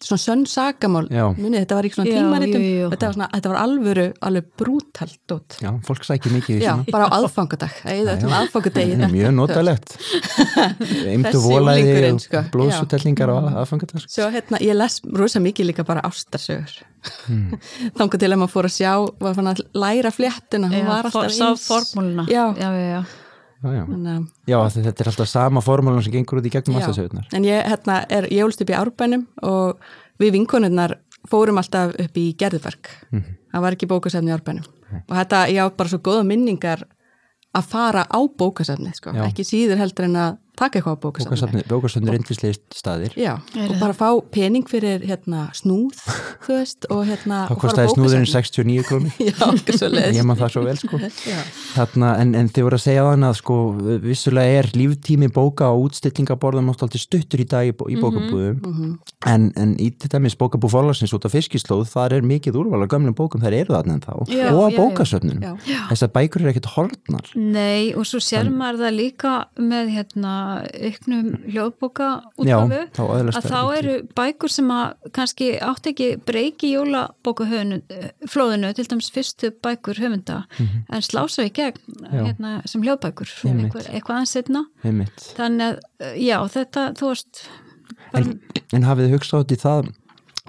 svona 0.04 0.20
sönn 0.20 0.44
sagamál. 0.50 1.08
Muni, 1.38 1.60
þetta 1.62 1.78
var 1.78 1.88
ekki 1.88 1.98
svona 1.98 2.12
tímaritum. 2.12 2.66
þetta, 2.92 3.12
þetta 3.32 3.52
var 3.52 3.60
alvöru, 3.62 4.06
alveg 4.28 4.50
brútalt 4.60 5.34
út. 5.36 5.58
Já, 5.64 5.72
fólk 5.88 6.06
sækir 6.08 6.36
mikið 6.36 6.64
Já, 6.64 6.74
bara 6.92 7.08
á 7.08 7.16
aðfangadag. 7.20 7.78
Mjög 9.16 9.36
notalegt. 9.38 9.96
Eimtu 11.14 11.44
volaði 11.46 11.96
og 12.12 12.22
sko. 12.26 12.44
blóðsutellingar 12.54 13.32
á 13.32 13.38
aðfangadag 13.64 14.04
sko. 14.04 14.14
Svo 14.18 14.32
hérna, 14.36 14.62
ég 14.64 14.78
les 14.78 15.00
rosa 15.16 15.44
mikið 15.44 15.72
líka 15.72 15.88
bara 15.88 16.04
ástarsögur 16.06 16.80
hmm. 17.28 17.60
Þannig 17.98 18.20
til 18.22 18.32
að 18.32 18.42
maður 18.42 18.56
fór 18.56 18.70
að 18.72 18.78
sjá 18.80 18.92
var 19.22 19.38
fann 19.38 19.54
að 19.54 19.68
læra 19.76 20.14
var 20.90 21.08
alltaf 21.08 21.30
eins. 21.30 21.40
Sá 21.40 21.70
formúluna. 21.70 22.28
Já, 22.32 22.50
já, 22.60 22.72
já 22.76 22.90
Já, 22.96 23.06
já. 23.74 23.84
En, 23.84 24.28
já, 24.48 24.58
þetta 24.70 25.04
er 25.04 25.10
alltaf 25.12 25.30
sama 25.30 25.62
formúlan 25.62 26.04
sem 26.04 26.14
gengur 26.14 26.42
út 26.42 26.46
í 26.46 26.54
gegnum 26.54 26.78
alltaf 26.80 27.34
En 27.34 27.48
ég, 27.48 27.62
hérna, 27.66 28.04
er, 28.10 28.28
ég 28.34 28.46
ólst 28.46 28.62
upp 28.62 28.70
í 28.70 28.78
árbænum 28.78 29.28
og 29.42 29.80
við 30.22 30.36
vinkonunnar 30.38 30.98
fórum 31.30 31.58
alltaf 31.62 31.96
upp 32.00 32.18
í 32.18 32.34
gerðverk 32.38 32.90
mm 33.10 33.20
-hmm. 33.20 33.38
það 33.52 33.62
var 33.62 33.78
ekki 33.78 33.90
bókasefni 33.90 34.32
í 34.32 34.36
árbænum 34.36 34.66
okay. 34.66 35.02
og 35.10 35.16
þetta, 35.16 35.48
ég 35.50 35.62
á 35.66 35.68
bara 35.78 35.90
svo 35.90 36.00
góða 36.00 36.24
minningar 36.24 36.86
að 37.56 37.64
fara 37.64 38.06
á 38.06 38.20
bókasefni 38.38 38.94
sko. 38.94 39.10
ekki 39.10 39.44
síður 39.44 39.78
heldur 39.78 40.06
en 40.06 40.16
að 40.16 40.38
taka 40.58 40.80
eitthvað 40.80 40.98
á 40.98 41.04
bókasafni 41.04 41.64
bókasafni 41.70 42.12
er 42.12 42.20
yndislega 42.20 42.58
staðir. 42.76 43.16
Já, 43.20 43.34
og 43.38 43.76
bara 43.82 43.96
fá 43.98 44.10
pening 44.34 44.68
fyrir 44.70 45.04
hérna, 45.06 45.48
snúð 45.56 46.00
veist, 46.48 46.88
og 46.94 47.04
hérna 47.08 47.44
þá 47.50 47.56
kostiði 47.62 47.94
snúðurinn 47.94 48.30
69 48.30 48.86
krónir 48.88 49.16
já, 49.30 50.12
ég 50.16 50.28
maður 50.28 50.46
það 50.46 50.54
svo 50.56 50.64
vel 50.66 50.78
sko. 50.80 51.00
Þarna, 51.76 52.12
en, 52.22 52.34
en 52.40 52.52
þið 52.54 52.68
voru 52.68 52.80
að 52.80 52.86
segja 52.86 53.06
þannig 53.10 53.30
að 53.30 53.40
sko, 53.42 53.58
vissulega 54.06 54.60
er 54.62 54.70
líftími 54.76 55.30
bóka 55.36 55.70
og 55.74 55.90
útstillingaborðum 55.90 56.70
náttúrulega 56.72 57.04
stuttur 57.04 57.44
í 57.44 57.48
dag 57.52 57.70
í, 57.70 57.74
í 57.74 57.98
mhm, 57.98 58.04
bókabúðum. 58.04 58.60
mm 58.60 58.76
-hmm. 58.80 58.94
en, 59.34 59.50
en 59.62 59.76
í 59.82 59.92
þetta 59.92 60.22
með 60.24 60.38
bókabú 60.42 60.72
fólarsins 60.72 61.16
út 61.16 61.28
af 61.28 61.36
fiskislóð 61.36 61.88
þar 61.92 62.20
er 62.20 62.28
mikið 62.28 62.60
úrval 62.62 62.86
á 62.86 62.88
gamlum 62.92 63.16
bókum, 63.18 63.44
þar 63.44 63.60
eru 63.62 63.76
það 63.76 63.92
nefn 63.92 64.04
þá 64.06 64.14
já, 64.32 64.48
og 64.52 64.62
á 64.64 64.70
bókasöfnum 64.76 65.44
þess 65.66 66.06
að 66.06 66.14
bækur 66.16 66.44
eru 66.44 66.54
ekkert 66.54 66.72
hortnar 66.76 67.32
Nei, 67.36 67.94
og 67.96 68.06
svo 68.08 68.22
sér 68.24 68.50
maður 68.52 68.86
það 68.86 68.98
líka 69.00 69.34
með 69.60 69.94
hérna 69.96 70.34
yknum 70.90 71.32
hljóðboka 71.46 72.10
útgáfu 72.42 72.82
að 73.36 73.50
þá 73.50 73.60
eru 73.78 73.96
bækur 74.18 74.54
sem 74.54 74.72
að 74.76 75.12
kannski 75.16 75.50
átt 75.64 75.90
ekki 75.92 76.10
breyki 76.28 76.72
jólabókaflóðinu 76.76 78.72
til 78.78 78.88
dæmis 78.92 79.12
fyrstu 79.16 79.52
bækur 79.66 80.02
höfunda 80.02 80.44
mm 80.46 80.66
-hmm. 80.66 80.86
en 80.96 81.02
slása 81.02 81.46
í 81.46 81.52
gegn 81.52 81.82
hérna, 82.12 82.62
sem 82.66 82.84
hljóðbækur 82.84 83.30
eitthvað, 83.44 83.92
eitthvað 83.92 84.18
ansetna 84.18 84.66
þannig 85.36 85.68
að 86.00 86.18
já 86.22 86.38
þetta 86.48 86.94
þú 87.00 87.14
veist 87.14 87.46
En, 88.16 88.40
en 88.74 88.84
hafið 88.88 89.08
þið 89.08 89.16
hugsað 89.18 89.40
út 89.44 89.52
í 89.52 89.60
það 89.60 89.90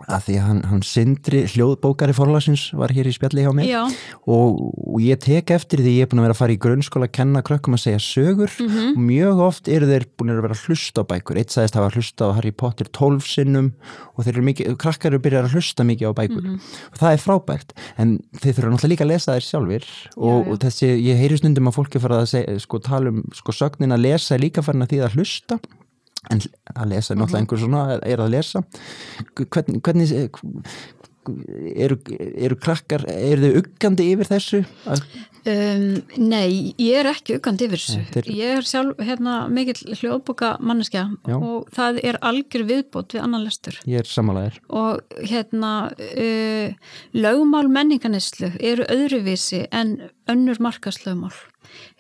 að 0.05 0.27
því 0.27 0.35
að 0.37 0.45
hann, 0.45 0.59
hann 0.69 0.83
Sindri 0.85 1.39
hljóðbókari 1.49 2.15
forlagsins 2.17 2.67
var 2.77 2.93
hér 2.93 3.09
í 3.09 3.15
spjalli 3.15 3.47
hjá 3.47 3.53
mér. 3.57 3.95
Og, 4.29 4.59
og 4.77 4.99
ég 5.01 5.21
tek 5.25 5.51
eftir 5.55 5.81
því 5.81 5.95
ég 5.97 6.07
er 6.07 6.11
búin 6.11 6.21
að 6.21 6.27
vera 6.29 6.37
að 6.37 6.41
fara 6.43 6.55
í 6.55 6.59
grunnskóla 6.61 7.09
að 7.09 7.15
kenna 7.17 7.43
krökkum 7.47 7.79
að 7.79 7.83
segja 7.87 8.03
sögur. 8.05 8.53
Mm 8.61 8.69
-hmm. 8.69 8.91
og 8.93 9.07
mjög 9.09 9.41
oft 9.47 9.71
eru 9.73 9.89
þeir 9.89 10.07
búin 10.19 10.35
að 10.35 10.43
vera 10.45 10.57
að 10.59 10.65
hlusta 10.67 11.01
á 11.01 11.09
bækur. 11.09 11.41
Eitt 11.41 11.55
sagðist 11.55 11.77
að 11.77 11.83
hafa 11.83 11.97
hlusta 11.97 12.29
á 12.29 12.37
Harry 12.37 12.53
Potter 12.53 12.91
12 12.93 13.25
sinnum 13.25 13.73
og 14.17 14.25
þeir 14.25 14.35
eru 14.35 14.45
mikið, 14.51 14.77
krakkar 14.77 15.13
eru 15.13 15.23
byrjað 15.25 15.49
að 15.49 15.57
hlusta 15.57 15.89
mikið 15.89 16.07
á 16.07 16.19
bækur. 16.21 16.45
Mm 16.45 16.53
-hmm. 16.53 16.61
og 16.93 16.97
það 17.01 17.13
er 17.13 17.25
frábært. 17.25 17.71
En 17.97 18.21
þeir 18.37 18.55
þurfa 18.55 18.71
náttúrulega 18.71 18.93
líka 18.93 19.05
að 19.05 19.13
lesa 19.17 19.33
þær 19.33 19.49
sjálfur 19.49 19.85
og, 20.17 20.37
já, 20.37 20.45
já. 20.45 20.51
og 20.53 20.57
þessi, 20.61 20.87
ég 21.09 21.17
heyri 21.17 21.37
snundum 21.41 21.69
að 21.69 21.77
fólki 21.81 21.99
fara 21.99 22.21
að 22.21 22.31
segja, 22.37 22.59
sko 22.61 22.79
tala 22.79 23.09
um 23.09 23.25
sko 23.33 23.53
sögnin 23.53 23.97
að 23.97 24.05
lesa 24.05 24.37
líka 24.37 24.63
farin 24.63 24.85
að 24.85 24.93
því 24.93 25.01
að 25.01 25.15
hlusta 25.17 25.59
en 26.31 26.43
að 26.75 26.93
lesa 26.93 27.15
er 27.15 27.21
náttúrulega 27.21 27.33
mhm. 27.33 27.43
einhver 27.43 27.63
svona 27.63 27.83
er 28.01 28.23
að 28.25 28.33
lesa 28.37 28.63
hvernig, 29.37 29.81
hvernig 29.85 30.13
eru, 31.77 31.97
eru 32.37 32.59
krakkar 32.61 33.05
eru 33.11 33.51
þau 33.51 33.63
uggandi 33.63 34.07
yfir 34.13 34.31
þessu? 34.31 34.61
Um, 35.47 35.85
nei, 36.19 36.75
ég 36.83 37.01
er 37.01 37.09
ekki 37.11 37.37
uggandi 37.39 37.69
yfir 37.69 37.83
þessu 37.83 38.05
Þeir... 38.15 38.31
ég 38.35 38.61
er 38.61 38.67
sjálf 38.67 39.03
hérna, 39.03 39.37
mikill 39.53 39.97
hljóðboka 40.01 40.57
manneskja 40.67 41.07
Já. 41.29 41.37
og 41.37 41.69
það 41.75 42.01
er 42.11 42.21
algjör 42.27 42.67
viðbót 42.71 43.17
við 43.17 43.25
annan 43.27 43.47
lestur 43.47 43.79
ég 43.87 44.03
er 44.03 44.11
samanlegaður 44.11 44.59
og 44.83 45.21
hérna 45.23 45.73
uh, 45.95 46.97
lögumál 47.17 47.67
menninganislu 47.71 48.53
eru 48.59 48.89
öðruvísi 48.91 49.67
en 49.71 49.99
önnur 50.31 50.61
markaslögumál 50.63 51.35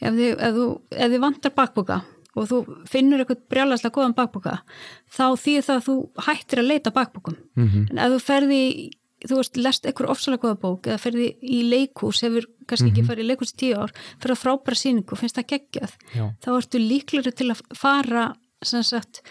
ef 0.00 0.12
þið, 0.12 0.30
ef 0.34 0.58
þú, 0.58 0.68
ef 0.96 1.14
þið 1.14 1.24
vantar 1.28 1.56
bakboka 1.56 2.02
og 2.36 2.48
þú 2.50 2.60
finnur 2.90 3.22
eitthvað 3.22 3.42
brjálæslega 3.52 3.96
góðan 3.96 4.16
bakboka 4.18 4.60
þá 5.08 5.26
þýðir 5.42 5.66
það 5.68 5.80
að 5.80 5.88
þú 5.88 5.96
hættir 6.28 6.62
að 6.62 6.70
leita 6.70 6.94
bakbokum 6.94 7.36
mm 7.56 7.68
-hmm. 7.68 7.90
en 7.90 7.98
ef 7.98 8.12
þú 8.12 8.20
ferði 8.26 8.62
þú 9.24 9.40
veist, 9.40 9.56
lest 9.56 9.86
eitthvað 9.86 10.12
ofsalega 10.12 10.44
góða 10.44 10.60
bók 10.60 10.88
eða 10.90 11.00
ferði 11.00 11.28
í 11.40 11.62
leikús, 11.70 12.22
hefur 12.22 12.46
kannski 12.66 12.84
mm 12.84 12.88
-hmm. 12.88 12.92
ekki 12.92 13.02
mhm. 13.02 13.08
farið 13.08 13.24
í 13.24 13.28
leikús 13.30 13.52
í 13.52 13.56
tíu 13.56 13.76
ár, 13.76 13.92
fyrir 14.20 14.34
að 14.34 14.42
frábæra 14.42 14.76
síningu 14.76 15.16
finnst 15.16 15.36
það 15.36 15.50
geggjað, 15.52 15.92
Já. 16.14 16.24
þá 16.42 16.50
ertu 16.56 16.78
líkleri 16.78 17.32
til 17.32 17.50
að 17.50 17.60
fara 17.74 18.34
sagt, 18.62 19.22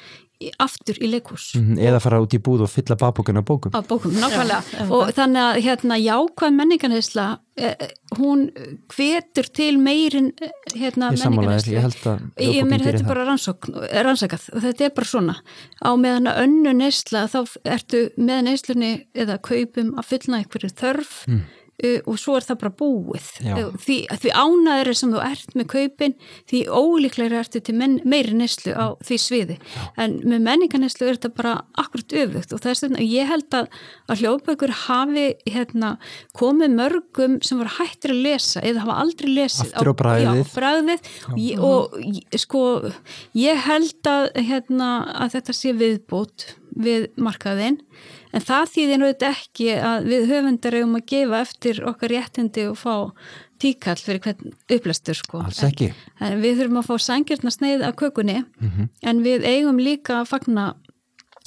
aftur 0.60 0.98
í 1.00 1.08
leikús 1.10 1.54
mm 1.56 1.62
-hmm, 1.64 1.82
eða 1.88 2.00
fara 2.04 2.20
út 2.24 2.34
í 2.36 2.40
búð 2.44 2.66
og 2.66 2.72
fylla 2.72 2.96
bakbókun 3.00 3.40
á 3.40 3.44
bókum. 3.44 3.72
Á 3.72 3.82
bókum, 3.88 4.12
nákvæmlega. 4.12 4.62
Já, 4.72 4.92
og 4.92 5.12
þannig 5.16 5.42
að 5.42 5.62
hérna, 5.66 5.96
jákvæð 5.98 6.52
menningarneisla 6.60 7.26
eh, 7.58 7.76
hún 8.18 8.50
hvetur 8.92 9.48
til 9.54 9.80
meirin 9.80 10.34
eh, 10.42 10.52
hérna, 10.76 11.12
menningarneisla 11.12 11.74
ég 11.74 11.82
held 11.82 12.06
að 12.06 12.20
ég 12.38 12.64
meir 12.68 12.84
þetta 12.84 13.04
er 13.04 13.08
bara 13.08 13.26
rannsakað. 13.26 14.50
Og 14.56 14.62
þetta 14.62 14.86
er 14.86 14.96
bara 14.96 15.06
svona. 15.06 15.36
Á 15.82 15.90
meðan 15.96 16.28
að 16.28 16.42
önnu 16.46 16.74
neisla 16.74 17.28
þá 17.28 17.42
ertu 17.64 18.10
með 18.18 18.42
neislunni 18.50 19.06
eða 19.16 19.38
kaupum 19.38 19.96
að 19.96 20.06
fyllna 20.12 20.44
einhverju 20.44 20.70
þörf 20.76 21.24
mm 21.28 21.44
og 21.84 22.16
svo 22.20 22.38
er 22.40 22.46
það 22.48 22.60
bara 22.62 22.74
búið. 22.80 23.26
Uh, 23.44 23.74
því, 23.84 23.98
því 24.22 24.32
ánaður 24.32 24.92
er 24.92 24.98
sem 25.00 25.12
þú 25.12 25.22
ert 25.26 25.56
með 25.60 25.68
kaupin 25.74 26.16
því 26.48 26.62
ólíklega 26.72 27.42
ertu 27.42 27.62
til 27.66 27.76
men, 27.76 27.98
meiri 28.08 28.36
neslu 28.38 28.72
á 28.72 28.96
því 29.04 29.18
sviði. 29.20 29.58
Já. 29.76 29.82
en 30.06 30.18
með 30.24 30.46
menninganeslu 30.46 31.10
er 31.10 31.18
þetta 31.18 31.32
bara 31.36 31.54
akkurat 31.82 32.16
öfugt 32.24 32.56
og 32.56 32.64
það 32.64 32.72
er 32.72 32.80
svona, 32.80 33.04
ég 33.04 33.30
held 33.30 33.58
að, 33.60 33.70
að 34.08 34.24
hljóðbækur 34.24 34.76
hafi 34.86 35.28
hérna, 35.52 35.92
komið 36.38 36.76
mörgum 36.80 37.38
sem 37.46 37.60
voru 37.60 37.76
hættir 37.80 38.16
að 38.16 38.24
lesa 38.30 38.64
eða 38.64 38.86
hafa 38.86 39.00
aldrei 39.04 39.32
lesið 39.34 39.74
aftur 39.74 39.92
á 39.92 39.96
bræðið, 40.56 41.10
og, 41.36 41.40
ég, 41.42 41.64
og 41.66 42.40
sko 42.46 42.66
ég 43.36 43.66
held 43.68 44.12
að, 44.12 44.30
hérna, 44.48 44.92
að 45.26 45.40
þetta 45.40 45.58
sé 45.60 45.76
viðbót 45.76 46.54
við 46.76 47.10
markaðinn 47.20 47.80
en 48.36 48.44
það 48.44 48.72
þýðir 48.74 49.02
náttúrulega 49.02 49.32
ekki 49.32 49.68
að 49.80 50.08
við 50.12 50.30
höfundar 50.34 50.78
eigum 50.80 50.96
að 51.00 51.06
gefa 51.14 51.42
eftir 51.42 51.82
okkar 51.92 52.14
réttindi 52.14 52.68
og 52.70 52.80
fá 52.80 52.96
tíkall 53.64 53.98
fyrir 54.02 54.22
hvern 54.26 54.56
upplestur 54.76 55.18
sko. 55.18 55.42
Alls 55.46 55.62
ekki. 55.64 55.92
En, 56.20 56.34
en 56.34 56.42
við 56.44 56.60
þurfum 56.60 56.82
að 56.82 56.90
fá 56.90 57.06
sangirna 57.06 57.54
sneið 57.54 57.86
af 57.88 57.96
kökunni 58.02 58.42
mm 58.44 58.72
-hmm. 58.72 58.90
en 59.02 59.24
við 59.24 59.48
eigum 59.48 59.80
líka 59.80 60.22
að 60.22 60.32
fagna 60.34 60.74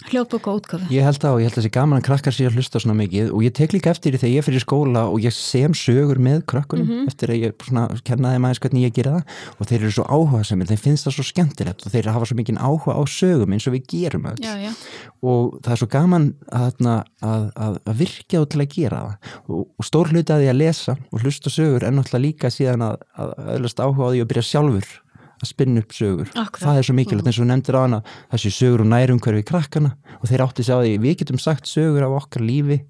hljóðbóka 0.06 0.52
útgafi. 0.54 0.86
Ég 0.94 1.02
held 1.02 1.18
það 1.18 1.34
og 1.34 1.40
ég 1.42 1.48
held 1.48 1.56
að 1.56 1.58
þessi 1.58 1.72
gaman 1.74 1.98
að 1.98 2.04
krakkar 2.06 2.34
sér 2.34 2.52
að 2.52 2.58
hlusta 2.58 2.80
svona 2.82 2.94
mikið 3.00 3.32
og 3.34 3.42
ég 3.42 3.54
tek 3.56 3.72
líka 3.74 3.90
eftir 3.90 4.14
því 4.14 4.20
þegar 4.22 4.34
ég 4.36 4.44
fyrir 4.46 4.62
skóla 4.62 5.02
og 5.10 5.24
ég 5.24 5.34
sem 5.34 5.74
sögur 5.74 6.20
með 6.22 6.44
krakkunum 6.52 6.86
mm 6.86 6.92
-hmm. 6.92 7.08
eftir 7.10 7.32
að 7.34 7.40
ég 7.42 7.64
svona 7.66 7.86
kennaði 8.06 8.38
maður 8.44 8.60
hvernig 8.62 8.86
ég 8.86 8.94
gera 8.94 9.16
það 9.16 9.24
og 9.58 9.66
þeir 9.66 9.80
eru 9.80 9.90
svo 9.96 10.04
áhuga 10.06 10.44
sem 10.44 10.62
þeir 10.70 10.82
finnst 10.84 11.04
það 11.08 11.16
svo 11.16 11.24
skemmtilegt 11.26 11.82
og 11.82 11.92
þeir 11.92 12.10
hafa 12.14 12.26
svo 12.30 12.36
mikið 12.38 12.60
áhuga 12.62 12.94
á 12.94 13.02
sögum 13.10 13.52
eins 13.52 13.66
og 13.66 13.74
við 13.74 13.84
gerum 13.90 14.30
öll 14.30 14.38
já, 14.38 14.54
já. 14.62 14.72
og 15.22 15.58
það 15.62 15.72
er 15.72 15.80
svo 15.82 15.90
gaman 15.90 16.34
að, 16.46 16.72
að, 16.86 17.50
að, 17.58 17.74
að 17.84 17.98
virkja 17.98 18.40
og 18.40 18.48
til 18.48 18.60
að 18.62 18.70
gera 18.70 19.02
það 19.02 19.14
og, 19.50 19.66
og 19.78 19.84
stór 19.84 20.14
hluti 20.14 20.32
að 20.32 20.40
því 20.46 20.48
að 20.48 20.60
lesa 20.62 20.96
og 21.10 21.20
hlusta 21.20 21.50
sögur 21.50 21.82
en 21.82 21.98
náttúrulega 21.98 22.26
líka 22.26 22.50
síðan 22.54 22.86
að 22.86 23.02
öðlast 23.58 23.82
áhuga 23.82 24.06
á 24.06 24.10
því 24.14 24.22
að 24.22 24.30
byrja 24.30 24.46
sjálfur 24.46 24.88
að 25.42 25.48
spinna 25.52 25.80
upp 25.84 25.92
sögur 25.94 26.28
Akkurat. 26.34 26.62
það 26.66 26.78
er 26.78 26.82
svo 26.88 26.94
mikilvægt 26.98 27.24
Mm. 27.24 27.30
eins 27.32 27.40
og 27.40 27.46
nefndir 27.50 27.78
á 27.78 27.82
hana 27.86 28.02
þessi 28.32 28.50
sögur 28.58 28.80
og 28.80 28.86
nærum 28.92 29.20
hverfi 29.20 29.44
krakkana 29.44 29.94
og 30.20 30.28
þeir 30.28 30.44
átti 30.46 30.64
sig 30.64 30.74
á 30.74 30.80
því 30.82 30.98
við 31.04 31.16
getum 31.22 31.38
sagt 31.40 31.64
sögur 31.66 32.02
af 32.06 32.22
okkar 32.22 32.42
lífi 32.42 32.80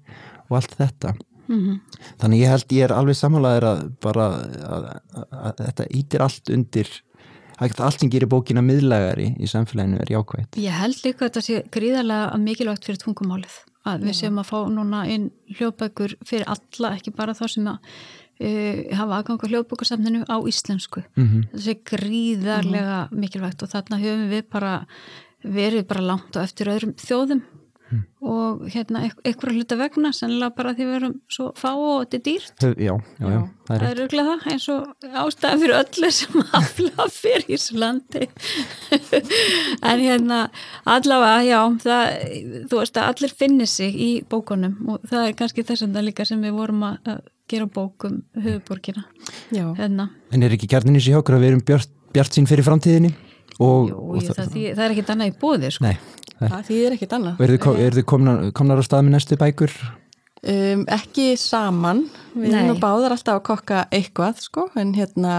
og 0.49 0.57
allt 0.57 0.75
þetta 0.77 1.15
Mhm. 1.49 1.79
þannig 2.21 2.41
ég 2.43 2.49
held 2.49 2.67
ég 2.69 2.83
er 2.83 2.93
alveg 2.93 3.15
samanlegaður 3.17 3.65
að 3.69 3.79
bara 4.01 4.25
að, 4.29 4.43
að, 4.69 5.25
að 5.33 5.55
þetta 5.65 5.87
ítir 5.97 6.21
allt 6.21 6.49
undir 6.53 6.87
allt 7.59 7.99
sem 7.99 8.09
gerir 8.09 8.29
bókina 8.29 8.61
miðlægari 8.63 9.33
í 9.39 9.47
samfélaginu 9.49 9.99
er 9.99 10.05
jákvægt 10.13 10.55
Ég 10.61 10.71
held 10.71 10.95
líka 11.03 11.25
að 11.25 11.31
þetta 11.31 11.41
sé 11.41 11.63
gríðarlega 11.73 12.37
mikilvægt 12.39 12.85
fyrir 12.85 13.01
tungumálið 13.01 13.57
að 13.89 14.03
við 14.05 14.15
séum 14.19 14.37
að 14.39 14.45
fá 14.51 14.59
núna 14.69 15.01
inn 15.09 15.31
hljóðbækur 15.57 16.13
fyrir 16.23 16.45
alla, 16.47 16.93
ekki 16.95 17.11
bara 17.15 17.33
þá 17.33 17.47
sem 17.49 17.65
að 17.65 17.77
uh, 18.39 18.81
hafa 18.95 19.19
aðgang 19.19 19.43
á 19.43 19.49
hljóðbækursafninu 19.51 20.25
á 20.27 20.37
íslensku. 20.49 21.05
mm 21.15 21.47
Það 21.53 21.63
sé 21.67 21.77
gríðarlega 21.91 22.99
mikilvægt 23.11 23.63
og 23.63 23.71
þarna 23.73 24.01
höfum 24.01 24.27
við 24.33 24.43
bara 24.51 24.75
verið 25.43 25.87
bara 25.87 26.03
langt 26.03 26.35
á 26.35 26.43
eftir 26.43 26.71
öðrum 26.71 26.97
þjóðum. 26.99 27.43
Og 28.21 28.67
hérna 28.69 29.07
einhverja 29.07 29.55
hluta 29.55 29.77
vegna 29.79 30.11
sennilega 30.13 30.53
bara 30.53 30.75
því 30.77 30.85
við 30.85 30.97
erum 30.99 31.15
svo 31.31 31.47
fá 31.57 31.69
og 31.71 32.03
þetta 32.03 32.17
er 32.17 32.23
dýrt. 32.27 32.65
já, 32.77 32.91
já, 32.93 33.29
já, 33.33 33.39
það 33.65 33.75
er 33.75 33.85
er 33.87 34.01
auðvitað 34.03 34.29
það 34.29 34.45
eins 34.51 34.67
og 34.73 35.07
ástæða 35.23 35.59
fyrir 35.63 35.75
öllu 35.79 36.11
sem 36.19 36.43
afla 36.59 37.07
fyrir 37.15 37.47
í 37.47 37.55
þessu 37.55 37.79
landi. 37.81 38.29
En 39.89 40.03
hérna 40.03 40.39
allavega, 40.85 41.41
já 41.47 41.59
það, 41.87 42.05
þú 42.69 42.83
veist 42.83 43.01
að 43.01 43.09
allir 43.09 43.35
finnir 43.41 43.71
sig 43.73 43.97
í 43.97 44.11
bókunum 44.29 44.77
og 44.93 45.09
það 45.09 45.25
er 45.25 45.37
kannski 45.41 45.65
þess 45.65 45.87
að 45.87 45.97
það 45.97 46.09
líka 46.11 46.29
sem 46.29 46.45
við 46.45 46.57
vorum 46.59 46.85
að 46.91 47.23
gera 47.49 47.69
bókum 47.69 48.21
höfuborgina 48.37 49.05
Já, 49.53 49.65
hérna, 49.77 50.09
En 50.31 50.43
er 50.43 50.53
ekki 50.55 50.69
í 50.69 51.01
sig 51.01 51.13
hjá 51.13 51.19
okkur 51.21 51.37
að 51.37 51.43
við 51.43 51.51
erum 51.53 51.65
bjart, 51.65 51.91
bjart 52.13 52.37
sín 52.37 52.47
fyrir 52.49 52.67
framtíðinni? 52.67 53.13
Og, 53.59 53.89
jú, 53.89 53.95
og 53.95 54.19
jú, 54.21 54.29
það, 54.29 54.37
það, 54.39 54.67
það 54.75 54.83
er 54.85 54.93
ekkit 54.93 55.09
annað 55.13 55.31
í 55.31 55.33
bóði 55.39 55.71
sko. 55.75 55.83
Nei, 55.83 55.95
það 56.39 56.61
þýðir 56.69 56.93
ekkit 56.95 57.15
annað. 57.17 57.39
og 57.41 57.81
eru 57.83 57.97
þið, 57.97 58.05
komnar, 58.07 58.45
komnar 58.55 58.79
á 58.79 58.83
stað 58.87 59.03
með 59.05 59.15
næstu 59.17 59.39
bækur? 59.39 59.73
Um, 60.39 60.85
ekki 60.95 61.33
saman, 61.35 62.05
við 62.31 62.55
erum 62.55 62.79
báðar 62.79 63.17
alltaf 63.17 63.41
að 63.41 63.47
kokka 63.49 63.81
eitthvað 63.91 64.39
sko, 64.45 64.69
en 64.79 64.93
hérna 64.95 65.33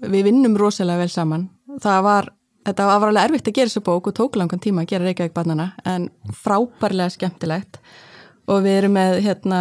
við 0.00 0.30
vinnum 0.30 0.56
rosalega 0.56 1.04
vel 1.04 1.12
saman. 1.12 1.50
Það 1.84 2.00
var, 2.06 2.30
þetta 2.64 2.88
var 2.88 3.10
alveg 3.10 3.28
erfitt 3.28 3.50
að 3.50 3.58
gera 3.58 3.72
þessu 3.72 3.84
bók 3.84 4.08
og 4.08 4.16
tók 4.16 4.40
langan 4.40 4.62
tíma 4.64 4.86
að 4.86 4.94
gera 4.94 5.10
Reykjavík 5.10 5.36
barnana 5.36 5.68
en 5.84 6.08
frábærlega 6.40 7.12
skemmtilegt 7.12 7.82
og 8.48 8.64
við 8.64 8.78
erum 8.80 8.96
með 8.96 9.20
hérna 9.26 9.60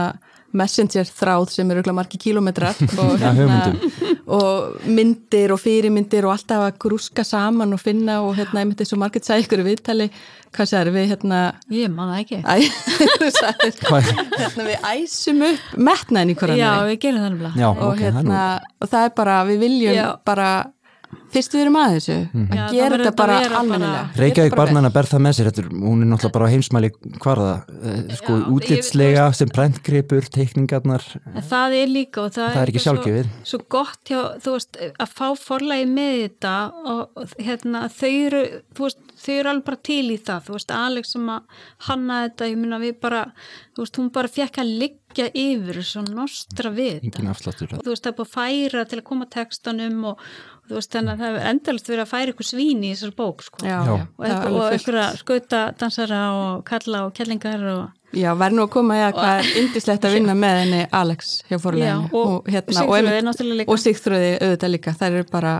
messenger 0.57 1.09
þráð 1.09 1.51
sem 1.53 1.73
eru 1.75 1.93
margir 1.95 2.21
kílómetrar 2.21 2.79
og, 3.03 3.13
hérna, 3.21 3.59
og 4.25 4.87
myndir 4.87 5.53
og 5.55 5.61
fyrirmyndir 5.61 6.27
og 6.27 6.35
alltaf 6.35 6.65
að 6.69 6.79
grúska 6.85 7.25
saman 7.27 7.75
og 7.75 7.81
finna 7.81 8.21
og 8.25 8.35
hérna 8.39 8.63
ég 8.63 8.71
myndi 8.71 8.87
svo 8.87 8.99
margir 9.01 9.23
sæði 9.25 9.45
ykkur 9.47 9.65
viðtali 9.67 10.09
hvað 10.55 10.69
sér 10.71 10.91
við 10.95 11.09
hérna 11.11 11.39
ég 11.73 11.91
man 11.91 12.13
það 12.13 12.21
ekki. 12.23 12.37
Æ, 12.47 12.55
þú 13.19 13.31
sagðir, 13.35 13.81
hérna 14.39 14.67
við 14.69 14.87
æsum 14.91 15.43
upp 15.49 15.73
metnaðin 15.89 16.31
í 16.31 16.37
hverjum 16.39 16.61
já, 16.61 16.71
við 16.87 17.01
gerum 17.03 17.25
það 17.25 17.59
Já, 17.59 17.67
og, 17.71 17.83
ok, 17.89 17.99
það 17.99 18.07
er 18.07 18.17
hérna, 18.21 18.45
og 18.79 18.91
það 18.93 19.09
er 19.09 19.13
bara, 19.19 19.35
við 19.49 19.61
viljum 19.65 19.99
Já. 19.99 20.07
bara 20.27 20.49
fyrst 21.35 21.55
við 21.55 21.61
erum 21.65 21.77
að 21.81 21.93
þessu 21.95 22.17
Mhm. 22.25 22.47
að 22.47 22.55
Já, 22.55 22.65
það 22.65 22.75
gera 22.79 22.97
þetta 22.97 23.15
bara 23.15 23.39
að 23.41 23.67
nú 23.75 23.89
Reykjavík 24.21 24.55
barnana 24.55 24.89
ber 24.95 25.03
það 25.11 25.21
með 25.25 25.33
sér 25.39 25.47
er- 25.51 25.69
hún 25.69 26.01
er 26.01 26.07
náttúrulega 26.11 26.31
bara 26.37 26.49
heimsmæli 26.53 26.89
hvarða, 27.19 27.53
eh, 27.83 28.15
sko 28.15 28.33
útlitslega 28.55 29.25
sem 29.35 29.49
prentgripur, 29.49 30.21
teikningarnar 30.29 31.03
það 31.49 31.77
er 31.83 31.87
líka 31.91 32.17
og 32.25 32.31
það, 32.31 32.53
Það 32.55 32.61
er 32.63 32.71
ekki 32.71 32.81
svo- 32.81 32.95
sjálfgefið. 32.95 33.27
Svo, 33.43 33.59
gott 33.69 34.03
hjá, 34.05 34.21
þú 34.41 34.51
veist, 34.55 34.77
að 34.99 35.09
fá 35.13 35.27
forlægi 35.37 35.87
með 35.91 36.13
þetta 36.25 36.55
og 36.85 37.09
hérna, 37.39 37.85
þau 37.89 38.13
eru, 38.27 38.43
veist, 38.79 38.97
þau 39.25 39.39
eru 39.39 39.49
alveg 39.49 39.65
bara 39.65 39.77
til 39.83 40.05
í 40.11 40.17
það, 40.19 40.43
þú 40.45 40.53
veist, 40.57 40.71
Alex 40.75 41.11
sem 41.15 41.27
að 41.27 41.41
hanna 41.87 42.29
þetta, 42.29 42.49
ég 42.51 42.57
minna 42.57 42.79
við 42.79 42.99
bara, 43.01 43.31
þú 43.75 43.83
veist, 43.83 43.95
hún 43.97 44.11
bara 44.11 44.27
fekk 44.27 44.59
að 44.63 44.73
liggja 44.79 45.29
yfir 45.33 45.79
svo 45.83 46.01
nostra 46.13 46.69
við 46.71 47.01
engin 47.01 47.11
þetta. 47.11 47.29
afsláttur 47.31 47.73
Og 47.73 47.83
þú 47.83 47.91
veist, 47.93 48.03
það 48.03 48.11
er 48.11 48.17
búið 48.19 48.29
að 48.29 48.35
færa 48.35 48.85
til 48.89 48.99
að 48.99 49.03
koma 49.03 49.25
textanum 49.25 50.05
og 50.05 50.17
þú 50.69 50.77
veist, 50.79 50.91
þannig 50.95 51.11
að 51.13 51.19
það 51.23 51.35
er 51.39 51.49
endalist 51.51 51.89
verið 51.91 52.03
að 52.05 52.11
færa 52.13 52.33
ykkur 52.33 52.47
svín 52.49 52.83
í 52.85 52.93
þessar 52.95 53.13
bók, 53.19 53.43
sko. 53.45 53.61
Já, 53.65 53.77
Já. 53.85 53.93
Og, 53.93 54.25
og 54.25 54.31
fullt. 54.45 54.71
einhverja 54.79 55.05
skauta 55.21 55.61
dansara 55.79 56.21
og 56.39 56.63
kalla 56.65 57.05
og 57.05 57.13
kellingar 57.17 57.67
og 57.75 57.85
Já, 58.15 58.31
verð 58.39 58.55
nú 58.55 58.63
að 58.63 58.69
koma 58.71 58.95
eða 58.95 59.11
hvað 59.17 59.39
er 59.41 59.57
indislegt 59.59 60.05
að 60.07 60.13
vinna 60.15 60.33
með 60.39 60.59
henni 60.63 60.83
Alex 60.95 61.33
hjá 61.49 61.57
fórleginu 61.59 62.05
Já, 62.07 62.15
og 62.15 62.47
einmitt- 62.47 63.25
náttúrulega 63.27 63.57
líka. 63.59 63.71
og 63.71 63.81
Sigþröði 63.83 64.29
auðvitað 64.39 64.71
líka, 64.71 64.93
það 64.95 65.17
eru 65.19 65.25
bara 65.31 65.55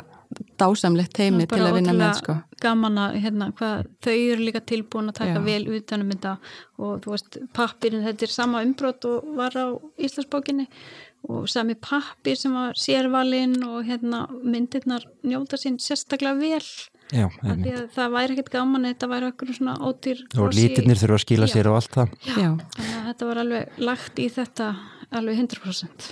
dásamlegt 0.60 1.14
teimi 1.16 1.46
til 1.48 1.60
að 1.62 1.76
vinna 1.78 1.94
með 1.96 2.14
sko. 2.18 2.34
gaman 2.64 2.96
að 2.98 3.18
hérna, 3.24 3.50
hvað, 3.56 3.86
þau 4.04 4.14
eru 4.16 4.46
líka 4.48 4.62
tilbúin 4.66 5.12
að 5.12 5.18
taka 5.20 5.36
Já. 5.36 5.44
vel 5.46 5.68
utanum 5.78 6.10
þetta 6.12 6.38
og 6.80 7.02
þú 7.04 7.12
veist, 7.14 7.38
pappirinn, 7.54 8.04
þetta 8.08 8.24
er 8.24 8.34
sama 8.34 8.64
umbrot 8.66 9.06
og 9.06 9.36
var 9.38 9.52
á 9.56 9.66
Íslandsbókinni 10.00 10.66
og 11.30 11.48
sami 11.52 11.76
pappir 11.76 12.38
sem 12.40 12.54
var 12.56 12.78
sérvalinn 12.80 13.58
og 13.68 13.86
hérna 13.88 14.26
myndirnar 14.44 15.06
njóta 15.26 15.58
sín 15.62 15.80
sérstaklega 15.82 16.38
vel. 16.40 16.68
Já, 17.14 17.28
það 17.94 18.14
væri 18.16 18.34
ekkert 18.34 18.50
gaman 18.56 18.86
að 18.88 18.96
þetta 18.96 19.10
væri 19.12 19.28
okkur 19.30 19.52
svona 19.54 19.76
ódýr 19.86 20.24
og 20.42 20.56
lítirnir 20.58 20.98
þurfa 20.98 21.20
að 21.20 21.22
skila 21.26 21.46
Já. 21.50 21.54
sér 21.54 21.70
og 21.70 21.76
allt 21.78 21.92
það. 21.94 22.16
Já, 22.26 22.48
þannig 22.76 22.96
að 22.98 23.04
þetta 23.12 23.28
var 23.30 23.42
alveg 23.44 23.84
lagt 23.90 24.22
í 24.24 24.30
þetta 24.34 24.70
alveg 25.20 25.44
100% 25.44 26.08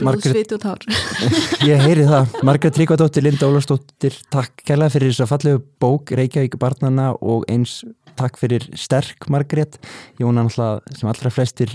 Margrét- 0.00 0.30
blúðsvit 0.30 0.54
og 0.54 0.62
tár. 0.62 0.86
Ég 1.70 1.82
heyri 1.82 2.06
það, 2.08 2.38
Margrét 2.46 2.76
Tryggvadóttir, 2.78 3.26
Linda 3.26 3.50
Ólafsdóttir 3.50 4.16
takk 4.32 4.62
kærlega 4.64 4.94
fyrir 4.94 5.10
þess 5.12 5.24
að 5.26 5.32
fallegu 5.34 5.60
bók 5.82 6.14
Reykjavík 6.16 6.56
barnana 6.62 7.10
og 7.18 7.44
eins 7.52 7.82
takk 8.14 8.38
fyrir 8.38 8.64
sterk 8.78 9.26
Margrét. 9.34 9.80
Ég 10.20 10.24
vona 10.28 10.46
náttúrulega 10.46 10.94
sem 11.00 11.10
allra 11.10 11.34
flestir 11.34 11.74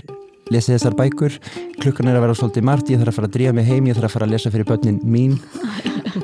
lesi 0.50 0.74
þessar 0.74 0.96
bækur, 0.98 1.36
klukkan 1.80 2.10
er 2.10 2.18
að 2.18 2.26
vera 2.26 2.38
svolítið 2.38 2.66
margt, 2.66 2.90
ég 2.90 3.00
þarf 3.00 3.14
að 3.14 3.20
fara 3.20 3.30
að 3.30 3.36
drífa 3.38 3.56
mig 3.56 3.70
heim 3.70 3.90
ég 3.90 3.98
þarf 3.98 4.10
að 4.10 4.16
fara 4.16 4.26
að 4.28 4.34
lesa 4.34 4.52
fyrir 4.54 4.68
börnin 4.68 5.00
mín. 5.06 5.38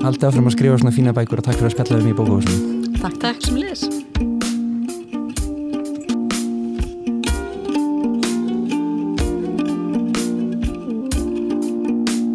Haldið 0.02 0.28
áfram 0.28 0.48
að 0.48 0.54
skrifa 0.56 0.78
svona 0.80 0.94
fína 0.94 1.12
bækur 1.14 1.40
og 1.40 1.46
takk 1.46 1.60
fyrir 1.60 1.70
að 1.70 1.74
spjalla 1.76 1.98
um 2.00 2.08
í 2.10 2.14
bókuhúsinu 2.16 2.98
Takk, 2.98 3.16
takk. 3.22 3.44
Sem 3.46 3.58
liðs 3.60 3.84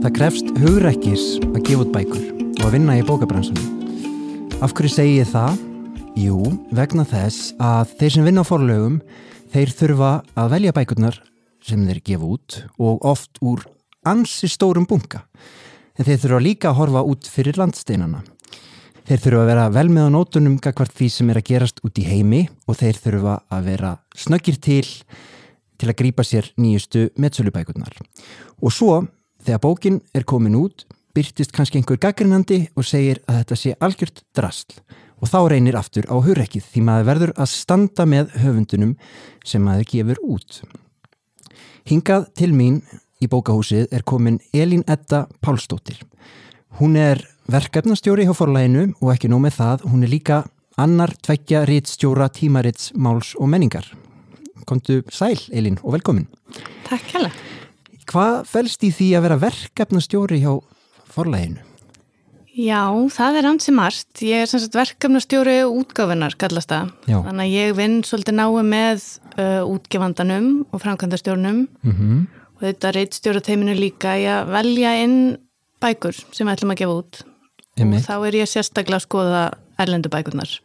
Það 0.02 0.14
krefst 0.18 0.54
hugrekkis 0.64 1.26
að 1.52 1.60
gefa 1.68 1.84
út 1.86 1.92
bækur 1.96 2.24
og 2.62 2.64
að 2.68 2.74
vinna 2.76 2.96
í 2.98 3.04
bókabransunum. 3.06 3.68
Af 4.62 4.74
hverju 4.78 4.94
segi 4.96 5.20
ég 5.20 5.30
það? 5.30 5.60
Jú, 6.18 6.56
vegna 6.76 7.06
þess 7.08 7.52
að 7.62 7.94
þeir 8.00 8.16
sem 8.16 8.28
vinna 8.28 8.44
á 8.44 8.50
forlögum, 8.50 8.98
þeir 9.54 9.76
þurfa 9.78 10.14
að 10.36 10.56
velja 10.56 10.74
bækurnar 10.76 11.22
sem 11.66 11.84
þeir 11.88 12.02
gefa 12.06 12.30
út 12.36 12.60
og 12.82 13.06
oft 13.08 13.42
úr 13.42 13.66
ansi 14.08 14.50
stórum 14.50 14.88
bunga. 14.90 15.26
En 15.98 16.08
þeir 16.08 16.22
þurfa 16.24 16.44
líka 16.46 16.72
að 16.72 16.80
horfa 16.80 17.04
út 17.06 17.28
fyrir 17.30 17.60
landsteinana. 17.60 18.24
Þeir 19.06 19.22
þurfa 19.26 19.42
að 19.42 19.50
vera 19.52 19.68
vel 19.74 19.90
með 19.92 20.08
á 20.08 20.10
nótunum 20.14 20.58
gagvart 20.62 20.94
því 20.96 21.10
sem 21.12 21.30
er 21.34 21.42
að 21.42 21.50
gerast 21.50 21.82
út 21.86 22.00
í 22.00 22.06
heimi 22.08 22.46
og 22.70 22.80
þeir 22.80 23.00
þurfa 23.02 23.36
að 23.52 23.70
vera 23.72 23.94
snöggir 24.18 24.58
til 24.62 24.86
til 25.82 25.90
að 25.90 25.98
grípa 25.98 26.24
sér 26.26 26.52
nýjustu 26.62 27.08
metsölubækurnar. 27.18 27.96
Og 28.62 28.74
svo, 28.74 29.00
þegar 29.42 29.64
bókin 29.64 30.02
er 30.14 30.28
komin 30.30 30.60
út, 30.60 30.86
byrtist 31.16 31.54
kannski 31.56 31.80
einhver 31.80 32.00
gaggrinandi 32.02 32.68
og 32.78 32.86
segir 32.88 33.24
að 33.26 33.42
þetta 33.42 33.58
sé 33.58 33.74
algjört 33.82 34.22
drasl. 34.38 34.78
Og 35.22 35.30
þá 35.30 35.40
reynir 35.50 35.78
aftur 35.78 36.06
á 36.10 36.16
hurrekkið 36.22 36.70
því 36.70 36.86
maður 36.86 37.10
verður 37.10 37.34
að 37.36 37.52
standa 37.54 38.06
með 38.10 38.32
höfundunum 38.42 38.96
sem 39.46 39.66
maður 39.66 39.90
gefur 39.92 40.22
út. 40.38 40.62
Hingað 41.90 42.28
til 42.38 42.52
mín 42.54 42.82
í 43.22 43.28
bókahúsið 43.30 43.92
er 43.94 44.04
komin 44.06 44.40
Elín 44.54 44.84
Edda 44.90 45.26
Pálsdóttir. 45.42 45.98
Hún 46.80 46.96
er 47.00 47.24
verkefnastjóri 47.52 48.28
hjá 48.28 48.36
forlæginu 48.38 48.92
og 49.02 49.14
ekki 49.14 49.32
nóg 49.32 49.46
með 49.46 49.58
það, 49.58 49.88
hún 49.90 50.06
er 50.06 50.12
líka 50.14 50.44
annar 50.82 51.14
tveggja 51.26 51.64
rítstjóra 51.68 52.30
tímarits 52.34 52.92
máls 52.94 53.34
og 53.38 53.50
menningar. 53.52 53.88
Komdu 54.70 55.02
sæl, 55.12 55.40
Elín, 55.52 55.80
og 55.82 55.98
velkomin. 55.98 56.30
Takk 56.88 57.18
hella. 57.18 57.34
Hvað 58.12 58.38
felst 58.52 58.86
í 58.86 58.94
því 58.94 59.10
að 59.18 59.26
vera 59.26 59.42
verkefnastjóri 59.42 60.42
hjá 60.44 60.54
forlæginu? 61.12 61.66
Já, 62.52 62.84
það 63.16 63.38
er 63.40 63.48
hansi 63.48 63.72
margt. 63.72 64.22
Ég 64.28 64.44
er 64.44 64.50
sem 64.52 64.64
verkefnastjóri 64.74 65.62
útgáfinar, 65.66 66.36
kallast 66.40 66.72
það. 66.72 66.92
Þannig 67.08 67.46
að 67.46 67.54
ég 67.56 67.78
vinn 67.78 68.02
svolítið 68.04 68.38
náu 68.42 68.58
með 68.68 69.06
uh, 69.38 69.62
útgefandanum 69.66 70.66
og 70.72 70.82
framkvæmdastjórnum 70.82 71.68
Mm 71.84 71.92
-hmm. 71.92 72.26
og 72.56 72.62
þetta 72.62 72.92
reitstjóra 72.92 73.42
teiminu 73.42 73.74
líka 73.74 74.18
í 74.18 74.26
að 74.26 74.52
velja 74.52 75.04
inn 75.04 75.38
bækur 75.82 76.14
sem 76.32 76.48
við 76.48 76.54
ætlum 76.54 76.72
að 76.72 76.82
gefa 76.82 76.98
út. 76.98 77.24
Einmitt. 77.80 78.00
Og 78.00 78.06
þá 78.06 78.28
er 78.28 78.34
ég 78.34 78.48
sérstaklega 78.50 78.96
að 78.96 79.08
skoða 79.08 79.52
erlendu 79.80 80.10
bækurnar 80.10 80.60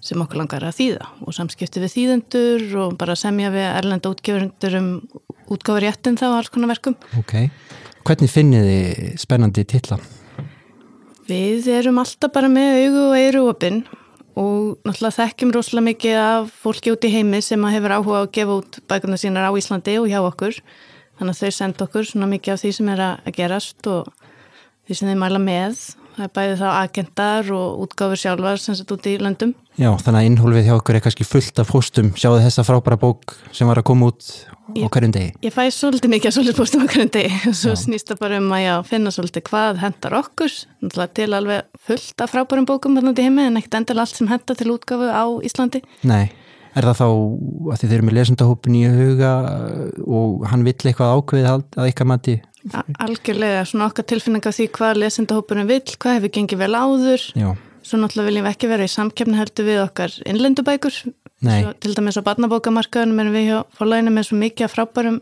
sem 0.00 0.20
okkur 0.20 0.38
langar 0.38 0.62
að 0.62 0.78
þýða 0.78 1.06
og 1.26 1.34
samskipti 1.34 1.80
við 1.80 1.94
þýðendur 1.96 2.76
og 2.84 2.98
bara 2.98 3.16
semja 3.16 3.50
við 3.50 3.66
erlenda 3.78 4.10
útgefundur 4.10 4.76
um 4.78 5.02
útgáfuréttin 5.48 6.18
þá 6.18 6.26
og 6.28 6.36
alls 6.38 6.52
konar 6.52 6.68
verkum. 6.68 6.94
Ok. 7.18 7.50
Hvernig 8.06 8.30
finnið 8.30 8.68
þið 8.68 9.18
spennandi 9.18 9.64
titla? 9.68 9.98
Við 11.28 11.66
erum 11.68 11.98
alltaf 12.00 12.32
bara 12.32 12.48
með 12.48 12.86
augu 12.86 13.00
og 13.10 13.16
eiru 13.18 13.42
opinn 13.50 13.82
og 14.38 14.78
náttúrulega 14.86 15.16
þekkjum 15.16 15.52
rosalega 15.54 15.86
mikið 15.88 16.16
af 16.22 16.50
fólki 16.62 16.92
út 16.94 17.06
í 17.08 17.10
heimi 17.10 17.40
sem 17.42 17.64
hefur 17.72 17.94
áhuga 17.96 18.20
að 18.22 18.32
gefa 18.36 18.58
út 18.60 18.78
bækuna 18.90 19.18
sínar 19.18 19.48
á 19.50 19.52
Íslandi 19.58 19.96
og 19.98 20.06
hjá 20.10 20.20
okkur. 20.22 20.60
Þannig 21.18 21.34
að 21.34 21.40
þau 21.40 21.56
senda 21.56 21.86
okkur 21.88 22.06
svona 22.06 22.28
mikið 22.30 22.54
af 22.54 22.62
því 22.62 22.70
sem 22.76 22.90
er 22.92 23.02
að 23.08 23.32
gerast 23.34 23.88
og 23.90 24.12
því 24.86 24.98
sem 24.98 25.10
þau 25.10 25.18
mæla 25.24 25.40
með. 25.42 25.80
Það 26.18 26.26
er 26.26 26.30
bæðið 26.34 26.56
þá 26.58 26.68
agendar 26.72 27.48
og 27.54 27.82
útgáfur 27.84 28.18
sjálfar 28.18 28.58
sem 28.58 28.74
sett 28.74 28.90
út 28.90 29.04
í 29.06 29.12
löndum. 29.22 29.52
Já, 29.78 29.92
þannig 30.02 30.18
að 30.18 30.24
innhólfið 30.26 30.64
hjá 30.66 30.72
okkur 30.74 30.96
er 30.98 31.02
kannski 31.04 31.26
fullt 31.28 31.60
af 31.62 31.68
postum. 31.70 32.08
Sjáðu 32.18 32.40
þessa 32.42 32.64
frábæra 32.66 32.98
bók 32.98 33.36
sem 33.54 33.70
var 33.70 33.78
að 33.78 33.86
koma 33.86 34.08
út 34.10 34.32
á 34.74 34.88
hverjum 34.90 35.14
degi. 35.14 35.28
Ég 35.46 35.54
fæ 35.54 35.68
svolítið 35.76 36.12
mikið 36.16 36.30
að 36.32 36.34
svolítið 36.34 36.58
postum 36.58 36.82
á 36.82 36.90
hverjum 36.90 37.12
degi 37.14 37.38
og 37.52 37.54
svo 37.60 37.76
snýst 37.78 38.10
það 38.10 38.22
bara 38.24 38.42
um 38.42 38.50
að 38.56 38.64
já, 38.64 38.72
finna 38.90 39.14
svolítið 39.14 39.46
hvað 39.46 39.80
hendar 39.84 40.18
okkur. 40.18 40.58
Náttúrulega 40.82 41.16
til 41.20 41.30
alveg 41.38 41.86
fullt 41.86 42.26
af 42.26 42.34
frábærum 42.34 42.66
bókum 42.66 42.98
þarna 42.98 43.14
út 43.14 43.22
í 43.22 43.28
heimi 43.28 43.46
en 43.46 43.62
ekkert 43.62 43.78
endal 43.78 44.02
allt 44.02 44.18
sem 44.18 44.32
hendar 44.34 44.58
til 44.58 44.74
útgáfu 44.74 45.14
á 45.14 45.24
Íslandi. 45.46 45.84
Nei. 46.02 46.26
Er 46.74 46.84
það 46.90 46.98
þá 46.98 47.06
að 47.72 47.80
þið 47.80 47.94
eru 47.96 48.06
með 48.06 48.18
lesendahópin 48.18 48.74
í 48.76 48.84
huga 48.90 49.32
og 50.04 50.44
hann 50.50 50.66
vill 50.66 50.76
eitthvað 50.82 51.14
ákveðið 51.14 51.48
að 51.78 51.90
ykkar 51.94 52.10
mati? 52.10 52.40
Algjörlega, 53.04 53.64
svona 53.68 53.88
okkar 53.90 54.06
tilfinninga 54.10 54.52
því 54.54 54.68
hvað 54.76 55.00
lesendahópunum 55.02 55.70
vill, 55.70 55.96
hvað 55.96 56.18
hefur 56.18 56.34
gengið 56.36 56.62
vel 56.62 56.74
áður. 56.74 57.24
Já. 57.38 57.48
Svo 57.88 58.00
náttúrulega 58.02 58.28
viljum 58.28 58.46
við 58.48 58.52
ekki 58.52 58.68
vera 58.68 58.88
í 58.88 58.92
samkefni 58.92 59.38
heldur 59.38 59.68
við 59.68 59.82
okkar 59.84 60.16
innlendubækur. 60.28 60.98
Svo, 60.98 61.72
til 61.78 61.94
dæmis 61.94 62.18
á 62.18 62.26
barnabókamarkaðunum 62.26 63.22
erum 63.22 63.36
við 63.38 63.46
hjá 63.48 63.58
fórlæginu 63.78 64.12
með 64.12 64.28
svo 64.28 64.38
mikið 64.40 64.72
frábærum 64.72 65.20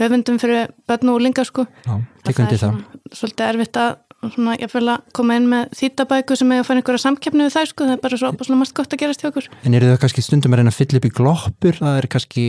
höfundum 0.00 0.38
fyrir 0.40 0.72
börn 0.88 1.12
og 1.12 1.18
úlingar 1.20 1.46
sko. 1.46 1.66
Já, 1.84 1.98
það. 2.24 2.54
það. 2.62 2.78
Svolítið 3.12 3.50
erfitt 3.50 3.80
að 3.82 3.90
svona, 4.26 4.56
ég 4.58 4.70
fæl 4.72 4.84
að 4.90 5.04
koma 5.14 5.36
inn 5.38 5.46
með 5.50 5.72
þýtabæku 5.78 6.36
sem 6.38 6.52
hefur 6.54 6.68
fann 6.68 6.80
einhverja 6.80 7.02
samkeppni 7.04 7.46
við 7.46 7.54
þær 7.54 7.70
sko, 7.70 7.86
það 7.86 7.94
er 7.94 8.02
bara 8.02 8.18
svo 8.18 8.30
opaslega 8.32 8.60
margt 8.60 8.74
gott 8.78 8.96
að 8.96 9.02
gerast 9.02 9.22
hjá 9.22 9.30
okkur. 9.30 9.48
En 9.62 9.78
eru 9.78 9.92
þau 9.92 10.00
kannski 10.02 10.24
stundum 10.26 10.56
að 10.56 10.62
reyna 10.62 10.72
að 10.74 10.78
fylla 10.80 11.00
upp 11.00 11.08
í 11.08 11.12
gloppur, 11.20 11.78
það 11.78 11.98
er 12.00 12.08
kannski 12.14 12.46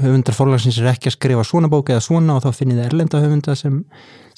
höfundar 0.00 0.38
fórlagsins 0.38 0.80
er 0.80 0.92
ekki 0.94 1.12
að 1.12 1.16
skrifa 1.18 1.46
svona 1.46 1.70
bók 1.72 1.92
eða 1.92 2.04
svona 2.04 2.38
og 2.38 2.46
þá 2.46 2.50
finnir 2.56 2.80
það 2.80 2.88
erlenda 2.88 3.22
höfunda 3.26 3.56
sem, 3.60 3.82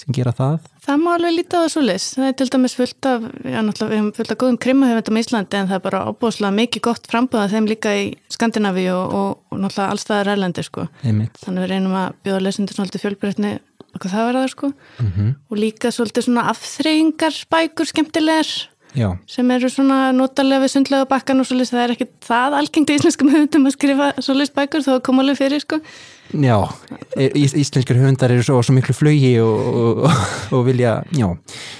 sem 0.00 0.16
gera 0.16 0.34
það? 0.34 0.58
Það 0.84 1.00
má 1.00 1.10
alveg 1.14 1.32
lítið 1.38 1.56
á 1.56 1.60
það 1.62 1.70
svo 1.72 1.82
lis, 1.84 2.06
það 2.12 2.26
er 2.28 2.34
til 2.38 2.46
dæmis 2.52 2.74
fullt 2.76 3.06
af, 3.08 3.22
já 3.40 3.60
náttúrulega 3.64 3.90
við 3.90 4.00
hefum 4.00 4.10
fullt 4.18 4.32
af 4.34 4.40
góðum 4.42 4.58
krimahöfundum 4.64 5.16
í 5.16 5.22
Íslandi 5.24 5.58
en 5.60 5.70
það 5.70 5.78
er 5.78 5.84
bara 5.86 6.02
opaslega 6.10 6.56
mikið 6.58 6.84
gott 6.84 7.08
frambúða 7.08 7.46
þeim 7.54 7.68
líka 7.70 7.94
í 7.96 8.02
Skandinavíu 8.34 8.92
og, 8.92 9.14
og, 9.16 9.30
og 9.48 9.62
náttúrulega 9.62 9.94
allstaðar 9.94 10.32
erlendi 10.34 10.66
sko. 10.66 10.84
Einmitt. 11.02 11.40
Þannig 11.40 11.64
við 11.64 11.72
reynum 11.72 11.96
að 12.02 12.18
bjóða 12.26 12.44
lesendur 12.44 12.76
svolítið 12.76 13.04
fjölbreytni 13.06 13.54
hvað 13.94 14.14
það 14.14 14.28
verða 14.28 14.44
sko 14.50 14.68
mm 14.72 15.10
-hmm. 15.16 15.34
og 15.50 15.58
líka 15.58 15.90
svolítið 15.94 16.26
svona 16.26 16.48
afþreyingar 16.52 17.34
bækur 17.50 17.86
skemmtilegar 17.86 18.48
Já. 18.94 19.08
sem 19.26 19.48
eru 19.50 19.68
svona 19.72 20.12
notalega 20.14 20.62
við 20.62 20.70
sundlega 20.76 21.06
bakkan 21.10 21.42
og 21.42 21.48
svolítið 21.48 21.74
það 21.74 21.84
er 21.84 21.92
ekki 21.94 22.06
það 22.22 22.56
algengt 22.60 22.90
í 22.92 22.98
íslenskum 22.98 23.30
höfundum 23.32 23.66
að 23.66 23.74
skrifa 23.74 24.10
svolítið 24.22 24.54
bækur 24.58 24.84
þó 24.86 24.90
að 24.94 25.00
koma 25.08 25.24
alveg 25.24 25.40
fyrir 25.40 25.64
sko 25.64 25.80
Já, 26.34 26.56
ís 27.36 27.52
íslenskar 27.58 27.98
höfundar 28.00 28.32
eru 28.32 28.44
svo, 28.46 28.60
svo 28.64 28.74
miklu 28.74 28.94
flögi 28.96 29.34
og, 29.42 29.66
og, 29.82 30.06
og 30.54 30.62
vilja, 30.68 30.94
já 31.14 31.26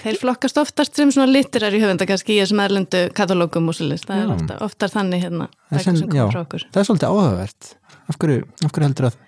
Þeir 0.03 0.19
flokkast 0.20 0.59
oftast 0.62 0.99
sem 0.99 1.15
svona 1.15 1.31
litterar 1.31 1.74
í 1.74 1.81
höfunda 1.82 2.07
kannski 2.11 2.36
í 2.36 2.43
þessum 2.43 2.65
erlendu 2.66 3.07
katalógum 3.16 3.70
og 3.70 3.78
svolítið 3.78 4.11
það 4.11 4.20
já. 4.20 4.24
er 4.24 4.35
ofta, 4.35 4.59
oftar 4.66 4.95
þannig 4.95 5.24
hérna 5.28 5.49
bækur 5.70 6.03
sem 6.03 6.19
frá 6.35 6.43
okkur 6.43 6.66
Það 6.69 6.82
er 6.82 6.91
svolítið 6.91 7.15
áhugavert 7.15 7.73
af 8.05 8.20
hverju, 8.20 8.45
af 8.59 8.74
hverju 8.74 8.89
heldur 8.91 9.11
að 9.12 9.19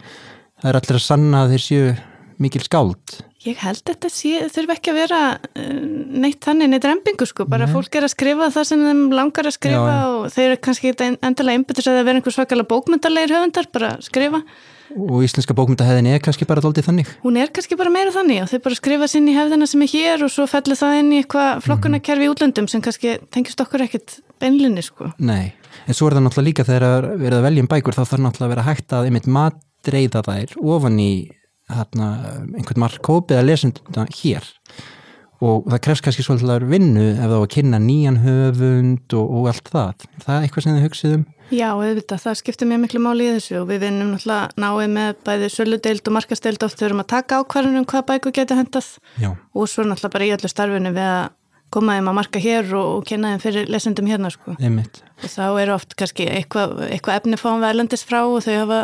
það 0.60 0.70
er 0.72 0.80
allir 0.80 1.00
að 1.00 1.06
sanna 1.06 1.44
að 1.44 1.54
þeir 1.54 1.66
séu 1.68 1.88
mikil 2.42 2.64
skáld? 2.66 3.18
Ég 3.47 3.59
held 3.62 3.82
þetta 3.86 4.09
sé, 4.10 4.32
þurfi 4.51 4.74
ekki 4.74 4.90
að 4.90 4.97
vera 4.98 5.18
eh, 5.55 5.74
neitt 6.24 6.43
þannig, 6.43 6.70
neitt 6.73 6.86
rempingu 6.86 7.27
sko, 7.28 7.44
bara 7.51 7.68
Nei. 7.68 7.74
fólk 7.77 7.94
er 7.94 8.06
að 8.09 8.14
skrifa 8.16 8.48
það 8.55 8.64
sem 8.73 8.86
þeim 8.89 9.02
langar 9.14 9.47
að 9.47 9.55
skrifa 9.55 9.93
Já, 9.93 10.06
og 10.16 10.24
þeir 10.35 10.47
eru 10.48 10.62
kannski 10.66 10.94
endilega 10.97 11.60
einbyrðis 11.60 11.90
að 11.90 11.98
það 12.01 12.09
vera 12.09 12.20
einhver 12.20 12.35
svakalega 12.35 12.70
bókmyndarleir 12.73 13.35
höfundar, 13.36 13.68
bara 13.77 13.93
skrifa. 14.02 14.43
Og 14.97 15.23
íslenska 15.27 15.55
bókmyndahefðin 15.59 16.09
er 16.10 16.23
kannski 16.24 16.47
bara 16.48 16.62
doldið 16.64 16.89
þannig? 16.89 17.14
Hún 17.23 17.39
er 17.39 17.51
kannski 17.55 17.78
bara 17.78 17.93
meira 17.93 18.14
þannig 18.14 18.43
og 18.43 18.51
þeir 18.51 18.62
bara 18.66 18.78
skrifa 18.78 19.09
sinn 19.10 19.31
í 19.31 19.35
hefðina 19.36 19.66
sem 19.70 19.82
er 19.86 19.93
hér 19.93 20.27
og 20.27 20.32
svo 20.32 20.47
fellir 20.51 20.78
það 20.78 20.98
inn 21.01 21.10
í 21.12 21.23
eitthvað 21.23 21.62
flokkunarkerfi 21.66 22.27
í 22.27 22.31
útlöndum 22.32 22.68
sem 22.70 22.82
kannski 22.82 23.16
tengist 23.35 23.62
okkur 23.62 23.86
ekkit 23.86 24.20
beinlinni 24.43 24.85
sko. 24.86 25.10
Nei, 25.18 25.55
en 25.86 25.97
svo 25.97 26.09
er 26.09 26.18
það 26.18 26.27
náttúrulega 26.28 26.48
líka 26.51 26.66
þegar 26.68 27.10
erum 27.16 27.40
að 27.40 27.48
velja 27.48 27.66
um 27.66 27.70
bækur 27.74 27.98
þá 27.98 28.02
þarf 28.05 28.23
náttúrulega 28.28 28.47
að 28.47 28.55
vera 28.55 28.68
hægt 28.70 28.94
að 28.97 29.10
einmitt 29.10 29.28
matreiða 29.36 30.23
þær 30.27 30.56
ofan 30.62 31.02
í 31.02 31.10
hérna, 31.72 32.10
einhvern 32.55 32.82
markkóp 32.84 33.32
eða 33.34 33.47
lesunduna 33.47 34.06
hér 34.20 34.47
og 35.44 35.66
það 35.68 35.80
krefst 35.84 36.05
kannski 36.05 36.24
svolítið 36.24 36.68
vinnu 36.70 37.06
ef 37.12 37.28
þá 37.28 37.36
að 37.36 37.48
kynna 37.52 37.80
nýjan 37.82 38.20
höfund 38.22 39.16
og, 39.18 39.32
og 39.36 39.48
allt 39.51 39.66
það. 39.72 40.05
Það 40.24 40.36
er 40.36 40.47
eitthvað 40.47 40.64
sem 40.64 40.76
þið 40.76 40.86
hugsið 40.86 41.16
um? 41.16 41.24
Já, 41.52 41.66
auðvitað, 41.76 42.22
það 42.24 42.38
skiptir 42.40 42.68
mjög 42.70 42.80
miklu 42.82 43.01
máli 43.05 43.26
í 43.28 43.34
þessu 43.36 43.59
og 43.60 43.66
við 43.68 43.82
vinnum 43.84 44.14
náttúrulega 44.14 44.62
náið 44.64 44.94
með 44.97 45.18
bæði 45.28 45.51
söludeild 45.55 46.09
og 46.09 46.16
markasteild 46.16 46.64
oft 46.66 46.80
þurfum 46.80 47.02
að 47.05 47.10
taka 47.12 47.40
ákvarðunum 47.43 47.86
hvað 47.93 48.06
bæku 48.09 48.32
geta 48.34 48.56
hendað 48.59 48.88
Já. 49.20 49.28
og 49.36 49.68
svo 49.70 49.84
náttúrulega 49.86 50.14
bara 50.16 50.26
í 50.26 50.32
öllu 50.34 50.51
starfinu 50.51 50.94
við 50.97 51.10
að 51.12 51.28
koma 51.76 51.98
þeim 51.98 52.10
að 52.10 52.16
marka 52.18 52.43
hér 52.43 52.72
og, 52.78 52.88
og 52.97 53.06
kynna 53.06 53.34
þeim 53.34 53.44
fyrir 53.44 53.70
lesendum 53.70 54.10
hérna 54.10 54.32
sko. 54.34 54.56
og 54.56 55.30
þá 55.30 55.44
eru 55.62 55.76
oft 55.76 55.94
kannski 55.98 56.26
eitthvað, 56.30 56.76
eitthvað 56.88 57.20
efni 57.20 57.38
fáum 57.38 57.62
við 57.62 57.70
erlendist 57.70 58.09
frá 58.09 58.24
og 58.24 58.43
þau 58.43 58.55
hafa 58.56 58.80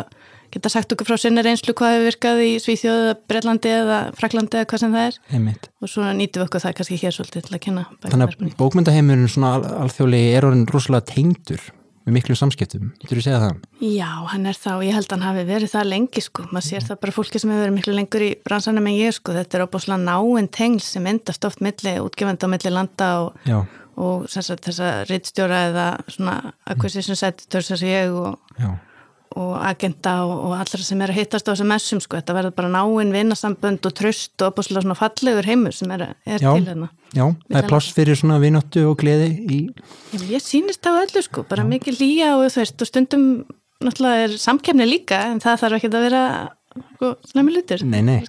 geta 0.53 0.71
sagt 0.71 0.93
okkur 0.93 1.09
frá 1.09 1.19
sinni 1.19 1.43
reynslu 1.45 1.75
hvað 1.77 1.95
hefur 1.95 2.09
virkað 2.11 2.41
í 2.45 2.49
Svíþjóðu, 2.61 3.13
Breitlandi 3.29 3.71
eða 3.73 3.99
Fraklandi 4.17 4.59
eða 4.59 4.69
hvað 4.69 4.83
sem 4.83 4.97
það 4.97 5.07
er. 5.09 5.21
Einmitt. 5.33 5.69
og 5.81 5.91
svo 5.91 6.09
nýtum 6.13 6.43
við 6.43 6.47
okkur 6.47 6.63
það 6.63 6.75
kannski 6.79 6.99
hér 7.01 7.15
svolítið 7.15 7.47
til 7.47 7.55
að 7.57 7.63
kynna 7.67 7.85
Þannig 8.03 8.27
að 8.27 8.57
bókmyndaheimurinn 8.59 9.31
svona 9.31 9.55
al 9.57 9.63
alþjóðlegi 9.85 10.35
er 10.37 10.47
orðin 10.49 10.67
rosalega 10.69 11.09
tengdur 11.13 11.63
með 12.03 12.17
miklu 12.17 12.35
samskiptum, 12.35 12.89
getur 12.99 13.19
þú 13.19 13.23
segjað 13.23 13.43
það? 13.45 13.59
Já, 13.87 14.09
hann 14.33 14.47
er 14.49 14.57
þá, 14.59 14.71
ég 14.83 14.97
held 14.97 15.07
að 15.07 15.13
hann 15.13 15.27
hafi 15.29 15.45
verið 15.47 15.71
það 15.71 15.85
lengi 15.87 16.23
sko, 16.25 16.47
maður 16.51 16.65
sér 16.67 16.87
það 16.89 16.99
bara 17.05 17.15
fólki 17.15 17.39
sem 17.39 17.53
hefur 17.53 17.63
verið 17.63 17.77
miklu 17.77 17.95
lengur 17.95 18.25
í 18.25 18.31
bransanum 18.43 18.89
en 18.91 18.97
ég 18.97 19.15
sko, 19.15 19.35
þetta 19.37 19.57
er 19.57 19.63
óbúslega 19.63 20.03
náinn 20.03 20.49
tengl 20.51 20.83
sem 20.83 21.07
endast 21.07 21.47
oft 21.47 21.63
milli 21.63 21.95
útgefandi 22.03 22.43
á 22.43 22.51
milli 22.51 22.73
landa 22.75 23.09
og, 23.23 23.53
og 23.95 24.25
þess 24.33 24.83
að 24.83 25.05
rittstjóra 25.13 25.61
eða 25.69 25.87
svona 26.11 26.35
acquisition 26.75 27.15
editors 27.15 27.71
eins 27.71 27.85
og 27.85 27.93
ég 27.93 28.17
og 28.19 28.59
Já 28.59 28.73
og 29.39 29.53
agenda 29.65 30.15
og, 30.27 30.33
og 30.47 30.55
allra 30.57 30.85
sem 30.85 31.01
er 31.03 31.13
að 31.13 31.19
hittast 31.21 31.47
á 31.49 31.51
þessum 31.53 31.71
messum 31.71 32.01
sko, 32.03 32.19
þetta 32.19 32.35
verður 32.37 32.55
bara 32.57 32.71
náinn 32.73 33.13
vinnasambönd 33.15 33.87
og 33.89 33.95
tröst 33.97 34.43
og 34.43 34.51
opaslega 34.51 34.83
svona 34.85 34.97
fallegur 34.99 35.47
heimur 35.47 35.75
sem 35.75 35.91
er, 35.95 36.05
er 36.25 36.43
já, 36.43 36.51
til 36.51 36.67
hérna. 36.67 36.89
Já, 37.13 37.25
það 37.49 37.59
er 37.61 37.69
pláss 37.71 37.95
fyrir 37.95 38.19
svona 38.19 38.39
vinnóttu 38.43 38.85
og 38.89 38.97
gleði 39.01 39.29
í... 39.43 39.59
Ég, 40.13 40.27
ég 40.35 40.43
sýnist 40.43 40.85
á 40.85 40.93
öllu 40.93 41.25
sko, 41.25 41.45
bara 41.49 41.65
já. 41.65 41.71
mikið 41.73 41.99
líja 42.01 42.31
og 42.37 42.45
þú 42.47 42.63
veist 42.63 42.85
og 42.85 42.91
stundum 42.91 43.27
náttúrulega 43.83 44.29
er 44.29 44.37
samkefni 44.41 44.87
líka 44.87 45.19
en 45.31 45.41
það 45.43 45.65
þarf 45.65 45.79
ekki 45.79 45.91
að 45.91 46.07
vera 46.07 46.23
sko, 46.95 47.13
slemmi 47.31 47.57
lutur 47.57 47.85
Nei, 47.87 48.01
nei, 48.05 48.19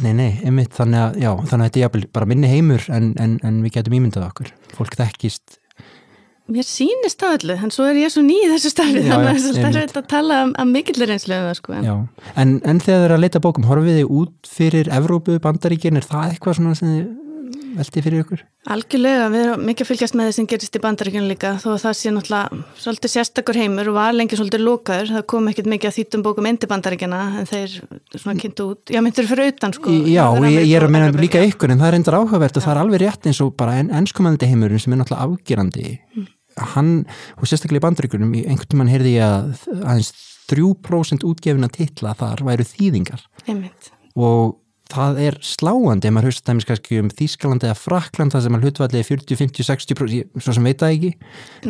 nei, 0.00 0.12
nei 0.16 0.30
einmitt, 0.46 0.74
þannig 0.76 1.04
að, 1.04 1.18
já, 1.20 1.32
þannig 1.50 1.66
að 1.66 1.80
þetta 1.80 1.88
er 2.04 2.12
bara 2.16 2.30
minni 2.30 2.50
heimur 2.50 2.86
en, 2.92 3.12
en, 3.20 3.38
en 3.46 3.64
við 3.64 3.76
getum 3.78 3.98
ímyndað 3.98 4.30
okkur. 4.30 4.54
Fólk 4.78 4.96
þekkist 4.96 5.59
Mér 6.50 6.66
sýnist 6.66 7.20
það 7.22 7.36
öllu, 7.36 7.56
en 7.62 7.70
svo 7.74 7.86
er 7.86 8.00
ég 8.00 8.10
svo 8.10 8.24
ný 8.26 8.40
í 8.42 8.50
þessu 8.50 8.72
starfi, 8.72 9.04
já, 9.04 9.12
þannig 9.12 9.30
að 9.30 9.58
það 9.60 9.68
er 9.70 9.76
þetta 9.84 10.02
að 10.02 10.10
tala 10.10 10.42
um, 10.46 10.52
að 10.58 10.72
mikillir 10.74 11.14
einslu 11.14 11.36
það 11.36 11.56
sko. 11.60 11.76
En. 11.78 11.88
En, 12.34 12.54
en 12.66 12.82
þegar 12.82 13.04
þið 13.04 13.06
er 13.06 13.14
að 13.14 13.24
leita 13.24 13.42
bókum, 13.44 13.66
horfið 13.70 14.00
þið 14.00 14.14
út 14.18 14.52
fyrir 14.58 14.90
Evrópu, 14.98 15.38
bandaríkin, 15.44 16.00
er 16.00 16.06
það 16.10 16.34
eitthvað 16.34 16.58
svona 16.58 16.78
sem 16.78 16.94
þið 16.96 17.10
veldi 17.76 18.02
fyrir 18.02 18.24
ykkur? 18.24 18.40
Algjörlega, 18.74 19.28
við 19.30 19.44
erum 19.44 19.62
mikið 19.68 19.84
að 19.84 19.88
fylgjast 19.88 20.16
með 20.18 20.28
þess 20.28 20.38
sem 20.40 20.48
gerist 20.50 20.76
í 20.76 20.80
bandaríkinu 20.82 21.28
líka, 21.30 21.52
þó 21.62 21.68
að 21.72 21.84
það 21.84 21.94
sé 22.00 22.12
náttúrulega 22.16 22.64
svolítið 22.82 23.12
sérstakur 23.14 23.58
heimur 23.60 23.90
og 23.92 23.96
var 23.96 24.16
lengi 24.16 24.38
svolítið 24.40 24.64
lókaður, 24.66 25.12
það 25.14 25.24
kom 25.32 25.48
ekkit 25.52 25.70
mikið 25.70 25.90
að 25.90 25.96
þýttum 26.00 26.24
bókum 26.26 26.50
indi 26.50 26.70
bandaríkina, 26.70 27.20
en 27.40 27.48
þeir 27.48 27.78
svona 28.16 28.36
kynntu 28.42 28.66
út, 28.74 28.82
já 28.90 29.00
myndir 29.06 29.30
fyrir 29.30 29.54
utan 29.54 29.76
sko. 29.76 29.94
Já, 30.10 30.26
ég, 30.50 30.58
ég 30.66 30.74
er 30.80 30.88
að 30.88 30.92
meina 30.96 31.14
líka 31.14 31.46
ykkur, 31.46 31.72
en 31.72 31.80
það 31.80 31.92
er 31.92 32.00
endur 32.00 32.18
áhugavert 32.18 32.58
og 32.58 32.66
það 32.66 32.74
er 32.74 32.82
alveg 32.82 33.02
rétt 33.04 33.30
eins 33.30 33.40
og 33.46 33.54
bara 33.60 33.78
ennskomandi 33.86 34.50
heimurinn 34.50 34.82
sem 34.82 34.98
er 34.98 35.02
náttúrulega 35.04 35.30
afgerandi 35.30 35.88
mm 35.94 36.28
hann, 36.74 36.92
og 37.38 37.48
sérstaklega 37.48 37.82
í 37.82 37.86
bandreikunum 37.86 38.34
einhvern 38.40 38.70
tíman 38.70 38.92
heyrði 38.92 39.16
ég 39.16 39.26
að 39.26 39.68
aðeins 39.80 40.12
3% 40.50 41.26
útgefina 41.28 41.70
titla 41.72 42.16
þar 42.18 42.42
væru 42.48 42.66
þýðingar. 42.66 43.22
Einmitt. 43.46 43.92
og 44.18 44.58
það 44.90 45.20
er 45.22 45.36
sláandi 45.44 46.08
ef 46.08 46.14
maður 46.14 46.30
höfst 46.30 46.46
dæmis 46.48 46.66
kannski 46.66 46.98
um 46.98 47.10
Þískaland 47.14 47.64
eða 47.66 47.76
Frakland 47.78 48.34
það 48.34 48.44
sem 48.46 48.56
er 48.56 48.64
hlutvallið 48.66 49.06
40, 49.06 49.38
50, 49.38 49.66
60% 49.68 50.42
svo 50.42 50.54
sem 50.56 50.66
veit 50.66 50.82
það 50.82 50.94
ekki. 50.96 51.10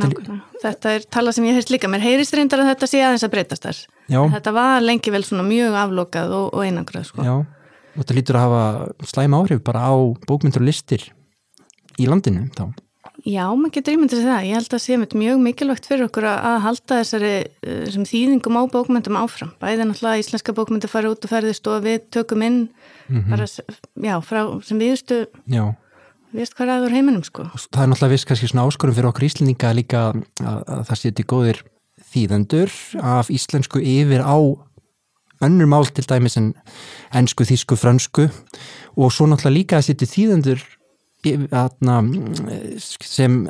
Nákvæmlega. 0.00 0.38
Þetta 0.64 0.94
er 0.96 1.06
tala 1.16 1.34
sem 1.36 1.48
ég 1.48 1.58
heist 1.58 1.72
líka. 1.72 1.90
Mér 1.92 2.04
heyrist 2.04 2.36
reyndar 2.36 2.64
að 2.64 2.72
þetta 2.72 2.90
sé 2.90 3.02
aðeins 3.04 3.26
að 3.26 3.34
breytast 3.34 3.66
þar. 3.68 3.80
Þetta 4.08 4.54
var 4.56 4.84
lengi 4.84 5.14
vel 5.14 5.22
svona 5.26 5.46
mjög 5.46 5.76
aflokað 5.84 6.36
og, 6.38 6.46
og 6.54 6.64
einangrað 6.64 7.08
sko. 7.10 7.26
Já, 7.26 7.34
og 7.92 8.02
þetta 8.02 8.18
lítur 8.18 8.40
að 8.40 8.46
hafa 8.48 9.10
slæma 9.12 9.42
áhrif 9.42 9.64
bara 9.66 9.84
á 9.84 9.94
bókmyndur 10.24 10.64
og 10.64 10.70
listir 10.70 11.10
í 12.00 12.08
landinu 12.08 12.48
þá 12.56 12.70
Já, 13.26 13.44
maður 13.52 13.74
getur 13.74 13.96
ímyndið 13.96 14.22
það. 14.24 14.46
Ég 14.48 14.56
held 14.56 14.74
að 14.76 14.82
sé 14.84 14.96
mjög 15.00 15.40
mikilvægt 15.44 15.88
fyrir 15.88 16.06
okkur 16.06 16.26
að 16.30 16.56
halda 16.64 17.00
þessari 17.02 17.32
uh, 17.68 18.06
þýðingum 18.08 18.56
á 18.56 18.62
bókmyndum 18.72 19.18
áfram. 19.20 19.50
Bæði 19.60 19.86
náttúrulega 19.90 20.22
íslenska 20.22 20.54
bókmyndi 20.56 20.88
fara 20.88 21.10
út 21.12 21.26
og 21.26 21.32
ferðist 21.32 21.68
og 21.68 21.84
við 21.84 22.06
tökum 22.14 22.44
inn 22.46 22.58
mm 23.08 23.20
-hmm. 23.20 23.30
bara, 23.30 23.46
já, 24.08 24.14
frá 24.24 24.40
sem 24.64 24.78
viðstu 24.78 25.26
já. 25.46 25.74
vist 26.32 26.54
hvað 26.54 26.72
aður 26.76 26.96
heiminum 26.96 27.24
sko. 27.24 27.44
Það 27.44 27.82
er 27.82 27.88
náttúrulega 27.88 28.14
viss 28.14 28.24
kannski 28.24 28.48
svona 28.48 28.66
áskorum 28.66 28.94
fyrir 28.94 29.10
okkur 29.12 29.28
íslendinga 29.28 29.72
líka 29.74 29.98
að, 30.08 30.24
að 30.46 30.84
það 30.88 30.96
seti 30.96 31.22
góðir 31.22 31.62
þýðendur 32.12 32.70
af 33.02 33.30
íslensku 33.30 33.80
yfir 33.80 34.24
á 34.24 34.36
önnur 35.40 35.66
mál 35.66 35.86
til 35.86 36.04
dæmis 36.04 36.36
en 36.36 36.54
ennsku, 37.12 37.44
þísku, 37.44 37.76
fransku 37.76 38.28
og 38.96 39.12
svo 39.12 39.26
náttúrulega 39.26 39.56
líka 39.56 39.76
að 39.76 39.88
seti 39.88 40.06
þýðendur 40.06 40.79
sem 43.04 43.42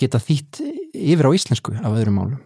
geta 0.00 0.20
þýtt 0.20 0.60
yfir 0.94 1.28
á 1.28 1.30
íslensku 1.36 1.76
af 1.80 1.94
öðrum 1.94 2.20
málum 2.20 2.42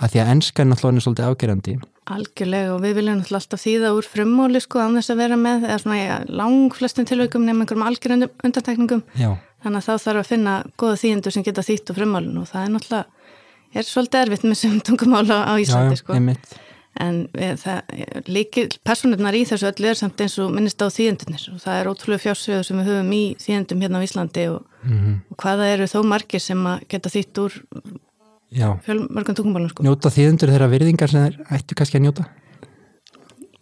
að 0.00 0.14
því 0.14 0.20
að 0.22 0.30
ennska 0.34 0.62
er 0.62 0.68
náttúrulega 0.70 1.04
svolítið 1.04 1.30
ágerandi 1.30 1.78
Algjörlega 2.10 2.72
og 2.74 2.80
við 2.82 2.96
viljum 2.98 3.20
náttúrulega 3.20 3.40
alltaf 3.42 3.62
þýða 3.62 3.92
úr 3.94 4.08
frummóli 4.08 4.62
sko 4.64 4.80
án 4.82 4.96
þess 4.98 5.12
að 5.12 5.20
vera 5.20 5.38
með 5.38 5.66
eða 5.68 5.78
svona 5.82 5.98
ja, 6.00 6.16
lang 6.26 6.74
flestum 6.74 7.06
tilvægum 7.06 7.44
nefnum 7.46 7.62
einhverjum 7.64 7.86
algjörandum 7.86 8.46
undantekningum 8.48 9.02
Já. 9.20 9.30
þannig 9.62 9.82
að 9.82 9.86
þá 9.86 10.06
þarf 10.06 10.22
að 10.22 10.30
finna 10.32 10.54
goða 10.80 11.00
þýjendur 11.04 11.36
sem 11.36 11.46
geta 11.46 11.66
þýtt 11.66 11.92
úr 11.92 12.00
frummólinu 12.00 12.42
og 12.42 12.50
það 12.50 12.64
er 12.64 12.74
náttúrulega 12.74 13.20
er 13.70 13.86
svolítið 13.86 14.24
erfitt 14.24 14.48
með 14.48 14.60
sem 14.64 14.80
tungumála 14.88 15.38
á 15.46 15.52
Íslandi 15.60 15.98
Já, 15.98 16.02
sko 16.02 16.16
einmitt. 16.16 16.58
En 16.98 17.20
það 17.32 18.26
líkil 18.26 18.66
personurnar 18.84 19.36
í 19.38 19.44
þessu 19.48 19.68
öllu 19.70 19.90
er 19.92 19.98
samt 19.98 20.20
eins 20.20 20.36
og 20.42 20.50
minnist 20.52 20.82
á 20.82 20.90
þýjendurnir 20.90 21.46
og 21.54 21.62
það 21.62 21.78
er 21.78 21.90
ótrúlega 21.92 22.24
fjársviðu 22.24 22.66
sem 22.66 22.80
við 22.80 22.90
höfum 22.90 23.12
í 23.14 23.22
þýjendum 23.40 23.84
hérna 23.84 24.02
á 24.02 24.06
Íslandi 24.06 24.46
og, 24.50 24.66
mm 24.82 24.98
-hmm. 24.98 25.16
og 25.30 25.36
hvaða 25.44 25.70
eru 25.74 25.86
þó 25.86 25.98
margir 26.04 26.40
sem 26.40 26.66
geta 26.88 27.12
þýtt 27.14 27.42
úr 27.44 27.52
fjölmörgum 28.84 29.34
tungumálum 29.34 29.70
sko. 29.70 29.82
Njóta 29.86 30.10
þýðendur 30.10 30.50
þeirra 30.50 30.70
virðingar 30.70 31.10
sem 31.10 31.22
þeir 31.22 31.36
ættu 31.54 31.74
kannski 31.78 31.98
að 31.98 32.04
njóta? 32.06 32.24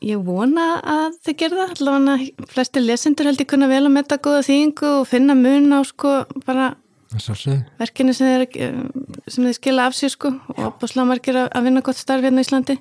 Ég 0.01 0.21
vona 0.23 0.81
að 0.81 1.17
þið 1.27 1.37
gerða 1.37 1.65
allavega 1.75 2.47
flesti 2.49 2.81
lesendur 2.81 3.27
held 3.27 3.41
ég 3.41 3.51
kunna 3.51 3.69
vel 3.69 3.85
að 3.85 3.97
metta 3.97 4.17
góða 4.17 4.45
þýðingu 4.47 5.01
og 5.01 5.09
finna 5.11 5.35
mun 5.35 5.73
á 5.75 5.83
sko 5.85 6.25
bara 6.47 6.77
verkinu 7.79 8.13
sem 8.13 8.29
þeir, 8.29 8.47
sem 9.27 9.45
þeir 9.45 9.57
skila 9.57 9.87
af 9.89 9.97
sér 9.97 10.13
sko. 10.13 10.33
Og 10.55 10.65
opaslega 10.71 11.09
margir 11.09 11.37
að 11.45 11.65
vinna 11.65 11.83
gott 11.83 11.97
starf 11.97 12.23
hérna 12.23 12.45
í 12.45 12.47
Íslandi 12.47 12.79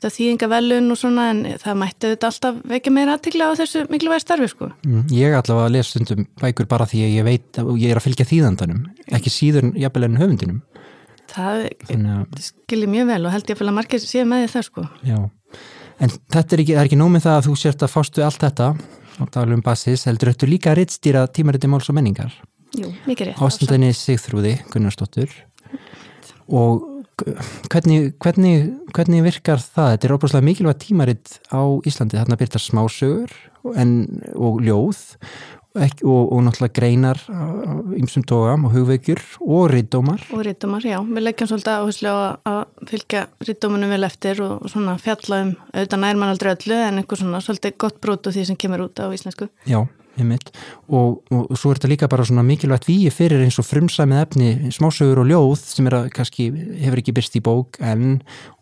þetta 0.00 0.14
þýðinga 0.14 0.48
velun 0.48 0.92
og 0.94 0.96
svona 0.96 1.24
en 1.34 1.40
það 1.60 1.76
mætti 1.76 2.10
þetta 2.14 2.28
alltaf 2.30 2.60
vekja 2.70 2.92
meira 2.96 3.16
aðtikla 3.18 3.48
á 3.52 3.58
þessu 3.58 3.82
mikilvægi 3.92 4.24
starfi 4.24 4.48
sko. 4.48 4.68
Mm, 4.86 5.02
ég 5.12 5.34
allavega 5.36 5.66
að 5.68 5.74
lesa 5.74 5.92
stundum 5.92 6.26
bækur 6.40 6.68
bara 6.70 6.86
því 6.88 7.02
að 7.04 7.16
ég 7.18 7.26
veit 7.26 7.60
og 7.60 7.74
ég 7.76 7.92
er 7.92 8.00
að 8.00 8.06
fylgja 8.06 8.28
þýðandanum 8.30 8.80
ekki 9.18 9.32
síður 9.34 9.68
jafnvel 9.76 10.06
en 10.08 10.20
höfundinum. 10.22 10.62
Það 11.30 11.66
skilir 12.40 12.90
mjög 12.90 13.12
vel 13.12 13.20
og 13.28 13.34
held 13.36 13.52
ég 13.52 13.60
að 13.60 13.76
margir 13.76 14.02
séu 14.02 14.24
með 14.24 14.46
því 14.46 14.52
það 14.54 14.66
sko. 14.70 14.86
Já, 15.06 15.18
en 16.00 16.14
þetta 16.32 16.56
er 16.56 16.64
ekki, 16.64 16.78
er 16.78 16.88
ekki 16.88 16.98
nómið 16.98 17.26
það 17.28 17.36
að 17.36 17.50
þú 17.50 17.58
sért 17.60 17.84
að 17.84 17.92
fástu 17.92 18.24
allt 18.24 18.46
þetta 18.46 18.70
á 19.20 19.22
daglegum 19.36 19.62
basis, 19.62 20.06
heldur 20.08 20.32
þetta 20.32 20.48
líka 20.48 20.72
að 20.72 20.80
rittstýra 20.80 21.26
tímariti 21.28 21.70
máls 21.70 21.92
og 21.92 21.98
menningar? 22.00 22.32
Jú, 22.78 22.88
mikið 23.04 23.30
rétt 23.30 23.44
Ástundinni 23.44 23.92
Sigþrúði 23.94 24.56
Gunnarsdóttur. 24.72 25.30
Og 26.50 26.89
hvernig, 27.72 28.12
hvernig, 28.22 28.54
hvernig 28.96 29.24
virkar 29.26 29.62
það? 29.62 29.94
Þetta 29.94 30.08
er 30.08 30.16
óbúslega 30.16 30.48
mikilvægt 30.48 30.82
tímaritt 30.86 31.38
á 31.52 31.62
Íslandi, 31.86 32.18
þarna 32.20 32.40
byrtar 32.40 32.64
smásögur 32.64 33.34
en, 33.76 33.96
og 34.34 34.60
ljóð 34.64 35.02
Ekki, 35.78 36.02
og, 36.02 36.32
og 36.34 36.40
náttúrulega 36.42 36.74
greinar 36.74 37.18
ymsum 37.94 38.24
tógam 38.26 38.64
og 38.66 38.72
hugveikjur 38.74 39.20
og 39.38 39.68
riddómar 39.70 40.24
og 40.34 40.40
riddómar, 40.42 40.82
já, 40.82 40.96
við 40.98 41.22
leggjum 41.22 41.50
svolítið 41.52 41.76
áherslu 41.76 42.10
á 42.10 42.18
að 42.50 42.88
fylgja 42.90 43.20
riddómanum 43.46 43.92
vel 43.94 44.08
eftir 44.08 44.42
og 44.42 44.66
svona 44.72 44.96
fjalla 44.98 45.38
um 45.44 45.52
auðvitað 45.70 46.02
nær 46.02 46.18
mann 46.18 46.32
aldrei 46.32 46.50
öllu 46.56 46.74
en 46.74 46.98
eitthvað 46.98 47.22
svona 47.22 47.42
svolítið 47.46 47.76
gott 47.86 48.00
brot 48.02 48.26
og 48.26 48.34
því 48.34 48.48
sem 48.48 48.58
kemur 48.58 48.82
út 48.88 48.98
á 48.98 49.06
íslensku. 49.14 49.46
Já, 49.70 49.84
og, 50.24 51.20
og, 51.30 51.42
og 51.50 51.56
svo 51.58 51.72
er 51.72 51.80
þetta 51.80 51.92
líka 51.92 52.10
bara 52.10 52.26
svona 52.28 52.44
mikilvægt 52.46 52.88
víi 52.88 53.10
fyrir 53.14 53.44
eins 53.44 53.58
og 53.60 53.68
frumsæmið 53.68 54.22
efni 54.24 54.50
smásögur 54.74 55.22
og 55.22 55.30
ljóð 55.30 55.64
sem 55.64 55.88
er 55.90 55.98
að 56.00 56.10
kannski 56.16 56.50
hefur 56.82 57.02
ekki 57.02 57.16
byrst 57.16 57.38
í 57.40 57.44
bók 57.44 57.80
en 57.80 58.20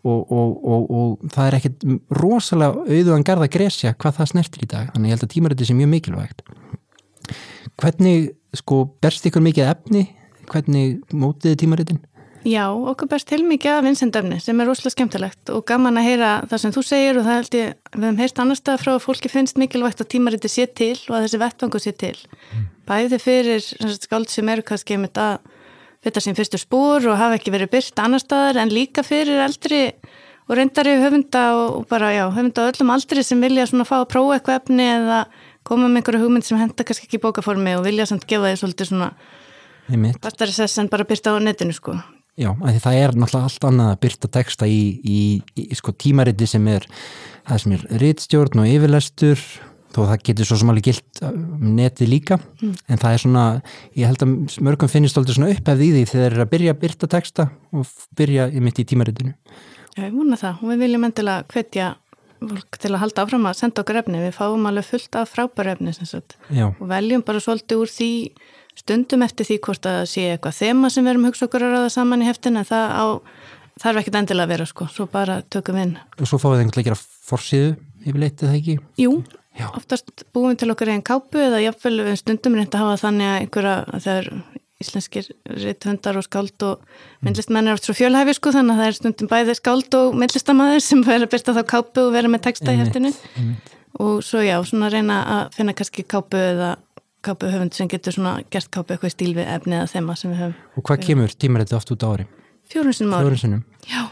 og 0.08 1.24
það 1.34 1.44
er 1.46 1.58
ekkert 1.58 1.88
rosalega 2.16 2.86
auðvöðan 2.86 3.26
garda 3.26 3.50
gresja 3.52 3.96
hvað 3.98 4.20
það 4.20 4.32
snertir 4.32 4.64
í 4.64 4.70
dag 4.70 4.92
þannig 4.94 5.10
ég 5.10 5.18
held 5.18 5.26
að 5.26 5.34
tímaröndi 5.34 5.68
sé 5.68 5.76
mjög 5.76 5.92
mikilvægt 5.96 6.46
Hvernig, 7.78 8.32
sko, 8.58 8.82
berst 9.02 9.26
ykkur 9.28 9.42
mikið 9.44 9.68
efni? 9.70 10.00
Hvernig 10.50 11.14
mótiði 11.14 11.60
tímaritin? 11.60 12.00
Já, 12.46 12.64
okkur 12.70 13.08
berst 13.10 13.28
til 13.28 13.42
mikið 13.46 13.72
af 13.74 13.84
vinsendöfni 13.86 14.38
sem 14.42 14.60
er 14.60 14.68
rosalega 14.68 14.94
skemmtilegt 14.94 15.50
og 15.50 15.64
gaman 15.66 15.98
að 15.98 16.06
heyra 16.06 16.30
það 16.50 16.62
sem 16.62 16.74
þú 16.76 16.84
segir 16.86 17.18
og 17.18 17.26
það 17.26 17.38
held 17.38 17.56
ég, 17.58 17.72
við 17.94 18.06
hefum 18.06 18.20
heyrst 18.22 18.42
annar 18.44 18.58
stað 18.60 18.82
frá 18.84 18.92
að 18.94 19.04
fólki 19.04 19.32
finnst 19.32 19.58
mikilvægt 19.58 20.02
að 20.04 20.10
tímariti 20.14 20.50
sé 20.52 20.68
til 20.70 20.94
og 21.08 21.16
að 21.18 21.26
þessi 21.26 21.40
vettvangu 21.42 21.82
sé 21.82 21.92
til. 21.98 22.14
Mm. 22.52 22.66
Bæði 22.88 23.20
fyrir 23.22 23.68
skáld 23.98 24.30
sem 24.30 24.48
eru 24.54 24.64
kannski 24.70 24.96
um 24.96 25.08
þetta 25.08 25.28
þetta 26.06 26.22
sem 26.22 26.36
fyrstur 26.38 26.62
spór 26.62 27.08
og 27.10 27.18
hafa 27.18 27.38
ekki 27.38 27.52
verið 27.54 27.72
byrt 27.74 28.02
annar 28.02 28.22
staðar 28.22 28.62
en 28.62 28.72
líka 28.72 29.04
fyrir 29.06 29.42
eldri 29.42 29.82
og 30.48 30.56
reyndari 30.56 30.94
höfunda 31.02 31.44
og 31.58 31.88
bara, 31.90 32.12
já, 32.14 32.24
höfunda 32.30 32.68
öllum 32.70 32.92
aldri 32.94 33.24
sem 33.26 33.40
vilja 33.42 33.66
svona 33.68 33.86
fá 33.88 33.98
að 34.00 34.10
prófa 34.14 34.38
eitthvað 34.38 34.60
efni 34.62 34.86
eða 34.86 35.24
koma 35.68 35.88
með 35.88 36.00
einhverju 36.00 36.22
hugmynd 36.22 36.46
sem 36.46 36.60
henda 36.60 36.86
kannski 36.86 37.08
ekki 37.08 37.20
bókaformi 37.24 37.74
og 37.76 37.84
vilja 37.84 38.06
samt 38.08 38.28
gefa 38.30 38.48
því 38.48 38.60
svolítið 38.62 38.92
svona 38.92 39.10
fastari 40.22 40.54
sess 40.54 40.80
en 40.80 40.88
bara 40.92 41.06
byrta 41.08 41.34
á 41.34 41.42
netinu 41.42 41.74
sko. 41.76 41.98
Já, 42.38 42.52
það 42.54 42.94
er 42.94 43.16
náttúrulega 43.18 43.48
allt 43.48 43.64
annað 43.66 43.88
að 43.92 44.02
byrta 44.04 44.30
texta 44.36 44.68
í, 44.70 44.82
í, 45.02 45.22
í 45.58 45.78
sko, 45.78 45.94
tímariti 45.98 46.46
sem 46.46 46.68
er 46.70 46.86
það 47.48 47.64
sem 47.64 47.74
er 47.74 47.86
rittstjórn 48.02 48.62
og 48.62 48.70
yfirlestur 48.70 49.42
þó 49.94 50.02
það 50.04 50.24
getur 50.28 50.48
svo 50.48 50.58
sem 50.60 50.70
alveg 50.70 50.88
gilt 50.90 51.22
um 51.24 51.70
neti 51.78 52.06
líka, 52.06 52.36
mm. 52.60 52.74
en 52.92 53.00
það 53.00 53.14
er 53.14 53.22
svona 53.24 53.44
ég 53.96 54.10
held 54.10 54.24
að 54.24 54.34
mörgum 54.66 54.92
finnist 54.92 55.18
alltaf 55.18 55.38
svona 55.38 55.50
upphefð 55.54 55.86
í 55.86 55.88
því 55.94 56.02
þegar 56.10 56.18
þeir 56.18 56.36
eru 56.36 56.44
að 56.44 56.52
byrja 56.52 56.74
að 56.74 56.82
byrta 56.82 57.10
texta 57.14 57.48
og 57.72 57.94
byrja 58.18 58.48
mitt 58.62 58.78
í 58.78 58.86
tímaritinu. 58.92 59.32
Já, 59.96 60.04
ég 60.04 60.14
vona 60.14 60.38
það. 60.38 60.60
Og 60.62 60.72
við 60.72 60.84
viljum 60.84 61.08
endilega 61.08 61.46
hvetja 61.50 61.88
fólk 62.38 62.78
til 62.78 62.92
að 62.92 63.02
halda 63.02 63.24
áfram 63.24 63.48
að 63.50 63.58
senda 63.58 63.82
okkur 63.82 64.00
efni. 64.02 64.20
Við 64.22 64.36
fáum 64.36 64.68
alveg 64.70 64.86
fullt 64.86 65.18
af 65.18 65.32
frábæru 65.32 65.74
efni 65.74 65.94
og 66.68 66.84
veljum 66.92 67.24
bara 67.26 67.42
svolítið 67.42 67.82
úr 67.82 67.90
því 67.90 68.12
stundum 68.78 69.24
eftir 69.26 69.48
því 69.48 69.58
hvort 69.66 69.88
að 69.90 70.00
sé 70.12 70.26
eitthvað 70.32 70.58
þema 70.60 70.90
sem 70.92 71.06
við 71.06 71.14
erum 71.14 71.28
hugsa 71.28 71.48
okkur 71.48 71.66
að 71.66 71.74
ræða 71.76 71.94
saman 71.94 72.24
í 72.24 72.28
heftin 72.28 72.60
en 72.60 72.68
það 72.68 72.94
á, 72.94 73.06
þarf 73.82 74.02
ekkit 74.02 74.20
endilega 74.22 74.48
að 74.48 74.54
vera 74.54 74.68
sko, 74.70 74.88
svo 74.94 75.08
bara 75.10 75.40
tökum 75.50 75.78
við 75.78 75.88
inn 75.88 75.96
Og 76.18 76.30
svo 76.30 76.40
fáið 76.42 76.64
einhvern 76.64 76.82
veginn 76.82 76.96
að 76.96 77.04
forsiðu 77.28 77.74
yfirleitið 78.06 78.46
það 78.46 78.60
ekki? 78.60 78.78
Jú, 79.02 79.12
Já. 79.58 79.66
oftast 79.72 80.24
búum 80.32 80.52
við 80.52 80.62
til 80.62 80.70
okkur 80.74 80.92
einn 80.94 81.04
kápu 81.06 81.42
eða 81.42 81.64
jáfnvel 81.64 82.14
stundum 82.20 82.58
reynda 82.58 82.78
að 82.78 82.84
hafa 82.86 83.02
þannig 83.06 83.32
að 83.32 83.40
einhverja 83.42 84.00
þegar 84.06 84.32
íslenskir 84.78 85.26
rithundar 85.58 86.18
og 86.20 86.26
skáld 86.26 86.62
og 86.62 86.84
myndlistmenn 87.26 87.66
er 87.66 87.74
oft 87.74 87.88
svo 87.88 87.96
fjölhæfi 87.98 88.36
sko 88.36 88.52
þannig 88.54 88.76
að 88.76 88.82
það 88.82 88.90
er 88.90 88.98
stundum 88.98 89.30
bæði 89.32 89.56
skáld 89.58 89.96
og 89.98 90.14
myndlistamæður 90.20 90.84
sem 90.84 91.02
verður 91.02 91.26
að 91.26 91.32
byrta 91.34 91.54
þá 91.56 91.62
kápu 91.72 92.04
og 92.04 92.14
vera 92.14 92.30
með 92.30 92.44
texta 92.46 92.74
í 92.74 92.78
hættinu 92.78 93.10
og 93.98 94.20
svo 94.22 94.44
já, 94.44 94.54
svona 94.62 94.90
reyna 94.92 95.18
að 95.34 95.56
finna 95.56 95.74
kannski 95.74 96.04
kápu 96.06 96.38
eða 96.38 96.76
kápu 97.28 97.52
höfund 97.52 97.76
sem 97.76 97.90
getur 97.90 98.16
svona 98.16 98.38
gert 98.50 98.72
kápu 98.74 98.96
eitthvað 98.96 99.14
stíl 99.14 99.34
við 99.36 99.48
efni 99.54 99.78
eða 99.78 99.90
þema 99.94 100.16
sem 100.18 100.34
við 100.34 100.44
höfum. 100.46 100.60
Og 100.74 100.88
hvað 100.88 101.04
kemur 101.06 101.34
tímarætti 101.44 101.78
oft 101.78 101.92
út 101.94 102.04
á 102.04 102.08
ári? 102.08 102.28
Fjórunsinnum 102.72 103.16
ári. 103.16 103.28
Fjórun 103.28 103.44
sinnum. 103.44 103.66
Já. 103.88 104.08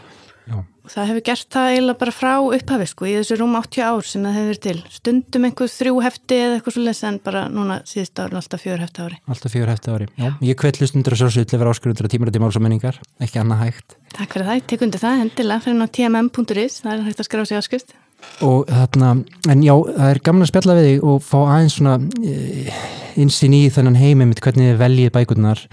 Já. 0.47 0.61
og 0.63 0.91
það 0.93 1.09
hefur 1.09 1.23
gert 1.27 1.47
það 1.51 1.69
eiginlega 1.73 1.99
bara 1.99 2.11
frá 2.15 2.29
upphafi 2.39 2.85
sko, 2.87 3.07
í 3.09 3.15
þessu 3.17 3.35
rúm 3.41 3.57
80 3.59 3.83
ár 3.83 4.05
sem 4.07 4.23
það 4.23 4.37
hefur 4.39 4.59
til. 4.63 4.75
Stundum 4.95 5.47
einhver 5.49 5.71
þrjú 5.73 5.97
hefti 6.05 6.37
eða 6.39 6.55
eitthvað 6.55 6.77
svolítið 6.77 7.09
en 7.09 7.19
bara 7.25 7.41
núna 7.51 7.77
síðust 7.89 8.23
ári 8.23 8.39
alltaf 8.39 8.63
fjör 8.63 8.85
hefti 8.85 9.03
ári. 9.03 9.19
Alltaf 9.27 9.55
fjör 9.57 9.73
hefti 9.73 9.91
ári, 9.91 10.09
já, 10.15 10.29
ég 10.47 10.59
kvelli 10.63 10.87
stundur 10.87 11.17
að 11.17 11.23
sjósuð 11.25 11.49
til 11.51 11.59
að 11.59 11.65
vera 11.65 11.75
áskurður 11.75 12.07
að 12.07 12.15
tímaröndi 12.15 12.43
máls 12.45 12.61
og 12.61 12.63
menningar 12.63 13.03
ekki 13.27 13.43
annað 13.43 13.63
hægt. 13.65 13.99
Takk 14.15 14.37
fyrir 14.37 14.47
það, 14.47 14.61
ég 14.61 14.71
tek 14.71 14.87
undir 14.87 15.03
það, 15.03 15.21
hendilega 15.25 15.65
fyrir 15.67 15.81
ná 15.83 15.87
tmm.is, 15.99 16.81
það 16.85 16.93
er 16.95 17.07
hægt 17.09 17.25
að 17.25 17.27
skrá 17.27 17.43
sig 17.43 17.59
áskust 17.59 17.97
og 18.45 18.67
þarna, 18.69 19.13
en 19.49 19.63
já, 19.65 19.73
það 19.75 20.09
er 20.11 20.23
gaman 20.25 20.45
að 20.45 20.51
spjalla 20.51 20.77
við 20.77 20.89
þig 20.91 21.05
og 21.11 21.23
fá 21.25 21.37
aðeins 21.43 21.77
svona 21.77 21.95
e, 22.21 22.75
insinn 23.21 23.55
í 23.57 23.63
þennan 23.73 23.97
heimim 23.97 24.35
hvernig 24.35 24.73
þið 24.73 24.83
veljið 24.83 25.15
bækurnar. 25.15 25.63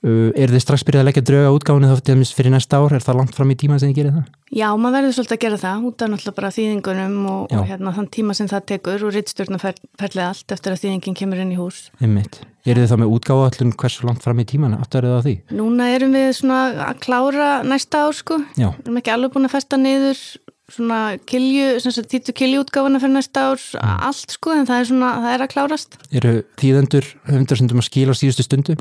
Uh, 0.00 0.30
er 0.32 0.48
þið 0.48 0.62
strax 0.64 0.80
byrjað 0.88 1.02
að 1.02 1.08
leggja 1.10 1.22
drauga 1.28 1.48
útgáðinu 1.52 1.88
þá 1.92 2.30
fyrir 2.32 2.54
næsta 2.54 2.78
ár, 2.80 2.94
er 2.96 3.02
það 3.04 3.18
langt 3.18 3.34
fram 3.36 3.50
í 3.52 3.56
tíma 3.60 3.76
sem 3.76 3.90
þið 3.90 3.98
gerir 3.98 4.14
það? 4.14 4.30
Já, 4.56 4.64
maður 4.72 4.94
verður 4.96 5.12
svolítið 5.18 5.36
að 5.36 5.42
gera 5.42 5.58
það. 5.60 5.82
Út 5.90 6.04
af 6.04 6.08
náttúrulega 6.08 6.36
bara 6.38 6.50
þýðingunum 6.56 7.18
og, 7.28 7.42
og 7.52 7.66
hérna 7.68 7.92
þann 7.98 8.08
tíma 8.16 8.36
sem 8.38 8.48
það 8.48 8.64
tekur 8.72 9.04
og 9.04 9.12
rittstjórnaferðlega 9.18 10.30
allt 10.30 10.54
eftir 10.56 10.72
að 10.72 10.80
þýðingin 10.86 11.18
kemur 11.20 11.42
inn 11.44 11.52
í 11.52 11.58
hús. 11.60 11.82
Einmitt. 12.00 12.40
Er 12.64 12.80
þið 12.80 12.88
þá 12.94 12.96
með 13.02 13.12
útgáðu 13.18 13.44
allum 13.50 13.74
hversu 13.84 14.08
langt 14.08 14.24
fram 14.24 14.40
í 14.40 14.48
tíman 14.48 14.78
aftur 14.80 15.04
er 15.04 15.18
það 15.18 15.28
því? 15.28 15.36
Núna 15.60 15.90
erum 15.92 16.16
við 16.16 16.30
svona 16.40 16.62
að 16.88 17.04
klára 17.04 17.50
næsta 17.68 18.06
ár 18.08 18.16
sko, 18.16 18.40
við 18.56 18.66
erum 18.70 19.00
ekki 19.00 19.14
alveg 19.14 19.36
búin 19.36 19.48
að 19.48 19.54
festa 19.58 19.80
niður 19.80 20.24
svona 20.70 21.00
kilju, 21.30 21.66
títu 22.10 22.34
kiljuútgáfana 22.36 23.00
fyrir 23.02 23.16
næsta 23.16 23.48
ár, 23.50 23.66
mm. 23.76 23.98
allt 24.10 24.36
sko 24.36 24.54
en 24.54 24.68
það 24.68 24.84
er 24.84 24.88
svona, 24.92 25.10
það 25.24 25.34
er 25.34 25.44
að 25.44 25.52
klárast 25.56 25.98
Eru 26.10 26.32
tíðendur 26.60 27.10
höfndur 27.28 27.60
sem 27.60 27.70
þú 27.70 27.80
maður 27.80 27.90
skil 27.90 28.08
á 28.10 28.14
síðustu 28.20 28.46
stundu? 28.46 28.78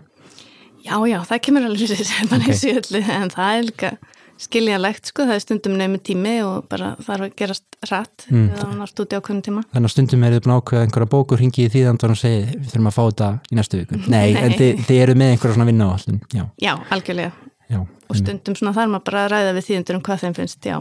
Já, 0.86 0.95
já, 1.10 1.20
það 1.28 1.44
kemur 1.48 1.68
alveg 1.68 1.91
sér 1.91 2.07
okay. 2.40 3.03
en 3.18 3.34
það 3.34 3.52
er 3.57 3.68
líka 3.68 3.94
skiljanlegt 4.40 5.10
sko, 5.11 5.26
það 5.28 5.36
er 5.36 5.44
stundum 5.44 5.76
nefnir 5.76 6.02
tími 6.07 6.38
og 6.45 6.70
bara 6.72 6.94
þarf 7.03 7.26
að 7.28 7.34
gerast 7.41 7.80
rætt 7.90 8.26
mm. 8.30 8.45
eða 8.53 8.68
hann 8.70 8.86
átt 8.86 9.02
út 9.03 9.11
í 9.11 9.20
ákveðin 9.20 9.44
tíma 9.49 9.64
Þannig 9.74 9.90
að 9.90 9.94
stundum 9.95 10.24
er 10.24 10.36
þið 10.36 10.45
búin 10.45 10.56
ákveða 10.56 10.86
einhverja 10.86 11.11
bókur 11.11 11.44
hingið 11.44 11.68
í 11.68 11.74
þýðandur 11.74 12.14
og 12.14 12.20
segi 12.22 12.40
við 12.53 12.72
þurfum 12.72 12.90
að 12.91 12.95
fá 12.95 13.02
þetta 13.02 13.30
í 13.36 13.60
næstu 13.60 13.82
viku 13.82 13.99
Nei, 14.06 14.07
Nei. 14.16 14.40
en 14.40 14.56
þið, 14.56 14.82
þið 14.88 15.03
eru 15.03 15.18
með 15.20 15.34
einhverja 15.34 15.57
svona 15.57 15.68
vinna 15.68 15.90
á 15.90 15.95
allin 15.98 16.22
Já, 16.32 16.44
já 16.64 16.72
algjörlega 16.95 17.49
já, 17.68 17.84
og 17.84 18.20
stundum 18.22 18.56
svona 18.56 18.76
þarf 18.80 18.94
maður 18.94 19.07
bara 19.11 19.26
að 19.26 19.32
ræða 19.36 19.56
við 19.57 19.68
þýðandur 19.68 19.99
um 19.99 20.03
hvað 20.07 20.24
þeim 20.24 20.38
finnst, 20.40 20.72
já. 20.72 20.80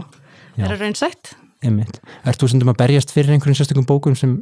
Það 0.67 0.75
er 0.75 0.83
raunsætt. 0.85 1.35
Er 2.25 2.39
þú 2.39 2.49
stundum 2.51 2.73
að 2.73 2.81
berjast 2.83 3.13
fyrir 3.15 3.35
einhverjum 3.35 3.59
sérstökum 3.59 3.87
bókum 3.89 4.17
sem 4.19 4.37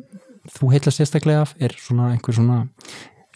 þú 0.56 0.70
heitla 0.74 0.92
sérstaklega 0.94 1.44
af, 1.46 1.54
er 1.58 1.74
svona 1.80 2.12
einhver 2.14 2.36
svona 2.36 2.58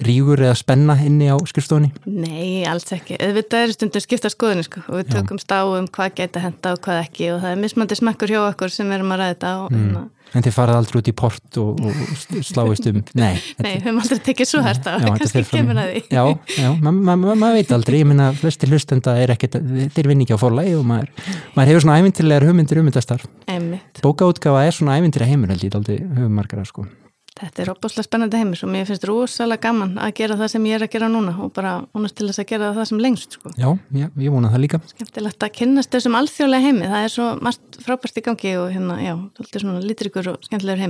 rígur 0.04 0.40
eða 0.42 0.56
spenna 0.58 0.96
inni 1.04 1.30
á 1.30 1.36
skrifstofunni? 1.50 1.90
Nei, 2.06 2.62
alls 2.68 2.88
ekki. 2.96 3.18
Þetta 3.20 3.64
er 3.64 3.74
stundum 3.76 4.04
skipta 4.04 4.30
skoðinu 4.32 4.64
sko 4.66 4.84
og 4.86 5.00
við 5.00 5.12
tökum 5.16 5.40
stáum 5.42 5.90
hvað 5.92 6.16
geta 6.22 6.44
henda 6.44 6.76
og 6.76 6.80
hvað 6.86 7.04
ekki 7.04 7.32
og 7.34 7.44
það 7.44 7.56
er 7.56 7.60
mismandi 7.64 8.00
smekkur 8.00 8.32
hjá 8.32 8.40
okkur 8.46 8.72
sem 8.74 8.90
erum 8.96 9.12
að 9.14 9.22
ræða 9.22 9.36
þetta 9.36 9.52
og 9.64 9.70
mm. 9.74 9.84
Hérna- 9.84 10.08
en 10.30 10.44
þið 10.44 10.54
farað 10.54 10.78
aldrei 10.80 10.98
út 11.00 11.10
í 11.10 11.14
port 11.16 11.58
og, 11.60 11.80
og 11.82 12.44
sláist 12.46 12.86
um 12.90 13.00
Nei, 13.18 13.32
Nei 13.58 13.72
við 13.72 13.88
höfum 13.88 14.00
aldrei 14.04 14.22
tekið 14.28 14.50
svo 14.50 14.62
hægt 14.64 14.86
á 14.86 14.94
kannski 15.18 15.44
kemur 15.50 15.80
að 15.82 15.92
því. 15.94 16.04
Já, 16.06 16.22
já 16.54 16.70
maður 16.78 17.02
ma 17.08 17.16
ma 17.24 17.36
ma 17.42 17.52
veit 17.56 17.74
aldrei, 17.74 18.00
ég 18.02 18.08
minna 18.10 18.30
flesti 18.38 18.70
hlustenda 18.70 19.16
er 19.20 19.34
ekkert, 19.34 19.58
þeir 19.96 20.10
vinn 20.12 20.24
ekki 20.24 20.38
á 20.38 20.40
forlægi 20.40 20.78
og 20.78 20.86
maður, 20.86 21.12
maður 21.56 21.72
hefur 21.72 21.86
svona 21.86 22.00
ævintilegar 22.00 22.48
hugmyndir 22.48 22.82
um 22.82 22.90
þetta 22.90 23.04
starf. 23.06 23.28
Bókaútgafa 24.04 24.64
er 24.68 24.76
svona 24.76 24.98
ævintilega 25.00 25.32
heimur 25.32 25.54
held 25.54 25.66
ég 25.66 25.78
aldrei 25.80 25.98
höfum 26.00 26.36
margar 26.38 26.62
að 26.62 26.70
sko 26.70 26.86
Þetta 27.38 27.62
er 27.62 27.70
opaslega 27.72 28.04
spennandi 28.04 28.38
heimis 28.40 28.64
og 28.66 28.72
mér 28.72 28.88
finnst 28.88 29.04
rosalega 29.06 29.62
gaman 29.68 29.94
að 30.02 30.16
gera 30.18 30.36
það 30.40 30.50
sem 30.52 30.64
ég 30.66 30.76
er 30.76 30.84
að 30.84 30.92
gera 30.96 31.08
núna 31.12 31.34
og 31.44 31.52
bara 31.56 31.76
vonast 31.94 32.16
til 32.18 32.26
þess 32.28 32.42
að 32.42 32.48
gera 32.50 32.70
það 32.76 32.88
sem 32.90 33.02
lengst 33.04 33.36
sko. 33.38 33.52
Já, 33.54 33.68
já, 33.96 34.08
ég 34.10 34.34
vona 34.34 34.50
það 34.52 34.64
líka. 34.64 34.80
Skemmtilegt 34.90 35.46
að 35.46 35.54
kynast 35.60 35.94
þessum 35.94 36.18
alþjóðlega 36.18 36.66
heimi. 36.66 36.90
Það 36.90 37.06
er 37.06 37.14
svo 37.14 37.28
margt 37.40 37.80
frábært 37.86 38.20
í 38.20 38.24
gangi 38.26 38.56
og 38.60 38.66
hérna, 38.74 38.98
já, 39.04 39.14
þetta 39.38 39.60
er 39.60 39.64
svona 39.64 39.84
litrikur 39.86 40.32
og 40.34 40.48
skemmtilegur 40.48 40.82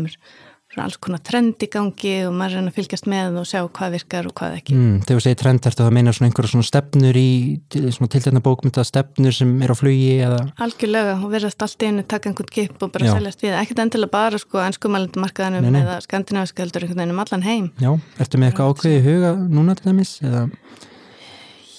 heimur 0.71 0.85
alls 0.85 0.99
konar 1.03 1.21
trend 1.23 1.63
í 1.65 1.69
gangi 1.71 2.13
og 2.29 2.35
maður 2.37 2.61
er 2.61 2.69
að 2.69 2.77
fylgjast 2.77 3.07
með 3.11 3.39
og 3.41 3.47
sjá 3.49 3.61
hvað 3.67 3.95
virkar 3.97 4.27
og 4.29 4.35
hvað 4.39 4.57
ekki 4.61 4.75
mm, 4.77 5.01
Þegar 5.03 5.19
þú 5.19 5.25
segir 5.25 5.39
trend, 5.41 5.67
ertu 5.67 5.83
það 5.83 5.89
að 5.91 5.97
meina 5.97 6.13
svona 6.15 6.29
einhverja 6.31 6.53
svona 6.53 6.69
stefnur 6.69 7.19
í 7.19 7.31
tiltegna 7.71 8.43
bókmynda 8.45 8.85
stefnur 8.87 9.35
sem 9.35 9.55
er 9.65 9.75
á 9.75 9.77
flugi 9.77 10.13
eða? 10.23 10.41
Algjörlega, 10.63 11.17
og 11.19 11.33
verðast 11.35 11.65
allt 11.67 11.83
í 11.83 11.91
einu 11.91 12.05
taka 12.07 12.31
einhvern 12.31 12.53
kip 12.55 12.87
og 12.87 12.93
bara 12.95 13.11
Já. 13.11 13.15
seljast 13.19 13.43
við, 13.43 13.57
ekkert 13.59 13.85
endilega 13.87 14.15
bara 14.15 14.43
sko 14.43 14.63
ennskumælandi 14.63 15.25
markaðanum 15.25 15.81
eða 15.83 15.99
skandinaviska 16.07 16.67
heldur 16.67 16.87
einhvern 16.87 17.03
veginn 17.03 17.17
um 17.17 17.25
allan 17.25 17.47
heim 17.49 17.71
Já, 17.83 17.91
ertu 18.23 18.39
með 18.39 18.53
eitthvað 18.53 18.75
ákveði 18.75 19.05
huga 19.09 19.35
núna 19.51 19.79
til 19.79 19.91
dæmis? 19.91 20.17
Eða? 20.23 20.47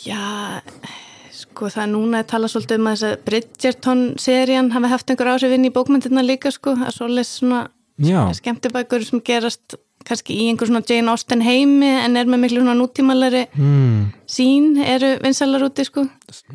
Já, 0.03 0.23
sko 1.37 1.69
það 1.71 1.85
er 1.87 1.93
núna 1.95 2.25
að 2.25 2.31
tala 2.33 2.49
svolítið 2.51 2.81
um 2.81 2.89
að 2.89 2.97
þess 2.97 3.07
að 3.07 3.27
Bridgerton-serían 3.29 4.71
hafi 4.75 4.91
haft 4.91 5.13
einhver 5.13 5.35
áhrifinn 5.35 5.67
í 5.69 5.71
bókmyndina 5.75 6.23
líka 6.25 6.51
sko, 6.51 6.75
að 6.75 6.97
svolítið 6.97 7.29
svona 7.29 7.69
skemmtibækur 8.37 9.05
sem 9.07 9.23
gerast 9.25 9.77
kannski 10.07 10.37
í 10.37 10.47
einhver 10.49 10.69
svona 10.69 10.83
Jane 10.87 11.11
Austen 11.13 11.43
heimi 11.45 11.89
en 12.01 12.17
er 12.17 12.29
með 12.29 12.45
miklu 12.45 12.63
svona 12.63 12.77
nútímalari 12.77 13.45
mm. 13.53 13.99
sín 14.29 14.73
eru 14.81 15.15
vinsalar 15.21 15.67
úti 15.67 15.85
sko 15.85 16.07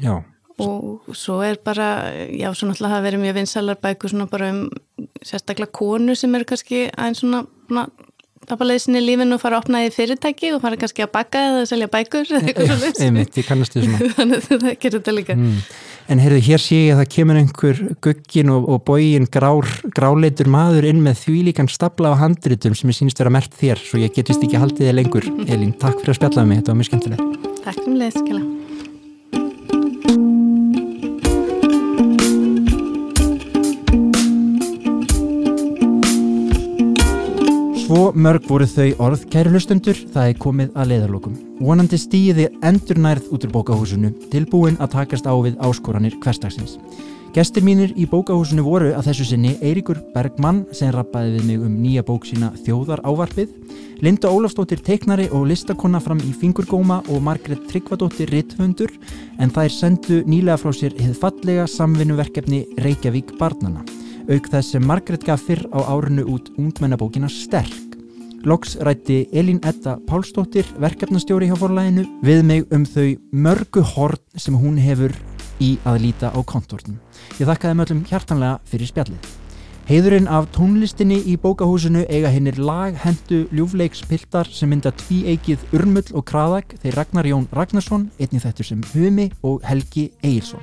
já. 0.02 0.18
og 0.58 1.06
svo 1.14 1.42
er 1.46 1.60
bara 1.64 2.10
já, 2.26 2.50
svo 2.54 2.70
náttúrulega 2.70 2.96
hafa 2.96 3.06
verið 3.06 3.22
mjög 3.22 3.38
vinsalar 3.40 3.80
bækur 3.82 4.12
svona 4.12 4.26
bara 4.30 4.50
um 4.54 4.66
sérstaklega 5.22 5.72
konu 5.72 6.16
sem 6.18 6.34
eru 6.34 6.48
kannski 6.48 6.86
aðeins 6.90 7.22
svona, 7.22 7.44
svona 7.68 7.88
tapaleðisinn 8.46 8.98
í 8.98 9.02
lífinu 9.02 9.36
og 9.36 9.42
fara 9.42 9.58
að 9.58 9.64
opna 9.64 9.82
í 9.86 9.90
fyrirtæki 9.94 10.52
og 10.54 10.62
fara 10.64 10.78
kannski 10.80 11.04
að 11.04 11.12
baka 11.16 11.42
eða 11.50 11.62
að 11.64 11.68
selja 11.72 11.90
bækur 11.92 12.30
eða 12.30 12.42
eitthvað 12.44 12.72
svona. 13.86 14.00
Þannig 14.18 14.38
að 14.38 14.48
það 14.52 14.66
gerir 14.84 14.98
þetta 14.98 15.14
líka. 15.16 15.36
Mm. 15.38 15.58
En 16.06 16.20
heyrðu, 16.22 16.38
hér 16.46 16.62
sé 16.62 16.76
ég 16.84 16.92
að 16.94 17.00
það 17.00 17.08
kemur 17.16 17.38
einhver 17.40 17.80
guggin 18.04 18.52
og, 18.54 18.68
og 18.70 18.84
bógin 18.86 19.26
gráleitur 19.26 20.50
maður 20.52 20.86
inn 20.92 21.02
með 21.02 21.24
því 21.24 21.38
líkan 21.48 21.70
stapla 21.70 22.14
á 22.14 22.20
handritum 22.20 22.76
sem 22.78 22.92
ég 22.92 23.00
sínist 23.00 23.22
vera 23.22 23.32
mert 23.34 23.56
þér, 23.58 23.82
svo 23.82 23.98
ég 23.98 24.14
getist 24.14 24.44
ekki 24.46 24.60
haldið 24.62 24.86
þig 24.86 24.96
lengur. 25.00 25.26
Elín, 25.48 25.74
takk 25.74 25.98
fyrir 25.98 26.14
að 26.14 26.20
spjallaði 26.20 26.52
mig, 26.52 26.62
þetta 26.62 26.72
var 26.72 26.80
mjög 26.82 26.92
skemmtilegt. 26.92 27.50
Takk 27.66 27.82
um 27.82 27.98
leið, 27.98 28.22
skilja. 28.22 28.65
Svo 37.86 38.08
mörg 38.18 38.42
voru 38.50 38.66
þau 38.66 38.88
orð 39.06 39.20
kæru 39.30 39.52
hlustundur, 39.52 39.94
það 40.10 40.32
er 40.32 40.38
komið 40.42 40.72
að 40.74 40.88
leiðarlokum. 40.90 41.34
Vonandi 41.62 41.98
stýði 42.02 42.48
endur 42.66 42.98
nærð 42.98 43.28
út 43.30 43.44
úr 43.46 43.52
bókahúsinu, 43.54 44.08
tilbúin 44.32 44.74
að 44.82 44.96
takast 44.96 45.28
á 45.30 45.34
við 45.38 45.54
áskoranir 45.62 46.16
hverstagsins. 46.18 46.80
Gestir 47.36 47.62
mínir 47.62 47.92
í 47.94 48.08
bókahúsinu 48.10 48.64
voru 48.66 48.88
að 48.90 49.06
þessu 49.12 49.28
sinni 49.28 49.52
Eiríkur 49.62 50.00
Bergmann 50.16 50.64
sem 50.74 50.90
rappaði 50.90 51.36
við 51.36 51.46
mig 51.46 51.62
um 51.68 51.76
nýja 51.84 52.02
bók 52.08 52.26
sína 52.26 52.48
Þjóðar 52.64 53.04
ávarfið, 53.06 53.52
Linda 54.02 54.32
Ólafstóttir 54.34 54.82
teiknari 54.82 55.28
og 55.30 55.46
listakonna 55.52 56.00
fram 56.02 56.18
í 56.26 56.32
Fingurgóma 56.40 57.04
og 57.06 57.22
Margret 57.22 57.68
Tryggvadóttir 57.70 58.34
Rittvöndur 58.34 58.90
en 59.38 59.54
þær 59.54 59.70
sendu 59.70 60.24
nýlega 60.26 60.58
frá 60.58 60.74
sér 60.74 60.98
hið 60.98 61.14
fallega 61.22 61.68
samvinnuverkefni 61.70 62.64
Reykjavík 62.82 63.36
barnana 63.38 63.86
auk 64.26 64.48
þess 64.50 64.74
sem 64.74 64.86
Margret 64.86 65.24
gaf 65.26 65.44
fyrr 65.46 65.62
á 65.70 65.80
árinu 65.86 66.24
út 66.34 66.50
ungmennabókina 66.58 67.28
Sterk. 67.30 67.96
Loks 68.46 68.76
rætti 68.82 69.24
Elín 69.34 69.58
Edda 69.66 69.96
Pálsdóttir, 70.06 70.66
verkefnastjóri 70.82 71.48
hjá 71.50 71.56
forlæginu, 71.58 72.04
við 72.22 72.42
mig 72.46 72.66
um 72.74 72.84
þau 72.86 73.16
mörgu 73.32 73.82
horn 73.94 74.22
sem 74.38 74.54
hún 74.54 74.78
hefur 74.78 75.14
í 75.62 75.76
að 75.86 76.02
líta 76.04 76.30
á 76.34 76.38
kontortnum. 76.46 76.98
Ég 77.40 77.48
þakkaði 77.48 77.78
möllum 77.80 78.04
hjartanlega 78.06 78.60
fyrir 78.70 78.90
spjallið. 78.90 79.30
Heiðurinn 79.86 80.26
af 80.26 80.48
tónlistinni 80.50 81.20
í 81.30 81.36
bókahúsinu 81.38 82.02
eiga 82.10 82.32
hinnir 82.34 82.58
laghendu 82.58 83.44
ljúfleikspiltar 83.54 84.50
sem 84.50 84.72
mynda 84.72 84.90
tví 85.04 85.20
eigið 85.30 85.62
Urmull 85.78 86.10
og 86.10 86.26
Kraðag 86.26 86.74
þeir 86.82 86.98
Ragnar 86.98 87.30
Jón 87.30 87.46
Ragnarsson, 87.54 88.10
einnig 88.18 88.42
þettur 88.42 88.70
sem 88.72 88.82
Humi 88.90 89.30
og 89.46 89.62
Helgi 89.62 90.08
Eilsson. 90.26 90.62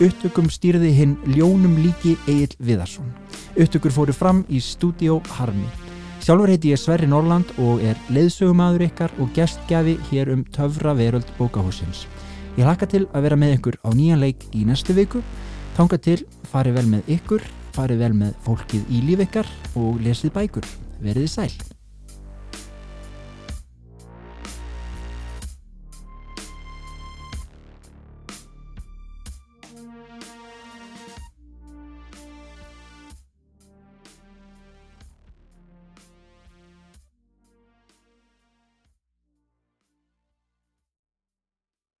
Upptökum 0.00 0.46
stýrði 0.48 0.94
hinn 0.96 1.10
Ljónum 1.28 1.74
líki 1.76 2.14
Egil 2.24 2.54
Viðarsson. 2.64 3.10
Upptökur 3.52 3.92
fóru 3.92 4.14
fram 4.16 4.38
í 4.48 4.56
stúdíó 4.64 5.18
Harmi. 5.34 5.66
Sjálfur 6.24 6.48
heiti 6.48 6.70
ég 6.72 6.80
Sverri 6.80 7.04
Norland 7.08 7.50
og 7.60 7.82
er 7.84 8.00
leiðsögumadur 8.08 8.86
ykkar 8.86 9.12
og 9.20 9.28
gestgjafi 9.36 9.98
hér 10.08 10.30
um 10.32 10.44
töfra 10.56 10.94
veröld 10.96 11.28
bókahúsins. 11.36 12.06
Ég 12.56 12.64
hlakka 12.64 12.88
til 12.88 13.02
að 13.12 13.26
vera 13.26 13.38
með 13.42 13.58
ykkur 13.58 13.76
á 13.84 13.88
nýjan 13.92 14.24
leik 14.24 14.46
í 14.56 14.64
næstu 14.64 14.96
viku. 14.96 15.20
Tánka 15.76 16.00
til, 16.00 16.22
farið 16.48 16.78
vel 16.80 16.86
með 16.94 17.12
ykkur, 17.18 17.44
farið 17.76 18.00
vel 18.06 18.16
með 18.22 18.40
fólkið 18.48 18.88
í 18.88 19.02
líf 19.04 19.26
ykkar 19.26 19.52
og 19.76 20.00
lesið 20.00 20.32
bækur. 20.38 20.72
Verðið 21.04 21.30
sæl. 21.34 21.52